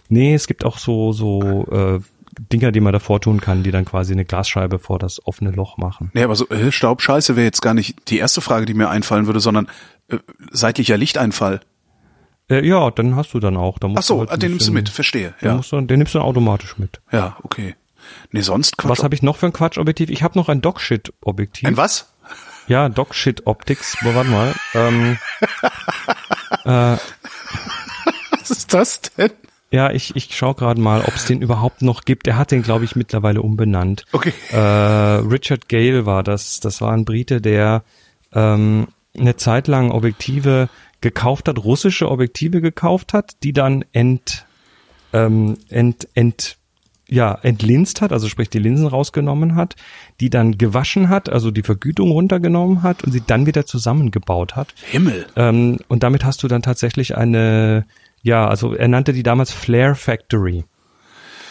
Nee, 0.10 0.36
es 0.36 0.46
gibt 0.48 0.66
auch 0.66 0.78
so 0.78 1.14
so 1.14 1.66
äh, 1.72 2.00
Dinger, 2.40 2.72
die 2.72 2.80
man 2.80 2.94
davor 2.94 3.22
tun 3.22 3.42
kann, 3.42 3.64
die 3.64 3.72
dann 3.72 3.86
quasi 3.86 4.14
eine 4.14 4.26
Glasscheibe 4.26 4.80
vor 4.80 5.00
das 5.00 5.26
offene 5.26 5.52
Loch 5.52 5.78
machen. 5.78 6.12
Nee, 6.14 6.24
aber 6.24 6.36
so 6.36 6.48
äh, 6.50 6.72
Staubscheiße 6.72 7.36
wäre 7.36 7.46
jetzt 7.46 7.62
gar 7.62 7.74
nicht 7.74 8.10
die 8.10 8.18
erste 8.18 8.42
Frage, 8.42 8.66
die 8.66 8.74
mir 8.74 8.90
einfallen 8.90 9.26
würde, 9.28 9.40
sondern 9.40 9.68
äh, 10.10 10.18
seitlicher 10.52 10.98
Lichteinfall. 10.98 11.62
Äh, 12.50 12.66
ja, 12.68 12.92
dann 12.92 13.16
hast 13.16 13.34
du 13.34 13.40
dann 13.40 13.58
auch. 13.58 13.80
Da 13.80 13.88
musst 13.88 14.00
Ach 14.00 14.04
so, 14.04 14.20
halt 14.30 14.42
den 14.42 14.52
nimmst 14.52 14.68
du 14.68 14.72
bisschen- 14.72 14.74
mit, 14.74 14.90
verstehe. 14.90 15.34
Den, 15.42 15.48
Ja, 15.50 15.56
musst 15.56 15.72
du, 15.72 15.82
den 15.82 15.98
nimmst 15.98 16.14
du 16.14 16.20
dann 16.20 16.28
automatisch 16.28 16.78
mit. 16.78 17.02
ja 17.12 17.38
okay. 17.44 17.76
Nee, 18.32 18.42
sonst 18.42 18.78
Quatsch. 18.78 18.90
Was 18.92 19.04
habe 19.04 19.16
ich 19.16 19.24
noch 19.24 19.36
für 19.38 19.48
ein 19.48 19.54
Quatschobjektiv? 19.54 20.12
Ich 20.12 20.22
habe 20.22 20.38
noch 20.38 20.48
ein 20.48 20.62
Dogshit-Objektiv. 20.62 21.68
Ein 21.68 21.76
was? 21.78 22.12
Ja, 22.68 22.88
Dogshit 22.90 23.48
Optics. 23.48 23.98
Boah, 24.04 24.14
warte 24.16 24.30
mal. 24.30 24.54
Ähm, 24.76 25.18
äh, 26.66 26.98
Was 28.40 28.52
ist 28.52 28.74
das 28.74 29.02
denn? 29.02 29.32
Ja, 29.76 29.92
ich, 29.92 30.16
ich 30.16 30.36
schaue 30.36 30.56
gerade 30.56 30.80
mal, 30.80 31.02
ob 31.02 31.16
es 31.16 31.26
den 31.26 31.42
überhaupt 31.42 31.82
noch 31.82 32.06
gibt. 32.06 32.28
Er 32.28 32.38
hat 32.38 32.52
den, 32.52 32.62
glaube 32.62 32.86
ich, 32.86 32.96
mittlerweile 32.96 33.42
umbenannt. 33.42 34.06
Okay. 34.14 34.32
Äh, 34.52 34.58
Richard 34.58 35.68
Gale 35.68 36.06
war 36.06 36.24
das. 36.24 36.62
Das 36.62 36.80
war 36.80 36.94
ein 36.94 37.04
Brite, 37.04 37.42
der 37.42 37.84
ähm, 38.34 38.88
eine 39.18 39.36
Zeit 39.36 39.68
lang 39.68 39.92
Objektive 39.92 40.70
gekauft 41.02 41.50
hat, 41.50 41.60
russische 41.60 42.10
Objektive 42.10 42.62
gekauft 42.62 43.14
hat, 43.14 43.34
die 43.44 43.52
dann 43.52 43.84
ent, 43.92 44.46
ähm, 45.12 45.58
ent, 45.70 46.08
ent, 46.14 46.56
ja, 47.08 47.38
entlinst 47.44 48.02
hat, 48.02 48.14
also 48.14 48.30
sprich 48.30 48.50
die 48.50 48.60
Linsen 48.60 48.88
rausgenommen 48.88 49.56
hat, 49.56 49.76
die 50.22 50.30
dann 50.30 50.58
gewaschen 50.58 51.10
hat, 51.10 51.30
also 51.30 51.52
die 51.52 51.64
Vergütung 51.64 52.12
runtergenommen 52.12 52.82
hat 52.82 53.04
und 53.04 53.12
sie 53.12 53.22
dann 53.22 53.46
wieder 53.46 53.66
zusammengebaut 53.66 54.56
hat. 54.56 54.74
Himmel. 54.90 55.28
Ähm, 55.36 55.80
und 55.90 56.02
damit 56.02 56.24
hast 56.24 56.42
du 56.44 56.48
dann 56.48 56.62
tatsächlich 56.62 57.18
eine, 57.18 57.86
ja, 58.26 58.48
also 58.48 58.74
er 58.74 58.88
nannte 58.88 59.14
die 59.14 59.24
damals 59.24 59.52
Flare 59.52 59.96
Factory. 59.96 60.64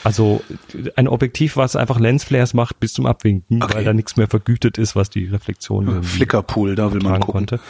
Also 0.02 0.42
ein 0.96 1.08
Objektiv, 1.08 1.56
was 1.56 1.76
einfach 1.76 1.98
Lensflares 1.98 2.52
macht 2.52 2.78
bis 2.80 2.92
zum 2.92 3.06
Abwinken, 3.06 3.62
Okay. 3.62 3.74
weil 3.76 3.84
da 3.84 3.94
nichts 3.94 4.16
mehr 4.16 4.26
vergütet 4.28 4.76
ist, 4.76 4.94
was 4.96 5.08
die 5.08 5.26
Reflexion 5.26 6.02
Flickerpool, 6.02 6.74
da 6.74 6.92
will 6.92 7.00
man 7.00 7.20
gucken. 7.20 7.32
konnte. 7.46 7.60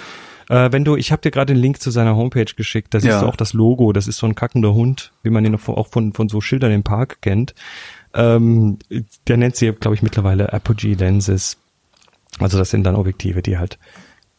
Äh, 0.49 0.73
wenn 0.73 0.85
du, 0.85 0.97
ich 0.97 1.13
habe 1.13 1.23
dir 1.23 1.31
gerade 1.31 1.53
den 1.55 1.61
Link 1.63 1.81
zu 1.81 1.91
seiner 1.91 2.17
Homepage 2.17 2.45
geschickt, 2.57 2.93
da 2.93 2.99
siehst 3.01 3.13
Ja. 3.13 3.21
du 3.21 3.27
auch 3.29 3.37
das 3.37 3.53
Logo, 3.53 3.93
das 3.93 4.09
ist 4.09 4.17
so 4.19 4.27
ein 4.27 4.35
kackender 4.35 4.75
Hund, 4.75 5.13
wie 5.23 5.31
man 5.31 5.45
ihn 5.45 5.55
auch 5.55 5.87
von, 5.87 6.13
von 6.13 6.29
so 6.29 6.41
Schildern 6.41 6.73
im 6.73 6.83
Park 6.83 7.23
kennt. 7.23 7.55
Ähm, 8.15 8.79
der 9.29 9.37
nennt 9.37 9.55
sie, 9.57 9.71
glaube 9.73 9.95
ich, 9.95 10.03
mittlerweile 10.03 10.53
Apogee 10.53 10.95
Lenses. 10.95 11.57
Also 12.41 12.59
das 12.59 12.71
sind 12.71 12.85
dann 12.85 12.97
Objektive, 12.97 13.43
die 13.43 13.59
halt 13.59 13.79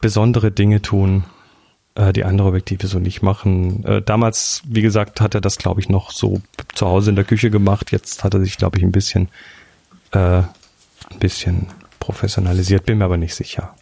besondere 0.00 0.50
Dinge 0.52 0.82
tun, 0.82 1.24
äh, 1.96 2.12
die 2.12 2.24
andere 2.24 2.48
Objektive 2.48 2.86
so 2.86 2.98
nicht 2.98 3.22
machen. 3.22 3.84
Äh, 3.84 4.02
damals, 4.02 4.62
wie 4.66 4.82
gesagt, 4.82 5.20
hat 5.20 5.34
er 5.34 5.40
das, 5.40 5.58
glaube 5.58 5.80
ich, 5.80 5.88
noch 5.88 6.12
so 6.12 6.40
zu 6.74 6.86
Hause 6.86 7.10
in 7.10 7.16
der 7.16 7.24
Küche 7.24 7.50
gemacht. 7.50 7.90
Jetzt 7.90 8.22
hat 8.22 8.34
er 8.34 8.40
sich, 8.40 8.56
glaube 8.56 8.78
ich, 8.78 8.84
ein 8.84 8.92
bisschen, 8.92 9.28
äh, 10.12 10.18
ein 10.38 11.18
bisschen 11.18 11.66
professionalisiert, 11.98 12.86
bin 12.86 12.98
mir 12.98 13.06
aber 13.06 13.16
nicht 13.16 13.34
sicher. 13.34 13.74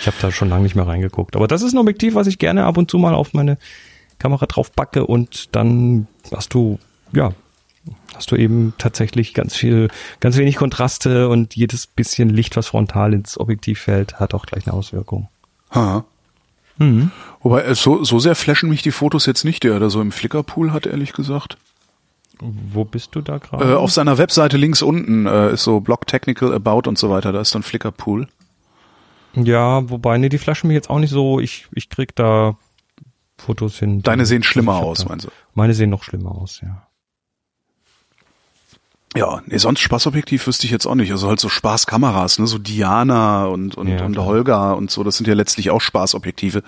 Ich 0.00 0.06
habe 0.06 0.16
da 0.20 0.30
schon 0.30 0.48
lange 0.48 0.62
nicht 0.62 0.76
mehr 0.76 0.86
reingeguckt. 0.86 1.36
Aber 1.36 1.48
das 1.48 1.62
ist 1.62 1.72
ein 1.72 1.78
Objektiv, 1.78 2.14
was 2.14 2.26
ich 2.26 2.38
gerne 2.38 2.64
ab 2.64 2.78
und 2.78 2.90
zu 2.90 2.98
mal 2.98 3.14
auf 3.14 3.34
meine 3.34 3.58
Kamera 4.18 4.46
drauf 4.46 4.72
backe 4.72 5.06
und 5.06 5.54
dann 5.54 6.06
hast 6.32 6.54
du, 6.54 6.78
ja, 7.12 7.32
hast 8.14 8.30
du 8.30 8.36
eben 8.36 8.74
tatsächlich 8.78 9.34
ganz 9.34 9.54
viel, 9.54 9.88
ganz 10.20 10.36
wenig 10.36 10.56
Kontraste 10.56 11.28
und 11.28 11.54
jedes 11.54 11.86
bisschen 11.86 12.30
Licht, 12.30 12.56
was 12.56 12.68
frontal 12.68 13.12
ins 13.12 13.38
Objektiv 13.38 13.80
fällt, 13.80 14.18
hat 14.18 14.34
auch 14.34 14.46
gleich 14.46 14.66
eine 14.66 14.74
Auswirkung. 14.74 15.28
Ha. 15.74 16.04
Mhm. 16.78 17.10
Wobei, 17.40 17.62
äh, 17.62 17.74
so, 17.74 18.04
so 18.04 18.18
sehr 18.18 18.34
flashen 18.34 18.68
mich 18.68 18.82
die 18.82 18.90
Fotos 18.92 19.26
jetzt 19.26 19.44
nicht, 19.44 19.62
der 19.64 19.78
da 19.78 19.88
so 19.90 20.00
im 20.00 20.12
Flickerpool 20.12 20.72
hat, 20.72 20.86
ehrlich 20.86 21.12
gesagt. 21.12 21.56
Wo 22.40 22.84
bist 22.84 23.14
du 23.14 23.22
da 23.22 23.36
Äh, 23.36 23.38
gerade? 23.40 23.78
auf 23.78 23.90
seiner 23.92 24.18
Webseite 24.18 24.56
links 24.58 24.82
unten 24.82 25.26
äh, 25.26 25.52
ist 25.54 25.62
so 25.64 25.80
Blog 25.80 26.06
Technical 26.06 26.52
About 26.52 26.88
und 26.88 26.98
so 26.98 27.08
weiter, 27.10 27.32
da 27.32 27.40
ist 27.40 27.54
dann 27.54 27.62
Flickerpool. 27.62 28.28
ja, 29.34 29.88
wobei, 29.88 30.18
nee, 30.18 30.28
die 30.28 30.38
flaschen 30.38 30.68
mich 30.68 30.74
jetzt 30.74 30.90
auch 30.90 30.98
nicht 30.98 31.10
so. 31.10 31.40
Ich, 31.40 31.66
ich 31.72 31.88
krieg 31.88 32.14
da 32.14 32.56
Fotos 33.38 33.78
hin. 33.78 34.02
Deine 34.02 34.26
sehen 34.26 34.42
schlimmer 34.42 34.76
aus, 34.76 35.06
meinst 35.06 35.26
du? 35.26 35.30
Meine 35.54 35.74
sehen 35.74 35.90
noch 35.90 36.02
schlimmer 36.02 36.32
aus, 36.32 36.60
ja. 36.62 36.86
Ja, 39.16 39.42
nee, 39.46 39.58
sonst 39.58 39.80
Spaßobjektiv 39.80 40.46
wüsste 40.46 40.66
ich 40.66 40.70
jetzt 40.70 40.86
auch 40.86 40.94
nicht. 40.94 41.10
Also 41.10 41.28
halt 41.28 41.40
so 41.40 41.48
Spaßkameras, 41.48 42.38
ne, 42.38 42.46
so 42.46 42.58
Diana 42.58 43.46
und 43.46 43.74
und, 43.76 43.88
Ja, 43.88 44.04
und. 44.04 44.18
Holga 44.18 44.72
und 44.72 44.90
so, 44.90 45.04
das 45.04 45.16
sind 45.16 45.26
ja 45.26 45.34
letztlich 45.34 45.70
auch 45.70 45.80
Spaßobjektive, 45.80 46.62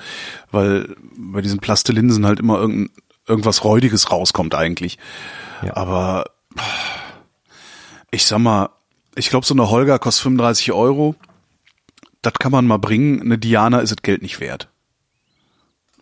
weil 0.50 0.96
bei 1.16 1.40
diesen 1.40 1.58
Plastelinsen 1.58 2.26
halt 2.26 2.40
immer 2.40 2.58
irgend, 2.58 2.90
irgendwas 3.26 3.64
Räudiges 3.64 4.10
rauskommt 4.10 4.54
eigentlich. 4.54 4.98
Ja. 5.62 5.76
Aber 5.76 6.24
ich 8.10 8.24
sag 8.24 8.38
mal, 8.38 8.70
ich 9.14 9.30
glaube, 9.30 9.46
so 9.46 9.54
eine 9.54 9.70
Holga 9.70 9.98
kostet 9.98 10.22
35 10.22 10.72
Euro. 10.72 11.14
Das 12.22 12.34
kann 12.34 12.52
man 12.52 12.66
mal 12.66 12.78
bringen. 12.78 13.20
Eine 13.20 13.38
Diana 13.38 13.80
ist 13.80 13.90
das 13.90 14.02
Geld 14.02 14.22
nicht 14.22 14.40
wert. 14.40 14.68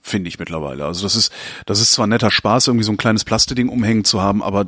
Finde 0.03 0.29
ich 0.29 0.39
mittlerweile. 0.39 0.85
Also 0.85 1.03
das 1.03 1.17
ist, 1.17 1.33
das 1.67 1.81
ist 1.81 1.93
zwar 1.93 2.07
netter 2.07 2.31
Spaß, 2.31 2.69
irgendwie 2.69 2.85
so 2.85 2.93
ein 2.93 2.97
kleines 2.97 3.25
Plasteding 3.25 3.69
umhängen 3.69 4.05
zu 4.05 4.23
haben, 4.23 4.43
aber 4.43 4.67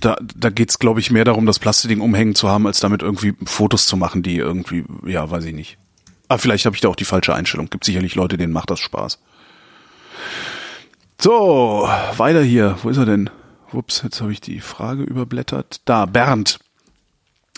da, 0.00 0.16
da 0.36 0.50
geht's, 0.50 0.78
glaube 0.78 1.00
ich, 1.00 1.10
mehr 1.10 1.24
darum, 1.24 1.46
das 1.46 1.58
Plasteding 1.58 2.00
umhängen 2.00 2.34
zu 2.34 2.48
haben, 2.48 2.66
als 2.66 2.80
damit 2.80 3.02
irgendwie 3.02 3.34
Fotos 3.44 3.86
zu 3.86 3.96
machen, 3.96 4.22
die 4.22 4.36
irgendwie, 4.36 4.84
ja, 5.06 5.30
weiß 5.30 5.44
ich 5.44 5.54
nicht. 5.54 5.78
Aber 6.28 6.38
vielleicht 6.38 6.66
habe 6.66 6.74
ich 6.74 6.80
da 6.80 6.88
auch 6.88 6.96
die 6.96 7.04
falsche 7.04 7.34
Einstellung. 7.34 7.68
Gibt 7.70 7.84
sicherlich 7.84 8.14
Leute, 8.14 8.36
denen 8.36 8.52
macht 8.52 8.70
das 8.70 8.80
Spaß. 8.80 9.18
So, 11.20 11.88
weiter 12.16 12.42
hier. 12.42 12.76
Wo 12.82 12.88
ist 12.88 12.96
er 12.96 13.06
denn? 13.06 13.30
Ups, 13.72 14.02
jetzt 14.02 14.20
habe 14.20 14.32
ich 14.32 14.40
die 14.40 14.60
Frage 14.60 15.02
überblättert. 15.02 15.80
Da, 15.84 16.06
Bernd, 16.06 16.58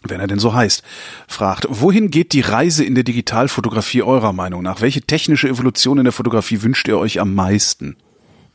wenn 0.05 0.21
er 0.21 0.27
denn 0.27 0.39
so 0.39 0.55
heißt, 0.55 0.83
fragt, 1.29 1.67
wohin 1.69 2.11
geht 2.11 2.33
die 2.33 2.41
Reise 2.41 2.85
in 2.85 2.95
der 2.95 3.05
Digitalfotografie 3.05 4.03
eurer 4.03 4.33
Meinung 4.33 4.63
nach? 4.63 4.81
Welche 4.81 5.03
technische 5.03 5.49
Evolution 5.49 5.99
in 5.99 6.05
der 6.05 6.13
Fotografie 6.13 6.63
wünscht 6.63 6.89
ihr 6.89 6.99
euch 6.99 7.21
am 7.21 7.35
meisten? 7.35 7.97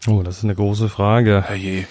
Oh, 0.08 0.24
das 0.24 0.40
ist 0.40 0.44
eine 0.44 0.56
große 0.56 0.90
Frage. 0.90 1.44
Herrje. 1.48 1.88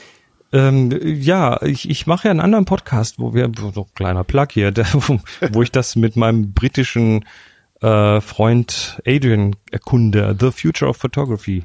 Ähm, 0.53 0.99
ja, 1.03 1.63
ich, 1.63 1.89
ich 1.89 2.07
mache 2.07 2.29
ja 2.29 2.31
einen 2.31 2.41
anderen 2.41 2.65
Podcast, 2.65 3.19
wo 3.19 3.35
wir, 3.35 3.51
so 3.73 3.83
ein 3.83 3.95
kleiner 3.95 4.25
Plug 4.25 4.47
hier, 4.51 4.71
der, 4.73 4.87
wo, 4.93 5.21
wo 5.53 5.63
ich 5.63 5.71
das 5.71 5.97
mit 5.97 6.17
meinem 6.17 6.53
britischen 6.53 7.25
äh, 7.81 8.21
Freund 8.21 9.01
Adrian 9.07 9.57
erkunde, 9.71 10.37
The 10.39 10.51
Future 10.51 10.91
of 10.91 10.97
Photography. 10.97 11.65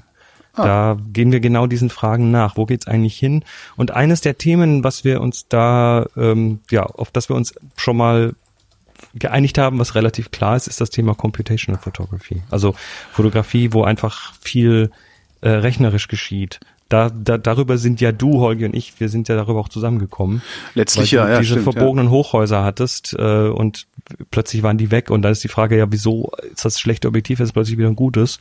Ah. 0.53 0.63
Da 0.63 0.97
gehen 1.11 1.31
wir 1.31 1.39
genau 1.41 1.67
diesen 1.67 1.89
Fragen 1.89 2.31
nach. 2.31 2.55
Wo 2.57 2.65
geht's 2.65 2.87
eigentlich 2.87 3.17
hin? 3.17 3.43
Und 3.75 3.91
eines 3.91 4.21
der 4.21 4.37
Themen, 4.37 4.83
was 4.83 5.03
wir 5.03 5.19
uns 5.19 5.47
da, 5.47 6.05
ähm, 6.15 6.59
ja, 6.69 6.83
auf 6.83 7.11
das 7.11 7.29
wir 7.29 7.35
uns 7.35 7.53
schon 7.75 7.97
mal 7.97 8.35
geeinigt 9.13 9.57
haben, 9.57 9.79
was 9.79 9.95
relativ 9.95 10.31
klar 10.31 10.55
ist, 10.55 10.67
ist 10.67 10.79
das 10.79 10.89
Thema 10.89 11.13
Computational 11.13 11.81
Photography. 11.81 12.41
Also 12.49 12.75
Fotografie, 13.11 13.73
wo 13.73 13.83
einfach 13.83 14.33
viel 14.41 14.91
äh, 15.41 15.49
rechnerisch 15.49 16.07
geschieht. 16.07 16.59
Da, 16.87 17.09
da, 17.09 17.39
darüber 17.39 17.79
sind 17.79 17.99
ja 17.99 18.11
du, 18.11 18.39
Holgi 18.39 18.65
und 18.65 18.75
ich, 18.75 18.99
wir 18.99 19.09
sind 19.09 19.27
ja 19.27 19.35
darüber 19.35 19.59
auch 19.59 19.69
zusammengekommen. 19.69 20.43
Letztlich 20.75 21.13
weil 21.13 21.19
ja, 21.19 21.25
du 21.25 21.31
ja, 21.31 21.39
diese 21.39 21.59
stimmt, 21.59 21.73
verbogenen 21.73 22.11
Hochhäuser 22.11 22.63
hattest 22.63 23.15
äh, 23.17 23.47
und 23.47 23.87
plötzlich 24.29 24.61
waren 24.61 24.77
die 24.77 24.91
weg 24.91 25.09
und 25.09 25.23
dann 25.23 25.31
ist 25.31 25.43
die 25.43 25.47
Frage 25.47 25.77
ja, 25.77 25.87
wieso 25.89 26.31
ist 26.51 26.63
das 26.63 26.79
schlechte 26.79 27.07
Objektiv 27.07 27.39
jetzt 27.39 27.53
plötzlich 27.53 27.77
wieder 27.77 27.87
ein 27.87 27.95
gutes? 27.95 28.39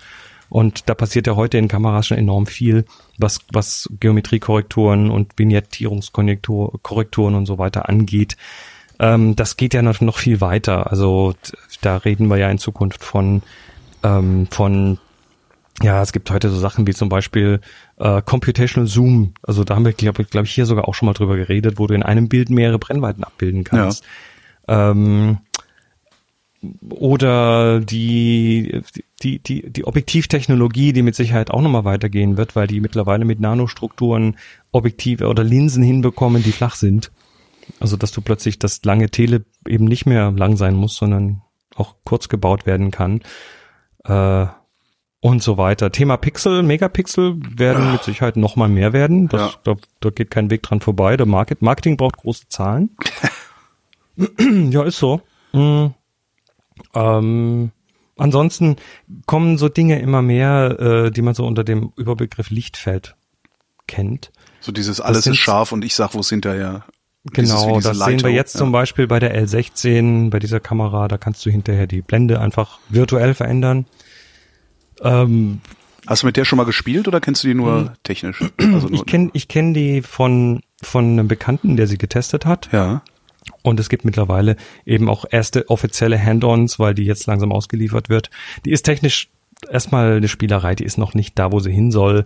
Und 0.50 0.90
da 0.90 0.94
passiert 0.94 1.26
ja 1.26 1.36
heute 1.36 1.56
in 1.56 1.68
Kameras 1.68 2.06
schon 2.06 2.18
enorm 2.18 2.46
viel, 2.46 2.84
was, 3.18 3.40
was 3.50 3.88
Geometriekorrekturen 3.98 5.10
und 5.10 5.32
Vignettierungskorrekturen 5.38 6.82
Korrekturen 6.82 7.34
und 7.34 7.46
so 7.46 7.58
weiter 7.58 7.88
angeht. 7.88 8.36
Ähm, 8.98 9.36
das 9.36 9.56
geht 9.56 9.74
ja 9.74 9.82
noch, 9.82 10.00
noch 10.00 10.18
viel 10.18 10.40
weiter. 10.40 10.90
Also 10.90 11.34
da 11.80 11.96
reden 11.96 12.28
wir 12.28 12.36
ja 12.36 12.50
in 12.50 12.58
Zukunft 12.58 13.02
von, 13.02 13.42
ähm, 14.02 14.46
von 14.50 14.98
ja, 15.82 16.02
es 16.02 16.12
gibt 16.12 16.30
heute 16.30 16.50
so 16.50 16.58
Sachen 16.58 16.86
wie 16.86 16.94
zum 16.94 17.08
Beispiel 17.08 17.60
äh, 17.98 18.22
Computational 18.22 18.86
Zoom. 18.86 19.34
Also 19.42 19.64
da 19.64 19.74
haben 19.74 19.84
wir, 19.84 19.92
glaube 19.92 20.24
glaub 20.24 20.44
ich, 20.44 20.52
hier 20.52 20.66
sogar 20.66 20.88
auch 20.88 20.94
schon 20.94 21.06
mal 21.06 21.14
drüber 21.14 21.36
geredet, 21.36 21.78
wo 21.78 21.86
du 21.86 21.94
in 21.94 22.02
einem 22.02 22.28
Bild 22.28 22.48
mehrere 22.50 22.78
Brennweiten 22.78 23.24
abbilden 23.24 23.64
kannst. 23.64 24.04
Ähm, 24.68 25.38
oder 26.88 27.80
die, 27.80 28.82
die, 29.22 29.38
die, 29.40 29.70
die 29.70 29.84
Objektivtechnologie, 29.84 30.92
die 30.92 31.02
mit 31.02 31.14
Sicherheit 31.14 31.50
auch 31.50 31.60
nochmal 31.60 31.84
weitergehen 31.84 32.36
wird, 32.36 32.56
weil 32.56 32.66
die 32.66 32.80
mittlerweile 32.80 33.24
mit 33.24 33.40
Nanostrukturen 33.40 34.36
Objektive 34.72 35.26
oder 35.26 35.44
Linsen 35.44 35.82
hinbekommen, 35.82 36.42
die 36.42 36.52
flach 36.52 36.76
sind. 36.76 37.10
Also 37.80 37.96
dass 37.96 38.12
du 38.12 38.20
plötzlich 38.20 38.58
das 38.58 38.84
lange 38.84 39.10
Tele 39.10 39.44
eben 39.66 39.86
nicht 39.86 40.06
mehr 40.06 40.30
lang 40.30 40.56
sein 40.56 40.74
muss, 40.74 40.96
sondern 40.96 41.42
auch 41.74 41.96
kurz 42.04 42.28
gebaut 42.28 42.66
werden 42.66 42.90
kann. 42.90 43.20
Äh, 44.04 44.46
und 45.24 45.42
so 45.42 45.56
weiter. 45.56 45.90
Thema 45.90 46.18
Pixel, 46.18 46.62
Megapixel 46.62 47.36
werden 47.56 47.92
mit 47.92 48.02
Sicherheit 48.02 48.36
noch 48.36 48.56
mal 48.56 48.68
mehr 48.68 48.92
werden. 48.92 49.28
Das, 49.28 49.40
Ja. 49.40 49.58
da, 49.64 49.74
da 50.00 50.10
geht 50.10 50.30
kein 50.30 50.50
Weg 50.50 50.62
dran 50.62 50.80
vorbei. 50.80 51.16
Der 51.16 51.24
Market, 51.24 51.62
Marketing 51.62 51.96
braucht 51.96 52.18
große 52.18 52.48
Zahlen. 52.48 52.94
ja, 54.38 54.82
ist 54.82 54.98
so. 54.98 55.22
Mm. 55.54 55.86
Ähm, 56.92 57.70
ansonsten 58.18 58.76
kommen 59.24 59.56
so 59.56 59.70
Dinge 59.70 59.98
immer 59.98 60.20
mehr, 60.20 60.78
äh, 60.78 61.10
die 61.10 61.22
man 61.22 61.32
so 61.32 61.46
unter 61.46 61.64
dem 61.64 61.94
Überbegriff 61.96 62.50
Lichtfeld 62.50 63.16
kennt. 63.86 64.30
So 64.60 64.72
dieses 64.72 65.00
alles 65.00 65.26
ist 65.26 65.38
scharf 65.38 65.72
und 65.72 65.86
ich 65.86 65.94
sag, 65.94 66.12
wo 66.12 66.20
es 66.20 66.28
hinterher. 66.28 66.84
Genau, 67.32 67.80
das 67.80 67.98
sehen 67.98 68.22
wir 68.22 68.30
jetzt 68.30 68.56
ja. 68.56 68.58
zum 68.58 68.72
Beispiel 68.72 69.06
bei 69.06 69.20
der 69.20 69.34
L16, 69.42 70.28
bei 70.28 70.38
dieser 70.38 70.60
Kamera, 70.60 71.08
da 71.08 71.16
kannst 71.16 71.46
du 71.46 71.50
hinterher 71.50 71.86
die 71.86 72.02
Blende 72.02 72.40
einfach 72.40 72.78
virtuell 72.90 73.32
verändern. 73.32 73.86
Ähm, 75.04 75.60
Hast 76.06 76.22
du 76.22 76.26
mit 76.26 76.36
der 76.36 76.44
schon 76.44 76.58
mal 76.58 76.64
gespielt 76.64 77.08
oder 77.08 77.20
kennst 77.20 77.44
du 77.44 77.48
die 77.48 77.54
nur 77.54 77.94
technisch? 78.02 78.42
Also 78.58 78.88
nur, 78.88 78.92
ich 78.94 79.06
kenne 79.06 79.30
ich 79.32 79.48
kenn 79.48 79.72
die 79.72 80.02
von, 80.02 80.60
von 80.82 81.04
einem 81.04 81.28
Bekannten, 81.28 81.76
der 81.76 81.86
sie 81.86 81.98
getestet 81.98 82.46
hat. 82.46 82.68
ja. 82.72 83.02
Und 83.62 83.78
es 83.78 83.88
gibt 83.90 84.04
mittlerweile 84.04 84.56
eben 84.86 85.08
auch 85.08 85.24
erste 85.30 85.68
offizielle 85.68 86.22
Hand-ons, 86.22 86.78
weil 86.78 86.94
die 86.94 87.04
jetzt 87.04 87.26
langsam 87.26 87.52
ausgeliefert 87.52 88.08
wird. 88.08 88.30
Die 88.64 88.72
ist 88.72 88.82
technisch 88.82 89.28
erstmal 89.70 90.16
eine 90.16 90.28
Spielerei, 90.28 90.74
die 90.74 90.84
ist 90.84 90.98
noch 90.98 91.14
nicht 91.14 91.38
da, 91.38 91.52
wo 91.52 91.60
sie 91.60 91.72
hin 91.72 91.90
soll. 91.90 92.24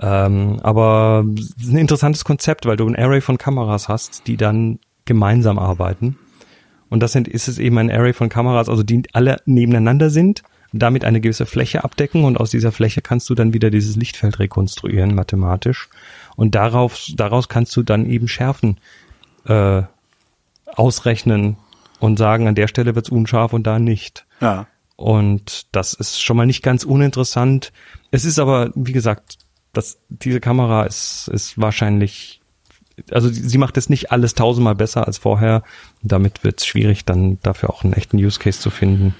Ähm, 0.00 0.58
aber 0.62 1.24
es 1.36 1.64
ist 1.64 1.72
ein 1.72 1.78
interessantes 1.78 2.24
Konzept, 2.24 2.66
weil 2.66 2.76
du 2.76 2.86
ein 2.86 2.96
Array 2.96 3.20
von 3.20 3.38
Kameras 3.38 3.88
hast, 3.88 4.26
die 4.26 4.36
dann 4.36 4.78
gemeinsam 5.04 5.58
arbeiten. 5.58 6.18
Und 6.88 7.00
das 7.02 7.12
sind, 7.12 7.28
ist 7.28 7.48
es 7.48 7.58
eben 7.58 7.78
ein 7.78 7.90
Array 7.90 8.12
von 8.12 8.28
Kameras, 8.28 8.68
also 8.68 8.82
die 8.82 9.02
alle 9.12 9.38
nebeneinander 9.46 10.10
sind, 10.10 10.42
und 10.72 10.82
damit 10.82 11.04
eine 11.04 11.20
gewisse 11.20 11.46
Fläche 11.46 11.84
abdecken 11.84 12.24
und 12.24 12.38
aus 12.38 12.50
dieser 12.50 12.72
Fläche 12.72 13.02
kannst 13.02 13.28
du 13.28 13.34
dann 13.34 13.52
wieder 13.52 13.70
dieses 13.70 13.96
Lichtfeld 13.96 14.38
rekonstruieren, 14.38 15.14
mathematisch. 15.14 15.88
Und 16.36 16.54
darauf, 16.54 17.00
daraus 17.14 17.48
kannst 17.48 17.76
du 17.76 17.82
dann 17.82 18.06
eben 18.06 18.28
Schärfen 18.28 18.78
äh, 19.46 19.82
ausrechnen 20.66 21.56
und 21.98 22.18
sagen, 22.18 22.46
an 22.46 22.54
der 22.54 22.68
Stelle 22.68 22.94
wird's 22.94 23.10
unscharf 23.10 23.52
und 23.52 23.66
da 23.66 23.78
nicht. 23.78 24.26
Ja. 24.40 24.66
Und 24.96 25.66
das 25.72 25.94
ist 25.94 26.22
schon 26.22 26.36
mal 26.36 26.46
nicht 26.46 26.62
ganz 26.62 26.84
uninteressant. 26.84 27.72
Es 28.10 28.24
ist 28.24 28.38
aber, 28.38 28.70
wie 28.74 28.92
gesagt, 28.92 29.38
das, 29.72 29.98
diese 30.08 30.40
Kamera 30.40 30.84
ist, 30.84 31.28
ist 31.32 31.60
wahrscheinlich, 31.60 32.40
also 33.10 33.28
sie 33.28 33.48
sie 33.48 33.58
macht 33.58 33.76
es 33.76 33.88
nicht 33.88 34.12
alles 34.12 34.34
tausendmal 34.34 34.74
besser 34.74 35.06
als 35.06 35.18
vorher. 35.18 35.62
Damit 36.02 36.44
wird 36.44 36.60
es 36.60 36.66
schwierig, 36.66 37.04
dann 37.04 37.38
dafür 37.42 37.70
auch 37.70 37.82
einen 37.82 37.94
echten 37.94 38.18
Use 38.18 38.38
Case 38.38 38.60
zu 38.60 38.70
finden. 38.70 39.14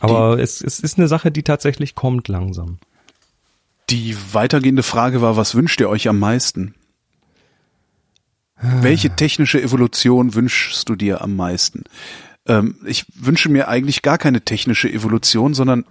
Aber 0.00 0.38
es, 0.38 0.60
es 0.60 0.80
ist 0.80 0.98
eine 0.98 1.08
Sache, 1.08 1.30
die 1.30 1.42
tatsächlich 1.42 1.94
kommt 1.94 2.28
langsam. 2.28 2.78
Die 3.90 4.16
weitergehende 4.32 4.82
Frage 4.82 5.22
war, 5.22 5.36
was 5.36 5.54
wünscht 5.54 5.80
ihr 5.80 5.88
euch 5.88 6.08
am 6.08 6.18
meisten? 6.18 6.74
Welche 8.60 9.10
technische 9.10 9.60
Evolution 9.60 10.34
wünschst 10.34 10.88
du 10.88 10.96
dir 10.96 11.20
am 11.20 11.36
meisten? 11.36 11.84
Ähm, 12.46 12.76
ich 12.86 13.04
wünsche 13.14 13.50
mir 13.50 13.68
eigentlich 13.68 14.02
gar 14.02 14.18
keine 14.18 14.40
technische 14.40 14.90
Evolution, 14.90 15.52
sondern 15.52 15.84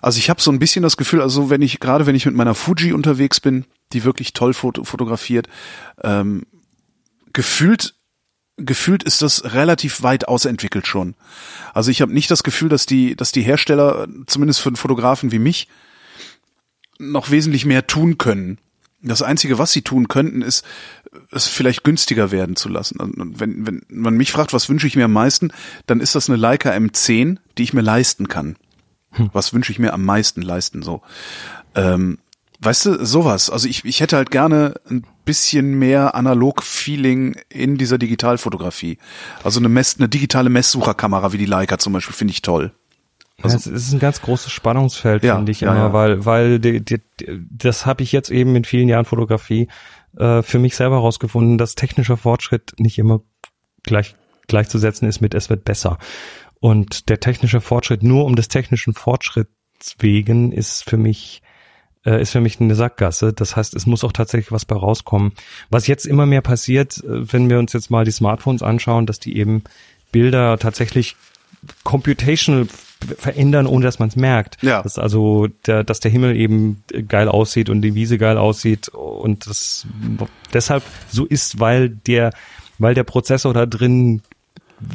also 0.00 0.18
ich 0.18 0.30
habe 0.30 0.40
so 0.40 0.50
ein 0.50 0.58
bisschen 0.58 0.82
das 0.82 0.96
Gefühl, 0.96 1.20
also 1.20 1.50
wenn 1.50 1.62
ich 1.62 1.80
gerade 1.80 2.06
wenn 2.06 2.14
ich 2.14 2.26
mit 2.26 2.34
meiner 2.34 2.54
Fuji 2.54 2.92
unterwegs 2.92 3.40
bin, 3.40 3.66
die 3.92 4.04
wirklich 4.04 4.32
toll 4.32 4.54
foto 4.54 4.84
fotografiert, 4.84 5.48
ähm, 6.02 6.46
gefühlt 7.32 7.94
gefühlt 8.64 9.02
ist 9.02 9.22
das 9.22 9.54
relativ 9.54 10.02
weit 10.02 10.28
ausentwickelt 10.28 10.86
schon. 10.86 11.14
Also 11.74 11.90
ich 11.90 12.02
habe 12.02 12.12
nicht 12.12 12.30
das 12.30 12.42
Gefühl, 12.42 12.68
dass 12.68 12.86
die 12.86 13.16
dass 13.16 13.32
die 13.32 13.42
Hersteller 13.42 14.08
zumindest 14.26 14.60
für 14.60 14.68
einen 14.68 14.76
Fotografen 14.76 15.32
wie 15.32 15.38
mich 15.38 15.68
noch 16.98 17.30
wesentlich 17.30 17.64
mehr 17.64 17.86
tun 17.86 18.18
können. 18.18 18.58
Das 19.02 19.22
Einzige, 19.22 19.58
was 19.58 19.72
sie 19.72 19.80
tun 19.80 20.08
könnten, 20.08 20.42
ist, 20.42 20.64
es 21.30 21.46
vielleicht 21.46 21.84
günstiger 21.84 22.30
werden 22.30 22.54
zu 22.54 22.68
lassen. 22.68 23.00
Und 23.00 23.40
wenn, 23.40 23.66
wenn 23.66 23.82
man 23.88 24.14
mich 24.14 24.30
fragt, 24.30 24.52
was 24.52 24.68
wünsche 24.68 24.86
ich 24.86 24.94
mir 24.94 25.06
am 25.06 25.12
meisten, 25.12 25.52
dann 25.86 26.00
ist 26.00 26.14
das 26.14 26.28
eine 26.28 26.36
Leica 26.36 26.70
M10, 26.70 27.38
die 27.56 27.62
ich 27.62 27.72
mir 27.72 27.80
leisten 27.80 28.28
kann. 28.28 28.56
Was 29.32 29.52
wünsche 29.54 29.72
ich 29.72 29.78
mir 29.78 29.92
am 29.94 30.04
meisten 30.04 30.42
leisten, 30.42 30.82
so. 30.82 31.02
Ähm, 31.74 32.18
weißt 32.60 32.86
du, 32.86 33.04
sowas. 33.04 33.50
Also 33.50 33.68
ich, 33.68 33.84
ich 33.84 34.00
hätte 34.00 34.16
halt 34.16 34.30
gerne 34.30 34.74
ein 34.88 35.04
bisschen 35.24 35.78
mehr 35.78 36.14
Analog-Feeling 36.14 37.36
in 37.48 37.76
dieser 37.76 37.98
Digitalfotografie. 37.98 38.98
Also 39.42 39.60
eine, 39.60 39.68
Mess, 39.68 39.96
eine 39.98 40.08
digitale 40.08 40.50
Messsucherkamera 40.50 41.32
wie 41.32 41.38
die 41.38 41.46
Leica 41.46 41.78
zum 41.78 41.92
Beispiel 41.92 42.14
finde 42.14 42.32
ich 42.32 42.42
toll. 42.42 42.72
Also, 43.42 43.56
es 43.56 43.66
ist 43.66 43.92
ein 43.92 44.00
ganz 44.00 44.20
großes 44.20 44.52
Spannungsfeld, 44.52 45.24
Ja, 45.24 45.36
finde 45.36 45.52
ich 45.52 45.62
ja, 45.62 45.72
immer, 45.72 45.78
ja. 45.78 45.92
weil, 45.94 46.26
weil 46.26 46.58
die, 46.58 46.84
die, 46.84 47.00
das 47.50 47.86
habe 47.86 48.02
ich 48.02 48.12
jetzt 48.12 48.30
eben 48.30 48.54
in 48.54 48.64
vielen 48.64 48.86
Jahren 48.86 49.06
Fotografie 49.06 49.68
äh, 50.18 50.42
für 50.42 50.58
mich 50.58 50.76
selber 50.76 50.96
herausgefunden, 50.96 51.56
dass 51.56 51.74
technischer 51.74 52.18
Fortschritt 52.18 52.74
nicht 52.78 52.98
immer 52.98 53.22
gleich 53.82 54.14
gleichzusetzen 54.46 55.08
ist 55.08 55.20
mit 55.20 55.32
es 55.34 55.48
wird 55.48 55.64
besser. 55.64 55.96
Und 56.58 57.08
der 57.08 57.20
technische 57.20 57.60
Fortschritt 57.60 58.02
nur 58.02 58.26
um 58.26 58.36
des 58.36 58.48
technischen 58.48 58.92
Fortschritts 58.92 59.94
wegen 59.98 60.52
ist 60.52 60.84
für 60.84 60.98
mich 60.98 61.40
äh, 62.04 62.20
ist 62.20 62.30
für 62.30 62.40
mich 62.40 62.60
eine 62.60 62.74
Sackgasse. 62.74 63.32
Das 63.32 63.56
heißt, 63.56 63.74
es 63.74 63.86
muss 63.86 64.04
auch 64.04 64.12
tatsächlich 64.12 64.52
was 64.52 64.64
bei 64.64 64.76
rauskommen. 64.76 65.32
Was 65.68 65.86
jetzt 65.86 66.06
immer 66.06 66.26
mehr 66.26 66.42
passiert, 66.42 66.98
äh, 67.04 67.32
wenn 67.32 67.48
wir 67.50 67.58
uns 67.58 67.72
jetzt 67.72 67.90
mal 67.90 68.04
die 68.04 68.10
Smartphones 68.10 68.62
anschauen, 68.62 69.06
dass 69.06 69.20
die 69.20 69.36
eben 69.36 69.64
Bilder 70.12 70.58
tatsächlich 70.58 71.16
computational 71.84 72.66
verändern, 73.18 73.66
ohne 73.66 73.84
dass 73.84 73.98
man 73.98 74.08
es 74.08 74.16
merkt. 74.16 74.62
Ja. 74.62 74.82
Dass 74.82 74.98
also, 74.98 75.48
der, 75.66 75.84
dass 75.84 76.00
der 76.00 76.10
Himmel 76.10 76.36
eben 76.36 76.82
geil 77.08 77.28
aussieht 77.28 77.68
und 77.68 77.82
die 77.82 77.94
Wiese 77.94 78.18
geil 78.18 78.38
aussieht 78.38 78.88
und 78.88 79.46
das 79.46 79.86
deshalb 80.52 80.82
so 81.10 81.24
ist, 81.24 81.60
weil 81.60 81.88
der, 81.88 82.32
weil 82.78 82.94
der 82.94 83.04
Prozessor 83.04 83.54
da 83.54 83.66
drin 83.66 84.22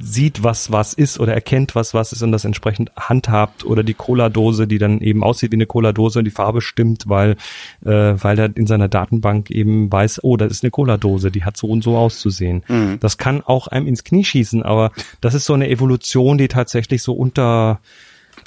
sieht, 0.01 0.43
was 0.43 0.71
was 0.71 0.93
ist 0.93 1.19
oder 1.19 1.33
erkennt, 1.33 1.75
was 1.75 1.93
was 1.93 2.11
ist 2.11 2.21
und 2.21 2.31
das 2.31 2.45
entsprechend 2.45 2.91
handhabt 2.95 3.65
oder 3.65 3.83
die 3.83 3.93
Cola-Dose, 3.93 4.67
die 4.67 4.77
dann 4.77 4.99
eben 5.01 5.23
aussieht 5.23 5.51
wie 5.51 5.55
eine 5.55 5.65
Cola-Dose 5.65 6.19
und 6.19 6.25
die 6.25 6.31
Farbe 6.31 6.61
stimmt, 6.61 7.07
weil 7.07 7.37
äh, 7.85 8.15
weil 8.17 8.39
er 8.39 8.55
in 8.55 8.67
seiner 8.67 8.87
Datenbank 8.87 9.51
eben 9.51 9.91
weiß, 9.91 10.23
oh, 10.23 10.37
das 10.37 10.51
ist 10.51 10.63
eine 10.63 10.71
Cola-Dose, 10.71 11.31
die 11.31 11.43
hat 11.43 11.57
so 11.57 11.67
und 11.67 11.83
so 11.83 11.97
auszusehen. 11.97 12.63
Das 12.99 13.17
kann 13.17 13.41
auch 13.41 13.67
einem 13.67 13.87
ins 13.87 14.03
Knie 14.03 14.23
schießen, 14.23 14.63
aber 14.63 14.91
das 15.21 15.33
ist 15.33 15.45
so 15.45 15.53
eine 15.53 15.69
Evolution, 15.69 16.37
die 16.37 16.47
tatsächlich 16.47 17.03
so 17.03 17.13
unter 17.13 17.79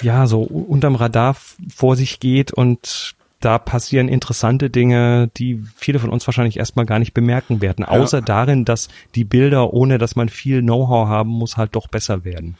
ja 0.01 0.27
so 0.27 0.41
unterm 0.41 0.95
Radar 0.95 1.35
vor 1.69 1.95
sich 1.95 2.19
geht 2.19 2.51
und 2.51 3.15
da 3.39 3.57
passieren 3.57 4.09
interessante 4.09 4.69
Dinge, 4.69 5.29
die 5.37 5.63
viele 5.75 5.99
von 5.99 6.09
uns 6.09 6.27
wahrscheinlich 6.27 6.57
erstmal 6.57 6.85
gar 6.85 6.99
nicht 6.99 7.13
bemerken 7.13 7.61
werden, 7.61 7.85
außer 7.85 8.19
ja. 8.19 8.25
darin, 8.25 8.65
dass 8.65 8.89
die 9.15 9.23
Bilder, 9.23 9.73
ohne 9.73 9.97
dass 9.97 10.15
man 10.15 10.29
viel 10.29 10.61
Know-how 10.61 11.07
haben 11.07 11.29
muss, 11.29 11.57
halt 11.57 11.75
doch 11.75 11.87
besser 11.87 12.25
werden. 12.25 12.57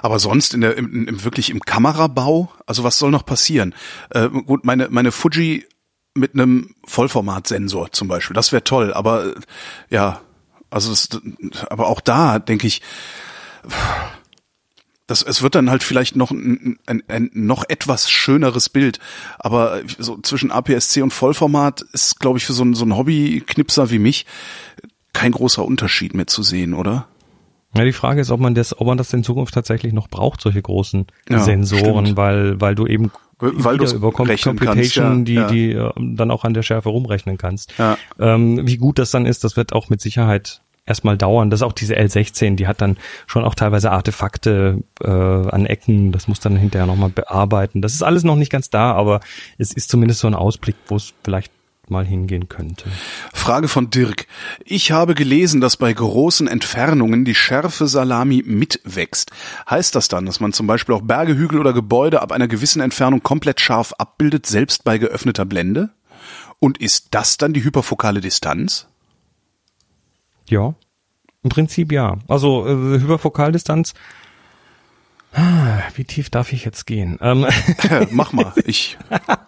Aber 0.00 0.18
sonst 0.18 0.54
in 0.54 0.62
der 0.62 0.76
im, 0.76 1.06
im, 1.06 1.24
wirklich 1.24 1.50
im 1.50 1.60
Kamerabau, 1.60 2.50
also 2.66 2.82
was 2.82 2.98
soll 2.98 3.10
noch 3.10 3.26
passieren? 3.26 3.74
Äh, 4.10 4.28
gut, 4.28 4.64
meine 4.64 4.88
meine 4.90 5.12
Fuji 5.12 5.66
mit 6.14 6.34
einem 6.34 6.74
Vollformatsensor 6.86 7.92
zum 7.92 8.08
Beispiel, 8.08 8.34
das 8.34 8.52
wäre 8.52 8.64
toll. 8.64 8.92
Aber 8.94 9.26
äh, 9.26 9.34
ja, 9.90 10.20
also 10.70 10.90
das, 10.90 11.08
aber 11.68 11.88
auch 11.88 12.00
da 12.00 12.38
denke 12.38 12.66
ich, 12.66 12.80
das, 15.12 15.22
es 15.22 15.42
wird 15.42 15.54
dann 15.54 15.70
halt 15.70 15.82
vielleicht 15.82 16.16
noch 16.16 16.30
ein, 16.30 16.78
ein, 16.86 17.02
ein 17.06 17.30
noch 17.34 17.64
etwas 17.68 18.10
schöneres 18.10 18.70
Bild, 18.70 18.98
aber 19.38 19.80
so 19.98 20.18
zwischen 20.22 20.50
APS-C 20.50 21.02
und 21.02 21.12
Vollformat 21.12 21.82
ist, 21.92 22.18
glaube 22.18 22.38
ich, 22.38 22.46
für 22.46 22.54
so, 22.54 22.62
einen, 22.62 22.74
so 22.74 22.84
einen 22.84 22.96
Hobby-Knipser 22.96 23.90
wie 23.90 23.98
mich 23.98 24.24
kein 25.12 25.32
großer 25.32 25.62
Unterschied 25.64 26.14
mehr 26.14 26.26
zu 26.26 26.42
sehen, 26.42 26.72
oder? 26.72 27.08
Ja, 27.74 27.84
die 27.84 27.92
Frage 27.92 28.22
ist, 28.22 28.30
ob 28.30 28.40
man 28.40 28.54
das, 28.54 28.78
ob 28.78 28.86
man 28.86 28.96
das 28.96 29.12
in 29.12 29.22
Zukunft 29.22 29.52
tatsächlich 29.52 29.92
noch 29.92 30.08
braucht, 30.08 30.40
solche 30.40 30.62
großen 30.62 31.06
ja, 31.28 31.40
Sensoren, 31.40 32.06
stimmt. 32.06 32.16
weil, 32.16 32.60
weil 32.60 32.74
du 32.74 32.86
eben 32.86 33.10
weil 33.38 33.76
du 33.76 33.84
über 33.92 34.12
Computation, 34.12 34.56
kannst, 34.56 34.96
ja, 34.96 35.14
die, 35.16 35.34
ja. 35.34 35.46
die 35.48 35.72
äh, 35.72 35.90
dann 36.14 36.30
auch 36.30 36.44
an 36.44 36.54
der 36.54 36.62
Schärfe 36.62 36.90
rumrechnen 36.90 37.38
kannst. 37.38 37.74
Ja. 37.76 37.98
Ähm, 38.20 38.66
wie 38.66 38.76
gut 38.76 38.98
das 38.98 39.10
dann 39.10 39.26
ist, 39.26 39.42
das 39.42 39.56
wird 39.56 39.72
auch 39.72 39.90
mit 39.90 40.00
Sicherheit 40.00 40.62
erstmal 40.86 41.16
dauern. 41.16 41.50
Das 41.50 41.60
ist 41.60 41.64
auch 41.64 41.72
diese 41.72 41.96
L16, 41.96 42.56
die 42.56 42.66
hat 42.66 42.80
dann 42.80 42.96
schon 43.26 43.44
auch 43.44 43.54
teilweise 43.54 43.90
Artefakte 43.92 44.82
äh, 45.02 45.08
an 45.08 45.66
Ecken, 45.66 46.12
das 46.12 46.28
muss 46.28 46.40
dann 46.40 46.56
hinterher 46.56 46.86
nochmal 46.86 47.10
bearbeiten. 47.10 47.82
Das 47.82 47.94
ist 47.94 48.02
alles 48.02 48.24
noch 48.24 48.36
nicht 48.36 48.50
ganz 48.50 48.70
da, 48.70 48.92
aber 48.92 49.20
es 49.58 49.72
ist 49.72 49.90
zumindest 49.90 50.20
so 50.20 50.26
ein 50.26 50.34
Ausblick, 50.34 50.76
wo 50.88 50.96
es 50.96 51.14
vielleicht 51.22 51.52
mal 51.88 52.06
hingehen 52.06 52.48
könnte. 52.48 52.86
Frage 53.32 53.68
von 53.68 53.90
Dirk. 53.90 54.26
Ich 54.64 54.92
habe 54.92 55.14
gelesen, 55.14 55.60
dass 55.60 55.76
bei 55.76 55.92
großen 55.92 56.48
Entfernungen 56.48 57.24
die 57.24 57.34
Schärfe 57.34 57.86
Salami 57.86 58.42
mitwächst. 58.46 59.30
Heißt 59.68 59.94
das 59.94 60.08
dann, 60.08 60.26
dass 60.26 60.40
man 60.40 60.52
zum 60.52 60.66
Beispiel 60.66 60.94
auch 60.94 61.02
Berge, 61.02 61.36
Hügel 61.36 61.58
oder 61.58 61.72
Gebäude 61.72 62.22
ab 62.22 62.32
einer 62.32 62.48
gewissen 62.48 62.80
Entfernung 62.80 63.22
komplett 63.22 63.60
scharf 63.60 63.92
abbildet, 63.98 64.46
selbst 64.46 64.84
bei 64.84 64.98
geöffneter 64.98 65.44
Blende? 65.44 65.90
Und 66.58 66.78
ist 66.78 67.08
das 67.10 67.36
dann 67.36 67.52
die 67.52 67.64
hyperfokale 67.64 68.20
Distanz? 68.20 68.86
Ja, 70.52 70.74
im 71.42 71.50
Prinzip 71.50 71.90
ja. 71.92 72.18
Also 72.28 72.66
äh, 72.66 73.00
Hyperfokaldistanz. 73.00 73.94
Ah, 75.32 75.80
wie 75.94 76.04
tief 76.04 76.30
darf 76.30 76.52
ich 76.52 76.64
jetzt 76.64 76.86
gehen? 76.86 77.18
Ähm. 77.20 77.46
Mach 78.10 78.32
mal, 78.32 78.52
ich. 78.64 78.98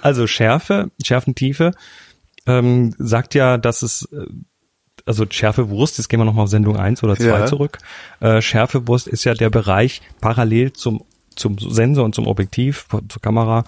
Also 0.00 0.28
Schärfe, 0.28 0.92
Schärfentiefe 1.02 1.72
ähm, 2.46 2.94
sagt 2.98 3.34
ja, 3.34 3.58
dass 3.58 3.82
es 3.82 4.08
äh, 4.12 4.26
also 5.04 5.26
Schärfewurst, 5.28 5.98
jetzt 5.98 6.08
gehen 6.08 6.20
wir 6.20 6.24
nochmal 6.24 6.44
auf 6.44 6.50
Sendung 6.50 6.76
eins 6.76 7.02
oder 7.02 7.16
zwei 7.16 7.40
ja. 7.40 7.46
zurück. 7.46 7.78
Äh, 8.20 8.40
Schärfewurst 8.40 9.08
ist 9.08 9.24
ja 9.24 9.34
der 9.34 9.50
Bereich 9.50 10.02
parallel 10.20 10.72
zum, 10.72 11.04
zum 11.34 11.58
Sensor 11.58 12.04
und 12.04 12.14
zum 12.14 12.26
Objektiv, 12.26 12.86
zur 12.88 13.20
Kamera, 13.20 13.64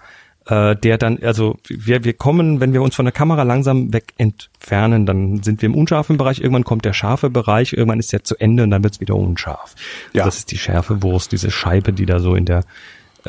äh, 0.48 0.76
der 0.76 0.96
dann, 0.96 1.22
also 1.22 1.58
wir, 1.68 2.04
wir 2.04 2.14
kommen, 2.14 2.60
wenn 2.60 2.72
wir 2.72 2.80
uns 2.80 2.94
von 2.94 3.04
der 3.04 3.12
Kamera 3.12 3.42
langsam 3.42 3.92
weg 3.92 4.14
entfernen, 4.16 5.04
dann 5.04 5.42
sind 5.42 5.60
wir 5.60 5.68
im 5.68 5.74
unscharfen 5.74 6.16
Bereich, 6.16 6.40
irgendwann 6.40 6.64
kommt 6.64 6.86
der 6.86 6.94
scharfe 6.94 7.28
Bereich, 7.28 7.74
irgendwann 7.74 8.00
ist 8.00 8.12
der 8.12 8.24
zu 8.24 8.34
Ende 8.36 8.62
und 8.62 8.70
dann 8.70 8.82
wird's 8.82 9.00
wieder 9.00 9.14
unscharf. 9.14 9.74
Ja. 10.14 10.24
Das 10.24 10.38
ist 10.38 10.50
die 10.50 10.58
Schärfewurst, 10.58 11.32
diese 11.32 11.50
Scheibe, 11.50 11.92
die 11.92 12.06
da 12.06 12.18
so 12.18 12.34
in 12.34 12.46
der, 12.46 12.64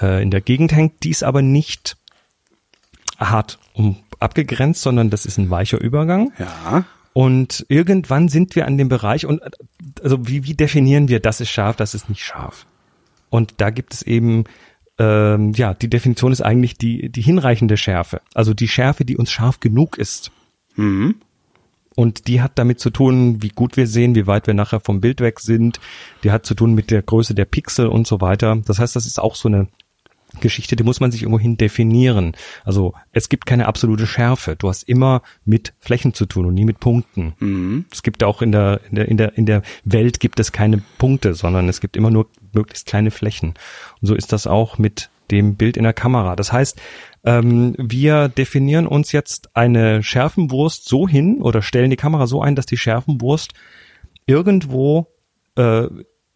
äh, 0.02 0.24
in 0.24 0.32
der 0.32 0.40
Gegend 0.40 0.72
hängt, 0.72 1.04
die 1.04 1.10
ist 1.10 1.24
aber 1.24 1.42
nicht 1.42 1.98
hart 3.18 3.60
um, 3.74 3.98
abgegrenzt, 4.20 4.82
sondern 4.82 5.10
das 5.10 5.26
ist 5.26 5.38
ein 5.38 5.50
weicher 5.50 5.80
Übergang. 5.80 6.32
Ja. 6.40 6.86
Und 7.12 7.66
irgendwann 7.68 8.30
sind 8.30 8.56
wir 8.56 8.66
an 8.66 8.78
dem 8.78 8.88
Bereich 8.88 9.26
und 9.26 9.42
also 10.02 10.26
wie, 10.28 10.46
wie 10.46 10.54
definieren 10.54 11.10
wir, 11.10 11.20
das 11.20 11.42
ist 11.42 11.50
scharf, 11.50 11.76
das 11.76 11.94
ist 11.94 12.08
nicht 12.08 12.24
scharf? 12.24 12.66
Und 13.30 13.56
da 13.58 13.72
gibt 13.72 13.94
es 13.94 14.04
eben 14.04 14.46
ähm, 15.00 15.54
ja, 15.54 15.74
die 15.74 15.90
Definition 15.90 16.32
ist 16.32 16.42
eigentlich 16.42 16.78
die, 16.78 17.10
die 17.10 17.22
hinreichende 17.22 17.78
Schärfe. 17.78 18.22
Also 18.34 18.54
die 18.54 18.68
Schärfe, 18.68 19.06
die 19.06 19.18
uns 19.18 19.32
scharf 19.32 19.60
genug 19.62 19.98
ist. 19.98 20.32
Mhm. 20.76 21.16
Und 21.96 22.28
die 22.28 22.42
hat 22.42 22.54
damit 22.56 22.80
zu 22.80 22.92
tun, 22.92 23.42
wie 23.42 23.50
gut 23.50 23.76
wir 23.76 23.88
sehen, 23.88 24.16
wie 24.16 24.28
weit 24.28 24.48
wir 24.48 24.54
nachher 24.54 24.80
vom 24.80 25.02
Bild 25.02 25.22
weg 25.22 25.40
sind. 25.40 25.80
Die 26.24 26.32
hat 26.32 26.46
zu 26.46 26.54
tun 26.54 26.74
mit 26.74 26.92
der 26.92 27.02
Größe 27.02 27.34
der 27.34 27.46
Pixel 27.46 27.88
und 27.88 28.08
so 28.08 28.22
weiter. 28.22 28.58
Das 28.66 28.80
heißt, 28.80 28.96
das 28.96 29.06
ist 29.06 29.20
auch 29.20 29.36
so 29.36 29.50
eine 29.50 29.68
Geschichte, 30.40 30.76
die 30.76 30.84
muss 30.84 31.00
man 31.00 31.12
sich 31.12 31.24
irgendwohin 31.24 31.58
definieren. 31.58 32.34
Also 32.64 32.94
es 33.12 33.30
gibt 33.30 33.46
keine 33.46 33.68
absolute 33.68 34.06
Schärfe. 34.06 34.56
Du 34.56 34.70
hast 34.70 34.84
immer 34.84 35.22
mit 35.44 35.74
Flächen 35.80 36.14
zu 36.14 36.26
tun 36.26 36.46
und 36.46 36.54
nie 36.54 36.66
mit 36.66 36.80
Punkten. 36.80 37.34
Mhm. 37.40 37.86
Es 37.92 38.04
gibt 38.04 38.24
auch 38.24 38.42
in 38.42 38.52
der, 38.52 38.82
in 38.90 38.96
der, 38.96 39.08
in 39.08 39.18
der, 39.18 39.38
in 39.38 39.46
der 39.46 39.62
Welt 39.84 40.20
gibt 40.20 40.40
es 40.40 40.52
keine 40.52 40.82
Punkte, 40.98 41.34
sondern 41.34 41.68
es 41.68 41.82
gibt 41.82 41.98
immer 41.98 42.12
nur 42.12 42.28
möglichst 42.54 42.86
kleine 42.86 43.12
Flächen. 43.12 43.56
Und 44.02 44.08
so 44.08 44.16
ist 44.16 44.32
das 44.32 44.48
auch 44.48 44.78
mit 44.78 45.10
dem 45.32 45.56
Bild 45.56 45.78
in 45.78 45.84
der 45.84 45.94
Kamera. 45.94 46.36
Das 46.36 46.52
heißt, 46.52 46.80
ähm, 47.24 47.76
wir 47.78 48.30
definieren 48.30 48.88
uns 48.88 49.12
jetzt 49.12 49.56
eine 49.56 50.04
Schärfenwurst 50.04 50.88
so 50.88 51.08
hin 51.08 51.42
oder 51.42 51.62
stellen 51.62 51.90
die 51.90 51.96
Kamera 51.96 52.28
so 52.28 52.42
ein, 52.42 52.56
dass 52.56 52.66
die 52.66 52.78
Schärfenwurst 52.78 53.54
irgendwo 54.26 55.08
äh, 55.56 55.88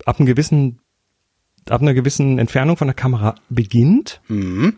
ab 0.06 0.20
einem 0.20 0.26
gewissen 0.26 0.80
ab 1.70 1.82
einer 1.82 1.94
gewissen 1.94 2.40
Entfernung 2.40 2.78
von 2.78 2.88
der 2.88 2.96
Kamera 2.96 3.36
beginnt. 3.50 4.22
Mhm. 4.28 4.76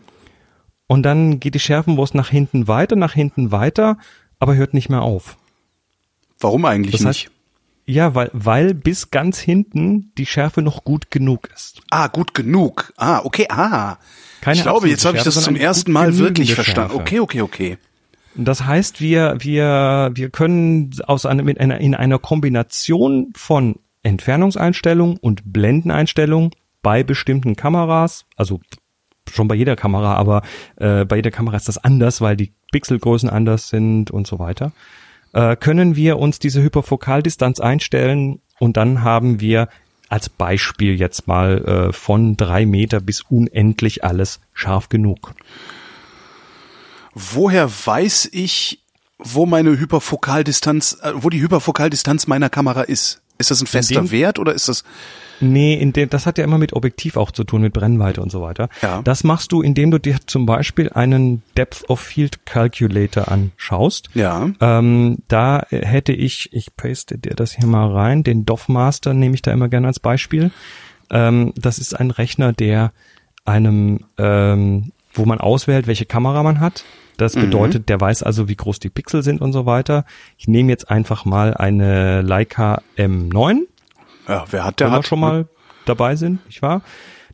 Und 0.86 1.02
dann 1.02 1.40
geht 1.40 1.54
die 1.54 1.60
Schärfenwurst 1.60 2.14
nach 2.14 2.28
hinten 2.28 2.68
weiter, 2.68 2.96
nach 2.96 3.12
hinten 3.12 3.50
weiter, 3.50 3.98
aber 4.38 4.54
hört 4.54 4.74
nicht 4.74 4.88
mehr 4.88 5.02
auf. 5.02 5.36
Warum 6.38 6.64
eigentlich 6.64 6.92
das 6.92 7.04
heißt, 7.04 7.24
nicht? 7.24 7.30
Ja, 7.86 8.14
weil, 8.14 8.30
weil 8.32 8.74
bis 8.74 9.10
ganz 9.10 9.38
hinten 9.38 10.12
die 10.18 10.26
Schärfe 10.26 10.62
noch 10.62 10.84
gut 10.84 11.10
genug 11.10 11.48
ist. 11.54 11.80
Ah, 11.90 12.08
gut 12.08 12.34
genug. 12.34 12.92
Ah, 12.96 13.20
okay, 13.24 13.46
ah. 13.48 13.96
Keine 14.40 14.56
ich 14.56 14.62
glaube, 14.62 14.88
jetzt 14.88 15.04
habe 15.04 15.16
ich 15.16 15.22
das 15.22 15.40
zum 15.40 15.56
ersten 15.56 15.92
Mal 15.92 16.18
wirklich 16.18 16.54
verstanden. 16.54 16.90
Schärfe. 16.90 17.02
Okay, 17.02 17.20
okay, 17.20 17.40
okay. 17.42 17.78
Das 18.34 18.64
heißt, 18.64 19.00
wir, 19.00 19.36
wir, 19.38 20.10
wir 20.14 20.30
können 20.30 20.90
aus 21.06 21.26
einer, 21.26 21.48
in 21.48 21.58
einer, 21.58 21.78
in 21.78 21.94
einer 21.94 22.18
Kombination 22.18 23.32
von 23.34 23.76
Entfernungseinstellung 24.02 25.16
und 25.16 25.52
Blendeneinstellung 25.52 26.52
bei 26.86 27.02
bestimmten 27.02 27.56
Kameras, 27.56 28.26
also 28.36 28.60
schon 29.28 29.48
bei 29.48 29.56
jeder 29.56 29.74
Kamera, 29.74 30.14
aber 30.14 30.42
äh, 30.76 31.04
bei 31.04 31.16
jeder 31.16 31.32
Kamera 31.32 31.56
ist 31.56 31.66
das 31.66 31.78
anders, 31.78 32.20
weil 32.20 32.36
die 32.36 32.52
Pixelgrößen 32.70 33.28
anders 33.28 33.70
sind 33.70 34.12
und 34.12 34.28
so 34.28 34.38
weiter, 34.38 34.70
äh, 35.32 35.56
können 35.56 35.96
wir 35.96 36.20
uns 36.20 36.38
diese 36.38 36.62
Hyperfokaldistanz 36.62 37.58
einstellen 37.58 38.40
und 38.60 38.76
dann 38.76 39.02
haben 39.02 39.40
wir 39.40 39.68
als 40.08 40.28
Beispiel 40.28 40.94
jetzt 40.94 41.26
mal 41.26 41.88
äh, 41.88 41.92
von 41.92 42.36
drei 42.36 42.66
Meter 42.66 43.00
bis 43.00 43.22
unendlich 43.22 44.04
alles 44.04 44.38
scharf 44.52 44.88
genug. 44.88 45.34
Woher 47.14 47.68
weiß 47.68 48.28
ich, 48.30 48.84
wo 49.18 49.44
meine 49.44 49.76
Hyperfokaldistanz, 49.76 50.98
äh, 51.02 51.14
wo 51.16 51.30
die 51.30 51.42
Hyperfokaldistanz 51.42 52.28
meiner 52.28 52.48
Kamera 52.48 52.82
ist? 52.82 53.22
Ist 53.38 53.50
das 53.50 53.60
ein 53.60 53.66
fester 53.66 54.10
Wert 54.10 54.38
oder 54.38 54.54
ist 54.54 54.68
das? 54.68 54.84
Nee, 55.40 55.74
in 55.74 55.92
dem, 55.92 56.08
das 56.08 56.24
hat 56.24 56.38
ja 56.38 56.44
immer 56.44 56.58
mit 56.58 56.72
Objektiv 56.72 57.16
auch 57.16 57.30
zu 57.30 57.44
tun, 57.44 57.60
mit 57.60 57.72
Brennweite 57.72 58.22
und 58.22 58.30
so 58.30 58.40
weiter. 58.40 58.68
Ja. 58.80 59.02
Das 59.02 59.22
machst 59.22 59.52
du, 59.52 59.60
indem 59.60 59.90
du 59.90 59.98
dir 59.98 60.18
zum 60.26 60.46
Beispiel 60.46 60.90
einen 60.90 61.42
Depth 61.56 61.88
of 61.90 62.00
Field 62.00 62.46
Calculator 62.46 63.28
anschaust. 63.28 64.08
Ja. 64.14 64.50
Ähm, 64.60 65.18
da 65.28 65.66
hätte 65.68 66.12
ich, 66.12 66.52
ich 66.52 66.74
paste 66.76 67.18
dir 67.18 67.34
das 67.34 67.52
hier 67.52 67.66
mal 67.66 67.90
rein, 67.90 68.22
den 68.22 68.46
DOF-Master 68.46 69.12
nehme 69.12 69.34
ich 69.34 69.42
da 69.42 69.52
immer 69.52 69.68
gerne 69.68 69.88
als 69.88 70.00
Beispiel. 70.00 70.50
Ähm, 71.10 71.52
das 71.56 71.78
ist 71.78 71.94
ein 71.94 72.10
Rechner, 72.10 72.52
der 72.52 72.92
einem, 73.44 74.00
ähm, 74.18 74.92
wo 75.12 75.24
man 75.24 75.38
auswählt, 75.38 75.86
welche 75.86 76.06
Kamera 76.06 76.42
man 76.42 76.60
hat. 76.60 76.84
Das 77.16 77.34
mhm. 77.34 77.42
bedeutet, 77.42 77.88
der 77.88 78.00
weiß 78.00 78.22
also, 78.22 78.48
wie 78.48 78.56
groß 78.56 78.78
die 78.78 78.90
Pixel 78.90 79.22
sind 79.22 79.40
und 79.40 79.52
so 79.52 79.66
weiter. 79.66 80.04
Ich 80.36 80.48
nehme 80.48 80.70
jetzt 80.70 80.90
einfach 80.90 81.24
mal 81.24 81.54
eine 81.54 82.22
Leica 82.22 82.82
M9 82.96 83.66
ja, 84.28 84.44
wer 84.50 84.64
hat 84.64 84.80
der 84.80 84.88
wenn 84.88 84.94
hat, 84.94 85.04
wir 85.04 85.06
schon 85.06 85.20
mal 85.20 85.46
dabei 85.84 86.16
sind, 86.16 86.44
nicht 86.46 86.62
wahr? 86.62 86.82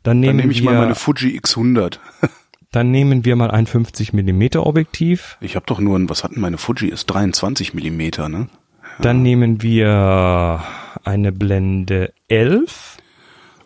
Dann 0.03 0.19
nehmen 0.19 0.37
Dann 0.37 0.45
nehme 0.45 0.51
ich 0.51 0.63
wir, 0.63 0.71
mal 0.71 0.79
meine 0.79 0.95
Fuji 0.95 1.39
X100. 1.39 1.97
dann 2.71 2.91
nehmen 2.91 3.25
wir 3.25 3.35
mal 3.35 3.51
ein 3.51 3.67
50 3.67 4.13
Millimeter 4.13 4.65
Objektiv. 4.65 5.37
Ich 5.41 5.55
habe 5.55 5.65
doch 5.65 5.79
nur 5.79 5.97
ein, 5.97 6.09
was 6.09 6.23
hat 6.23 6.31
denn 6.31 6.41
meine 6.41 6.57
Fuji? 6.57 6.89
Ist 6.89 7.07
23 7.07 7.73
Millimeter, 7.73 8.29
ne? 8.29 8.47
Ja. 8.81 8.89
Dann 9.01 9.23
nehmen 9.23 9.61
wir 9.61 10.63
eine 11.03 11.31
Blende 11.31 12.13
11. 12.27 12.97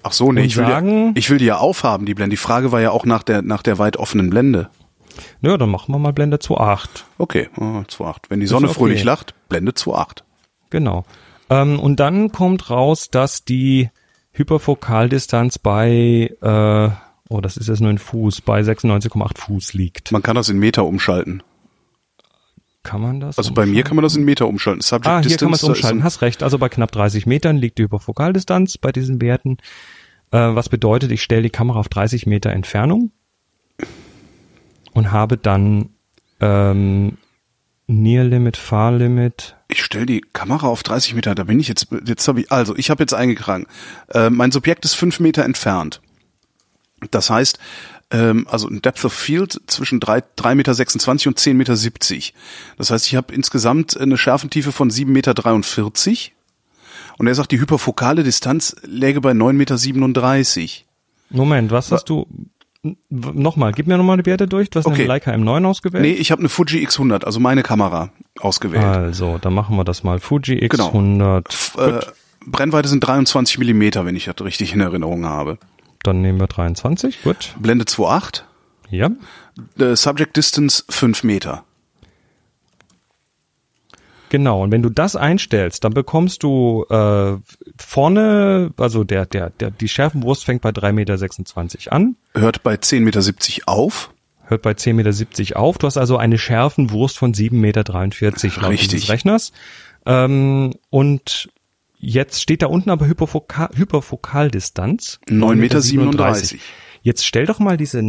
Ach 0.03 0.14
so, 0.14 0.31
nee, 0.31 0.44
ich 0.44 0.56
will, 0.56 0.65
sagen, 0.65 1.14
die, 1.14 1.19
ich 1.19 1.30
will 1.30 1.38
die 1.38 1.45
ja 1.45 1.57
aufhaben, 1.57 2.06
die 2.06 2.14
Blende. 2.14 2.31
Die 2.31 2.38
Frage 2.38 2.72
war 2.72 2.80
ja 2.80 2.91
auch 2.91 3.06
nach 3.06 3.23
der, 3.23 3.41
nach 3.41 3.61
der 3.61 3.77
weit 3.77 3.98
offenen 3.98 4.30
Blende. 4.30 4.69
Ja, 5.41 5.57
dann 5.57 5.69
machen 5.69 5.94
wir 5.94 5.99
mal 5.99 6.14
Blende 6.14 6.38
2.8. 6.38 6.88
Okay, 7.18 7.49
oh, 7.57 7.61
2.8. 7.88 8.15
Wenn 8.30 8.39
die 8.39 8.48
Sonne 8.48 8.68
okay. 8.68 8.76
fröhlich 8.77 9.03
lacht, 9.03 9.34
Blende 9.49 9.72
2.8. 9.72 10.23
Genau. 10.69 11.06
Ähm, 11.49 11.80
und 11.80 11.99
dann 11.99 12.31
kommt 12.31 12.69
raus, 12.69 13.10
dass 13.10 13.44
die 13.45 13.89
Hyperfokaldistanz 14.34 15.57
bei 15.60 16.31
äh, 16.41 16.89
oh, 17.30 17.41
das 17.41 17.57
ist 17.57 17.68
jetzt 17.68 17.81
nur 17.81 17.91
in 17.91 17.98
Fuß, 17.98 18.41
bei 18.41 18.61
96,8 18.61 19.38
Fuß 19.38 19.73
liegt. 19.73 20.11
Man 20.11 20.23
kann 20.23 20.35
das 20.35 20.49
in 20.49 20.60
Meter 20.60 20.85
umschalten. 20.85 21.44
Kann 22.84 23.02
man 23.02 23.19
das? 23.19 23.38
Also 23.38 23.53
bei 23.53 23.65
mir 23.65 23.84
kann 23.84 23.95
man 23.98 24.03
das 24.03 24.15
in 24.15 24.23
Meter 24.23 24.48
umschalten. 24.48 24.81
Subject 24.81 25.07
Ah, 25.07 25.22
hier 25.22 25.35
kann 25.35 25.48
man 25.49 25.56
es 25.56 25.60
Distance, 25.60 25.77
umschalten. 25.80 25.99
ein- 25.99 26.03
Hast 26.06 26.22
recht. 26.22 26.41
Also 26.41 26.57
bei 26.57 26.69
knapp 26.69 26.91
30 26.91 27.26
Metern 27.26 27.57
liegt 27.57 27.77
die 27.80 27.84
Hyperfokaldistanz 27.84 28.77
bei 28.77 28.91
diesen 28.94 29.19
Werten. 29.19 29.57
Äh, 30.31 30.38
was 30.56 30.69
bedeutet, 30.69 31.11
ich 31.11 31.22
stelle 31.22 31.41
die 31.41 31.49
Kamera 31.49 31.80
auf 31.80 31.89
30 31.89 32.27
Meter 32.27 32.52
Entfernung 32.52 33.11
und 34.98 35.11
habe 35.11 35.38
dann 35.38 35.90
ähm, 36.40 37.19
Near 37.86 38.24
Limit, 38.24 38.57
Far 38.57 38.91
Limit. 38.91 39.56
Ich 39.68 39.84
stelle 39.84 40.07
die 40.07 40.22
Kamera 40.22 40.65
auf 40.65 40.82
30 40.82 41.14
Meter, 41.14 41.36
da 41.36 41.44
bin 41.44 41.60
ich 41.60 41.68
jetzt, 41.68 41.90
jetzt 42.06 42.28
habe 42.28 42.41
ich, 42.41 42.52
also 42.52 42.76
ich 42.76 42.90
habe 42.90 43.03
jetzt 43.03 43.14
eingetragen, 43.14 43.68
äh, 44.10 44.32
mein 44.32 44.52
Subjekt 44.52 44.86
ist 44.86 44.95
fünf 44.95 45.19
Meter 45.19 45.45
entfernt. 45.45 46.02
Das 47.11 47.30
heißt, 47.30 47.60
ähm, 48.10 48.48
also 48.49 48.68
ein 48.68 48.82
Depth 48.82 49.06
of 49.06 49.14
Field 49.14 49.61
zwischen 49.68 49.99
drei 49.99 50.24
drei 50.36 50.56
Meter 50.56 50.74
26 50.74 51.28
und 51.28 51.38
10 51.38 51.56
Meter. 51.56 51.76
70. 51.76 52.34
Das 52.80 52.90
heißt, 52.90 53.06
ich 53.06 53.15
habe 53.15 53.36
insgesamt 53.36 53.95
eine 53.99 54.18
Schärfentiefe 54.18 54.72
von 54.72 54.90
7 54.90 55.11
Meter. 55.11 55.36
43. 55.36 56.34
Und 57.19 57.28
er 57.28 57.36
sagt, 57.36 57.52
die 57.52 57.60
hyperfokale 57.60 58.24
Distanz 58.24 58.76
läge 58.84 59.22
bei 59.22 59.34
9 59.34 59.56
Meter. 59.56 59.78
37. 59.78 60.88
Moment, 61.30 61.69
was 61.69 61.91
hast 61.91 62.10
du? 62.10 62.26
Nochmal, 63.09 63.72
gib 63.73 63.88
mir 63.88 63.97
nochmal 63.97 64.18
die 64.18 64.26
Werte 64.26 64.47
durch. 64.47 64.69
Du 64.69 64.80
hast 64.80 64.85
Okay. 64.85 64.95
eine 65.01 65.07
Leica 65.07 65.31
M9 65.31 65.65
ausgewählt. 65.65 66.03
Nee, 66.03 66.11
ich 66.14 66.31
habe 66.31 66.39
eine 66.39 66.49
Fuji 66.49 66.85
X100, 66.85 67.23
also 67.26 67.39
meine 67.39 67.64
Kamera, 67.64 68.09
ausgewählt. 68.39 68.84
Also, 68.84 69.38
dann 69.39 69.53
machen 69.53 69.76
wir 69.77 69.84
das 69.84 70.03
mal. 70.03 70.19
Fuji 70.19 70.68
Genau. 70.68 70.89
X100. 70.89 71.49
F- 71.49 71.77
Äh, 71.77 71.99
Brennweite 72.45 72.88
sind 72.89 73.01
23 73.01 73.57
Millimeter, 73.59 74.05
wenn 74.05 74.15
ich 74.15 74.26
das 74.26 74.35
richtig 74.45 74.73
in 74.73 74.80
Erinnerung 74.81 75.26
habe. 75.26 75.57
Dann 76.03 76.22
nehmen 76.22 76.39
wir 76.39 76.47
23. 76.47 77.23
Gut. 77.23 77.53
Blende 77.59 77.85
2.8. 77.85 78.43
Ja. 78.89 79.09
Äh, 79.80 79.95
Subject 79.95 80.38
Distance 80.38 80.84
5 80.89 81.23
Meter. 81.23 81.64
Genau, 84.30 84.64
und 84.64 84.72
wenn 84.72 84.82
du 84.82 84.90
das 84.90 85.16
einstellst, 85.16 85.84
dann 85.84 85.94
bekommst 85.94 86.44
du 86.44 86.86
äh, 86.90 87.38
vorne, 87.78 88.72
also 88.78 89.04
der, 89.04 89.26
der, 89.26 89.52
der, 89.52 89.72
die 89.72 89.88
Schärfenwurst 89.88 90.44
fängt 90.45 90.62
bei 90.62 90.70
3,26 90.72 90.91
Meter 90.91 91.94
an, 91.94 92.16
Hört 92.34 92.64
bei 92.64 92.76
10,70 92.76 92.99
Meter 93.02 93.22
auf. 93.68 94.12
hört 94.45 94.62
bei 94.62 94.72
10,70 94.72 94.94
Meter 94.94 95.60
auf. 95.60 95.78
Du 95.78 95.88
hast 95.88 95.98
also 95.98 96.18
eine 96.18 96.38
Schärfenwurst 96.38 97.18
von 97.18 97.34
7,43 97.34 97.54
Meter 97.54 97.84
laut 98.62 98.72
Richtig. 98.72 98.90
dieses 98.90 99.10
Rechners. 99.10 99.52
Ähm, 100.06 100.74
und 100.90 101.49
jetzt 101.98 102.41
steht 102.41 102.62
da 102.62 102.68
unten 102.68 102.90
aber 102.90 103.08
Hyperfoka 103.08 103.70
Hyperfokaldistanz. 103.76 105.20
9,37 105.30 105.95
Meter. 105.98 106.36
Jetzt 107.02 107.26
stell 107.26 107.45
doch 107.45 107.60
mal 107.60 107.78
diese 107.78 108.02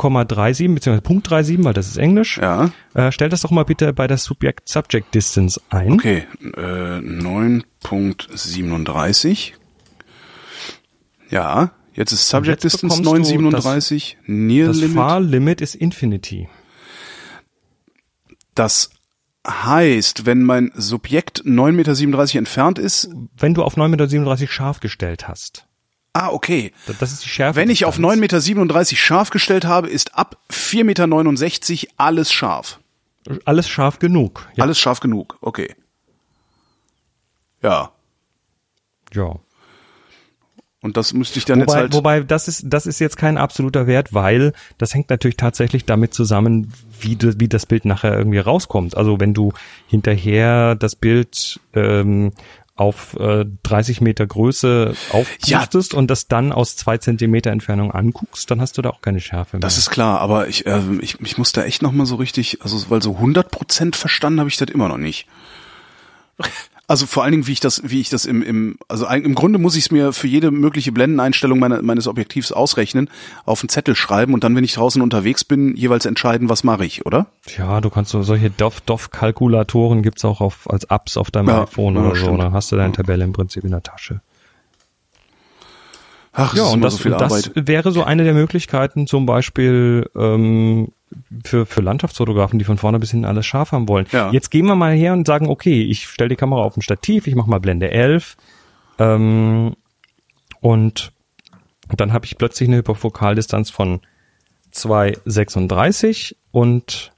9,37 0.00 0.74
beziehungsweise 0.74 1.02
Punkt 1.02 1.26
37, 1.28 1.64
weil 1.64 1.74
das 1.74 1.88
ist 1.88 1.96
Englisch. 1.98 2.38
Ja, 2.38 2.70
Äh, 2.94 3.10
stell 3.12 3.28
das 3.28 3.42
doch 3.42 3.50
mal 3.50 3.64
bitte 3.64 3.92
bei 3.92 4.06
der 4.06 4.16
Subject 4.18 4.66
Subject 4.68 5.12
Distance 5.14 5.60
ein. 5.70 5.92
okay. 5.92 6.26
Äh, 6.56 7.00
9.37. 7.00 9.52
Ja, 11.30 11.72
jetzt 11.94 12.12
ist 12.12 12.28
Subject 12.28 12.62
jetzt 12.64 12.74
Distance 12.74 13.02
bekommst 13.02 13.30
du 13.30 13.34
9,37. 13.36 14.16
Near 14.26 14.66
Das 14.68 14.76
Limit. 14.78 14.96
Far 14.96 15.20
Limit 15.20 15.60
ist 15.60 15.74
Infinity. 15.76 16.48
Das 18.54 18.90
heißt, 19.46 20.26
wenn 20.26 20.42
mein 20.42 20.70
Subjekt 20.74 21.42
9,37 21.44 21.72
Meter 21.72 21.94
entfernt 22.38 22.78
ist, 22.78 23.08
Wenn 23.36 23.54
du 23.54 23.62
auf 23.62 23.76
9,37 23.76 24.20
Meter 24.20 24.36
scharf 24.52 24.80
gestellt 24.80 25.28
hast. 25.28 25.66
Ah, 26.12 26.28
okay. 26.28 26.72
Das 26.98 27.12
ist 27.12 27.24
die 27.24 27.28
Schärfe. 27.28 27.60
Wenn 27.60 27.70
ich 27.70 27.84
auf 27.84 27.98
9,37 27.98 28.16
Meter 28.16 28.84
scharf 28.96 29.30
gestellt 29.30 29.64
habe, 29.64 29.88
ist 29.88 30.14
ab 30.14 30.36
4,69 30.50 30.84
Meter 30.84 31.92
alles 31.96 32.32
scharf. 32.32 32.80
Alles 33.44 33.68
scharf 33.68 33.98
genug. 33.98 34.48
Ja. 34.56 34.64
Alles 34.64 34.78
scharf 34.78 35.00
genug, 35.00 35.38
okay. 35.40 35.74
Ja. 37.62 37.92
ja. 39.12 39.36
Und 40.82 40.96
das 40.96 41.12
müsste 41.12 41.38
ich 41.38 41.44
dann 41.44 41.58
jetzt 41.58 41.68
Wobei, 41.68 41.78
halt. 41.78 41.92
wobei 41.92 42.20
das 42.20 42.48
ist 42.48 42.64
das 42.66 42.86
ist 42.86 43.00
jetzt 43.00 43.18
kein 43.18 43.36
absoluter 43.36 43.86
Wert, 43.86 44.14
weil 44.14 44.54
das 44.78 44.94
hängt 44.94 45.10
natürlich 45.10 45.36
tatsächlich 45.36 45.84
damit 45.84 46.14
zusammen, 46.14 46.72
wie 46.98 47.16
du, 47.16 47.38
wie 47.38 47.48
das 47.48 47.66
Bild 47.66 47.84
nachher 47.84 48.16
irgendwie 48.16 48.38
rauskommt. 48.38 48.96
Also 48.96 49.20
wenn 49.20 49.34
du 49.34 49.52
hinterher 49.86 50.76
das 50.76 50.96
Bild 50.96 51.60
ähm, 51.74 52.32
auf 52.80 53.14
äh, 53.20 53.44
30 53.62 54.00
Meter 54.00 54.26
Größe 54.26 54.94
aufpustest 55.12 55.92
und 55.92 56.10
das 56.10 56.28
dann 56.28 56.50
aus 56.50 56.76
zwei 56.76 56.96
Zentimeter 56.96 57.50
Entfernung 57.50 57.92
anguckst, 57.92 58.50
dann 58.50 58.58
hast 58.58 58.78
du 58.78 58.82
da 58.82 58.88
auch 58.88 59.02
keine 59.02 59.20
Schärfe 59.20 59.56
mehr. 59.56 59.60
Das 59.60 59.76
ist 59.76 59.90
klar, 59.90 60.20
aber 60.20 60.48
ich, 60.48 60.64
äh, 60.64 60.80
ich, 61.02 61.20
ich 61.20 61.36
muss 61.36 61.52
da 61.52 61.62
echt 61.64 61.82
noch 61.82 61.92
mal 61.92 62.06
so 62.06 62.16
richtig, 62.16 62.62
also 62.62 62.88
weil 62.88 63.02
so 63.02 63.18
100% 63.18 63.94
verstanden 63.94 64.40
habe 64.40 64.48
ich 64.48 64.56
das 64.56 64.70
immer 64.70 64.88
noch 64.88 64.96
nicht. 64.96 65.26
Also 66.90 67.06
vor 67.06 67.22
allen 67.22 67.30
Dingen, 67.30 67.46
wie 67.46 67.52
ich 67.52 67.60
das, 67.60 67.82
wie 67.84 68.00
ich 68.00 68.08
das 68.08 68.24
im, 68.24 68.42
im 68.42 68.76
also 68.88 69.06
im 69.06 69.36
Grunde 69.36 69.60
muss 69.60 69.76
ich 69.76 69.84
es 69.84 69.90
mir 69.92 70.12
für 70.12 70.26
jede 70.26 70.50
mögliche 70.50 70.90
Blendeneinstellung 70.90 71.60
meine, 71.60 71.82
meines 71.82 72.08
Objektivs 72.08 72.50
ausrechnen, 72.50 73.08
auf 73.44 73.62
einen 73.62 73.68
Zettel 73.68 73.94
schreiben 73.94 74.34
und 74.34 74.42
dann, 74.42 74.56
wenn 74.56 74.64
ich 74.64 74.74
draußen 74.74 75.00
unterwegs 75.00 75.44
bin, 75.44 75.76
jeweils 75.76 76.04
entscheiden, 76.04 76.48
was 76.48 76.64
mache 76.64 76.84
ich, 76.84 77.06
oder? 77.06 77.28
Ja, 77.56 77.80
du 77.80 77.90
kannst 77.90 78.10
so 78.10 78.24
solche 78.24 78.50
DOF-Kalkulatoren 78.50 80.02
gibt's 80.02 80.24
auch 80.24 80.40
auf, 80.40 80.68
als 80.68 80.82
Apps 80.82 81.16
auf 81.16 81.30
deinem 81.30 81.50
Ja, 81.50 81.62
iPhone 81.62 81.94
ja, 81.94 82.00
oder 82.00 82.16
so. 82.16 82.36
Da 82.36 82.50
hast 82.50 82.72
du 82.72 82.76
deine 82.76 82.92
Tabelle 82.92 83.22
im 83.22 83.34
Prinzip 83.34 83.62
in 83.62 83.70
der 83.70 83.84
Tasche. 83.84 84.20
Ach, 86.32 86.56
Ja, 86.56 86.64
und 86.64 86.80
das, 86.80 86.96
so 86.96 87.08
das 87.08 87.52
wäre 87.54 87.92
so 87.92 88.02
eine 88.02 88.24
der 88.24 88.34
Möglichkeiten, 88.34 89.06
zum 89.06 89.26
Beispiel 89.26 90.10
ähm, 90.16 90.88
für, 91.44 91.66
für 91.66 91.80
Landschaftsfotografen, 91.80 92.58
die 92.58 92.64
von 92.64 92.78
vorne 92.78 92.98
bis 92.98 93.10
hinten 93.10 93.24
alles 93.26 93.46
scharf 93.46 93.72
haben 93.72 93.88
wollen. 93.88 94.06
Ja. 94.12 94.30
Jetzt 94.30 94.50
gehen 94.50 94.66
wir 94.66 94.74
mal 94.76 94.92
her 94.94 95.12
und 95.12 95.26
sagen, 95.26 95.48
okay, 95.48 95.82
ich 95.82 96.06
stelle 96.06 96.28
die 96.28 96.36
Kamera 96.36 96.62
auf 96.62 96.76
ein 96.76 96.82
Stativ, 96.82 97.26
ich 97.26 97.34
mache 97.34 97.50
mal 97.50 97.60
Blende 97.60 97.90
11 97.90 98.36
ähm, 98.98 99.74
und 100.60 101.12
dann 101.96 102.12
habe 102.12 102.26
ich 102.26 102.38
plötzlich 102.38 102.68
eine 102.68 102.76
Hyperfokaldistanz 102.78 103.70
von 103.70 104.00
2,36 104.72 106.36
und 106.52 107.12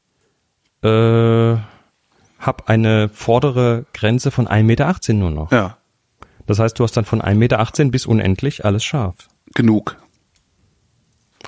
äh, 0.82 0.88
habe 0.88 2.66
eine 2.66 3.08
vordere 3.10 3.84
Grenze 3.92 4.30
von 4.30 4.48
1,18 4.48 4.62
Meter 4.62 4.94
nur 5.12 5.30
noch. 5.30 5.52
Ja, 5.52 5.76
Das 6.46 6.58
heißt, 6.58 6.78
du 6.78 6.84
hast 6.84 6.96
dann 6.96 7.04
von 7.04 7.20
1,18 7.20 7.34
Meter 7.34 7.90
bis 7.90 8.06
unendlich 8.06 8.64
alles 8.64 8.84
scharf. 8.84 9.28
genug. 9.54 9.96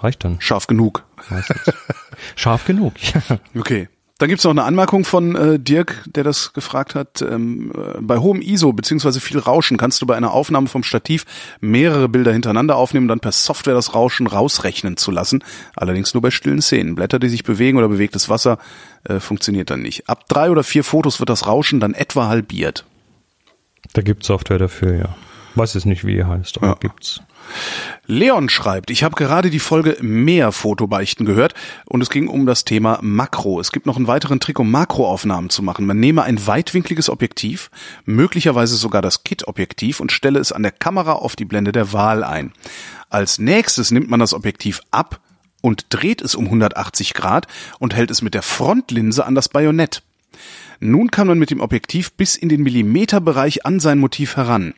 Reicht 0.05 0.22
dann. 0.24 0.36
Scharf 0.40 0.66
genug. 0.66 1.05
Scharf 2.36 2.64
genug. 2.66 2.93
Ja. 3.02 3.39
Okay. 3.59 3.89
Dann 4.18 4.28
gibt's 4.28 4.44
noch 4.44 4.52
eine 4.52 4.62
Anmerkung 4.62 5.05
von 5.05 5.35
äh, 5.35 5.59
Dirk, 5.59 6.05
der 6.06 6.22
das 6.22 6.52
gefragt 6.52 6.94
hat. 6.94 7.20
Ähm, 7.20 7.72
äh, 7.74 8.01
bei 8.01 8.18
hohem 8.18 8.40
ISO 8.40 8.72
beziehungsweise 8.72 9.18
viel 9.18 9.40
Rauschen 9.40 9.76
kannst 9.76 10.01
du 10.02 10.06
bei 10.06 10.14
einer 10.16 10.32
Aufnahme 10.32 10.68
vom 10.68 10.85
Stativ 10.85 11.24
mehrere 11.60 12.09
Bilder 12.09 12.32
hintereinander 12.32 12.76
aufnehmen 12.76 13.05
und 13.05 13.09
dann 13.09 13.18
per 13.20 13.32
Software 13.32 13.74
das 13.74 13.93
Rauschen 13.94 14.28
rausrechnen 14.28 14.97
zu 14.97 15.10
lassen. 15.10 15.43
Allerdings 15.74 16.14
nur 16.14 16.22
bei 16.22 16.31
stillen 16.31 16.62
Szenen. 16.62 16.94
Blätter, 16.94 17.18
die 17.18 17.28
sich 17.28 17.43
bewegen 17.43 17.76
oder 17.76 17.89
bewegtes 17.89 18.28
Wasser 18.28 18.59
äh, 19.02 19.18
funktioniert 19.18 19.70
dann 19.70 19.82
nicht. 19.82 20.09
Ab 20.09 20.28
drei 20.28 20.48
oder 20.51 20.62
vier 20.62 20.85
Fotos 20.85 21.18
wird 21.18 21.28
das 21.28 21.48
Rauschen 21.48 21.81
dann 21.81 21.93
etwa 21.94 22.28
halbiert. 22.28 22.85
Da 23.94 24.02
gibt's 24.02 24.28
Software 24.28 24.59
dafür, 24.59 24.94
ja. 24.94 25.16
Weiß 25.56 25.74
jetzt 25.74 25.86
nicht, 25.86 26.05
wie 26.05 26.14
die 26.14 26.24
heißt, 26.24 26.59
aber 26.59 26.66
Ja. 26.68 26.74
gibt's. 26.78 27.20
Leon 28.07 28.49
schreibt, 28.49 28.91
ich 28.91 29.03
habe 29.03 29.15
gerade 29.15 29.49
die 29.49 29.59
Folge 29.59 29.97
mehr 30.01 30.53
Fotobeichten 30.53 31.25
gehört 31.25 31.55
und 31.87 32.03
es 32.03 32.11
ging 32.11 32.29
um 32.29 32.45
das 32.45 32.65
Thema 32.65 32.99
Makro. 33.01 33.61
Es 33.61 33.73
gibt 33.73 33.87
noch 33.87 33.97
einen 33.97 34.07
weiteren 34.07 34.41
Trick, 34.41 34.59
um 34.59 34.71
Makroaufnahmen 34.71 35.49
zu 35.49 35.62
machen. 35.62 35.87
Man 35.87 36.01
nehme 36.01 36.23
ein 36.23 36.47
weitwinkliges 36.47 37.09
Objektiv, 37.09 37.71
möglicherweise 38.05 38.77
sogar 38.77 39.01
das 39.01 39.25
Kit-Objektiv 39.25 40.01
und 40.01 40.12
stelle 40.12 40.39
es 40.39 40.53
an 40.53 40.62
der 40.62 40.73
Kamera 40.73 41.12
auf 41.12 41.35
die 41.35 41.47
Blende 41.47 41.73
der 41.73 41.93
Wahl 41.93 42.25
ein. 42.25 42.53
Als 43.09 43.39
nächstes 43.39 43.91
nimmt 43.91 44.11
man 44.11 44.21
das 44.21 44.35
Objektiv 44.35 44.81
ab 44.91 45.21
und 45.62 45.87
dreht 45.89 46.21
es 46.21 46.35
um 46.35 46.45
180 46.45 47.15
Grad 47.15 47.47
und 47.79 47.95
hält 47.95 48.11
es 48.11 48.21
mit 48.21 48.35
der 48.35 48.43
Frontlinse 48.43 49.25
an 49.25 49.35
das 49.35 49.49
Bajonett. 49.49 50.03
Nun 50.81 51.11
kann 51.11 51.27
man 51.27 51.39
mit 51.39 51.51
dem 51.51 51.61
Objektiv 51.61 52.12
bis 52.12 52.37
in 52.37 52.51
den 52.51 52.62
Millimeterbereich 52.62 53.65
an 53.65 53.81
sein 53.81 53.99
Motiv 53.99 54.37
heran. 54.37 54.75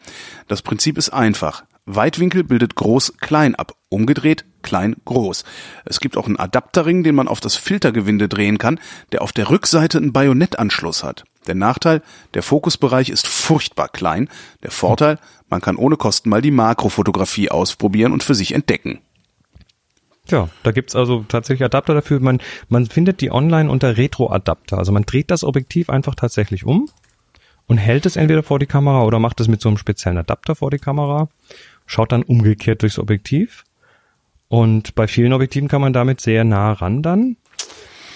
Das 0.46 0.62
Prinzip 0.62 0.96
ist 0.96 1.10
einfach. 1.10 1.64
Weitwinkel 1.86 2.42
bildet 2.42 2.74
groß-klein 2.74 3.54
ab, 3.54 3.74
umgedreht 3.88 4.44
klein-groß. 4.62 5.44
Es 5.84 6.00
gibt 6.00 6.16
auch 6.16 6.26
einen 6.26 6.38
Adapterring, 6.38 7.04
den 7.04 7.14
man 7.14 7.28
auf 7.28 7.40
das 7.40 7.54
Filtergewinde 7.54 8.28
drehen 8.28 8.58
kann, 8.58 8.80
der 9.12 9.22
auf 9.22 9.32
der 9.32 9.48
Rückseite 9.50 9.98
einen 9.98 10.12
Bajonettanschluss 10.12 11.04
hat. 11.04 11.24
Der 11.46 11.54
Nachteil, 11.54 12.02
der 12.34 12.42
Fokusbereich 12.42 13.08
ist 13.08 13.28
furchtbar 13.28 13.88
klein. 13.88 14.28
Der 14.64 14.72
Vorteil, 14.72 15.18
man 15.48 15.60
kann 15.60 15.76
ohne 15.76 15.96
Kosten 15.96 16.28
mal 16.28 16.42
die 16.42 16.50
Makrofotografie 16.50 17.50
ausprobieren 17.50 18.12
und 18.12 18.24
für 18.24 18.34
sich 18.34 18.52
entdecken. 18.52 18.98
Ja, 20.28 20.48
da 20.64 20.72
gibt's 20.72 20.96
also 20.96 21.24
tatsächlich 21.28 21.64
Adapter 21.64 21.94
dafür. 21.94 22.18
Man, 22.18 22.40
man 22.68 22.86
findet 22.86 23.20
die 23.20 23.30
online 23.30 23.70
unter 23.70 23.96
Retro-Adapter. 23.96 24.76
Also 24.76 24.90
man 24.90 25.04
dreht 25.04 25.30
das 25.30 25.44
Objektiv 25.44 25.88
einfach 25.88 26.16
tatsächlich 26.16 26.64
um 26.64 26.90
und 27.68 27.78
hält 27.78 28.06
es 28.06 28.16
entweder 28.16 28.42
vor 28.42 28.58
die 28.58 28.66
Kamera 28.66 29.04
oder 29.04 29.20
macht 29.20 29.40
es 29.40 29.46
mit 29.46 29.60
so 29.60 29.68
einem 29.68 29.78
speziellen 29.78 30.18
Adapter 30.18 30.56
vor 30.56 30.72
die 30.72 30.78
Kamera, 30.78 31.28
schaut 31.86 32.12
dann 32.12 32.22
umgekehrt 32.22 32.82
durchs 32.82 32.98
Objektiv 32.98 33.64
Und 34.48 34.94
bei 34.94 35.08
vielen 35.08 35.32
Objektiven 35.32 35.68
kann 35.68 35.80
man 35.80 35.92
damit 35.92 36.20
sehr 36.20 36.44
nah 36.44 36.72
ran 36.72 37.02
dann. 37.02 37.36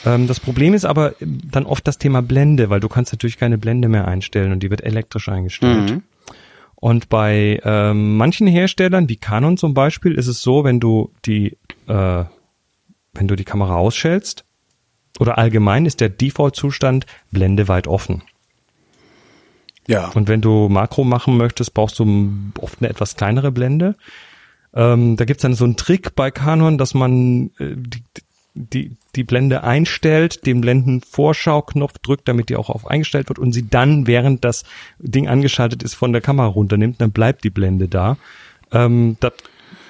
Ähm, 0.05 0.27
das 0.27 0.41
Problem 0.41 0.75
ist 0.75 0.85
aber 0.85 1.15
dann 1.21 1.67
oft 1.67 1.87
das 1.87 1.99
Thema 1.99 2.23
Blende, 2.23 2.71
weil 2.71 2.81
du 2.81 2.89
kannst 2.89 3.13
natürlich 3.13 3.39
keine 3.39 3.59
Blende 3.59 3.89
mehr 3.89 4.07
einstellen 4.07 4.53
und 4.53 4.63
die 4.63 4.71
wird 4.71 4.83
elektrisch 4.83 5.29
eingestellt. 5.29 5.91
Mhm. 5.91 6.03
Und 6.77 7.09
bei 7.11 7.61
ähm, 7.63 8.17
manchen 8.17 8.47
Herstellern, 8.47 9.09
wie 9.09 9.17
Canon 9.17 9.57
zum 9.59 9.75
Beispiel, 9.75 10.15
ist 10.15 10.29
es 10.29 10.41
so, 10.41 10.65
wenn 10.65 10.81
du 10.81 11.13
die, 11.27 11.59
äh, 11.87 12.25
wenn 13.13 13.29
du 13.29 13.37
die 13.37 13.45
Kamera 13.45 13.77
ausschältst, 13.77 14.45
oder 15.19 15.37
allgemein 15.37 15.85
ist 15.85 16.01
der 16.01 16.09
Default-Zustand 16.09 17.05
Blende 17.31 17.69
weit 17.69 17.87
offen. 17.87 18.23
Ja. 19.91 20.09
Und 20.15 20.29
wenn 20.29 20.41
du 20.41 20.69
Makro 20.69 21.03
machen 21.03 21.37
möchtest, 21.37 21.75
brauchst 21.75 21.99
du 21.99 22.31
oft 22.61 22.81
eine 22.81 22.89
etwas 22.89 23.17
kleinere 23.17 23.51
Blende. 23.51 23.97
Ähm, 24.73 25.17
da 25.17 25.25
gibt's 25.25 25.43
dann 25.43 25.55
so 25.55 25.65
einen 25.65 25.77
Trick 25.77 26.15
bei 26.15 26.31
Canon, 26.31 26.79
dass 26.79 26.95
man 26.95 27.51
äh, 27.59 27.75
die, 27.75 28.05
die, 28.55 28.97
die 29.17 29.25
Blende 29.25 29.65
einstellt, 29.65 30.47
den 30.47 30.61
Blendenvorschau-Knopf 30.61 31.99
drückt, 31.99 32.29
damit 32.29 32.51
die 32.51 32.57
auch 32.57 32.71
auf 32.71 32.87
eingestellt 32.87 33.31
wird 33.31 33.41
und 33.41 33.51
sie 33.51 33.69
dann, 33.69 34.07
während 34.07 34.45
das 34.45 34.63
Ding 35.01 35.27
angeschaltet 35.27 35.83
ist, 35.83 35.95
von 35.95 36.13
der 36.13 36.23
Kamera 36.23 36.47
runternimmt, 36.47 37.01
dann 37.01 37.11
bleibt 37.11 37.43
die 37.43 37.51
Blende 37.51 37.89
da. 37.89 38.17
Ähm, 38.71 39.17
das, 39.19 39.33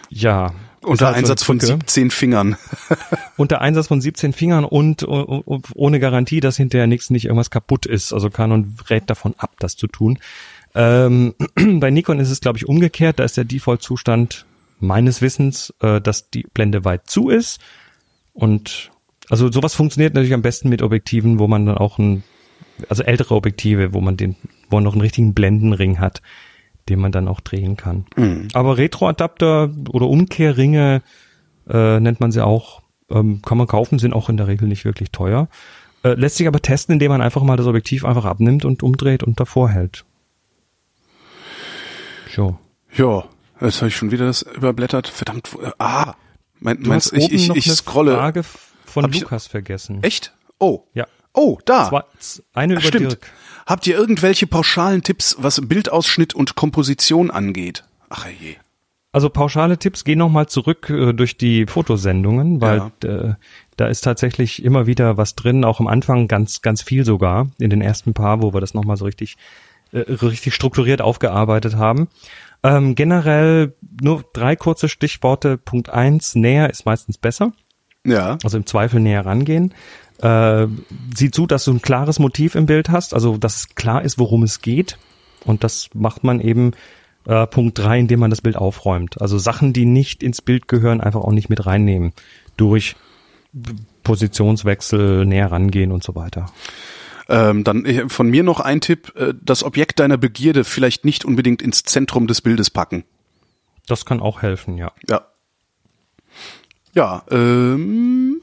ja. 0.08 0.54
Unter 0.82 1.06
halt 1.06 1.16
so 1.16 1.20
Einsatz 1.20 1.42
von 1.42 1.58
Drücke. 1.58 1.72
17 1.72 2.10
Fingern. 2.10 2.56
Unter 3.36 3.60
Einsatz 3.60 3.88
von 3.88 4.00
17 4.00 4.32
Fingern 4.32 4.64
und, 4.64 5.02
und, 5.02 5.40
und 5.46 5.66
ohne 5.74 6.00
Garantie, 6.00 6.40
dass 6.40 6.56
hinterher 6.56 6.86
nichts 6.86 7.10
nicht 7.10 7.26
irgendwas 7.26 7.50
kaputt 7.50 7.86
ist. 7.86 8.12
Also 8.12 8.30
Canon 8.30 8.76
rät 8.88 9.10
davon 9.10 9.34
ab, 9.36 9.52
das 9.58 9.76
zu 9.76 9.86
tun. 9.86 10.18
Ähm, 10.74 11.34
bei 11.80 11.90
Nikon 11.90 12.18
ist 12.18 12.30
es, 12.30 12.40
glaube 12.40 12.58
ich, 12.58 12.66
umgekehrt. 12.66 13.18
Da 13.18 13.24
ist 13.24 13.36
der 13.36 13.44
Default-Zustand 13.44 14.46
meines 14.78 15.20
Wissens, 15.20 15.74
äh, 15.80 16.00
dass 16.00 16.30
die 16.30 16.46
Blende 16.54 16.84
weit 16.84 17.08
zu 17.10 17.28
ist. 17.28 17.60
Und 18.32 18.90
also 19.28 19.52
sowas 19.52 19.74
funktioniert 19.74 20.14
natürlich 20.14 20.34
am 20.34 20.42
besten 20.42 20.70
mit 20.70 20.82
Objektiven, 20.82 21.38
wo 21.38 21.46
man 21.46 21.66
dann 21.66 21.78
auch 21.78 21.98
ein, 21.98 22.24
also 22.88 23.02
ältere 23.02 23.34
Objektive, 23.34 23.92
wo 23.92 24.00
man 24.00 24.16
den, 24.16 24.36
wo 24.70 24.76
man 24.76 24.84
noch 24.84 24.92
einen 24.92 25.02
richtigen 25.02 25.34
Blendenring 25.34 26.00
hat, 26.00 26.22
den 26.90 27.00
man 27.00 27.12
dann 27.12 27.28
auch 27.28 27.40
drehen 27.40 27.76
kann. 27.76 28.04
Aber 28.52 28.76
Retroadapter 28.76 29.70
oder 29.90 30.06
Umkehrringe 30.06 31.02
äh, 31.68 32.00
nennt 32.00 32.20
man 32.20 32.32
sie 32.32 32.44
auch, 32.44 32.82
ähm, 33.10 33.40
kann 33.42 33.56
man 33.58 33.66
kaufen, 33.66 33.98
sind 33.98 34.12
auch 34.12 34.28
in 34.28 34.36
der 34.36 34.46
Regel 34.48 34.68
nicht 34.68 34.84
wirklich 34.84 35.10
teuer. 35.10 35.48
Äh, 36.02 36.14
lässt 36.14 36.36
sich 36.36 36.46
aber 36.48 36.60
testen, 36.60 36.94
indem 36.94 37.10
man 37.12 37.20
einfach 37.22 37.42
mal 37.42 37.56
das 37.56 37.66
Objektiv 37.66 38.04
einfach 38.04 38.24
abnimmt 38.24 38.64
und 38.64 38.82
umdreht 38.82 39.22
und 39.22 39.38
davor 39.40 39.68
hält. 39.70 40.04
So. 42.34 42.58
Ja, 42.96 43.24
jetzt 43.60 43.78
habe 43.78 43.88
ich 43.88 43.96
schon 43.96 44.10
wieder 44.10 44.26
das 44.26 44.42
überblättert. 44.42 45.08
Verdammt. 45.08 45.52
wo- 45.54 45.60
Ah, 45.78 46.14
mein, 46.60 46.82
Du 46.82 46.88
meinst, 46.88 47.12
hast 47.12 47.18
ich, 47.18 47.24
oben 47.24 47.34
ich, 47.34 47.48
noch 47.48 47.56
ich 47.56 47.66
eine 47.66 47.74
scrolle. 47.76 48.14
Frage 48.14 48.42
von 48.84 49.04
Hab 49.04 49.14
ich- 49.14 49.20
Lukas 49.22 49.46
vergessen. 49.46 50.02
Echt? 50.02 50.32
Oh. 50.58 50.84
Ja. 50.94 51.06
Oh, 51.32 51.58
da. 51.64 51.88
Zwei, 52.18 52.42
eine 52.54 52.74
über 52.74 52.82
Stimmt. 52.82 53.12
Dirk. 53.12 53.32
Habt 53.70 53.86
ihr 53.86 53.96
irgendwelche 53.96 54.48
pauschalen 54.48 55.04
Tipps, 55.04 55.36
was 55.38 55.60
Bildausschnitt 55.60 56.34
und 56.34 56.56
Komposition 56.56 57.30
angeht? 57.30 57.84
Ach 58.08 58.26
je. 58.26 58.56
Also 59.12 59.30
pauschale 59.30 59.78
Tipps, 59.78 60.02
geh 60.02 60.16
nochmal 60.16 60.48
zurück 60.48 60.90
äh, 60.90 61.12
durch 61.12 61.36
die 61.36 61.66
Fotosendungen, 61.66 62.60
weil 62.60 62.90
äh, 63.04 63.34
da 63.76 63.86
ist 63.86 64.00
tatsächlich 64.00 64.64
immer 64.64 64.88
wieder 64.88 65.18
was 65.18 65.36
drin, 65.36 65.64
auch 65.64 65.78
am 65.78 65.86
Anfang 65.86 66.26
ganz, 66.26 66.62
ganz 66.62 66.82
viel 66.82 67.04
sogar, 67.04 67.52
in 67.60 67.70
den 67.70 67.80
ersten 67.80 68.12
paar, 68.12 68.42
wo 68.42 68.52
wir 68.52 68.60
das 68.60 68.74
nochmal 68.74 68.96
so 68.96 69.04
richtig, 69.04 69.36
äh, 69.92 70.00
richtig 70.00 70.52
strukturiert 70.52 71.00
aufgearbeitet 71.00 71.76
haben. 71.76 72.08
Ähm, 72.64 72.96
generell 72.96 73.76
nur 74.02 74.24
drei 74.32 74.56
kurze 74.56 74.88
Stichworte. 74.88 75.58
Punkt 75.58 75.90
eins, 75.90 76.34
näher 76.34 76.70
ist 76.70 76.86
meistens 76.86 77.18
besser. 77.18 77.52
Ja. 78.04 78.38
also 78.42 78.56
im 78.56 78.64
Zweifel 78.66 78.98
näher 78.98 79.26
rangehen. 79.26 79.74
Äh, 80.22 80.66
sieh 81.14 81.30
zu, 81.30 81.46
dass 81.46 81.64
du 81.64 81.72
ein 81.72 81.82
klares 81.82 82.18
Motiv 82.18 82.54
im 82.54 82.66
Bild 82.66 82.90
hast, 82.90 83.14
also 83.14 83.38
dass 83.38 83.74
klar 83.74 84.02
ist, 84.02 84.18
worum 84.18 84.42
es 84.42 84.60
geht. 84.60 84.98
Und 85.44 85.64
das 85.64 85.88
macht 85.94 86.24
man 86.24 86.40
eben 86.40 86.72
äh, 87.24 87.46
Punkt 87.46 87.78
drei, 87.78 87.98
indem 87.98 88.20
man 88.20 88.30
das 88.30 88.42
Bild 88.42 88.56
aufräumt. 88.56 89.20
Also 89.20 89.38
Sachen, 89.38 89.72
die 89.72 89.86
nicht 89.86 90.22
ins 90.22 90.42
Bild 90.42 90.68
gehören, 90.68 91.00
einfach 91.00 91.20
auch 91.20 91.32
nicht 91.32 91.48
mit 91.48 91.64
reinnehmen. 91.64 92.12
Durch 92.56 92.96
Positionswechsel, 94.02 95.24
näher 95.26 95.50
rangehen 95.50 95.92
und 95.92 96.02
so 96.02 96.14
weiter. 96.14 96.46
Ähm, 97.28 97.64
dann 97.64 98.08
von 98.10 98.28
mir 98.28 98.42
noch 98.42 98.60
ein 98.60 98.80
Tipp, 98.80 99.12
äh, 99.16 99.34
das 99.40 99.62
Objekt 99.62 100.00
deiner 100.00 100.18
Begierde 100.18 100.64
vielleicht 100.64 101.04
nicht 101.04 101.24
unbedingt 101.24 101.62
ins 101.62 101.84
Zentrum 101.84 102.26
des 102.26 102.40
Bildes 102.40 102.70
packen. 102.70 103.04
Das 103.86 104.04
kann 104.04 104.20
auch 104.20 104.42
helfen, 104.42 104.76
ja. 104.76 104.92
Ja. 105.08 105.26
Ja, 106.92 107.22
ähm, 107.30 108.40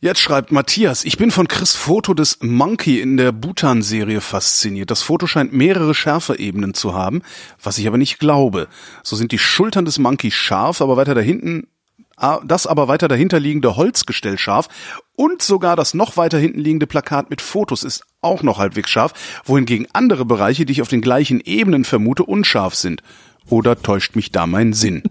jetzt 0.00 0.20
schreibt 0.20 0.52
Matthias, 0.52 1.04
ich 1.04 1.16
bin 1.16 1.30
von 1.30 1.48
Chris 1.48 1.76
Foto 1.76 2.14
des 2.14 2.38
Monkey 2.40 3.00
in 3.00 3.16
der 3.16 3.32
Bhutan-Serie 3.32 4.20
fasziniert. 4.20 4.90
Das 4.90 5.02
Foto 5.02 5.26
scheint 5.26 5.52
mehrere 5.52 5.94
Schärfeebenen 5.94 6.74
zu 6.74 6.94
haben, 6.94 7.22
was 7.62 7.78
ich 7.78 7.86
aber 7.86 7.98
nicht 7.98 8.18
glaube. 8.18 8.68
So 9.02 9.16
sind 9.16 9.32
die 9.32 9.38
Schultern 9.38 9.84
des 9.84 9.98
Monkey 9.98 10.30
scharf, 10.30 10.80
aber 10.80 10.96
weiter 10.96 11.14
dahinten 11.14 11.68
ah, 12.16 12.40
das 12.44 12.66
aber 12.66 12.88
weiter 12.88 13.08
dahinter 13.08 13.40
liegende 13.40 13.76
Holzgestell 13.76 14.38
scharf 14.38 14.68
und 15.16 15.42
sogar 15.42 15.76
das 15.76 15.94
noch 15.94 16.16
weiter 16.16 16.38
hinten 16.38 16.60
liegende 16.60 16.86
Plakat 16.86 17.30
mit 17.30 17.40
Fotos 17.40 17.82
ist 17.82 18.04
auch 18.20 18.42
noch 18.42 18.58
halbwegs 18.58 18.90
scharf, 18.90 19.12
wohingegen 19.44 19.86
andere 19.92 20.24
Bereiche, 20.24 20.64
die 20.66 20.72
ich 20.72 20.82
auf 20.82 20.88
den 20.88 21.00
gleichen 21.00 21.40
Ebenen 21.40 21.84
vermute, 21.84 22.24
unscharf 22.24 22.74
sind. 22.74 23.02
Oder 23.48 23.82
täuscht 23.82 24.16
mich 24.16 24.30
da 24.30 24.46
mein 24.46 24.72
Sinn? 24.72 25.02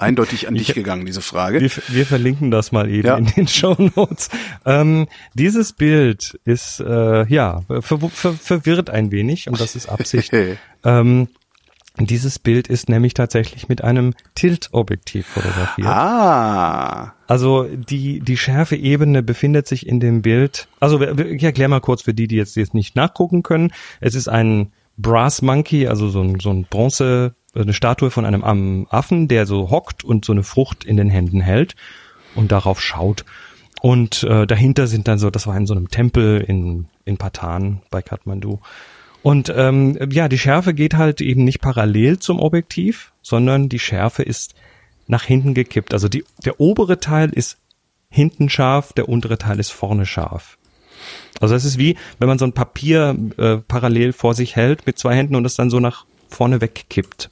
Eindeutig 0.00 0.48
an 0.48 0.54
dich 0.54 0.74
gegangen, 0.74 1.06
diese 1.06 1.20
Frage. 1.20 1.60
Wir, 1.60 1.70
wir 1.88 2.06
verlinken 2.06 2.50
das 2.50 2.72
mal 2.72 2.88
eben 2.90 3.06
Ja. 3.06 3.16
in 3.16 3.26
den 3.26 3.46
Show 3.48 3.76
Notes. 3.96 4.28
Ähm, 4.64 5.06
dieses 5.34 5.72
Bild 5.72 6.38
ist 6.44 6.80
äh, 6.80 7.26
ja 7.26 7.62
ver, 7.68 7.98
ver, 8.10 8.32
verwirrt 8.32 8.90
ein 8.90 9.10
wenig 9.12 9.48
und 9.48 9.60
das 9.60 9.76
ist 9.76 9.88
Absicht. 9.88 10.32
ähm, 10.84 11.28
dieses 11.98 12.38
Bild 12.38 12.68
ist 12.68 12.88
nämlich 12.88 13.12
tatsächlich 13.14 13.68
mit 13.68 13.82
einem 13.84 14.14
Tilt-Objektiv 14.34 15.26
fotografiert. 15.26 15.86
Ah, 15.88 17.12
Also 17.26 17.64
die, 17.64 18.20
die 18.20 18.36
Schärfeebene 18.38 19.22
befindet 19.22 19.66
sich 19.66 19.86
in 19.86 20.00
dem 20.00 20.22
Bild. 20.22 20.68
Also 20.78 21.00
ich 21.02 21.42
erkläre 21.42 21.68
mal 21.68 21.80
kurz 21.80 22.02
für 22.02 22.14
die, 22.14 22.26
die 22.28 22.36
jetzt, 22.36 22.56
jetzt 22.56 22.72
nicht 22.74 22.96
nachgucken 22.96 23.42
können. 23.42 23.72
Es 24.00 24.14
ist 24.14 24.28
ein 24.28 24.72
Brass 24.96 25.42
Monkey, 25.42 25.88
also 25.88 26.08
so 26.08 26.22
ein, 26.22 26.40
so 26.40 26.50
ein 26.50 26.64
Bronze, 26.64 27.34
eine 27.54 27.72
Statue 27.72 28.10
von 28.10 28.24
einem 28.24 28.86
Affen, 28.90 29.28
der 29.28 29.46
so 29.46 29.70
hockt 29.70 30.04
und 30.04 30.24
so 30.24 30.32
eine 30.32 30.42
Frucht 30.42 30.84
in 30.84 30.96
den 30.96 31.10
Händen 31.10 31.40
hält 31.40 31.74
und 32.34 32.52
darauf 32.52 32.80
schaut. 32.80 33.24
Und 33.80 34.24
äh, 34.24 34.46
dahinter 34.46 34.86
sind 34.86 35.08
dann 35.08 35.18
so, 35.18 35.30
das 35.30 35.46
war 35.46 35.56
in 35.56 35.66
so 35.66 35.74
einem 35.74 35.88
Tempel 35.88 36.40
in, 36.40 36.86
in 37.04 37.16
Patan 37.16 37.82
bei 37.90 38.02
Kathmandu. 38.02 38.60
Und 39.22 39.52
ähm, 39.54 39.98
ja, 40.10 40.28
die 40.28 40.38
Schärfe 40.38 40.74
geht 40.74 40.94
halt 40.94 41.20
eben 41.20 41.44
nicht 41.44 41.60
parallel 41.60 42.18
zum 42.18 42.38
Objektiv, 42.38 43.12
sondern 43.22 43.68
die 43.68 43.78
Schärfe 43.78 44.22
ist 44.22 44.54
nach 45.06 45.24
hinten 45.24 45.54
gekippt. 45.54 45.92
Also 45.92 46.08
die, 46.08 46.24
der 46.44 46.60
obere 46.60 47.00
Teil 47.00 47.30
ist 47.30 47.58
hinten 48.10 48.48
scharf, 48.48 48.92
der 48.92 49.08
untere 49.08 49.38
Teil 49.38 49.58
ist 49.60 49.70
vorne 49.70 50.06
scharf. 50.06 50.58
Also 51.40 51.54
es 51.54 51.64
ist 51.64 51.78
wie, 51.78 51.96
wenn 52.18 52.28
man 52.28 52.38
so 52.38 52.44
ein 52.44 52.52
Papier 52.52 53.16
äh, 53.38 53.56
parallel 53.58 54.12
vor 54.12 54.34
sich 54.34 54.56
hält 54.56 54.86
mit 54.86 54.98
zwei 54.98 55.14
Händen 55.14 55.36
und 55.36 55.44
es 55.44 55.54
dann 55.54 55.70
so 55.70 55.80
nach 55.80 56.04
vorne 56.28 56.60
wegkippt. 56.60 57.30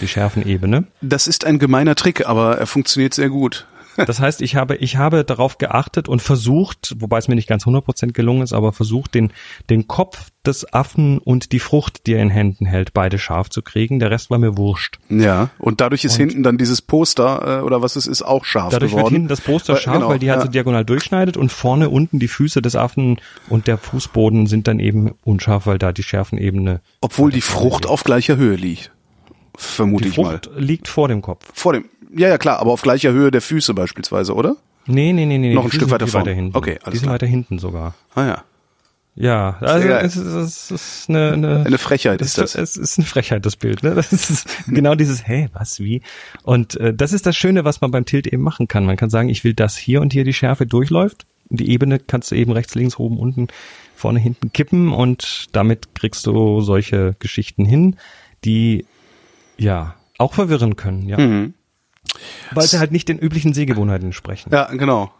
Die 0.00 0.08
Schärfenebene. 0.08 0.84
das 1.00 1.26
ist 1.26 1.44
ein 1.44 1.58
gemeiner 1.58 1.94
Trick, 1.94 2.26
aber 2.26 2.58
er 2.58 2.66
funktioniert 2.66 3.14
sehr 3.14 3.28
gut. 3.30 3.66
Das 4.06 4.20
heißt, 4.20 4.42
ich 4.42 4.54
habe, 4.54 4.76
ich 4.76 4.96
habe 4.96 5.24
darauf 5.24 5.58
geachtet 5.58 6.08
und 6.08 6.22
versucht, 6.22 6.94
wobei 7.00 7.18
es 7.18 7.26
mir 7.26 7.34
nicht 7.34 7.48
ganz 7.48 7.64
100% 7.66 8.12
gelungen 8.12 8.42
ist, 8.42 8.52
aber 8.52 8.72
versucht, 8.72 9.12
den, 9.12 9.32
den 9.70 9.88
Kopf 9.88 10.30
des 10.46 10.72
Affen 10.72 11.18
und 11.18 11.50
die 11.50 11.58
Frucht, 11.58 12.06
die 12.06 12.12
er 12.14 12.22
in 12.22 12.30
Händen 12.30 12.64
hält, 12.64 12.92
beide 12.94 13.18
scharf 13.18 13.50
zu 13.50 13.60
kriegen. 13.60 13.98
Der 13.98 14.12
Rest 14.12 14.30
war 14.30 14.38
mir 14.38 14.56
wurscht. 14.56 15.00
Ja, 15.08 15.50
und 15.58 15.80
dadurch 15.80 16.04
ist 16.04 16.14
hinten 16.16 16.44
dann 16.44 16.58
dieses 16.58 16.80
Poster 16.80 17.58
äh, 17.58 17.62
oder 17.64 17.82
was 17.82 17.96
es 17.96 18.06
ist 18.06 18.22
auch 18.22 18.44
scharf 18.44 18.70
Dadurch 18.70 18.92
wird 18.92 18.98
geworden. 18.98 19.14
hinten 19.14 19.28
das 19.30 19.40
Poster 19.40 19.72
Weil- 19.72 19.80
scharf, 19.80 19.96
genau, 19.96 20.08
weil 20.10 20.20
die 20.20 20.30
halt 20.30 20.42
ja. 20.42 20.46
so 20.46 20.52
diagonal 20.52 20.84
durchschneidet 20.84 21.36
und 21.36 21.50
vorne 21.50 21.88
unten 21.90 22.20
die 22.20 22.28
Füße 22.28 22.62
des 22.62 22.76
Affen 22.76 23.16
und 23.48 23.66
der 23.66 23.78
Fußboden 23.78 24.46
sind 24.46 24.68
dann 24.68 24.78
eben 24.78 25.10
unscharf, 25.24 25.66
weil 25.66 25.78
da 25.78 25.90
die 25.90 26.04
Schärfenebene. 26.04 26.82
Obwohl 27.00 27.32
die 27.32 27.40
Frucht 27.40 27.84
auf 27.86 28.04
gleicher 28.04 28.36
Höhe 28.36 28.54
liegt. 28.54 28.92
Vermute 29.58 30.04
Die 30.04 30.10
ich 30.10 30.16
mal. 30.16 30.40
Frucht 30.42 30.50
liegt 30.56 30.88
vor 30.88 31.08
dem 31.08 31.20
Kopf. 31.20 31.44
Vor 31.52 31.72
dem. 31.72 31.86
Ja, 32.14 32.28
ja, 32.28 32.38
klar, 32.38 32.60
aber 32.60 32.72
auf 32.72 32.80
gleicher 32.80 33.12
Höhe 33.12 33.30
der 33.30 33.42
Füße 33.42 33.74
beispielsweise, 33.74 34.34
oder? 34.34 34.56
Nee, 34.86 35.12
nee, 35.12 35.26
nee, 35.26 35.36
nee. 35.36 35.52
Noch 35.52 35.64
ein 35.64 35.72
Stück 35.72 35.90
weiter 35.90 36.06
vorn. 36.06 36.24
weiter 36.24 36.34
hinten. 36.34 36.56
Okay, 36.56 36.78
alles 36.82 36.92
Die 36.92 36.98
sind 36.98 37.06
klar. 37.06 37.14
weiter 37.14 37.26
hinten 37.26 37.58
sogar. 37.58 37.94
Ah 38.14 38.24
ja. 38.26 38.44
Ja, 39.20 39.56
also 39.60 39.88
es 39.88 40.16
ist, 40.16 40.70
es 40.70 40.70
ist 40.70 41.08
eine, 41.08 41.32
eine, 41.32 41.64
Eine 41.66 41.78
Frechheit 41.78 42.20
ist 42.20 42.38
das. 42.38 42.54
Es 42.54 42.76
ist 42.76 42.98
eine 42.98 43.06
Frechheit, 43.06 43.44
das 43.44 43.56
Bild. 43.56 43.82
Ne? 43.82 43.96
Das 43.96 44.12
ist 44.12 44.46
genau 44.68 44.94
dieses, 44.94 45.26
hä, 45.26 45.48
was, 45.52 45.80
wie? 45.80 46.02
Und 46.44 46.76
äh, 46.76 46.94
das 46.94 47.12
ist 47.12 47.26
das 47.26 47.36
Schöne, 47.36 47.64
was 47.64 47.80
man 47.80 47.90
beim 47.90 48.04
Tilt 48.04 48.28
eben 48.28 48.44
machen 48.44 48.68
kann. 48.68 48.86
Man 48.86 48.96
kann 48.96 49.10
sagen, 49.10 49.28
ich 49.28 49.42
will, 49.42 49.54
dass 49.54 49.76
hier 49.76 50.00
und 50.00 50.12
hier 50.12 50.22
die 50.22 50.32
Schärfe 50.32 50.66
durchläuft. 50.66 51.26
Die 51.50 51.68
Ebene 51.70 51.98
kannst 51.98 52.30
du 52.30 52.36
eben 52.36 52.52
rechts, 52.52 52.76
links, 52.76 52.96
oben, 52.96 53.18
unten, 53.18 53.48
vorne, 53.96 54.20
hinten 54.20 54.52
kippen 54.52 54.92
und 54.92 55.46
damit 55.50 55.96
kriegst 55.96 56.24
du 56.26 56.60
solche 56.60 57.16
Geschichten 57.18 57.64
hin, 57.64 57.96
die 58.44 58.84
ja 59.58 59.94
auch 60.18 60.34
verwirren 60.34 60.76
können. 60.76 61.08
Ja. 61.08 61.18
Mhm. 61.18 61.54
Weil 62.52 62.66
sie 62.66 62.78
halt 62.78 62.92
nicht 62.92 63.08
den 63.08 63.18
üblichen 63.18 63.52
Sehgewohnheiten 63.52 64.06
entsprechen. 64.06 64.50
Ja, 64.52 64.64
genau. 64.64 65.12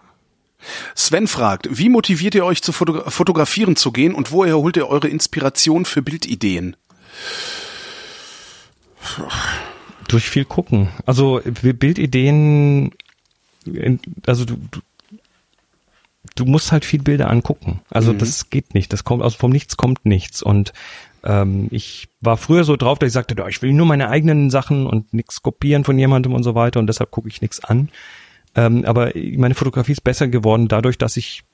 Sven 0.95 1.29
fragt, 1.29 1.69
wie 1.71 1.89
motiviert 1.89 2.35
ihr 2.35 2.45
euch 2.45 2.63
zu 2.63 2.73
fotogra 2.73 3.11
fotografieren 3.11 3.77
zu 3.77 3.93
gehen 3.93 4.15
und 4.15 4.33
woher 4.33 4.57
holt 4.57 4.77
ihr 4.77 4.89
eure 4.89 5.09
Inspiration 5.09 5.85
für 5.85 6.03
Bildideen? 6.03 6.77
Durch 10.09 10.29
viel 10.29 10.45
gucken. 10.45 10.89
Also 11.07 11.41
Bildideen, 11.45 12.93
also 14.27 14.45
du, 14.45 14.57
du, 14.71 14.81
du 16.35 16.45
musst 16.45 16.73
halt 16.73 16.85
viel 16.85 17.03
Bilder 17.03 17.31
angucken. 17.31 17.81
Also 17.91 18.13
mhm. 18.13 18.19
das 18.19 18.51
geht 18.51 18.75
nicht. 18.75 18.93
Das 18.93 19.05
kommt, 19.05 19.23
also 19.23 19.37
vom 19.37 19.53
Nichts 19.53 19.77
kommt 19.77 20.05
nichts. 20.07 20.43
Und 20.43 20.73
ähm, 21.25 21.69
ich 21.71 22.09
war 22.21 22.37
früher 22.37 22.65
so 22.65 22.77
drauf, 22.77 22.99
dass 22.99 23.09
ich 23.09 23.13
sagte, 23.13 23.37
ich 23.49 23.63
will 23.63 23.73
nur 23.73 23.87
meine 23.87 24.09
eigenen 24.09 24.51
Sachen 24.51 24.87
und 24.87 25.13
nichts 25.13 25.43
kopieren 25.43 25.85
von 25.85 25.99
jemandem 25.99 26.35
und 26.35 26.43
so 26.43 26.55
weiter 26.55 26.81
und 26.81 26.87
deshalb 26.87 27.11
gucke 27.11 27.29
ich 27.29 27.43
nichts 27.43 27.63
an. 27.63 27.91
Ähm, 28.55 28.85
aber 28.85 29.13
meine 29.37 29.55
Fotografie 29.55 29.93
ist 29.93 30.05
besser 30.05 30.29
geworden 30.29 30.69
dadurch, 30.69 30.99
dass 30.99 31.17
ich 31.17 31.45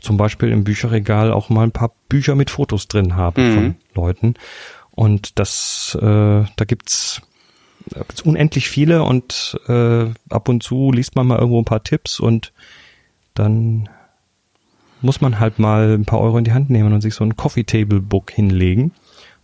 zum 0.00 0.16
Beispiel 0.16 0.50
im 0.50 0.64
Bücherregal 0.64 1.32
auch 1.32 1.50
mal 1.50 1.62
ein 1.62 1.72
paar 1.72 1.92
Bücher 2.08 2.34
mit 2.34 2.50
Fotos 2.50 2.88
drin 2.88 3.16
habe 3.16 3.40
mhm. 3.40 3.54
von 3.54 3.76
Leuten. 3.94 4.34
Und 4.90 5.38
das, 5.38 5.96
äh, 6.00 6.04
da 6.04 6.64
gibt's, 6.66 7.22
gibt's 7.92 8.22
unendlich 8.22 8.68
viele 8.68 9.02
und 9.02 9.58
äh, 9.66 10.06
ab 10.30 10.48
und 10.48 10.62
zu 10.62 10.92
liest 10.92 11.16
man 11.16 11.26
mal 11.26 11.38
irgendwo 11.38 11.60
ein 11.60 11.64
paar 11.64 11.82
Tipps 11.82 12.20
und 12.20 12.52
dann 13.34 13.88
muss 15.00 15.20
man 15.20 15.38
halt 15.38 15.58
mal 15.58 15.94
ein 15.94 16.06
paar 16.06 16.20
Euro 16.20 16.38
in 16.38 16.44
die 16.44 16.52
Hand 16.52 16.70
nehmen 16.70 16.92
und 16.92 17.00
sich 17.00 17.14
so 17.14 17.24
ein 17.24 17.36
Coffee 17.36 17.64
Table 17.64 18.00
Book 18.00 18.30
hinlegen, 18.30 18.92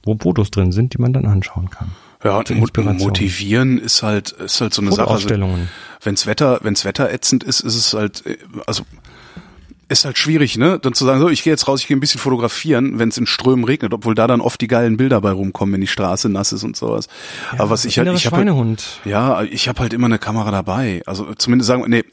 wo 0.05 0.17
Fotos 0.17 0.51
drin 0.51 0.73
sind, 0.73 0.95
die 0.95 0.99
man 0.99 1.13
dann 1.13 1.27
anschauen 1.27 1.71
kann. 1.71 1.93
Ja, 2.23 2.37
und 2.37 2.77
motivieren 2.99 3.79
ist 3.79 4.03
halt, 4.03 4.33
ist 4.33 4.61
halt 4.61 4.75
so 4.75 4.83
eine 4.83 4.93
Sache. 4.93 5.11
Also, 5.11 5.29
wenn's 6.03 6.27
Wetter, 6.27 6.61
wenn's 6.63 6.85
Wetter 6.85 7.11
ätzend 7.11 7.45
ist, 7.45 7.61
ist 7.61 7.75
es 7.75 7.95
halt, 7.95 8.27
äh, 8.27 8.37
also, 8.67 8.85
ist 9.89 10.05
halt 10.05 10.19
schwierig, 10.19 10.57
ne? 10.59 10.79
Dann 10.79 10.93
zu 10.93 11.05
sagen, 11.05 11.19
so, 11.19 11.29
ich 11.31 11.43
gehe 11.43 11.53
jetzt 11.53 11.67
raus, 11.67 11.81
ich 11.81 11.89
gehe 11.89 11.97
ein 11.97 12.01
bisschen 12.01 12.21
fotografieren, 12.21 12.99
wenn 12.99 13.09
es 13.09 13.17
in 13.17 13.27
Strömen 13.27 13.65
regnet, 13.65 13.93
obwohl 13.95 14.15
da 14.15 14.27
dann 14.27 14.41
oft 14.41 14.61
die 14.61 14.69
geilen 14.69 14.99
Bilder 14.99 15.21
bei 15.21 15.33
rumkommen, 15.33 15.73
wenn 15.73 15.81
die 15.81 15.87
Straße 15.87 16.29
nass 16.29 16.53
ist 16.53 16.63
und 16.63 16.77
sowas. 16.77 17.09
Ja, 17.53 17.61
Aber 17.61 17.71
was 17.71 17.85
ich 17.87 17.99
halt, 17.99 18.07
ich 18.09 18.27
habe 18.27 18.37
halt, 18.37 19.01
ja, 19.05 19.43
ich 19.43 19.69
habe 19.69 19.81
halt 19.81 19.93
immer 19.93 20.07
eine 20.07 20.19
Kamera 20.19 20.51
dabei. 20.51 21.03
Also 21.07 21.35
zumindest 21.35 21.69
sagen, 21.69 21.85
nee, 21.89 22.05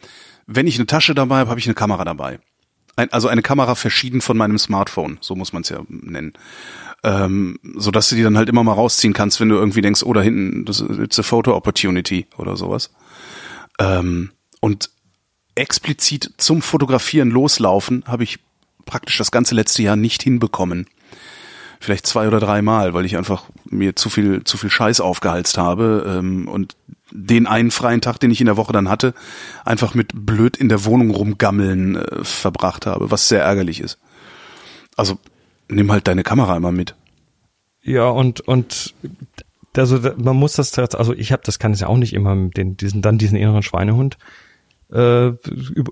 wenn 0.47 0.65
ich 0.65 0.77
eine 0.77 0.87
Tasche 0.87 1.13
dabei 1.13 1.39
habe, 1.39 1.49
habe 1.49 1.59
ich 1.59 1.67
eine 1.67 1.75
Kamera 1.75 2.03
dabei. 2.03 2.39
Ein, 2.95 3.11
also 3.11 3.27
eine 3.27 3.43
Kamera 3.43 3.75
verschieden 3.75 4.21
von 4.21 4.37
meinem 4.37 4.57
Smartphone, 4.57 5.19
so 5.21 5.35
muss 5.35 5.53
man 5.53 5.61
es 5.61 5.69
ja 5.69 5.81
nennen 5.87 6.33
ähm, 7.03 7.59
so 7.75 7.91
dass 7.91 8.09
du 8.09 8.15
die 8.15 8.23
dann 8.23 8.37
halt 8.37 8.49
immer 8.49 8.63
mal 8.63 8.73
rausziehen 8.73 9.13
kannst, 9.13 9.39
wenn 9.39 9.49
du 9.49 9.55
irgendwie 9.55 9.81
denkst, 9.81 10.03
oh, 10.03 10.13
da 10.13 10.21
hinten, 10.21 10.65
das 10.65 10.79
ist 10.79 11.19
a 11.19 11.23
photo 11.23 11.55
opportunity 11.55 12.27
oder 12.37 12.57
sowas. 12.57 12.91
Ähm, 13.79 14.31
und 14.59 14.89
explizit 15.55 16.33
zum 16.37 16.61
Fotografieren 16.61 17.29
loslaufen 17.29 18.03
habe 18.07 18.23
ich 18.23 18.39
praktisch 18.85 19.17
das 19.17 19.31
ganze 19.31 19.55
letzte 19.55 19.83
Jahr 19.83 19.95
nicht 19.95 20.23
hinbekommen. 20.23 20.87
Vielleicht 21.79 22.07
zwei 22.07 22.27
oder 22.27 22.39
dreimal, 22.39 22.93
weil 22.95 23.05
ich 23.05 23.17
einfach 23.17 23.45
mir 23.69 23.95
zu 23.95 24.09
viel 24.09 24.43
zu 24.43 24.57
viel 24.57 24.71
Scheiß 24.71 24.99
aufgehalst 24.99 25.59
habe 25.59 26.05
ähm, 26.07 26.47
und 26.47 26.75
den 27.11 27.45
einen 27.45 27.71
freien 27.71 28.01
Tag, 28.01 28.19
den 28.19 28.31
ich 28.31 28.41
in 28.41 28.47
der 28.47 28.57
Woche 28.57 28.73
dann 28.73 28.89
hatte, 28.89 29.13
einfach 29.63 29.93
mit 29.93 30.11
blöd 30.13 30.57
in 30.57 30.69
der 30.69 30.85
Wohnung 30.85 31.11
rumgammeln 31.11 31.95
äh, 31.95 32.23
verbracht 32.23 32.85
habe, 32.85 33.11
was 33.11 33.29
sehr 33.29 33.43
ärgerlich 33.43 33.79
ist. 33.79 33.99
Also 34.95 35.19
nimm 35.69 35.91
halt 35.91 36.07
deine 36.07 36.23
Kamera 36.23 36.55
immer 36.57 36.71
mit. 36.71 36.95
Ja, 37.83 38.09
und, 38.09 38.41
und 38.41 38.93
also 39.75 39.99
man 40.17 40.35
muss 40.35 40.53
das, 40.53 40.77
also 40.77 41.13
ich 41.13 41.31
habe, 41.31 41.43
das 41.45 41.59
kann 41.59 41.71
es 41.71 41.79
ja 41.79 41.87
auch 41.87 41.97
nicht 41.97 42.13
immer 42.13 42.35
den, 42.35 42.77
diesen, 42.77 43.01
dann 43.01 43.17
diesen 43.17 43.37
inneren 43.37 43.63
Schweinehund 43.63 44.17
äh, 44.91 45.31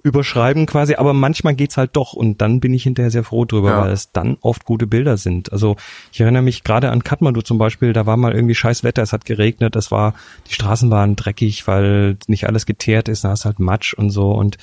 überschreiben 0.03 0.65
quasi, 0.65 0.95
aber 0.95 1.13
manchmal 1.13 1.53
geht's 1.53 1.75
halt 1.75 1.91
doch 1.93 2.13
und 2.13 2.41
dann 2.41 2.61
bin 2.61 2.73
ich 2.73 2.83
hinterher 2.83 3.11
sehr 3.11 3.23
froh 3.23 3.43
drüber, 3.43 3.69
ja. 3.69 3.81
weil 3.81 3.91
es 3.91 4.11
dann 4.11 4.37
oft 4.41 4.63
gute 4.65 4.87
Bilder 4.87 5.17
sind. 5.17 5.51
Also 5.51 5.75
ich 6.13 6.21
erinnere 6.21 6.43
mich 6.43 6.63
gerade 6.63 6.91
an 6.91 7.03
Kathmandu 7.03 7.41
zum 7.41 7.57
Beispiel, 7.57 7.91
da 7.91 8.05
war 8.05 8.15
mal 8.15 8.33
irgendwie 8.33 8.55
scheiß 8.55 8.83
Wetter, 8.83 9.03
es 9.03 9.11
hat 9.11 9.25
geregnet, 9.25 9.75
das 9.75 9.91
war, 9.91 10.13
die 10.47 10.53
Straßen 10.53 10.89
waren 10.91 11.15
dreckig, 11.15 11.67
weil 11.67 12.17
nicht 12.27 12.47
alles 12.47 12.65
geteert 12.65 13.09
ist, 13.09 13.25
da 13.25 13.33
ist 13.33 13.45
halt 13.45 13.59
Matsch 13.59 13.93
und 13.93 14.11
so 14.11 14.31
und 14.31 14.57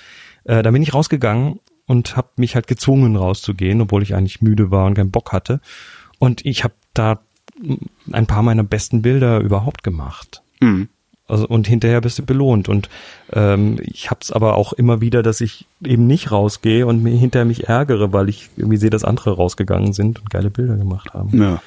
äh, 0.44 0.62
da 0.62 0.70
bin 0.70 0.82
ich 0.82 0.94
rausgegangen 0.94 1.60
und 1.92 2.16
habe 2.16 2.28
mich 2.36 2.54
halt 2.54 2.66
gezwungen 2.66 3.16
rauszugehen, 3.16 3.82
obwohl 3.82 4.02
ich 4.02 4.14
eigentlich 4.14 4.40
müde 4.40 4.70
war 4.70 4.86
und 4.86 4.94
keinen 4.94 5.10
Bock 5.10 5.30
hatte. 5.30 5.60
Und 6.18 6.46
ich 6.46 6.64
habe 6.64 6.72
da 6.94 7.20
ein 8.10 8.26
paar 8.26 8.42
meiner 8.42 8.64
besten 8.64 9.02
Bilder 9.02 9.40
überhaupt 9.40 9.84
gemacht. 9.84 10.42
Mhm. 10.60 10.88
Also 11.28 11.46
und 11.46 11.66
hinterher 11.66 12.00
bist 12.00 12.18
du 12.18 12.24
belohnt. 12.24 12.70
Und 12.70 12.88
ähm, 13.34 13.78
ich 13.82 14.10
habe 14.10 14.20
es 14.22 14.32
aber 14.32 14.56
auch 14.56 14.72
immer 14.72 15.02
wieder, 15.02 15.22
dass 15.22 15.42
ich 15.42 15.66
eben 15.84 16.06
nicht 16.06 16.32
rausgehe 16.32 16.86
und 16.86 17.02
mir 17.02 17.14
hinterher 17.14 17.44
mich 17.44 17.68
ärgere, 17.68 18.10
weil 18.14 18.30
ich 18.30 18.48
irgendwie 18.56 18.78
sehe, 18.78 18.88
dass 18.88 19.04
andere 19.04 19.36
rausgegangen 19.36 19.92
sind 19.92 20.18
und 20.18 20.30
geile 20.30 20.48
Bilder 20.48 20.78
gemacht 20.78 21.12
haben. 21.12 21.42
Ja. 21.42 21.62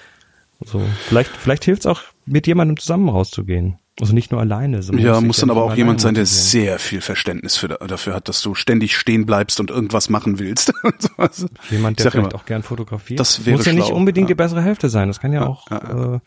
So, 0.66 0.82
vielleicht, 1.08 1.30
vielleicht 1.30 1.66
hilft 1.66 1.84
es 1.84 1.86
auch, 1.86 2.02
mit 2.26 2.48
jemandem 2.48 2.78
zusammen 2.78 3.10
rauszugehen. 3.10 3.78
Also 4.02 4.14
nicht 4.14 4.32
nur 4.32 4.42
alleine. 4.42 4.84
Sondern 4.84 5.06
ja, 5.06 5.22
muss 5.22 5.38
dann 5.38 5.50
aber 5.50 5.64
auch 5.64 5.76
jemand 5.76 6.02
sein, 6.02 6.16
der 6.16 6.26
sehr 6.26 6.80
viel 6.80 7.00
Verständnis 7.00 7.56
für, 7.56 7.70
dafür 7.70 8.14
hat, 8.14 8.28
dass 8.28 8.42
du 8.42 8.54
ständig 8.54 8.98
stehen 8.98 9.26
bleibst 9.26 9.60
und 9.62 9.70
irgendwas 9.70 10.10
machen 10.10 10.38
willst. 10.38 10.74
jemand, 11.70 12.00
der 12.00 12.12
vielleicht 12.12 12.32
immer, 12.32 12.36
auch 12.36 12.46
gern 12.46 12.62
fotografiert. 12.62 13.20
Das 13.20 13.46
wäre 13.46 13.56
muss 13.58 13.66
ja 13.66 13.74
nicht 13.74 13.92
unbedingt 13.92 14.30
ja. 14.30 14.36
die 14.36 14.38
bessere 14.38 14.62
Hälfte 14.62 14.90
sein. 14.90 15.08
Das 15.08 15.22
kann 15.22 15.32
ja, 15.32 15.42
ja 15.42 15.48
auch 15.48 15.72
ja, 15.72 16.16
äh, 16.16 16.20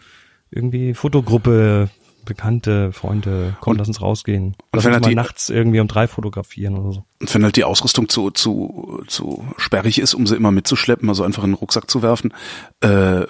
irgendwie 0.50 0.94
Fotogruppe 0.94 1.90
Bekannte, 2.28 2.92
Freunde, 2.92 3.56
komm, 3.60 3.72
und, 3.72 3.78
lass 3.78 3.88
uns 3.88 4.02
rausgehen. 4.02 4.54
Lass 4.72 4.84
uns 4.84 4.92
halt 4.92 5.02
mal 5.02 5.08
die, 5.08 5.14
nachts 5.14 5.48
irgendwie 5.48 5.80
um 5.80 5.88
drei 5.88 6.06
fotografieren 6.06 6.76
oder 6.76 6.92
so. 6.92 7.04
Und 7.20 7.34
wenn 7.34 7.42
halt 7.42 7.56
die 7.56 7.64
Ausrüstung 7.64 8.08
zu, 8.08 8.30
zu, 8.30 9.02
zu 9.08 9.46
sperrig 9.56 9.98
ist, 9.98 10.14
um 10.14 10.26
sie 10.26 10.36
immer 10.36 10.50
mitzuschleppen, 10.50 11.08
also 11.08 11.24
einfach 11.24 11.42
in 11.42 11.50
den 11.50 11.56
Rucksack 11.56 11.90
zu 11.90 12.02
werfen, 12.02 12.34
äh, 12.82 13.22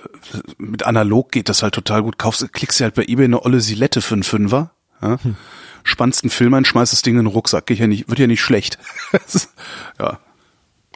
mit 0.58 0.84
analog 0.84 1.30
geht 1.30 1.48
das 1.48 1.62
halt 1.62 1.74
total 1.74 2.02
gut. 2.02 2.18
Kaufst, 2.18 2.52
klickst 2.52 2.80
du 2.80 2.84
halt 2.84 2.94
bei 2.94 3.04
eBay 3.04 3.26
eine 3.26 3.44
olle 3.44 3.60
Silette 3.60 4.02
für 4.02 4.14
einen 4.14 4.24
Fünfer, 4.24 4.72
ja? 5.00 5.22
Hm. 5.22 5.36
spannst 5.84 6.24
einen 6.24 6.30
Film 6.30 6.54
ein, 6.54 6.64
schmeißt 6.64 6.92
das 6.92 7.02
Ding 7.02 7.14
in 7.14 7.24
den 7.24 7.32
Rucksack, 7.32 7.66
geht 7.66 7.78
ja 7.78 7.86
nicht, 7.86 8.08
wird 8.08 8.18
ja 8.18 8.26
nicht 8.26 8.42
schlecht. 8.42 8.78
ja. 10.00 10.18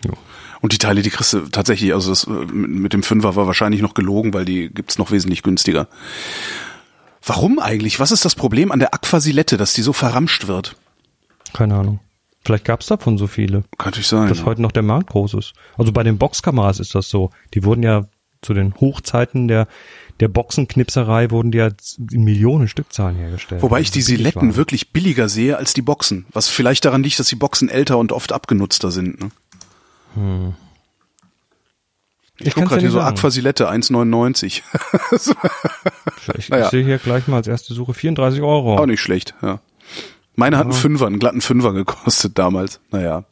Jo. 0.04 0.14
Und 0.60 0.72
die 0.72 0.78
Teile, 0.78 1.02
die 1.02 1.10
kriegst 1.10 1.32
du 1.32 1.40
tatsächlich, 1.48 1.92
also 1.92 2.10
das 2.10 2.24
äh, 2.24 2.30
mit 2.30 2.92
dem 2.92 3.02
Fünfer 3.02 3.36
war 3.36 3.46
wahrscheinlich 3.46 3.82
noch 3.82 3.94
gelogen, 3.94 4.32
weil 4.32 4.44
die 4.44 4.70
gibt's 4.70 4.98
noch 4.98 5.10
wesentlich 5.10 5.42
günstiger. 5.42 5.88
Warum 7.24 7.58
eigentlich? 7.58 8.00
Was 8.00 8.10
ist 8.10 8.24
das 8.24 8.34
Problem 8.34 8.72
an 8.72 8.78
der 8.78 8.94
Aquasilette, 8.94 9.56
dass 9.56 9.72
die 9.72 9.82
so 9.82 9.92
verramscht 9.92 10.46
wird? 10.48 10.76
Keine 11.52 11.76
Ahnung. 11.76 12.00
Vielleicht 12.44 12.64
gab 12.64 12.80
es 12.80 12.86
davon 12.86 13.18
so 13.18 13.28
viele. 13.28 13.62
Kann 13.78 13.92
ich 13.96 14.06
sein. 14.06 14.28
Dass 14.28 14.40
ja. 14.40 14.44
heute 14.46 14.62
noch 14.62 14.72
der 14.72 14.82
Markt 14.82 15.10
groß 15.10 15.34
ist. 15.34 15.52
Also 15.78 15.92
bei 15.92 16.02
den 16.02 16.18
Boxkameras 16.18 16.80
ist 16.80 16.94
das 16.94 17.08
so. 17.08 17.30
Die 17.54 17.62
wurden 17.62 17.82
ja 17.82 18.06
zu 18.40 18.54
den 18.54 18.74
Hochzeiten 18.80 19.46
der 19.46 19.68
der 20.20 20.28
Boxenknipserei 20.28 21.32
wurden 21.32 21.50
die 21.50 21.58
ja 21.58 21.70
in 22.12 22.22
Millionen 22.22 22.68
Stückzahlen 22.68 23.16
hergestellt. 23.16 23.60
Wobei 23.62 23.80
ich 23.80 23.90
die 23.90 24.02
Siletten 24.02 24.40
waren. 24.40 24.56
wirklich 24.56 24.92
billiger 24.92 25.28
sehe 25.28 25.56
als 25.56 25.72
die 25.72 25.82
Boxen. 25.82 26.26
Was 26.32 26.48
vielleicht 26.48 26.84
daran 26.84 27.02
liegt, 27.02 27.18
dass 27.18 27.26
die 27.26 27.34
Boxen 27.34 27.68
älter 27.68 27.98
und 27.98 28.12
oft 28.12 28.30
abgenutzter 28.30 28.92
sind. 28.92 29.20
Ne? 29.20 29.30
Hm. 30.14 30.54
Ich, 32.42 32.48
ich 32.48 32.54
gucke 32.54 32.68
gerade 32.68 32.80
hier 32.80 32.90
so 32.90 33.00
Aquasilette 33.00 33.70
1,99. 33.70 34.62
ich, 36.36 36.48
naja. 36.48 36.68
sehe 36.70 36.84
hier 36.84 36.98
gleich 36.98 37.28
mal 37.28 37.36
als 37.36 37.46
erste 37.46 37.72
Suche 37.72 37.94
34 37.94 38.42
Euro. 38.42 38.78
Auch 38.78 38.86
nicht 38.86 39.00
schlecht, 39.00 39.34
ja. 39.42 39.60
Meine 40.34 40.56
hat 40.56 40.64
einen 40.64 40.72
Fünfer, 40.72 41.06
einen 41.06 41.18
glatten 41.18 41.40
Fünfer 41.40 41.72
gekostet 41.72 42.38
damals. 42.38 42.80
Naja. 42.90 43.24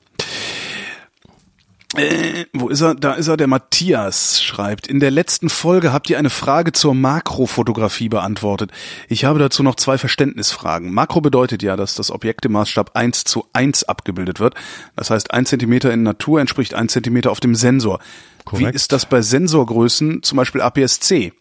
Äh, 1.96 2.46
wo 2.52 2.68
ist 2.68 2.82
er? 2.82 2.94
Da 2.94 3.14
ist 3.14 3.26
er, 3.26 3.36
der 3.36 3.48
Matthias 3.48 4.40
schreibt. 4.40 4.86
In 4.86 5.00
der 5.00 5.10
letzten 5.10 5.48
Folge 5.48 5.92
habt 5.92 6.08
ihr 6.08 6.18
eine 6.18 6.30
Frage 6.30 6.70
zur 6.70 6.94
Makrofotografie 6.94 8.08
beantwortet. 8.08 8.70
Ich 9.08 9.24
habe 9.24 9.40
dazu 9.40 9.64
noch 9.64 9.74
zwei 9.74 9.98
Verständnisfragen. 9.98 10.92
Makro 10.92 11.20
bedeutet 11.20 11.64
ja, 11.64 11.76
dass 11.76 11.96
das 11.96 12.12
Objekt 12.12 12.44
im 12.46 12.52
Maßstab 12.52 12.94
1 12.94 13.24
zu 13.24 13.46
1 13.54 13.84
abgebildet 13.84 14.38
wird. 14.38 14.54
Das 14.94 15.10
heißt, 15.10 15.32
ein 15.32 15.46
Zentimeter 15.46 15.92
in 15.92 16.04
Natur 16.04 16.40
entspricht 16.40 16.74
ein 16.74 16.88
Zentimeter 16.88 17.32
auf 17.32 17.40
dem 17.40 17.56
Sensor. 17.56 17.98
Korrekt. 18.44 18.68
Wie 18.68 18.76
ist 18.76 18.92
das 18.92 19.06
bei 19.06 19.20
Sensorgrößen, 19.20 20.22
zum 20.22 20.36
Beispiel 20.36 20.60
APS-C? 20.60 21.32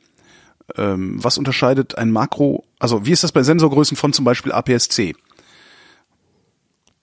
Ähm, 0.78 1.24
was 1.24 1.38
unterscheidet 1.38 1.98
ein 1.98 2.12
Makro, 2.12 2.66
also 2.80 3.06
wie 3.06 3.12
ist 3.12 3.24
das 3.24 3.32
bei 3.32 3.44
Sensorgrößen 3.44 3.98
von 3.98 4.14
zum 4.14 4.26
Beispiel 4.26 4.52
APS-C? 4.52 5.14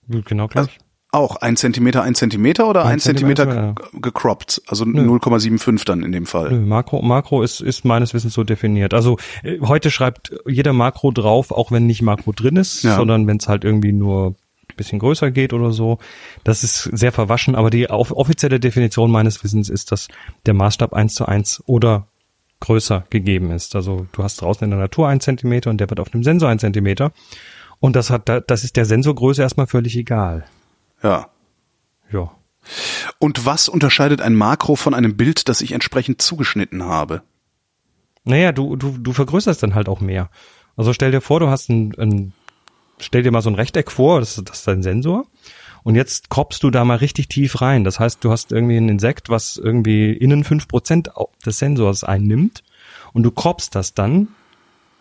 Genau 0.09 0.47
gleich. 0.47 0.67
Also, 0.67 0.86
auch 1.11 1.37
ein 1.37 1.55
Zentimeter, 1.55 2.03
ein 2.03 2.15
Zentimeter 2.15 2.69
oder 2.69 2.85
ein, 2.85 2.93
ein 2.93 2.99
Zentimeter, 2.99 3.45
Zentimeter 3.45 3.75
ja. 3.93 3.99
gecroppt, 3.99 4.61
also 4.67 4.83
0,75 4.83 5.85
dann 5.85 6.03
in 6.03 6.11
dem 6.11 6.25
Fall. 6.25 6.51
Nö, 6.51 6.59
Makro, 6.59 7.01
Makro 7.01 7.43
ist, 7.43 7.61
ist 7.61 7.85
meines 7.85 8.13
Wissens 8.13 8.33
so 8.33 8.43
definiert. 8.43 8.93
Also 8.93 9.17
äh, 9.43 9.59
heute 9.61 9.89
schreibt 9.89 10.35
jeder 10.45 10.73
Makro 10.73 11.11
drauf, 11.11 11.51
auch 11.51 11.71
wenn 11.71 11.85
nicht 11.85 12.01
Makro 12.01 12.33
drin 12.33 12.57
ist, 12.57 12.83
ja. 12.83 12.95
sondern 12.97 13.25
wenn 13.25 13.37
es 13.37 13.47
halt 13.47 13.63
irgendwie 13.63 13.93
nur 13.93 14.35
bisschen 14.77 14.99
größer 14.99 15.31
geht 15.31 15.51
oder 15.53 15.71
so. 15.71 15.97
Das 16.43 16.63
ist 16.63 16.83
sehr 16.93 17.11
verwaschen, 17.11 17.55
aber 17.55 17.69
die 17.69 17.89
offizielle 17.89 18.59
Definition 18.59 19.11
meines 19.11 19.43
Wissens 19.43 19.69
ist, 19.69 19.91
dass 19.91 20.07
der 20.45 20.53
Maßstab 20.53 20.93
eins 20.93 21.15
zu 21.15 21.25
eins 21.25 21.61
oder 21.65 22.07
größer 22.59 23.05
gegeben 23.09 23.51
ist. 23.51 23.75
Also 23.75 24.07
du 24.13 24.23
hast 24.23 24.41
draußen 24.41 24.63
in 24.63 24.71
der 24.71 24.79
Natur 24.79 25.07
ein 25.09 25.19
Zentimeter 25.19 25.69
und 25.69 25.79
der 25.79 25.89
wird 25.89 25.99
auf 25.99 26.09
dem 26.09 26.23
Sensor 26.23 26.49
ein 26.49 26.59
Zentimeter. 26.59 27.11
Und 27.79 27.95
das 27.95 28.09
hat, 28.09 28.29
das 28.47 28.63
ist 28.63 28.75
der 28.77 28.85
Sensorgröße 28.85 29.41
erstmal 29.41 29.67
völlig 29.67 29.95
egal. 29.97 30.45
Ja. 31.03 31.29
Ja. 32.11 32.31
Und 33.19 33.45
was 33.45 33.69
unterscheidet 33.69 34.21
ein 34.21 34.35
Makro 34.35 34.75
von 34.75 34.93
einem 34.93 35.15
Bild, 35.17 35.49
das 35.49 35.61
ich 35.61 35.71
entsprechend 35.71 36.21
zugeschnitten 36.21 36.83
habe? 36.83 37.21
Naja, 38.23 38.51
du, 38.51 38.75
du, 38.75 38.97
du 38.97 39.13
vergrößerst 39.13 39.63
dann 39.63 39.75
halt 39.75 39.87
auch 39.87 40.01
mehr. 40.01 40.29
Also 40.75 40.93
stell 40.93 41.11
dir 41.11 41.21
vor, 41.21 41.39
du 41.39 41.47
hast 41.47 41.69
ein, 41.69 41.93
ein 41.97 42.33
stell 42.99 43.23
dir 43.23 43.31
mal 43.31 43.41
so 43.41 43.49
ein 43.49 43.55
Rechteck 43.55 43.91
vor, 43.91 44.19
das, 44.19 44.41
das 44.43 44.59
ist 44.59 44.67
dein 44.67 44.83
Sensor. 44.83 45.25
Und 45.83 45.95
jetzt 45.95 46.29
kroppst 46.29 46.61
du 46.63 46.69
da 46.69 46.83
mal 46.83 46.97
richtig 46.97 47.29
tief 47.29 47.61
rein. 47.61 47.85
Das 47.85 47.99
heißt, 47.99 48.21
du 48.21 48.31
hast 48.31 48.51
irgendwie 48.51 48.75
ein 48.75 48.89
Insekt, 48.89 49.29
was 49.29 49.55
irgendwie 49.55 50.11
innen 50.11 50.43
fünf 50.43 50.67
Prozent 50.67 51.09
des 51.45 51.59
Sensors 51.59 52.03
einnimmt. 52.03 52.63
Und 53.13 53.23
du 53.23 53.31
kroppst 53.31 53.73
das 53.73 53.93
dann, 53.93 54.27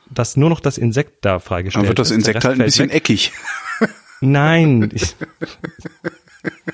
dass 0.09 0.36
nur 0.36 0.48
noch 0.48 0.60
das 0.60 0.78
Insekt 0.78 1.24
da 1.24 1.40
freigestellt 1.40 1.85
Dann 1.85 1.89
wird 1.89 1.98
das 1.98 2.12
Insekt 2.12 2.44
halt 2.44 2.60
ein 2.60 2.64
bisschen 2.64 2.89
weg. 2.90 2.97
eckig. 2.97 3.32
Nein. 4.20 4.90
Ich, 4.94 5.14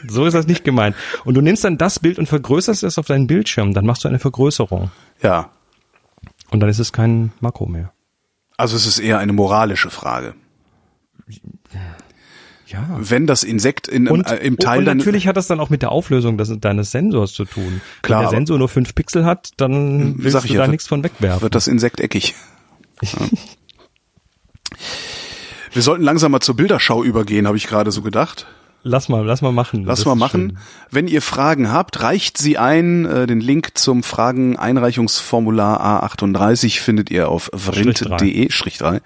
so 0.08 0.26
ist 0.26 0.34
das 0.34 0.46
nicht 0.46 0.64
gemeint. 0.64 0.94
Und 1.24 1.34
du 1.34 1.40
nimmst 1.40 1.64
dann 1.64 1.78
das 1.78 1.98
Bild 1.98 2.18
und 2.18 2.26
vergrößerst 2.28 2.82
es 2.82 2.98
auf 2.98 3.06
deinen 3.06 3.26
Bildschirm. 3.26 3.74
Dann 3.74 3.86
machst 3.86 4.04
du 4.04 4.08
eine 4.08 4.18
Vergrößerung. 4.18 4.90
Ja. 5.22 5.50
Und 6.50 6.60
dann 6.60 6.68
ist 6.68 6.78
es 6.78 6.92
kein 6.92 7.32
Makro 7.40 7.66
mehr. 7.66 7.92
Also 8.56 8.76
es 8.76 8.86
ist 8.86 8.98
eher 8.98 9.18
eine 9.18 9.32
moralische 9.32 9.90
Frage. 9.90 10.34
Ja. 12.66 12.88
Wenn 12.98 13.26
das 13.26 13.42
Insekt 13.42 13.86
in, 13.88 14.08
Und, 14.08 14.30
äh, 14.30 14.36
im 14.36 14.56
Teil 14.56 14.78
und 14.80 14.84
dann- 14.86 14.96
natürlich 14.98 15.26
hat 15.26 15.36
das 15.36 15.46
dann 15.46 15.60
auch 15.60 15.68
mit 15.68 15.82
der 15.82 15.92
Auflösung 15.92 16.38
des, 16.38 16.52
deines 16.58 16.90
Sensors 16.90 17.32
zu 17.34 17.44
tun. 17.44 17.80
Klar, 18.02 18.20
Wenn 18.20 18.24
der 18.30 18.36
Sensor 18.38 18.58
nur 18.58 18.68
fünf 18.68 18.94
Pixel 18.94 19.24
hat, 19.26 19.50
dann 19.58 20.14
willst 20.22 20.38
du 20.38 20.44
ich 20.46 20.52
ja, 20.52 20.62
da 20.62 20.68
nichts 20.68 20.86
von 20.86 21.02
wegwerfen. 21.04 21.42
wird 21.42 21.54
das 21.54 21.66
Insekt 21.68 22.00
eckig. 22.00 22.34
Ja. 23.02 23.10
Wir 25.72 25.80
sollten 25.80 26.04
langsam 26.04 26.32
mal 26.32 26.40
zur 26.40 26.54
Bilderschau 26.54 27.02
übergehen, 27.02 27.46
habe 27.46 27.56
ich 27.56 27.66
gerade 27.66 27.90
so 27.90 28.02
gedacht. 28.02 28.46
Lass 28.84 29.08
mal, 29.08 29.24
lass 29.24 29.42
mal 29.42 29.52
machen. 29.52 29.84
Lass 29.84 30.00
Das 30.00 30.06
mal 30.06 30.16
machen. 30.16 30.50
schön. 30.50 30.58
Wenn 30.90 31.08
ihr 31.08 31.22
Fragen 31.22 31.70
habt, 31.70 32.02
reicht 32.02 32.36
sie 32.36 32.58
ein. 32.58 33.04
Äh, 33.04 33.26
Den 33.28 33.40
Link 33.40 33.78
zum 33.78 34.02
Fragen-Einreichungsformular 34.02 36.04
A38 36.04 36.80
findet 36.80 37.10
ihr 37.10 37.28
auf 37.28 37.48
vrind.de, 37.52 38.50
Strich 38.50 38.78
3, 38.78 39.00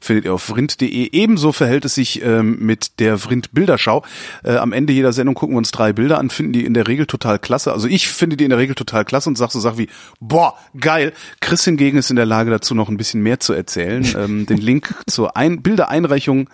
findet 0.00 0.24
ihr 0.24 0.34
auf 0.34 0.42
vrind.de. 0.42 1.10
Ebenso 1.12 1.52
verhält 1.52 1.84
es 1.84 1.94
sich 1.94 2.24
ähm, 2.24 2.58
mit 2.58 2.98
der 2.98 3.18
Vrind 3.18 3.52
Bilderschau. 3.52 4.04
Äh, 4.42 4.56
am 4.56 4.72
Ende 4.72 4.92
jeder 4.92 5.12
Sendung 5.12 5.36
gucken 5.36 5.54
wir 5.54 5.58
uns 5.58 5.70
drei 5.70 5.92
Bilder 5.92 6.18
an, 6.18 6.30
finden 6.30 6.52
die 6.52 6.64
in 6.64 6.74
der 6.74 6.88
Regel 6.88 7.06
total 7.06 7.38
klasse. 7.38 7.72
Also 7.72 7.86
ich 7.86 8.08
finde 8.08 8.36
die 8.36 8.44
in 8.44 8.50
der 8.50 8.58
Regel 8.58 8.74
total 8.74 9.04
klasse 9.04 9.28
und 9.28 9.38
sag 9.38 9.52
so 9.52 9.60
Sachen 9.60 9.78
wie, 9.78 9.88
boah, 10.18 10.54
geil. 10.78 11.12
Chris 11.40 11.64
hingegen 11.64 11.98
ist 11.98 12.10
in 12.10 12.16
der 12.16 12.26
Lage 12.26 12.50
dazu 12.50 12.74
noch 12.74 12.88
ein 12.88 12.96
bisschen 12.96 13.22
mehr 13.22 13.38
zu 13.38 13.52
erzählen. 13.52 14.04
ähm, 14.18 14.46
den 14.46 14.58
Link 14.58 14.92
zur 15.06 15.36
ein 15.36 15.62
Bildereinreichung 15.62 16.48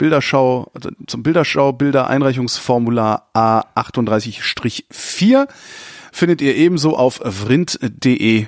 Bilderschau, 0.00 0.70
also 0.72 0.88
zum 1.06 1.22
Bilderschau, 1.22 1.74
Bildereinreichungsformular 1.74 3.28
A38-4 3.34 5.46
findet 6.10 6.40
ihr 6.40 6.56
ebenso 6.56 6.96
auf 6.96 7.20
vrind.de. 7.22 8.46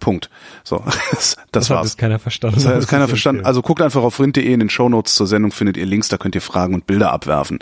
Punkt. 0.00 0.28
So, 0.64 0.84
das, 0.84 1.00
das 1.10 1.36
Das 1.50 1.70
hat 1.70 1.76
war's. 1.78 1.86
jetzt 1.88 1.98
keiner 1.98 2.18
verstanden. 2.18 2.56
Das 2.56 2.66
hat 2.66 2.76
Das 2.76 2.86
keiner 2.86 3.08
verstanden. 3.08 3.46
Also 3.46 3.62
guckt 3.62 3.80
einfach 3.80 4.02
auf 4.02 4.16
vrind.de 4.16 4.52
in 4.52 4.60
den 4.60 4.68
Shownotes 4.68 5.14
zur 5.14 5.26
Sendung 5.26 5.50
findet 5.50 5.78
ihr 5.78 5.86
Links, 5.86 6.08
da 6.08 6.18
könnt 6.18 6.34
ihr 6.34 6.42
Fragen 6.42 6.74
und 6.74 6.86
Bilder 6.86 7.10
abwerfen. 7.10 7.60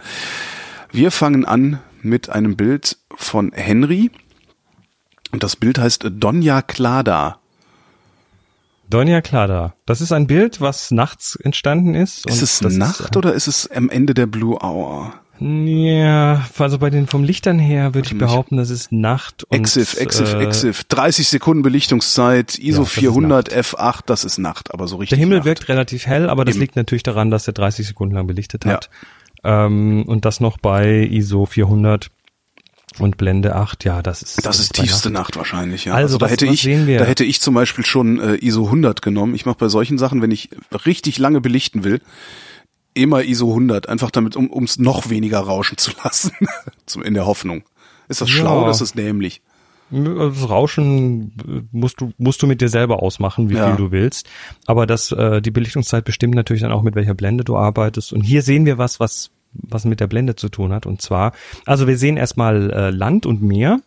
Wir 0.90 1.12
fangen 1.12 1.44
an 1.44 1.78
mit 2.02 2.30
einem 2.30 2.56
Bild 2.56 2.96
von 3.14 3.52
Henry. 3.52 4.10
Und 5.30 5.44
das 5.44 5.54
Bild 5.54 5.78
heißt 5.78 6.04
Donja 6.10 6.62
Klada. 6.62 7.38
Donja 8.88 9.20
Klada. 9.20 9.74
Das 9.84 10.00
ist 10.00 10.12
ein 10.12 10.26
Bild, 10.26 10.60
was 10.60 10.90
nachts 10.90 11.36
entstanden 11.36 11.94
ist. 11.94 12.26
Ist 12.26 12.42
es 12.42 12.60
Nacht 12.62 13.14
äh, 13.14 13.18
oder 13.18 13.32
ist 13.34 13.46
es 13.48 13.70
am 13.70 13.90
Ende 13.90 14.14
der 14.14 14.26
Blue 14.26 14.56
Hour? 14.62 15.12
Ja, 15.38 16.46
also 16.58 16.78
bei 16.78 16.88
den 16.88 17.06
vom 17.06 17.22
Lichtern 17.22 17.58
her 17.58 17.94
würde 17.94 18.08
ich 18.10 18.16
behaupten, 18.16 18.56
das 18.56 18.70
ist 18.70 18.90
Nacht 18.90 19.44
und 19.44 19.54
Exif, 19.58 19.98
Exif, 20.00 20.32
äh, 20.32 20.42
Exif. 20.42 20.84
30 20.84 21.28
Sekunden 21.28 21.62
Belichtungszeit, 21.62 22.58
ISO 22.58 22.82
Ja, 22.82 22.84
das 22.84 22.88
ist 22.94 22.98
400 23.00 23.52
F8, 23.52 24.00
das 24.06 24.24
ist 24.24 24.38
Nacht, 24.38 24.72
aber 24.72 24.88
so 24.88 24.96
richtig 24.96 25.10
Der 25.10 25.18
Himmel 25.18 25.38
Nacht. 25.38 25.46
wirkt 25.46 25.68
relativ 25.68 26.06
hell, 26.06 26.30
aber 26.30 26.46
das 26.46 26.54
Eben. 26.54 26.62
liegt 26.62 26.76
natürlich 26.76 27.02
daran, 27.02 27.30
dass 27.30 27.46
er 27.46 27.52
30 27.52 27.86
Sekunden 27.86 28.14
lang 28.14 28.26
belichtet 28.26 28.64
Ja. 28.64 28.72
hat. 28.74 28.88
Ähm, 29.44 30.04
und 30.06 30.24
das 30.24 30.40
noch 30.40 30.56
bei 30.56 31.02
ISO 31.06 31.44
400 31.44 32.08
und 33.00 33.16
Blende 33.16 33.54
8, 33.56 33.84
ja, 33.84 34.02
das 34.02 34.22
ist 34.22 34.44
Das 34.46 34.58
ist 34.58 34.76
bei 34.76 34.82
tiefste 34.82 35.10
Nacht. 35.10 35.22
Nacht 35.30 35.36
wahrscheinlich, 35.36 35.84
ja. 35.86 35.94
Also, 35.94 36.18
da 36.18 36.26
was- 36.26 36.32
hätte 36.32 36.46
was 36.46 36.54
ich, 36.54 36.62
da 36.64 37.04
hätte 37.04 37.24
ich 37.24 37.40
zum 37.40 37.54
Beispiel 37.54 37.84
schon 37.86 38.18
äh, 38.20 38.36
ISO 38.36 38.64
100 38.66 39.02
genommen. 39.02 39.34
Ich 39.34 39.46
mache 39.46 39.56
bei 39.58 39.68
solchen 39.68 39.98
Sachen, 39.98 40.22
wenn 40.22 40.30
ich 40.30 40.50
richtig 40.84 41.18
lange 41.18 41.40
belichten 41.40 41.84
will, 41.84 42.00
immer 42.94 43.22
ISO 43.24 43.48
100, 43.50 43.88
einfach 43.88 44.10
damit, 44.10 44.36
um 44.36 44.50
ums 44.52 44.78
noch 44.78 45.10
weniger 45.10 45.40
rauschen 45.40 45.76
zu 45.78 45.90
lassen, 46.04 46.32
Zum, 46.86 47.02
in 47.02 47.14
der 47.14 47.26
Hoffnung. 47.26 47.64
Ist 48.08 48.20
das 48.20 48.28
Ja. 48.30 48.36
schlau 48.36 48.62
oder 48.62 48.70
ist 48.70 48.80
das 48.80 48.92
dämlich? 48.92 49.42
Das 49.90 50.48
Rauschen 50.48 51.32
äh, 51.46 51.62
musst 51.70 52.00
du 52.00 52.12
musst 52.18 52.42
du 52.42 52.48
mit 52.48 52.60
dir 52.60 52.68
selber 52.68 53.02
ausmachen, 53.04 53.50
wie 53.50 53.54
Ja. 53.54 53.68
viel 53.68 53.76
du 53.76 53.92
willst. 53.92 54.26
Aber 54.66 54.84
das 54.86 55.12
äh, 55.12 55.40
die 55.40 55.52
Belichtungszeit 55.52 56.04
bestimmt 56.04 56.34
natürlich 56.34 56.62
dann 56.62 56.72
auch 56.72 56.82
mit 56.82 56.96
welcher 56.96 57.14
Blende 57.14 57.44
du 57.44 57.56
arbeitest. 57.56 58.12
Und 58.12 58.22
hier 58.22 58.42
sehen 58.42 58.66
wir 58.66 58.78
was, 58.78 58.98
was 58.98 59.30
was 59.62 59.84
mit 59.84 60.00
der 60.00 60.06
Blende 60.06 60.36
zu 60.36 60.48
tun 60.48 60.72
hat. 60.72 60.86
Und 60.86 61.02
zwar, 61.02 61.32
also 61.64 61.86
wir 61.86 61.98
sehen 61.98 62.16
erstmal 62.16 62.70
äh, 62.70 62.90
Land 62.90 63.26
und 63.26 63.42
Meer 63.42 63.80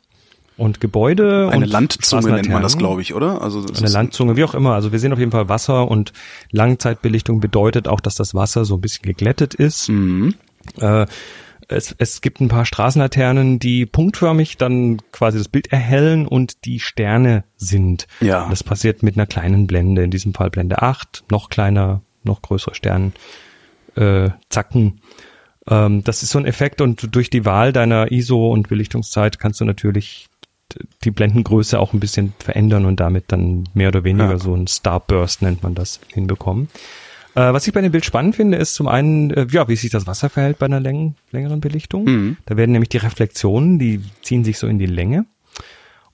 und 0.57 0.81
Gebäude 0.81 1.49
Eine 1.49 1.65
und 1.65 1.71
Landzunge 1.71 2.31
nennt 2.31 2.49
man 2.49 2.61
das, 2.61 2.77
glaube 2.77 3.01
ich, 3.01 3.13
oder? 3.15 3.41
Also 3.41 3.65
Eine 3.77 3.87
Landzunge, 3.87 4.35
wie 4.35 4.43
auch 4.43 4.53
immer. 4.53 4.73
Also 4.73 4.91
wir 4.91 4.99
sehen 4.99 5.13
auf 5.13 5.19
jeden 5.19 5.31
Fall 5.31 5.47
Wasser 5.47 5.89
und 5.89 6.11
Langzeitbelichtung 6.51 7.39
bedeutet 7.39 7.87
auch, 7.87 8.01
dass 8.01 8.15
das 8.15 8.35
Wasser 8.35 8.65
so 8.65 8.75
ein 8.75 8.81
bisschen 8.81 9.03
geglättet 9.03 9.53
ist. 9.53 9.89
Mhm. 9.89 10.35
Äh, 10.77 11.05
es, 11.69 11.95
es 11.97 12.21
gibt 12.21 12.41
ein 12.41 12.47
paar 12.47 12.65
Straßenlaternen, 12.65 13.59
die 13.59 13.85
punktförmig 13.85 14.57
dann 14.57 14.99
quasi 15.11 15.37
das 15.37 15.47
Bild 15.47 15.71
erhellen 15.71 16.27
und 16.27 16.65
die 16.65 16.79
Sterne 16.79 17.43
sind. 17.55 18.07
Ja. 18.19 18.47
Das 18.49 18.63
passiert 18.63 19.03
mit 19.03 19.15
einer 19.15 19.27
kleinen 19.27 19.67
Blende, 19.67 20.03
in 20.03 20.11
diesem 20.11 20.33
Fall 20.33 20.49
Blende 20.49 20.81
8, 20.81 21.25
noch 21.29 21.49
kleiner, 21.49 22.01
noch 22.23 22.41
größere 22.41 22.75
Stern, 22.75 23.13
äh, 23.95 24.31
Zacken. 24.49 25.01
Ähm, 25.69 26.03
das 26.03 26.23
ist 26.23 26.31
so 26.31 26.39
ein 26.39 26.45
Effekt 26.45 26.81
und 26.81 27.15
durch 27.15 27.29
die 27.29 27.45
Wahl 27.45 27.71
deiner 27.73 28.11
ISO 28.11 28.51
und 28.51 28.67
Belichtungszeit 28.69 29.39
kannst 29.39 29.61
du 29.61 29.65
natürlich 29.65 30.27
die 31.03 31.11
Blendengröße 31.11 31.79
auch 31.79 31.93
ein 31.93 31.99
bisschen 31.99 32.33
verändern 32.39 32.85
und 32.85 32.99
damit 32.99 33.25
dann 33.31 33.67
mehr 33.73 33.87
oder 33.89 34.03
weniger 34.03 34.31
Ja. 34.31 34.37
so 34.37 34.53
ein 34.55 34.67
Starburst 34.67 35.41
nennt 35.41 35.63
man 35.63 35.73
das 35.75 35.99
hinbekommen. 36.13 36.67
Äh, 37.35 37.53
was 37.53 37.65
ich 37.67 37.73
bei 37.73 37.81
dem 37.81 37.91
Bild 37.91 38.05
spannend 38.05 38.35
finde, 38.35 38.57
ist 38.57 38.73
zum 38.75 38.87
einen, 38.87 39.31
äh, 39.31 39.47
ja, 39.51 39.67
wie 39.67 39.75
sich 39.75 39.89
das 39.91 40.05
Wasser 40.07 40.29
verhält 40.29 40.59
bei 40.59 40.65
einer 40.67 40.79
läng 40.79 41.15
längeren 41.31 41.59
Belichtung. 41.61 42.03
Mhm. 42.05 42.37
Da 42.45 42.55
werden 42.57 42.71
nämlich 42.71 42.89
die 42.89 42.97
Reflexionen, 42.97 43.79
die 43.79 44.01
ziehen 44.21 44.43
sich 44.43 44.57
so 44.59 44.67
in 44.67 44.77
die 44.79 44.85
Länge. 44.87 45.25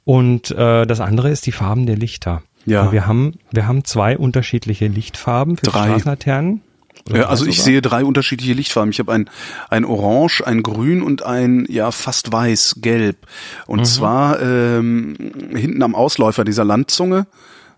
Und 0.04 0.52
äh, 0.52 0.86
das 0.86 1.00
andere 1.00 1.30
ist 1.30 1.46
die 1.48 1.52
Farben 1.52 1.86
der 1.86 1.98
Lichter. 1.98 2.44
Ja. 2.66 2.84
Und 2.84 2.92
Wir 2.94 3.08
haben, 3.08 3.34
wir 3.52 3.68
haben 3.68 3.84
zwei 3.86 4.18
unterschiedliche 4.18 4.88
Lichtfarben 4.88 5.58
für 5.58 5.66
Drei. 5.66 5.84
die 5.86 5.90
Straßenlaternen. 5.92 6.62
Ja, 7.14 7.28
also 7.28 7.46
ich 7.46 7.58
sogar. 7.58 7.66
sehe 7.66 7.82
drei 7.82 8.04
unterschiedliche 8.04 8.54
Lichtfarben. 8.54 8.92
Ich 8.92 9.00
habe 9.00 9.14
ein, 9.14 9.30
ein 9.70 9.86
Orange, 9.86 10.42
ein 10.46 10.64
Grün 10.64 11.02
und 11.04 11.24
ein 11.24 11.66
ja 11.70 11.92
fast 11.92 12.32
weiß, 12.32 12.78
gelb. 12.82 13.18
Und 13.68 13.80
Mhm. 13.82 13.86
zwar 13.86 14.42
ähm, 14.42 15.16
hinten 15.56 15.84
am 15.84 15.94
Ausläufer 15.96 16.44
dieser 16.44 16.66
Landzunge. 16.66 17.28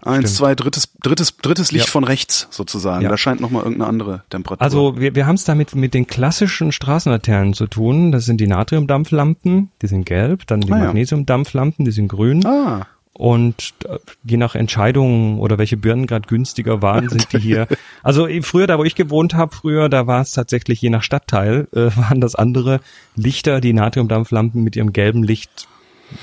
Eins, 0.04 0.18
Stimmt. 0.30 0.38
zwei, 0.38 0.56
drittes, 0.56 0.90
drittes, 1.02 1.38
drittes 1.38 1.72
Licht 1.72 1.88
Ja. 1.88 1.92
von 1.92 2.04
rechts 2.04 2.48
sozusagen. 2.52 3.02
Ja. 3.04 3.10
Da 3.10 3.18
scheint 3.18 3.42
nochmal 3.42 3.64
irgendeine 3.64 3.90
andere 3.90 4.24
Temperatur. 4.30 4.62
Also 4.62 5.00
wir, 5.00 5.16
wir 5.16 5.26
haben 5.26 5.36
es 5.36 5.44
damit 5.44 5.76
mit 5.76 5.94
den 5.96 6.06
klassischen 6.08 6.72
Straßenlaternen 6.72 7.54
zu 7.56 7.66
tun. 7.66 8.12
Das 8.12 8.26
sind 8.26 8.40
die 8.40 8.48
Natriumdampflampen, 8.48 9.72
die 9.82 9.88
sind 9.88 10.06
gelb, 10.06 10.46
dann 10.48 10.62
die 10.62 10.72
Ah. 10.72 10.78
Magnesiumdampflampen, 10.78 11.84
die 11.84 11.92
sind 11.92 12.08
grün. 12.10 12.46
ah, 12.46 12.86
Und 13.18 13.74
äh, 13.86 13.98
je 14.24 14.38
nach 14.38 14.54
Entscheidung 14.54 15.40
oder 15.40 15.58
welche 15.58 15.76
Birnen 15.76 16.06
gerade 16.06 16.28
günstiger 16.28 16.84
waren, 16.84 17.10
sind 17.10 17.34
die 17.34 17.40
hier. 17.40 17.68
Also 18.04 18.28
früher, 18.42 18.68
da 18.68 18.78
wo 18.78 18.84
ich 18.84 18.96
gewohnt 18.96 19.34
habe, 19.34 19.54
früher, 19.54 19.90
da 19.90 20.08
war 20.08 20.22
es 20.22 20.32
tatsächlich 20.32 20.82
je 20.82 20.90
nach 20.90 21.04
Stadtteil, 21.04 21.68
äh, 21.74 21.90
waren 21.98 22.22
das 22.22 22.36
andere 22.36 22.80
Lichter, 23.16 23.60
die 23.60 23.74
Natriumdampflampen 23.74 24.64
mit 24.64 24.76
ihrem 24.76 24.94
gelben 24.94 25.24
Licht 25.24 25.68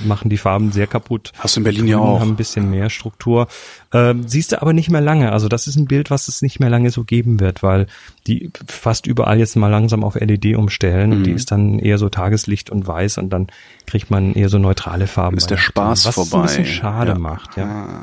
machen 0.04 0.30
die 0.30 0.38
Farben 0.38 0.72
sehr 0.72 0.86
kaputt. 0.86 1.32
Hast 1.38 1.56
du 1.56 1.60
in 1.60 1.64
Berlin 1.64 1.84
Die 1.86 1.92
ja 1.92 1.98
auch. 1.98 2.20
haben 2.20 2.30
ein 2.30 2.36
bisschen 2.36 2.70
mehr 2.70 2.88
Struktur. 2.90 3.48
Ähm, 3.92 4.26
siehst 4.26 4.52
du 4.52 4.60
aber 4.62 4.72
nicht 4.72 4.90
mehr 4.90 5.00
lange. 5.00 5.30
Also 5.32 5.48
das 5.48 5.66
ist 5.66 5.76
ein 5.76 5.84
Bild, 5.86 6.10
was 6.10 6.26
es 6.28 6.42
nicht 6.42 6.58
mehr 6.58 6.70
lange 6.70 6.90
so 6.90 7.04
geben 7.04 7.38
wird, 7.40 7.62
weil 7.62 7.86
die 8.26 8.50
fast 8.66 9.06
überall 9.06 9.38
jetzt 9.38 9.56
mal 9.56 9.68
langsam 9.68 10.02
auf 10.02 10.14
LED 10.14 10.56
umstellen 10.56 11.12
und 11.12 11.24
die 11.24 11.30
Mhm. 11.30 11.36
ist 11.36 11.50
dann 11.52 11.78
eher 11.78 11.98
so 11.98 12.08
Tageslicht 12.08 12.70
und 12.70 12.86
weiß 12.86 13.18
und 13.18 13.30
dann 13.30 13.48
kriegt 13.86 14.10
man 14.10 14.32
eher 14.34 14.48
so 14.48 14.58
neutrale 14.58 15.06
Farben. 15.06 15.36
Ist 15.36 15.50
der 15.50 15.58
Spaß 15.58 16.06
was 16.06 16.14
vorbei. 16.14 16.44
Was 16.44 16.56
ein 16.56 16.62
bisschen 16.62 16.74
schade 16.80 17.12
Ja. 17.12 17.18
macht, 17.18 17.56
ja. 17.56 18.02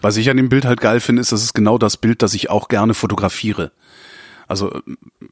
Was 0.00 0.16
ich 0.16 0.30
an 0.30 0.36
dem 0.38 0.48
Bild 0.48 0.64
halt 0.64 0.80
geil 0.80 1.00
finde, 1.00 1.20
ist, 1.20 1.32
das 1.32 1.42
ist 1.42 1.52
genau 1.54 1.78
das 1.78 1.96
Bild, 1.98 2.22
das 2.22 2.34
ich 2.34 2.48
auch 2.50 2.68
gerne 2.68 2.94
fotografiere. 2.94 3.72
Also 4.52 4.70
äh, 4.70 4.80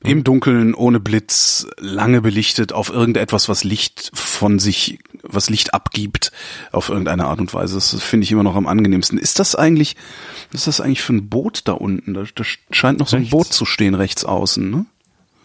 im 0.02 0.24
Dunkeln, 0.24 0.72
ohne 0.72 0.98
Blitz, 0.98 1.66
lange 1.78 2.22
belichtet 2.22 2.72
auf 2.72 2.88
irgendetwas, 2.88 3.50
was 3.50 3.64
Licht 3.64 4.10
von 4.14 4.58
sich, 4.58 4.98
was 5.22 5.50
Licht 5.50 5.74
abgibt, 5.74 6.32
auf 6.72 6.88
irgendeine 6.88 7.26
Art 7.26 7.38
und 7.38 7.52
Weise. 7.52 7.74
Das 7.74 8.02
finde 8.02 8.24
ich 8.24 8.32
immer 8.32 8.42
noch 8.42 8.56
am 8.56 8.66
angenehmsten. 8.66 9.18
Ist 9.18 9.38
das 9.38 9.54
eigentlich, 9.54 9.94
was 10.52 10.62
ist 10.62 10.68
das 10.68 10.80
eigentlich 10.80 11.02
für 11.02 11.12
ein 11.12 11.28
Boot 11.28 11.68
da 11.68 11.72
unten? 11.72 12.14
Da, 12.14 12.24
da 12.34 12.44
scheint 12.70 12.98
noch 12.98 13.08
so 13.08 13.16
ein 13.16 13.24
Rechts. 13.24 13.30
Boot 13.30 13.52
zu 13.52 13.66
stehen 13.66 13.94
rechts 13.94 14.24
außen, 14.24 14.70
ne? 14.70 14.86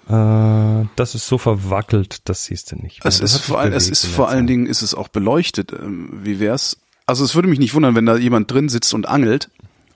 Äh, 0.08 0.88
das 0.96 1.14
ist 1.14 1.28
so 1.28 1.38
verwackelt, 1.38 2.30
das 2.30 2.46
siehst 2.46 2.72
du 2.72 2.78
nicht. 2.78 3.02
Es 3.04 3.20
ist 3.20 3.40
vor 3.40 3.62
es 3.62 3.90
ist 3.90 4.06
vor 4.06 4.30
allen. 4.30 4.48
Dingen 4.48 4.68
ist 4.68 4.84
es 4.84 4.96
auch 4.96 5.10
beleuchtet. 5.10 5.74
Ähm, 5.74 6.22
Wie 6.24 6.40
wär's? 6.40 6.78
Also 7.08 7.26
es 7.26 7.36
würde 7.36 7.50
mich 7.50 7.60
nicht 7.60 7.74
wundern, 7.74 7.94
wenn 7.96 8.06
da 8.06 8.16
jemand 8.16 8.50
drin 8.50 8.70
sitzt 8.70 8.94
und 8.94 9.06
angelt 9.06 9.50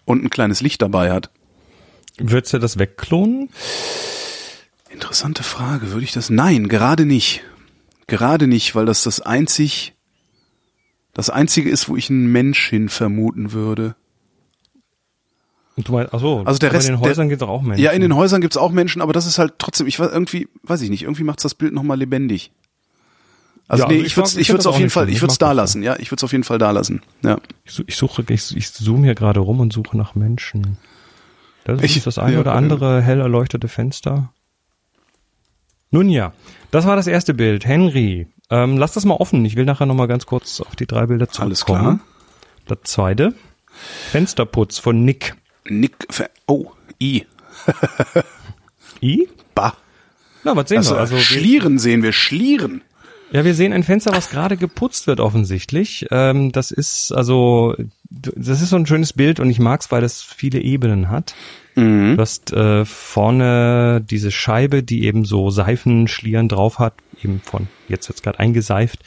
und 0.04 0.22
ein 0.22 0.30
kleines 0.30 0.60
Licht 0.60 0.82
dabei 0.82 1.14
hat. 1.14 1.30
Würdest 2.20 2.54
du 2.54 2.60
das 2.60 2.78
wegklonen? 2.80 3.50
Interessante 4.90 5.44
Frage. 5.44 5.92
Würde 5.92 6.04
ich 6.04 6.12
das? 6.12 6.30
Nein, 6.30 6.68
gerade 6.68 7.06
nicht. 7.06 7.44
Gerade 8.08 8.48
nicht, 8.48 8.76
weil 8.76 8.86
das 8.86 9.04
das 9.04 9.22
einzig, 9.22 9.94
das 11.14 11.30
einzige 11.30 11.70
ist, 11.70 11.90
wo 11.90 11.96
ich 11.96 12.10
einen 12.10 12.32
Mensch 12.32 12.70
hin 12.70 12.90
vermuten 12.90 13.52
würde. 13.52 13.96
Und 15.76 15.88
Du 15.88 15.94
meinst, 15.94 16.14
ach 16.14 16.20
so, 16.20 16.44
Also 16.44 16.60
der 16.60 16.74
Rest, 16.74 16.90
in 16.90 16.96
den 16.96 17.02
Häusern 17.02 17.30
gibt 17.30 17.42
es 17.42 17.48
auch 17.48 17.62
Menschen. 17.62 17.84
Ja, 17.84 17.92
in 17.92 18.02
den 18.02 18.16
Häusern 18.16 18.42
gibt's 18.42 18.58
auch 18.58 18.72
Menschen, 18.72 19.02
aber 19.02 19.14
das 19.14 19.26
ist 19.26 19.38
halt 19.38 19.54
trotzdem, 19.60 19.88
ich 19.88 20.00
weiß 20.00 20.12
irgendwie, 20.12 20.50
weiß 20.64 20.82
ich 20.82 20.90
nicht, 20.90 21.04
irgendwie 21.04 21.24
macht's 21.24 21.44
das 21.44 21.54
Bild 21.54 21.74
nochmal 21.74 21.98
lebendig. 21.98 22.52
Also 23.70 23.84
Ja, 23.84 23.90
nee, 23.90 23.96
also 23.96 24.06
ich 24.08 24.18
würde 24.18 24.42
ich 24.42 24.50
würde 24.50 24.68
auf 24.68 24.78
jeden 24.80 24.90
Fall, 24.90 25.10
ich 25.10 25.22
würde 25.22 25.32
es 25.32 25.38
da 25.38 25.52
lassen, 25.52 25.84
ja, 25.84 25.96
ich 26.00 26.12
würde 26.12 26.20
es 26.20 26.24
auf 26.24 26.32
jeden 26.32 26.44
Fall 26.44 26.58
da 26.58 26.72
lassen. 26.72 27.02
Ja. 27.24 27.40
Ich 27.64 27.96
suche, 27.96 28.26
ich, 28.28 28.58
ich 28.58 28.74
zoome 28.74 29.06
hier 29.06 29.16
gerade 29.16 29.40
rum 29.40 29.60
und 29.60 29.72
suche 29.72 29.96
nach 29.96 30.16
Menschen. 30.16 30.78
Das 31.66 31.82
ist 31.82 31.96
Ich- 31.98 32.04
das 32.04 32.18
eine 32.18 32.34
ja, 32.36 32.40
oder 32.40 32.52
ja. 32.52 32.58
andere 32.58 33.02
hell 33.02 33.20
erleuchtete 33.20 33.68
Fenster. 33.68 34.32
Nun 35.92 36.10
ja, 36.10 36.34
das 36.72 36.86
war 36.86 36.96
das 36.96 37.08
erste 37.08 37.34
Bild. 37.34 37.66
Henry, 37.66 38.28
ähm, 38.50 38.78
lass 38.78 38.94
das 38.94 39.06
mal 39.06 39.16
offen. 39.16 39.44
Ich 39.46 39.56
will 39.56 39.66
nachher 39.66 39.86
noch 39.88 39.96
mal 39.96 40.08
ganz 40.08 40.26
kurz 40.26 40.62
auf 40.62 40.76
die 40.76 40.86
drei 40.86 41.08
Bilder 41.08 41.28
Alles 41.40 41.60
zurückkommen. 41.60 42.02
Das 42.68 42.78
zweite, 42.84 43.34
Fensterputz 44.12 44.78
von 44.78 45.04
Nick. 45.04 45.36
Nick, 45.68 45.96
oh, 46.48 46.72
I, 47.02 47.26
I? 49.02 49.28
bah. 49.56 49.74
Na, 50.44 50.56
was 50.56 50.70
sehen 50.70 50.78
Also, 50.80 50.96
wir? 50.96 51.00
Also 51.00 51.16
wir, 51.16 51.22
Schlieren 51.22 51.80
sehen 51.80 52.02
wir, 52.04 52.14
Schlieren. 52.14 52.82
ja, 53.32 53.44
wir 53.44 53.54
sehen 53.54 53.74
ein 53.74 53.84
Fenster, 53.84 54.12
was 54.14 54.30
gerade 54.30 54.58
geputzt 54.58 55.08
wird 55.08 55.20
offensichtlich. 55.20 56.06
Ähm, 56.12 56.52
das 56.52 56.72
ist 56.72 57.12
also, 57.12 57.76
das 58.10 58.62
ist 58.62 58.70
so 58.70 58.76
ein 58.76 58.88
schönes 58.88 59.14
Bild 59.14 59.40
und 59.40 59.50
ich 59.50 59.60
mag's, 59.60 59.92
weil 59.92 60.04
es 60.04 60.22
viele 60.22 60.62
Ebenen 60.62 61.10
hat. 61.10 61.36
Mhm. 61.76 62.16
Du 62.16 62.22
hast 62.22 62.52
äh, 62.52 62.84
vorne 62.86 64.02
diese 64.02 64.32
Scheibe, 64.32 64.82
die 64.84 65.06
eben 65.06 65.26
so 65.26 65.52
Seifenschlieren 65.52 66.50
drauf 66.50 66.80
hat, 66.80 66.94
eben 67.24 67.42
von 67.44 67.68
jetzt 67.88 68.10
wird's 68.10 68.24
gerade 68.24 68.40
eingeseift. 68.40 69.04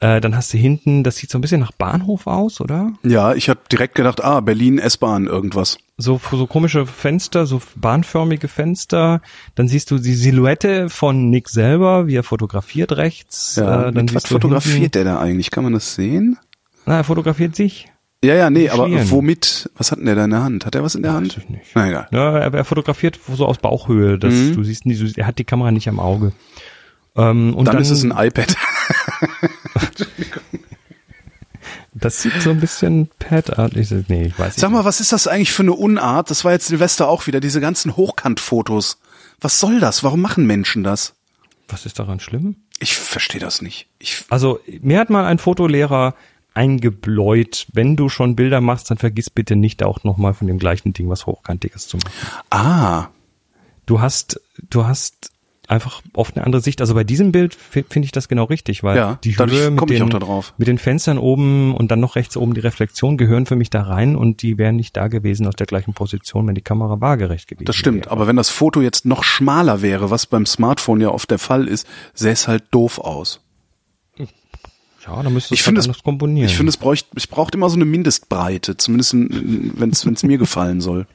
Äh, 0.00 0.20
dann 0.20 0.34
hast 0.34 0.52
du 0.52 0.58
hinten, 0.58 1.04
das 1.04 1.16
sieht 1.16 1.30
so 1.30 1.38
ein 1.38 1.40
bisschen 1.40 1.60
nach 1.60 1.70
Bahnhof 1.70 2.26
aus, 2.26 2.60
oder? 2.60 2.92
Ja, 3.04 3.34
ich 3.34 3.48
habe 3.48 3.60
direkt 3.70 3.94
gedacht, 3.94 4.24
ah, 4.24 4.40
Berlin 4.40 4.80
S-Bahn 4.80 5.28
irgendwas. 5.28 5.78
So, 5.96 6.20
so 6.32 6.48
komische 6.48 6.86
Fenster, 6.86 7.46
so 7.46 7.62
bahnförmige 7.76 8.48
Fenster. 8.48 9.22
Dann 9.54 9.68
siehst 9.68 9.92
du 9.92 9.98
die 9.98 10.14
Silhouette 10.14 10.88
von 10.88 11.30
Nick 11.30 11.48
selber, 11.48 12.08
wie 12.08 12.16
er 12.16 12.24
fotografiert 12.24 12.96
rechts. 12.96 13.54
Ja, 13.54 13.82
äh, 13.82 13.92
dann 13.92 14.06
mit 14.06 14.14
was 14.16 14.26
fotografiert 14.26 14.74
hinten, 14.74 14.92
der 14.92 15.04
da 15.04 15.20
eigentlich? 15.20 15.52
Kann 15.52 15.62
man 15.62 15.72
das 15.72 15.94
sehen? 15.94 16.36
Na, 16.84 16.96
er 16.96 17.04
fotografiert 17.04 17.54
sich. 17.54 17.91
Ja, 18.24 18.34
ja, 18.36 18.50
nee, 18.50 18.68
aber 18.70 18.86
Schlieren. 18.86 19.10
womit? 19.10 19.68
Was 19.76 19.90
hat 19.90 19.98
denn 19.98 20.06
der 20.06 20.14
da 20.14 20.24
in 20.24 20.30
der 20.30 20.42
Hand? 20.44 20.64
Hat 20.64 20.74
er 20.76 20.82
was 20.84 20.94
in 20.94 21.02
der 21.02 21.12
Hand? 21.12 21.36
ich 21.36 21.48
nicht. 21.48 21.72
Na 21.74 21.88
egal. 21.88 22.06
Ja, 22.12 22.38
er, 22.38 22.54
er 22.54 22.64
fotografiert 22.64 23.18
so 23.34 23.46
aus 23.46 23.58
Bauchhöhe. 23.58 24.18
Das, 24.18 24.32
Mhm. 24.32 24.54
Du 24.54 24.62
siehst 24.62 24.86
nicht, 24.86 25.18
er 25.18 25.26
hat 25.26 25.38
die 25.38 25.44
Kamera 25.44 25.72
nicht 25.72 25.88
am 25.88 25.98
Auge. 25.98 26.32
Ähm, 27.16 27.52
und 27.54 27.66
Dann, 27.66 27.74
dann, 27.74 27.82
ist 27.82 27.90
es 27.90 28.02
ein 28.04 28.12
iPad. 28.16 28.54
Das 31.94 32.22
sieht 32.22 32.40
so 32.40 32.50
ein 32.50 32.58
bisschen 32.58 33.08
padartig. 33.18 33.90
Nee, 34.08 34.24
ich 34.24 34.38
weiß 34.38 34.56
Sag 34.56 34.70
nicht. 34.70 34.78
mal, 34.78 34.84
was 34.84 35.00
ist 35.00 35.12
das 35.12 35.26
eigentlich 35.26 35.52
für 35.52 35.62
eine 35.62 35.74
Unart? 35.74 36.30
Das 36.30 36.44
war 36.44 36.52
jetzt 36.52 36.66
Silvester 36.66 37.06
auch 37.06 37.26
wieder, 37.26 37.38
diese 37.38 37.60
ganzen 37.60 37.96
Hochkantfotos. 37.96 38.98
Was 39.40 39.60
soll 39.60 39.78
das? 39.78 40.02
Warum 40.02 40.20
machen 40.20 40.46
Menschen 40.46 40.82
das? 40.84 41.14
Was 41.68 41.84
ist 41.86 41.98
daran 41.98 42.18
schlimm? 42.18 42.56
Ich 42.80 42.96
verstehe 42.96 43.40
das 43.40 43.62
nicht. 43.62 43.88
Ich, 43.98 44.24
Also, 44.30 44.58
mir 44.80 44.98
hat 44.98 45.10
mal 45.10 45.26
ein 45.26 45.38
Fotolehrer 45.38 46.14
eingebläut, 46.54 47.66
wenn 47.72 47.96
du 47.96 48.08
schon 48.08 48.36
Bilder 48.36 48.60
machst, 48.60 48.90
dann 48.90 48.98
vergiss 48.98 49.30
bitte 49.30 49.56
nicht 49.56 49.82
auch 49.82 50.04
nochmal 50.04 50.34
von 50.34 50.46
dem 50.46 50.58
gleichen 50.58 50.92
Ding 50.92 51.08
was 51.08 51.26
Hochkantiges 51.26 51.88
zu 51.88 51.96
machen. 51.98 52.12
ah, 52.50 53.08
Du 53.86 54.00
hast, 54.00 54.40
du 54.70 54.86
hast 54.86 55.32
einfach 55.66 56.02
oft 56.14 56.36
eine 56.36 56.44
andere 56.46 56.62
Sicht. 56.62 56.80
Also 56.80 56.94
bei 56.94 57.02
diesem 57.02 57.32
Bild 57.32 57.54
fi- 57.54 57.84
finde 57.88 58.06
ich 58.06 58.12
das 58.12 58.28
genau 58.28 58.44
richtig, 58.44 58.82
weil 58.84 58.96
Ja, 58.96 59.18
die 59.24 59.36
Höhe 59.36 59.70
mit 59.70 59.80
den, 59.90 60.08
mit 60.58 60.68
den 60.68 60.78
Fenstern 60.78 61.18
oben 61.18 61.74
und 61.74 61.90
dann 61.90 61.98
noch 61.98 62.14
rechts 62.14 62.36
oben 62.36 62.54
die 62.54 62.60
Reflexion 62.60 63.16
gehören 63.16 63.44
für 63.46 63.56
mich 63.56 63.70
da 63.70 63.82
rein 63.82 64.14
und 64.14 64.42
die 64.42 64.56
wären 64.58 64.76
nicht 64.76 64.96
da 64.96 65.08
gewesen 65.08 65.46
aus 65.48 65.56
der 65.56 65.66
gleichen 65.66 65.94
Position, 65.94 66.46
wenn 66.46 66.54
die 66.54 66.60
Kamera 66.62 67.00
waagerecht 67.00 67.48
gewesen 67.48 67.64
das 67.64 67.74
stimmt. 67.76 68.04
wäre. 68.04 68.12
Aber 68.12 68.26
wenn 68.28 68.36
das 68.36 68.50
Foto 68.50 68.80
jetzt 68.82 69.04
noch 69.04 69.24
schmaler 69.24 69.82
wäre, 69.82 70.10
was 70.10 70.26
beim 70.26 70.46
Smartphone 70.46 71.00
ja 71.00 71.08
oft 71.08 71.30
der 71.30 71.38
Fall 71.38 71.66
ist, 71.66 71.86
sähe 72.14 72.32
es 72.32 72.46
halt 72.46 72.64
doof 72.70 72.98
aus. 73.00 73.40
Ja, 75.06 75.22
dann 75.22 75.32
müsstest 75.32 75.50
du 75.50 75.54
Ich 75.54 75.62
finde 75.62 75.80
anders 75.80 76.02
komponieren. 76.02 76.48
ich 76.48 76.56
finde 76.56 76.70
es 76.70 76.76
bräucht, 76.76 77.06
es 77.14 77.26
braucht 77.26 77.54
immer 77.54 77.68
so 77.68 77.76
eine 77.76 77.84
Mindestbreite, 77.84 78.76
zumindest 78.76 79.14
wenn 79.14 79.90
es 79.90 80.22
mir 80.22 80.38
gefallen 80.38 80.80
soll. 80.80 81.06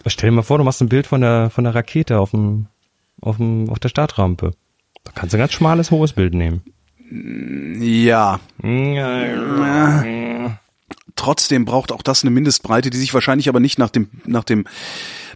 Aber 0.00 0.10
stell 0.10 0.30
dir 0.30 0.36
mal 0.36 0.42
vor, 0.42 0.58
du 0.58 0.64
machst 0.64 0.82
ein 0.82 0.88
Bild 0.88 1.06
von 1.06 1.20
der, 1.20 1.50
von 1.50 1.64
der 1.64 1.74
Rakete 1.74 2.18
auf 2.18 2.32
dem, 2.32 2.66
auf 3.20 3.36
dem, 3.36 3.70
auf 3.70 3.78
der 3.78 3.88
Startrampe. 3.88 4.52
Da 5.04 5.12
kannst 5.14 5.32
du 5.32 5.36
ein 5.36 5.40
ganz 5.40 5.52
schmales, 5.52 5.90
hohes 5.90 6.12
Bild 6.12 6.34
nehmen. 6.34 6.62
Ja, 7.80 8.40
trotzdem 11.16 11.64
braucht 11.64 11.92
auch 11.92 12.02
das 12.02 12.22
eine 12.22 12.30
Mindestbreite, 12.30 12.90
die 12.90 12.96
sich 12.98 13.12
wahrscheinlich 13.12 13.48
aber 13.48 13.60
nicht 13.60 13.78
nach 13.78 13.90
dem 13.90 14.08
nach 14.24 14.44
dem 14.44 14.64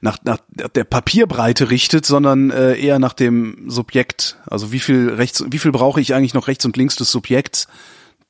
nach, 0.01 0.19
nach 0.25 0.39
der 0.75 0.85
Papierbreite 0.85 1.71
richtet, 1.71 2.07
sondern 2.07 2.51
äh, 2.51 2.75
eher 2.79 2.99
nach 2.99 3.13
dem 3.13 3.65
Subjekt. 3.69 4.39
Also 4.47 4.73
wie 4.73 4.81
viel 4.81 5.11
rechts, 5.11 5.45
wie 5.51 5.59
viel 5.59 5.73
brauche 5.73 6.01
ich 6.01 6.15
eigentlich 6.15 6.35
noch 6.35 6.49
rechts 6.49 6.65
und 6.65 6.77
links 6.77 6.97
des 6.97 7.11
Subjekts, 7.11 7.69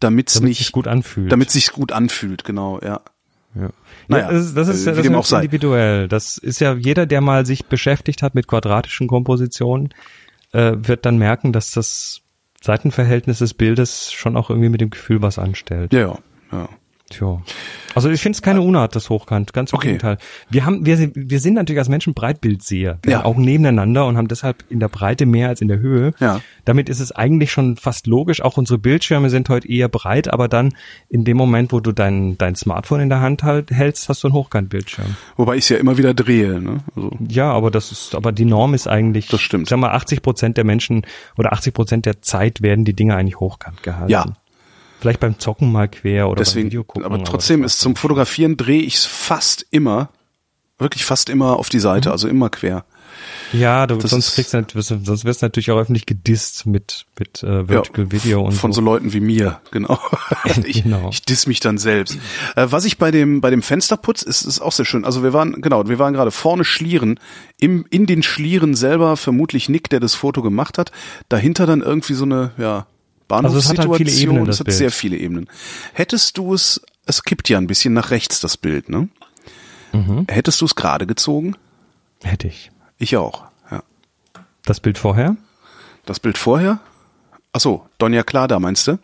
damit 0.01 0.28
es 0.30 0.40
nicht 0.40 0.72
gut 0.72 0.86
anfühlt. 0.86 1.32
damit 1.32 1.48
es 1.48 1.55
sich 1.55 1.70
gut 1.72 1.93
anfühlt, 1.93 2.44
genau, 2.44 2.80
ja. 2.82 3.01
Ja. 3.55 3.70
Naja, 4.09 4.26
ja, 4.26 4.32
das 4.32 4.44
ist, 4.47 4.56
das 4.56 4.68
ist, 4.68 4.86
äh, 4.86 4.90
ja- 4.90 4.97
das 4.97 5.02
ist 5.02 5.32
individuell. 5.44 6.09
Das 6.09 6.36
ist 6.36 6.60
ja 6.60 6.74
jeder, 6.74 7.06
der 7.06 7.22
mal 7.22 7.47
sich 7.47 7.64
beschäftigt 7.66 8.22
hat 8.22 8.34
mit 8.34 8.47
quadratischen 8.47 9.09
Kompositionen, 9.09 9.94
äh, 10.52 10.72
wird 10.76 11.06
dann 11.06 11.16
merken, 11.16 11.52
dass 11.55 11.70
das 11.70 12.20
Seitenverhältnis 12.62 13.38
des 13.38 13.55
Bildes 13.55 14.12
schon 14.12 14.36
auch 14.36 14.51
irgendwie 14.51 14.68
mit 14.68 14.80
dem 14.82 14.90
Gefühl 14.90 15.22
was 15.22 15.38
anstellt. 15.38 15.93
Ja, 15.94 16.01
ja, 16.01 16.18
ja. 16.52 16.68
Tja. 17.09 17.41
Also 17.95 18.11
ich 18.11 18.20
finde 18.20 18.37
es 18.37 18.43
keine 18.43 18.61
Unart, 18.62 18.97
das 18.97 19.09
Hochkant. 19.11 19.53
Ganz 19.53 19.70
im 19.73 19.77
Okay. 19.77 19.87
Gegenteil. 19.89 20.19
Wir 20.51 20.66
haben, 20.66 20.85
wir, 20.85 20.97
sind- 20.97 21.12
wir 21.15 21.39
sind 21.41 21.55
natürlich 21.55 21.78
als 21.78 21.89
Menschen 21.89 22.15
Breitbildseher. 22.15 22.99
Wir 23.03 23.12
Ja. 23.12 23.19
haben 23.19 23.27
Augen 23.27 23.43
nebeneinander 23.45 24.07
und 24.07 24.16
haben 24.16 24.27
deshalb 24.28 24.65
in 24.69 24.81
der 24.81 24.89
Breite 24.89 25.24
mehr 25.24 25.49
als 25.49 25.61
in 25.61 25.69
der 25.69 25.78
Höhe. 25.78 26.12
Ja. 26.19 26.41
Damit 26.65 26.89
ist 26.89 26.99
es 27.01 27.12
eigentlich 27.12 27.53
schon 27.53 27.77
fast 27.77 28.07
logisch. 28.09 28.43
Auch 28.43 28.57
unsere 28.57 28.78
Bildschirme 28.78 29.31
sind 29.31 29.49
heute 29.49 29.69
eher 29.69 29.89
breit, 29.89 30.33
aber 30.33 30.49
dann 30.49 30.74
in 31.09 31.24
dem 31.24 31.37
Moment, 31.37 31.73
wo 31.73 31.78
du 31.81 31.93
dein, 31.93 32.37
dein 32.39 32.57
Smartphone 32.57 33.01
in 33.01 33.09
der 33.09 33.20
Hand 33.20 33.45
halt, 33.45 33.70
hältst, 33.70 34.09
hast 34.09 34.24
du 34.24 34.28
einen 34.28 34.35
Hochkantbildschirm. 34.35 35.16
Wobei 35.37 35.55
ich 35.57 35.62
es 35.65 35.69
ja 35.70 35.77
immer 35.78 35.97
wieder 35.97 36.12
drehe, 36.12 36.61
ne? 36.61 36.81
Also, 36.97 37.11
Ja, 37.28 37.53
aber 37.53 37.70
das 37.70 37.93
ist, 37.93 38.15
aber 38.16 38.33
die 38.33 38.45
Norm 38.45 38.74
ist 38.74 38.89
eigentlich, 38.89 39.28
Das 39.28 39.41
stimmt. 39.41 39.69
sag 39.69 39.78
mal, 39.78 39.93
80 39.93 40.23
Prozent 40.23 40.57
der 40.57 40.65
Menschen 40.65 41.03
oder 41.39 41.53
80 41.53 41.73
Prozent 41.73 42.05
der 42.05 42.20
Zeit 42.20 42.62
werden 42.62 42.85
die 42.85 42.95
Dinge 42.95 43.15
eigentlich 43.15 43.39
hochkant 43.41 43.83
gehalten. 43.85 44.11
Ja. 44.11 44.27
Vielleicht 45.07 45.20
beim 45.20 45.39
Zocken 45.39 45.70
mal 45.70 45.89
quer 45.89 46.27
oder 46.27 46.35
beim 46.37 46.45
deswegen, 46.45 46.66
Video 46.66 46.83
gucken. 46.85 47.05
aber 47.05 47.23
trotzdem 47.23 47.62
ist 47.65 47.78
zum 47.78 47.95
Fotografieren 47.97 48.57
drehe 48.57 48.83
ich 48.83 48.97
es 48.97 49.07
fast 49.07 49.65
immer, 49.70 50.11
wirklich 50.78 51.05
fast 51.05 51.31
immer 51.31 51.57
auf 51.59 51.69
die 51.69 51.78
Seite, 51.78 52.11
also 52.11 52.27
immer 52.28 52.51
quer. 52.51 52.85
Ja, 53.53 53.87
du, 53.87 53.97
Das 53.97 54.11
sonst 54.11 54.35
kriegst 54.35 54.53
du, 54.53 54.65
wirst 54.74 54.91
du- 54.91 55.01
sonst 55.05 55.24
wirst 55.24 55.41
du 55.41 55.47
natürlich 55.47 55.70
auch 55.70 55.78
öffentlich 55.78 56.05
gedisst 56.05 56.66
mit, 56.66 57.07
mit 57.19 57.43
äh, 57.45 57.65
Vertical 57.66 58.11
Video 58.12 58.43
und 58.45 58.53
von 58.53 58.73
so 58.73 58.81
Leuten 58.81 59.12
wie 59.12 59.20
mir, 59.20 59.61
genau. 59.70 59.99
ich, 60.66 60.83
Genau. 60.83 61.09
ich 61.11 61.23
diss 61.23 61.47
mich 61.47 61.61
dann 61.61 61.78
selbst. 61.78 62.19
Äh, 62.57 62.66
was 62.70 62.85
ich 62.85 62.99
bei 62.99 63.11
dem 63.12 63.41
bei 63.41 63.51
dem 63.51 63.62
Fensterputz 63.62 64.23
ist, 64.23 64.43
ist 64.43 64.61
auch 64.61 64.73
sehr 64.73 64.85
schön. 64.85 65.05
Also 65.05 65.23
wir 65.23 65.33
waren 65.33 65.62
genau, 65.62 65.89
wir 65.89 65.99
waren 66.01 66.12
gerade 66.15 66.31
vorne 66.33 66.65
Schlieren, 66.65 67.19
im 67.59 67.87
in 67.91 68.07
den 68.07 68.23
Schlieren 68.24 68.74
selber 68.74 69.16
vermutlich 69.16 69.69
Nick, 69.69 69.89
der 69.89 70.01
das 70.01 70.15
Foto 70.16 70.43
gemacht 70.43 70.77
hat. 70.77 70.91
Dahinter 71.28 71.65
dann 71.66 71.81
irgendwie 71.83 72.15
so 72.15 72.24
eine 72.24 72.51
ja 72.59 72.87
Also 73.28 73.59
es 73.59 73.69
hat 73.69 73.78
halt 73.78 73.89
Bahnhofssituation. 73.89 74.07
viele 74.07 74.23
Ebenen, 74.23 74.43
es 74.43 74.48
das 74.48 74.61
hat 74.61 74.65
Bild. 74.66 74.77
sehr 74.78 74.90
viele 74.90 75.16
Ebenen. 75.16 75.48
Hättest 75.93 76.39
du 76.39 76.55
es, 76.55 76.81
es 77.07 77.23
kippt 77.23 77.48
ja 77.48 77.59
ein 77.59 77.66
bisschen 77.66 77.93
nach 77.94 78.11
rechts 78.11 78.40
das 78.40 78.57
Bild, 78.57 78.89
ne? 78.89 79.09
Mhm. 79.93 80.27
Hättest 80.28 80.61
du 80.61 80.65
es 80.65 80.74
gerade 80.74 81.07
gezogen? 81.07 81.57
hätte 82.23 82.48
ich. 82.48 82.70
Ich 82.98 83.16
auch. 83.16 83.44
Ja. 83.70 83.82
Das 84.65 84.81
Bild 84.81 84.98
vorher 84.98 85.36
Das 86.07 86.19
Bild 86.19 86.39
vorher? 86.39 86.81
Ach 87.53 87.61
so, 87.61 87.86
Donja 87.98 88.23
Klada 88.23 88.59
meinst 88.59 88.86
du? 88.89 88.98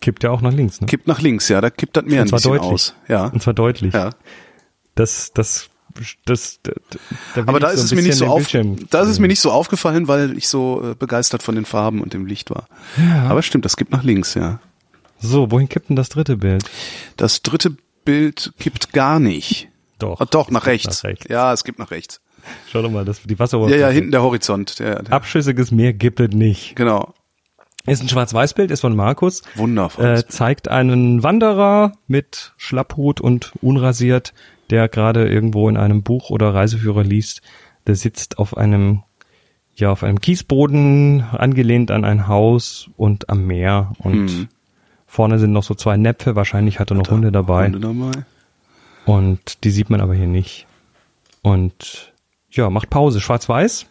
kippt 0.00 0.22
ja 0.22 0.30
auch 0.30 0.40
nach 0.40 0.52
links, 0.52 0.80
ne? 0.80 0.86
Kippt 0.86 1.08
nach 1.08 1.20
links, 1.20 1.48
ja, 1.48 1.60
da 1.60 1.70
kippt 1.70 1.96
das 1.96 2.04
mehr 2.04 2.22
ein 2.22 2.30
bisschen 2.30 2.52
deutlich. 2.52 2.70
aus. 2.70 2.94
Ja. 3.08 3.26
Und 3.26 3.42
zwar 3.42 3.54
deutlich. 3.54 3.92
Ja. 3.94 4.10
Das, 4.94 5.32
das 5.34 5.68
das, 6.24 6.60
da, 6.62 6.72
da 7.34 7.42
aber 7.42 7.60
da 7.60 7.70
ist 7.70 7.82
es 7.82 7.94
mir 7.94 8.02
nicht 8.02 8.16
so 8.16 8.26
auf, 8.26 8.46
da 8.90 9.02
ist 9.02 9.08
es 9.08 9.18
mir 9.18 9.28
nicht 9.28 9.40
so 9.40 9.50
aufgefallen, 9.50 10.08
weil 10.08 10.36
ich 10.36 10.48
so 10.48 10.90
äh, 10.90 10.94
begeistert 10.94 11.42
von 11.42 11.54
den 11.54 11.64
Farben 11.64 12.00
und 12.00 12.14
dem 12.14 12.26
Licht 12.26 12.50
war. 12.50 12.68
Ja. 12.96 13.28
Aber 13.28 13.42
stimmt, 13.42 13.64
das 13.64 13.76
kippt 13.76 13.92
nach 13.92 14.04
links, 14.04 14.34
ja. 14.34 14.60
So, 15.20 15.50
wohin 15.50 15.68
kippt 15.68 15.88
denn 15.88 15.96
das 15.96 16.08
dritte 16.08 16.36
Bild? 16.36 16.64
Das 17.16 17.42
dritte 17.42 17.76
Bild 18.04 18.52
kippt 18.58 18.92
gar 18.92 19.18
nicht. 19.18 19.68
Doch. 19.98 20.20
Ah, 20.20 20.26
doch, 20.26 20.50
nach 20.50 20.66
rechts. 20.66 21.02
nach 21.02 21.10
rechts. 21.10 21.26
Ja, 21.28 21.52
es 21.52 21.64
gibt 21.64 21.78
nach 21.78 21.90
rechts. 21.90 22.20
Schau 22.70 22.82
doch 22.82 22.90
mal, 22.90 23.04
das, 23.04 23.22
die 23.22 23.38
Wasseroberfläche. 23.38 23.80
Ja, 23.80 23.88
ja, 23.88 23.92
hinten 23.92 24.12
der 24.12 24.22
Horizont. 24.22 24.78
Der, 24.78 25.02
der 25.02 25.12
Abschüssiges 25.12 25.70
Meer 25.70 25.92
gibt 25.92 26.20
es 26.20 26.30
nicht. 26.30 26.76
Genau. 26.76 27.14
Ist 27.86 28.02
ein 28.02 28.08
Schwarz-Weiß-Bild, 28.08 28.70
ist 28.70 28.82
von 28.82 28.94
Markus. 28.94 29.42
Wundervoll. 29.54 30.04
Äh, 30.04 30.26
zeigt 30.26 30.68
einen 30.68 31.22
Wanderer 31.22 31.92
mit 32.06 32.52
Schlapphut 32.58 33.20
und 33.20 33.52
unrasiert, 33.62 34.34
der 34.70 34.88
gerade 34.88 35.28
irgendwo 35.28 35.68
in 35.68 35.76
einem 35.76 36.02
Buch 36.02 36.30
oder 36.30 36.54
Reiseführer 36.54 37.04
liest. 37.04 37.42
Der 37.86 37.94
sitzt 37.94 38.38
auf 38.38 38.56
einem, 38.56 39.02
ja, 39.74 39.90
auf 39.90 40.02
einem 40.02 40.20
Kiesboden, 40.20 41.22
angelehnt 41.32 41.90
an 41.90 42.04
ein 42.04 42.28
Haus 42.28 42.90
und 42.96 43.28
am 43.30 43.46
Meer. 43.46 43.92
Und 43.98 44.28
hm. 44.28 44.48
vorne 45.06 45.38
sind 45.38 45.52
noch 45.52 45.62
so 45.64 45.74
zwei 45.74 45.96
Näpfe. 45.96 46.36
Wahrscheinlich 46.36 46.80
hat 46.80 46.90
er 46.90 46.96
noch 46.96 47.10
Hunde 47.10 47.32
dabei. 47.32 47.66
Hunde 47.66 47.80
dabei. 47.80 48.10
Und 49.06 49.64
die 49.64 49.70
sieht 49.70 49.88
man 49.88 50.00
aber 50.00 50.14
hier 50.14 50.26
nicht. 50.26 50.66
Und 51.42 52.12
ja, 52.50 52.68
macht 52.68 52.90
Pause, 52.90 53.20
schwarz-weiß. 53.20 53.86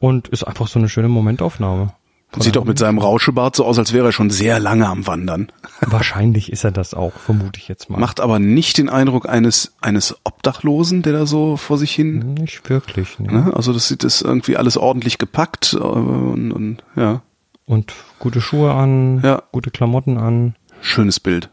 Und 0.00 0.28
ist 0.28 0.44
einfach 0.44 0.68
so 0.68 0.78
eine 0.78 0.88
schöne 0.88 1.08
Momentaufnahme. 1.08 1.92
Und 2.34 2.42
sieht 2.42 2.56
doch 2.56 2.64
mit 2.64 2.78
seinem 2.78 2.98
Rauschebart 2.98 3.56
so 3.56 3.64
aus, 3.64 3.78
als 3.78 3.94
wäre 3.94 4.06
er 4.06 4.12
schon 4.12 4.28
sehr 4.28 4.60
lange 4.60 4.86
am 4.86 5.06
Wandern. 5.06 5.50
Wahrscheinlich 5.80 6.52
ist 6.52 6.62
er 6.62 6.72
das 6.72 6.92
auch, 6.92 7.14
vermute 7.14 7.58
ich 7.58 7.68
jetzt 7.68 7.88
mal. 7.88 7.98
Macht 7.98 8.20
aber 8.20 8.38
nicht 8.38 8.76
den 8.76 8.90
Eindruck 8.90 9.26
eines, 9.28 9.74
eines 9.80 10.14
Obdachlosen, 10.24 11.02
der 11.02 11.14
da 11.14 11.26
so 11.26 11.56
vor 11.56 11.78
sich 11.78 11.92
hin. 11.92 12.34
Nicht 12.34 12.68
wirklich, 12.68 13.18
ne? 13.18 13.32
ne? 13.32 13.52
Also 13.56 13.72
das 13.72 13.88
sieht 13.88 14.04
das 14.04 14.20
irgendwie 14.20 14.58
alles 14.58 14.76
ordentlich 14.76 15.16
gepackt 15.16 15.72
äh, 15.72 15.78
und, 15.78 16.52
und 16.52 16.84
ja. 16.96 17.22
Und 17.64 17.94
gute 18.18 18.40
Schuhe 18.40 18.72
an, 18.72 19.20
ja. 19.22 19.42
gute 19.52 19.70
Klamotten 19.70 20.18
an. 20.18 20.54
Schönes 20.80 21.20
Bild. 21.20 21.48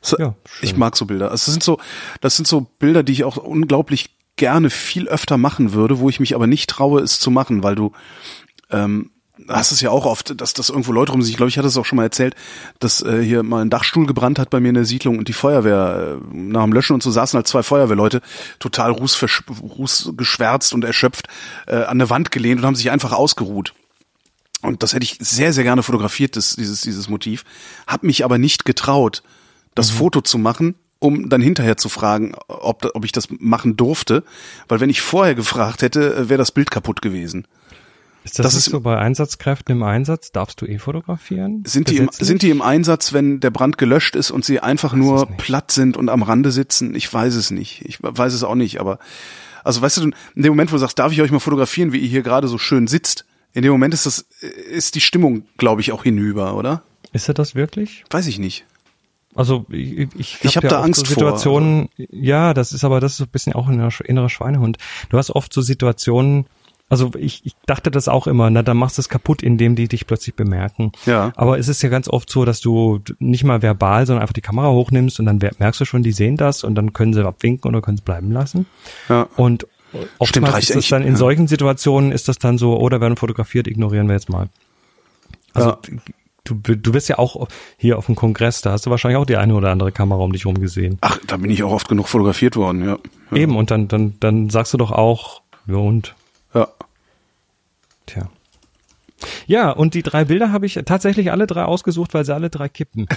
So, 0.00 0.18
ja, 0.18 0.34
schön. 0.46 0.68
Ich 0.68 0.76
mag 0.76 0.96
so 0.96 1.06
Bilder. 1.06 1.30
Also 1.30 1.46
das 1.46 1.54
sind 1.54 1.62
so, 1.62 1.78
das 2.20 2.36
sind 2.36 2.46
so 2.46 2.62
Bilder, 2.78 3.02
die 3.02 3.12
ich 3.12 3.24
auch 3.24 3.36
unglaublich 3.36 4.16
gerne 4.36 4.70
viel 4.70 5.08
öfter 5.08 5.36
machen 5.36 5.72
würde, 5.72 5.98
wo 5.98 6.08
ich 6.08 6.20
mich 6.20 6.34
aber 6.34 6.46
nicht 6.46 6.70
traue, 6.70 7.00
es 7.00 7.18
zu 7.20 7.30
machen, 7.30 7.62
weil 7.62 7.74
du 7.74 7.92
ähm, 8.70 9.10
hast 9.48 9.72
es 9.72 9.80
ja 9.80 9.90
auch 9.90 10.06
oft, 10.06 10.40
dass 10.40 10.54
das 10.54 10.70
irgendwo 10.70 10.92
Leute 10.92 11.12
rum 11.12 11.22
sich, 11.22 11.32
ich 11.32 11.36
glaube, 11.36 11.48
ich 11.50 11.58
hatte 11.58 11.68
es 11.68 11.76
auch 11.76 11.84
schon 11.84 11.96
mal 11.96 12.04
erzählt, 12.04 12.34
dass 12.78 13.02
äh, 13.02 13.22
hier 13.22 13.42
mal 13.42 13.62
ein 13.62 13.70
Dachstuhl 13.70 14.06
gebrannt 14.06 14.38
hat 14.38 14.50
bei 14.50 14.60
mir 14.60 14.68
in 14.68 14.74
der 14.74 14.84
Siedlung 14.84 15.18
und 15.18 15.28
die 15.28 15.32
Feuerwehr 15.32 16.18
äh, 16.18 16.36
nach 16.36 16.64
dem 16.64 16.72
Löschen 16.72 16.94
und 16.94 17.02
so 17.02 17.10
saßen 17.10 17.36
halt 17.36 17.46
zwei 17.46 17.62
Feuerwehrleute, 17.62 18.22
total 18.58 18.92
rußgeschwärzt 18.92 20.72
und 20.72 20.84
erschöpft, 20.84 21.28
äh, 21.66 21.76
an 21.76 21.98
der 21.98 22.10
Wand 22.10 22.30
gelehnt 22.30 22.60
und 22.60 22.66
haben 22.66 22.76
sich 22.76 22.90
einfach 22.90 23.12
ausgeruht. 23.12 23.74
Und 24.62 24.82
das 24.82 24.94
hätte 24.94 25.04
ich 25.04 25.18
sehr, 25.20 25.52
sehr 25.52 25.64
gerne 25.64 25.82
fotografiert, 25.82 26.36
das, 26.36 26.56
dieses, 26.56 26.80
dieses 26.80 27.08
Motiv, 27.08 27.44
hab 27.86 28.02
mich 28.02 28.24
aber 28.24 28.38
nicht 28.38 28.64
getraut, 28.64 29.22
das 29.74 29.92
mhm. 29.92 29.96
Foto 29.96 30.20
zu 30.22 30.38
machen, 30.38 30.74
um 30.98 31.28
dann 31.28 31.42
hinterher 31.42 31.76
zu 31.76 31.88
fragen, 31.88 32.34
ob, 32.48 32.90
ob 32.94 33.04
ich 33.04 33.12
das 33.12 33.28
machen 33.30 33.76
durfte, 33.76 34.24
weil 34.66 34.80
wenn 34.80 34.90
ich 34.90 35.02
vorher 35.02 35.34
gefragt 35.34 35.82
hätte, 35.82 36.14
äh, 36.14 36.28
wäre 36.28 36.38
das 36.38 36.52
Bild 36.52 36.70
kaputt 36.70 37.02
gewesen. 37.02 37.46
Ist 38.26 38.40
das, 38.40 38.46
das 38.46 38.54
ist 38.56 38.64
so 38.70 38.80
bei 38.80 38.98
Einsatzkräften 38.98 39.76
im 39.76 39.84
Einsatz? 39.84 40.32
Darfst 40.32 40.60
du 40.60 40.66
eh 40.66 40.78
fotografieren? 40.78 41.62
Sind 41.64 41.90
die, 41.90 41.98
im, 41.98 42.08
sind 42.10 42.42
die 42.42 42.50
im 42.50 42.60
Einsatz, 42.60 43.12
wenn 43.12 43.38
der 43.38 43.50
Brand 43.50 43.78
gelöscht 43.78 44.16
ist 44.16 44.32
und 44.32 44.44
sie 44.44 44.58
einfach 44.58 44.94
nur 44.94 45.26
platt 45.26 45.70
sind 45.70 45.96
und 45.96 46.08
am 46.08 46.24
Rande 46.24 46.50
sitzen? 46.50 46.96
Ich 46.96 47.12
weiß 47.12 47.36
es 47.36 47.52
nicht. 47.52 47.82
Ich 47.84 47.98
weiß 48.02 48.32
es 48.32 48.42
auch 48.42 48.56
nicht, 48.56 48.80
aber 48.80 48.98
also 49.62 49.80
weißt 49.80 49.98
du, 49.98 50.02
in 50.34 50.42
dem 50.42 50.52
Moment, 50.52 50.72
wo 50.72 50.74
du 50.74 50.80
sagst, 50.80 50.98
darf 50.98 51.12
ich 51.12 51.22
euch 51.22 51.30
mal 51.30 51.38
fotografieren, 51.38 51.92
wie 51.92 51.98
ihr 51.98 52.08
hier 52.08 52.22
gerade 52.22 52.48
so 52.48 52.58
schön 52.58 52.88
sitzt, 52.88 53.24
in 53.52 53.62
dem 53.62 53.70
Moment 53.70 53.94
ist 53.94 54.06
das, 54.06 54.26
ist 54.70 54.96
die 54.96 55.00
Stimmung, 55.00 55.44
glaube 55.56 55.80
ich, 55.80 55.92
auch 55.92 56.02
hinüber, 56.02 56.56
oder? 56.56 56.82
Ist 57.12 57.28
er 57.28 57.34
das 57.34 57.54
wirklich? 57.54 58.04
Weiß 58.10 58.26
ich 58.26 58.40
nicht. 58.40 58.66
Also 59.36 59.66
ich, 59.68 59.98
ich, 60.16 60.38
ich 60.42 60.56
habe 60.56 60.56
hab 60.56 60.64
ja 60.64 60.70
da 60.70 60.82
Angst 60.82 61.06
so 61.06 61.06
Situationen, 61.06 61.90
vor. 61.94 62.06
Ja, 62.10 62.54
das 62.54 62.72
ist 62.72 62.82
aber 62.82 62.98
das 62.98 63.12
ist 63.12 63.18
so 63.18 63.24
ein 63.24 63.30
bisschen 63.30 63.52
auch 63.52 63.68
ein 63.68 63.88
innerer 64.04 64.30
Schweinehund. 64.30 64.78
Du 65.10 65.16
hast 65.16 65.30
oft 65.30 65.52
so 65.52 65.60
Situationen, 65.62 66.46
also 66.88 67.10
ich, 67.18 67.44
ich 67.44 67.54
dachte 67.66 67.90
das 67.90 68.06
auch 68.06 68.26
immer, 68.26 68.48
na 68.50 68.62
dann 68.62 68.76
machst 68.76 68.98
du 68.98 69.00
es 69.00 69.08
kaputt, 69.08 69.42
indem 69.42 69.74
die 69.74 69.88
dich 69.88 70.06
plötzlich 70.06 70.36
bemerken. 70.36 70.92
Ja. 71.04 71.32
Aber 71.34 71.58
es 71.58 71.68
ist 71.68 71.82
ja 71.82 71.88
ganz 71.88 72.08
oft 72.08 72.30
so, 72.30 72.44
dass 72.44 72.60
du 72.60 73.00
nicht 73.18 73.42
mal 73.42 73.60
verbal, 73.62 74.06
sondern 74.06 74.22
einfach 74.22 74.34
die 74.34 74.40
Kamera 74.40 74.70
hochnimmst 74.70 75.18
und 75.18 75.26
dann 75.26 75.38
merkst 75.58 75.80
du 75.80 75.84
schon, 75.84 76.02
die 76.02 76.12
sehen 76.12 76.36
das 76.36 76.62
und 76.62 76.76
dann 76.76 76.92
können 76.92 77.12
sie 77.12 77.26
abwinken 77.26 77.68
oder 77.68 77.82
können 77.82 77.96
es 77.96 78.04
bleiben 78.04 78.30
lassen. 78.30 78.66
Ja. 79.08 79.28
Und 79.36 79.66
oftmals 80.18 80.64
Stimmt, 80.64 80.76
ist 80.76 80.76
das 80.76 80.88
dann 80.88 81.02
in 81.02 81.14
ja. 81.14 81.16
solchen 81.16 81.48
Situationen 81.48 82.12
ist 82.12 82.28
das 82.28 82.38
dann 82.38 82.58
so, 82.58 82.78
oder 82.78 82.98
oh, 82.98 83.00
werden 83.00 83.16
fotografiert, 83.16 83.66
ignorieren 83.66 84.06
wir 84.06 84.14
jetzt 84.14 84.28
mal. 84.28 84.48
Also 85.54 85.70
ja. 85.70 85.78
du, 86.44 86.54
du 86.54 86.92
bist 86.92 87.08
ja 87.08 87.18
auch 87.18 87.48
hier 87.78 87.98
auf 87.98 88.06
dem 88.06 88.14
Kongress, 88.14 88.60
da 88.60 88.72
hast 88.72 88.86
du 88.86 88.90
wahrscheinlich 88.90 89.18
auch 89.18 89.26
die 89.26 89.36
eine 89.36 89.54
oder 89.54 89.70
andere 89.70 89.90
Kamera 89.90 90.20
um 90.20 90.32
dich 90.32 90.44
herum 90.44 90.60
gesehen. 90.60 90.98
Ach, 91.00 91.18
da 91.26 91.36
bin 91.36 91.50
ich 91.50 91.62
auch 91.64 91.72
oft 91.72 91.88
genug 91.88 92.08
fotografiert 92.08 92.54
worden, 92.54 92.84
ja. 92.84 92.98
ja. 93.30 93.36
Eben, 93.36 93.56
und 93.56 93.72
dann, 93.72 93.88
dann, 93.88 94.14
dann 94.20 94.50
sagst 94.50 94.72
du 94.72 94.78
doch 94.78 94.92
auch, 94.92 95.42
ja 95.66 95.76
und. 95.76 96.14
Tja. 98.06 98.30
Ja, 99.46 99.70
und 99.70 99.94
die 99.94 100.02
drei 100.02 100.26
Bilder 100.26 100.52
habe 100.52 100.66
ich 100.66 100.78
tatsächlich 100.84 101.32
alle 101.32 101.46
drei 101.46 101.64
ausgesucht, 101.64 102.12
weil 102.12 102.24
sie 102.24 102.34
alle 102.34 102.50
drei 102.50 102.68
kippen. 102.68 103.06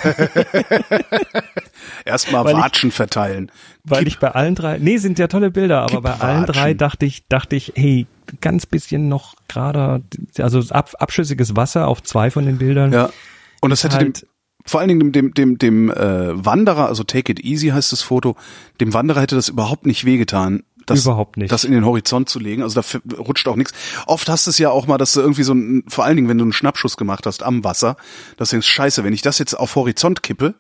Erstmal 2.05 2.45
Watschen 2.45 2.89
ich, 2.89 2.95
verteilen. 2.95 3.51
Weil 3.83 3.99
Kipp. 3.99 4.07
ich 4.07 4.19
bei 4.19 4.31
allen 4.31 4.55
drei, 4.55 4.77
nee, 4.77 4.97
sind 4.97 5.19
ja 5.19 5.27
tolle 5.27 5.51
Bilder, 5.51 5.81
aber 5.81 6.01
bei 6.01 6.13
allen 6.13 6.45
drei 6.45 6.73
dachte 6.73 7.05
ich, 7.05 7.27
dachte 7.27 7.57
ich, 7.57 7.73
hey, 7.75 8.07
ganz 8.39 8.65
bisschen 8.65 9.09
noch 9.09 9.35
gerade, 9.47 10.01
also 10.37 10.61
ab, 10.73 10.91
abschüssiges 10.99 11.55
Wasser 11.55 11.87
auf 11.87 12.01
zwei 12.03 12.31
von 12.31 12.45
den 12.45 12.59
Bildern. 12.59 12.93
Ja. 12.93 13.09
Und 13.59 13.71
das 13.71 13.83
hätte 13.83 13.97
halt, 13.97 14.21
dem, 14.21 14.27
vor 14.65 14.79
allen 14.79 14.89
Dingen 14.89 14.99
dem, 14.99 15.11
dem, 15.11 15.33
dem, 15.33 15.57
dem 15.57 15.89
äh, 15.89 16.45
Wanderer, 16.45 16.87
also 16.87 17.03
Take 17.03 17.33
It 17.33 17.39
Easy 17.41 17.69
heißt 17.69 17.91
das 17.91 18.01
Foto, 18.01 18.35
dem 18.79 18.93
Wanderer 18.93 19.21
hätte 19.21 19.35
das 19.35 19.49
überhaupt 19.49 19.85
nicht 19.85 20.05
wehgetan, 20.05 20.63
das, 20.89 21.05
Überhaupt 21.05 21.37
nicht. 21.37 21.51
das 21.51 21.63
in 21.63 21.71
den 21.71 21.85
Horizont 21.85 22.29
zu 22.29 22.39
legen. 22.39 22.63
Also 22.63 22.81
da 22.81 23.15
rutscht 23.17 23.47
auch 23.47 23.55
nichts. 23.55 23.73
Oft 24.07 24.29
hast 24.29 24.47
du 24.47 24.51
es 24.51 24.57
ja 24.57 24.69
auch 24.69 24.87
mal, 24.87 24.97
dass 24.97 25.13
du 25.13 25.21
irgendwie 25.21 25.43
so 25.43 25.53
ein, 25.53 25.83
vor 25.87 26.05
allen 26.05 26.15
Dingen, 26.15 26.29
wenn 26.29 26.37
du 26.37 26.45
einen 26.45 26.53
Schnappschuss 26.53 26.97
gemacht 26.97 27.25
hast 27.25 27.43
am 27.43 27.63
Wasser, 27.63 27.97
dass 28.37 28.49
du 28.49 28.55
denkst, 28.55 28.67
scheiße, 28.67 29.03
wenn 29.03 29.13
ich 29.13 29.21
das 29.21 29.39
jetzt 29.39 29.53
auf 29.53 29.75
Horizont 29.75 30.23
kippe, 30.23 30.55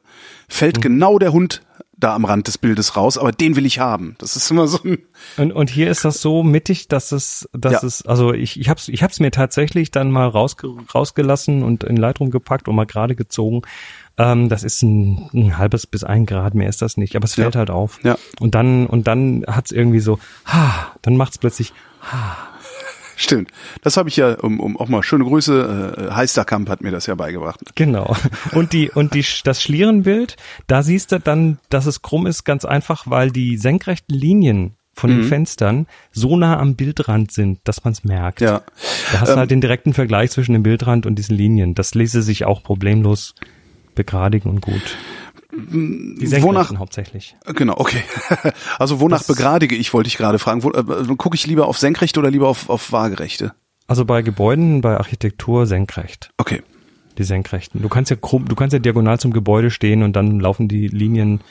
fällt 0.47 0.77
mhm. 0.77 0.81
genau 0.81 1.19
der 1.19 1.33
Hund 1.33 1.61
da 1.99 2.15
am 2.15 2.23
Rand 2.23 2.47
des 2.47 2.57
Bildes 2.57 2.95
raus, 2.95 3.17
aber 3.17 3.33
den 3.33 3.57
will 3.57 3.65
ich 3.65 3.79
haben. 3.79 4.15
Das 4.19 4.37
ist 4.37 4.49
immer 4.49 4.67
so 4.67 4.79
ein 4.83 4.99
und, 5.37 5.51
und 5.51 5.69
hier 5.69 5.91
ist 5.91 6.05
das 6.05 6.21
so 6.21 6.43
mittig, 6.43 6.87
dass 6.87 7.11
es, 7.11 7.49
dass 7.51 7.73
ja. 7.73 7.83
es, 7.83 8.05
also 8.05 8.33
ich, 8.33 8.57
ich 8.57 8.69
hab's, 8.69 8.87
ich 8.87 9.03
hab's 9.03 9.19
mir 9.19 9.31
tatsächlich 9.31 9.91
dann 9.91 10.09
mal 10.09 10.27
rausge, 10.27 10.69
rausgelassen 10.95 11.61
und 11.61 11.83
in 11.83 11.97
Lightroom 11.97 12.31
gepackt 12.31 12.69
und 12.69 12.75
mal 12.75 12.85
gerade 12.85 13.15
gezogen 13.15 13.63
ähm, 14.19 14.49
das 14.49 14.63
ist 14.63 14.83
ein, 14.83 15.29
ein, 15.33 15.57
halbes 15.57 15.87
bis 15.87 16.03
ein 16.03 16.25
Grad, 16.25 16.53
mehr 16.53 16.67
ist 16.67 16.81
das 16.81 16.97
nicht, 16.97 17.15
aber 17.15 17.23
es 17.23 17.35
fällt 17.35 17.55
ja. 17.55 17.59
halt 17.59 17.69
auf. 17.69 17.99
Ja. 18.03 18.17
Und 18.39 18.53
dann, 18.53 18.85
und 18.85 19.07
dann 19.07 19.45
hat's 19.47 19.71
irgendwie 19.71 20.01
so, 20.01 20.19
ha, 20.45 20.91
dann 21.01 21.15
macht's 21.15 21.37
plötzlich, 21.37 21.73
ha. 22.01 22.37
Stimmt. 23.15 23.51
Das 23.81 23.97
habe 23.97 24.07
ich 24.09 24.17
ja, 24.17 24.35
um, 24.35 24.59
um 24.59 24.77
auch 24.77 24.87
mal 24.87 25.03
schöne 25.03 25.23
Grüße, 25.23 26.09
äh, 26.09 26.13
Heisterkamp 26.13 26.69
hat 26.69 26.81
mir 26.81 26.91
das 26.91 27.05
ja 27.05 27.15
beigebracht. 27.15 27.59
Genau. 27.75 28.15
Und 28.51 28.71
die, 28.73 28.91
und 28.91 29.13
die, 29.13 29.25
das 29.43 29.61
Schlierenbild, 29.61 30.35
da 30.67 30.83
siehst 30.83 31.11
du 31.11 31.19
dann, 31.19 31.59
dass 31.69 31.85
es 31.85 32.01
krumm 32.01 32.27
ist, 32.27 32.43
ganz 32.43 32.65
einfach, 32.65 33.07
weil 33.07 33.31
die 33.31 33.57
senkrechten 33.57 34.15
Linien 34.15 34.75
von 34.93 35.09
den 35.09 35.21
mhm. 35.21 35.27
Fenstern 35.27 35.87
so 36.11 36.35
nah 36.35 36.59
am 36.59 36.75
Bildrand 36.75 37.31
sind, 37.31 37.59
dass 37.63 37.85
man 37.85 37.93
es 37.93 38.03
merkt. 38.03 38.41
Ja. 38.41 38.63
Da 39.11 39.21
hast 39.21 39.29
du 39.29 39.33
ähm, 39.33 39.39
halt 39.39 39.51
den 39.51 39.61
direkten 39.61 39.93
Vergleich 39.93 40.31
zwischen 40.31 40.53
dem 40.53 40.63
Bildrand 40.63 41.05
und 41.05 41.15
diesen 41.15 41.37
Linien. 41.37 41.73
Das 41.73 41.95
lese 41.95 42.21
sich 42.21 42.45
auch 42.45 42.63
problemlos 42.63 43.35
begradigen 43.99 44.49
und 44.49 44.61
gut. 44.61 44.97
Die 45.51 46.41
wonach 46.41 46.73
hauptsächlich. 46.77 47.35
Genau, 47.45 47.75
okay. 47.77 48.01
Also 48.79 48.99
wonach 49.01 49.17
das, 49.17 49.27
begradige 49.27 49.75
ich, 49.75 49.93
wollte 49.93 50.07
ich 50.07 50.15
gerade 50.15 50.39
fragen. 50.39 50.63
Wo, 50.63 50.71
äh, 50.71 51.15
Gucke 51.17 51.35
ich 51.35 51.45
lieber 51.47 51.67
auf 51.67 51.77
senkrechte 51.77 52.19
oder 52.19 52.31
lieber 52.31 52.47
auf, 52.47 52.69
auf 52.69 52.91
waagerechte? 52.91 53.53
Also 53.87 54.05
bei 54.05 54.21
Gebäuden, 54.21 54.81
bei 54.81 54.95
Architektur 54.97 55.65
senkrecht. 55.65 56.31
Okay. 56.37 56.61
Die 57.17 57.23
senkrechten. 57.23 57.81
Du 57.81 57.89
kannst 57.89 58.09
ja 58.09 58.15
krumm, 58.15 58.47
du 58.47 58.55
kannst 58.55 58.73
ja 58.73 58.79
diagonal 58.79 59.19
zum 59.19 59.33
Gebäude 59.33 59.71
stehen 59.71 60.03
und 60.03 60.15
dann 60.15 60.39
laufen 60.39 60.69
die 60.69 60.87
Linien 60.87 61.41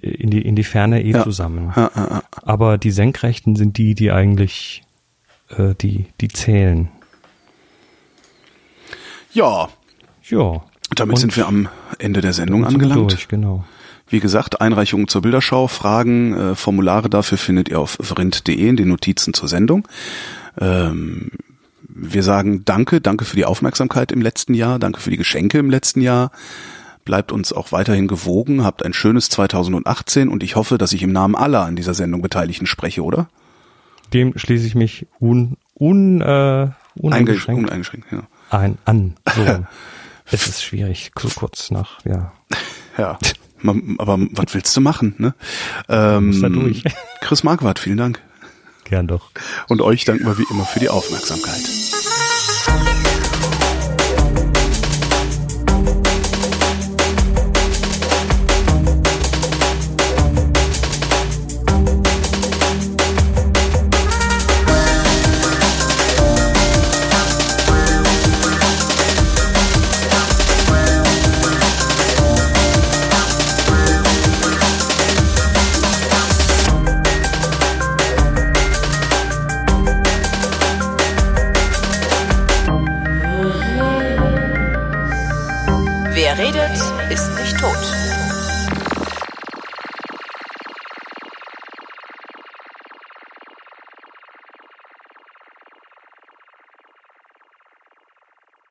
in 0.00 0.30
die 0.30 0.42
in 0.42 0.54
die 0.54 0.64
Ferne 0.64 1.02
eh 1.02 1.10
ja. 1.10 1.24
zusammen. 1.24 1.72
Ja, 1.74 1.90
ja, 1.96 2.22
Aber 2.42 2.78
die 2.78 2.92
senkrechten 2.92 3.56
sind 3.56 3.78
die, 3.78 3.94
die 3.94 4.12
eigentlich 4.12 4.82
äh, 5.48 5.74
die 5.74 6.06
die 6.20 6.28
zählen. 6.28 6.88
Ja. 9.32 9.68
Ja. 10.24 10.62
Damit 10.94 11.14
und 11.14 11.20
sind 11.20 11.36
wir 11.36 11.46
am 11.46 11.68
Ende 11.98 12.20
der 12.20 12.32
Sendung 12.32 12.64
angelangt. 12.64 13.12
Durch, 13.12 13.28
genau. 13.28 13.64
Wie 14.08 14.20
gesagt, 14.20 14.60
Einreichungen 14.60 15.08
zur 15.08 15.22
Bilderschau, 15.22 15.68
Fragen, 15.68 16.34
äh, 16.34 16.54
Formulare 16.54 17.08
dafür 17.08 17.38
findet 17.38 17.68
ihr 17.68 17.80
auf 17.80 17.96
vrind.de 18.00 18.68
in 18.68 18.76
den 18.76 18.88
Notizen 18.88 19.32
zur 19.32 19.48
Sendung. 19.48 19.88
Ähm, 20.60 21.30
wir 21.88 22.22
sagen 22.22 22.64
Danke, 22.64 23.00
danke 23.00 23.24
für 23.24 23.36
die 23.36 23.44
Aufmerksamkeit 23.44 24.12
im 24.12 24.20
letzten 24.20 24.54
Jahr, 24.54 24.78
danke 24.78 25.00
für 25.00 25.10
die 25.10 25.16
Geschenke 25.16 25.58
im 25.58 25.70
letzten 25.70 26.00
Jahr. 26.00 26.30
Bleibt 27.04 27.32
uns 27.32 27.52
auch 27.52 27.72
weiterhin 27.72 28.06
gewogen, 28.06 28.64
habt 28.64 28.84
ein 28.84 28.92
schönes 28.92 29.28
2018 29.28 30.28
und 30.28 30.42
ich 30.42 30.56
hoffe, 30.56 30.78
dass 30.78 30.92
ich 30.92 31.02
im 31.02 31.12
Namen 31.12 31.34
aller 31.34 31.62
an 31.62 31.74
dieser 31.74 31.94
Sendung 31.94 32.22
Beteiligten 32.22 32.66
spreche, 32.66 33.02
oder? 33.02 33.28
Dem 34.12 34.36
schließe 34.36 34.66
ich 34.66 34.74
mich 34.74 35.06
un, 35.20 35.56
un, 35.78 36.20
äh, 36.20 36.68
uneingeschränkt, 36.94 37.64
uneingeschränkt 37.64 38.12
ja. 38.12 38.22
ein, 38.50 38.78
an. 38.84 39.14
So. 39.34 39.42
es 40.32 40.46
ist 40.46 40.64
schwierig, 40.64 41.12
so 41.18 41.28
kurz 41.28 41.70
nach, 41.70 42.04
ja. 42.04 42.32
Ja, 42.98 43.18
aber 43.96 44.18
was 44.32 44.52
willst 44.52 44.76
du 44.76 44.82
machen, 44.82 45.14
ne? 45.16 45.34
Ähm, 45.88 46.42
da 46.42 46.50
durch. 46.50 46.84
Chris 47.22 47.42
Marquardt, 47.42 47.78
vielen 47.78 47.96
Dank. 47.96 48.20
Gern 48.84 49.06
doch. 49.06 49.30
Und 49.68 49.80
euch 49.80 50.04
danken 50.04 50.26
wir 50.26 50.36
wie 50.36 50.44
immer 50.50 50.66
für 50.66 50.78
die 50.78 50.90
Aufmerksamkeit. 50.90 51.62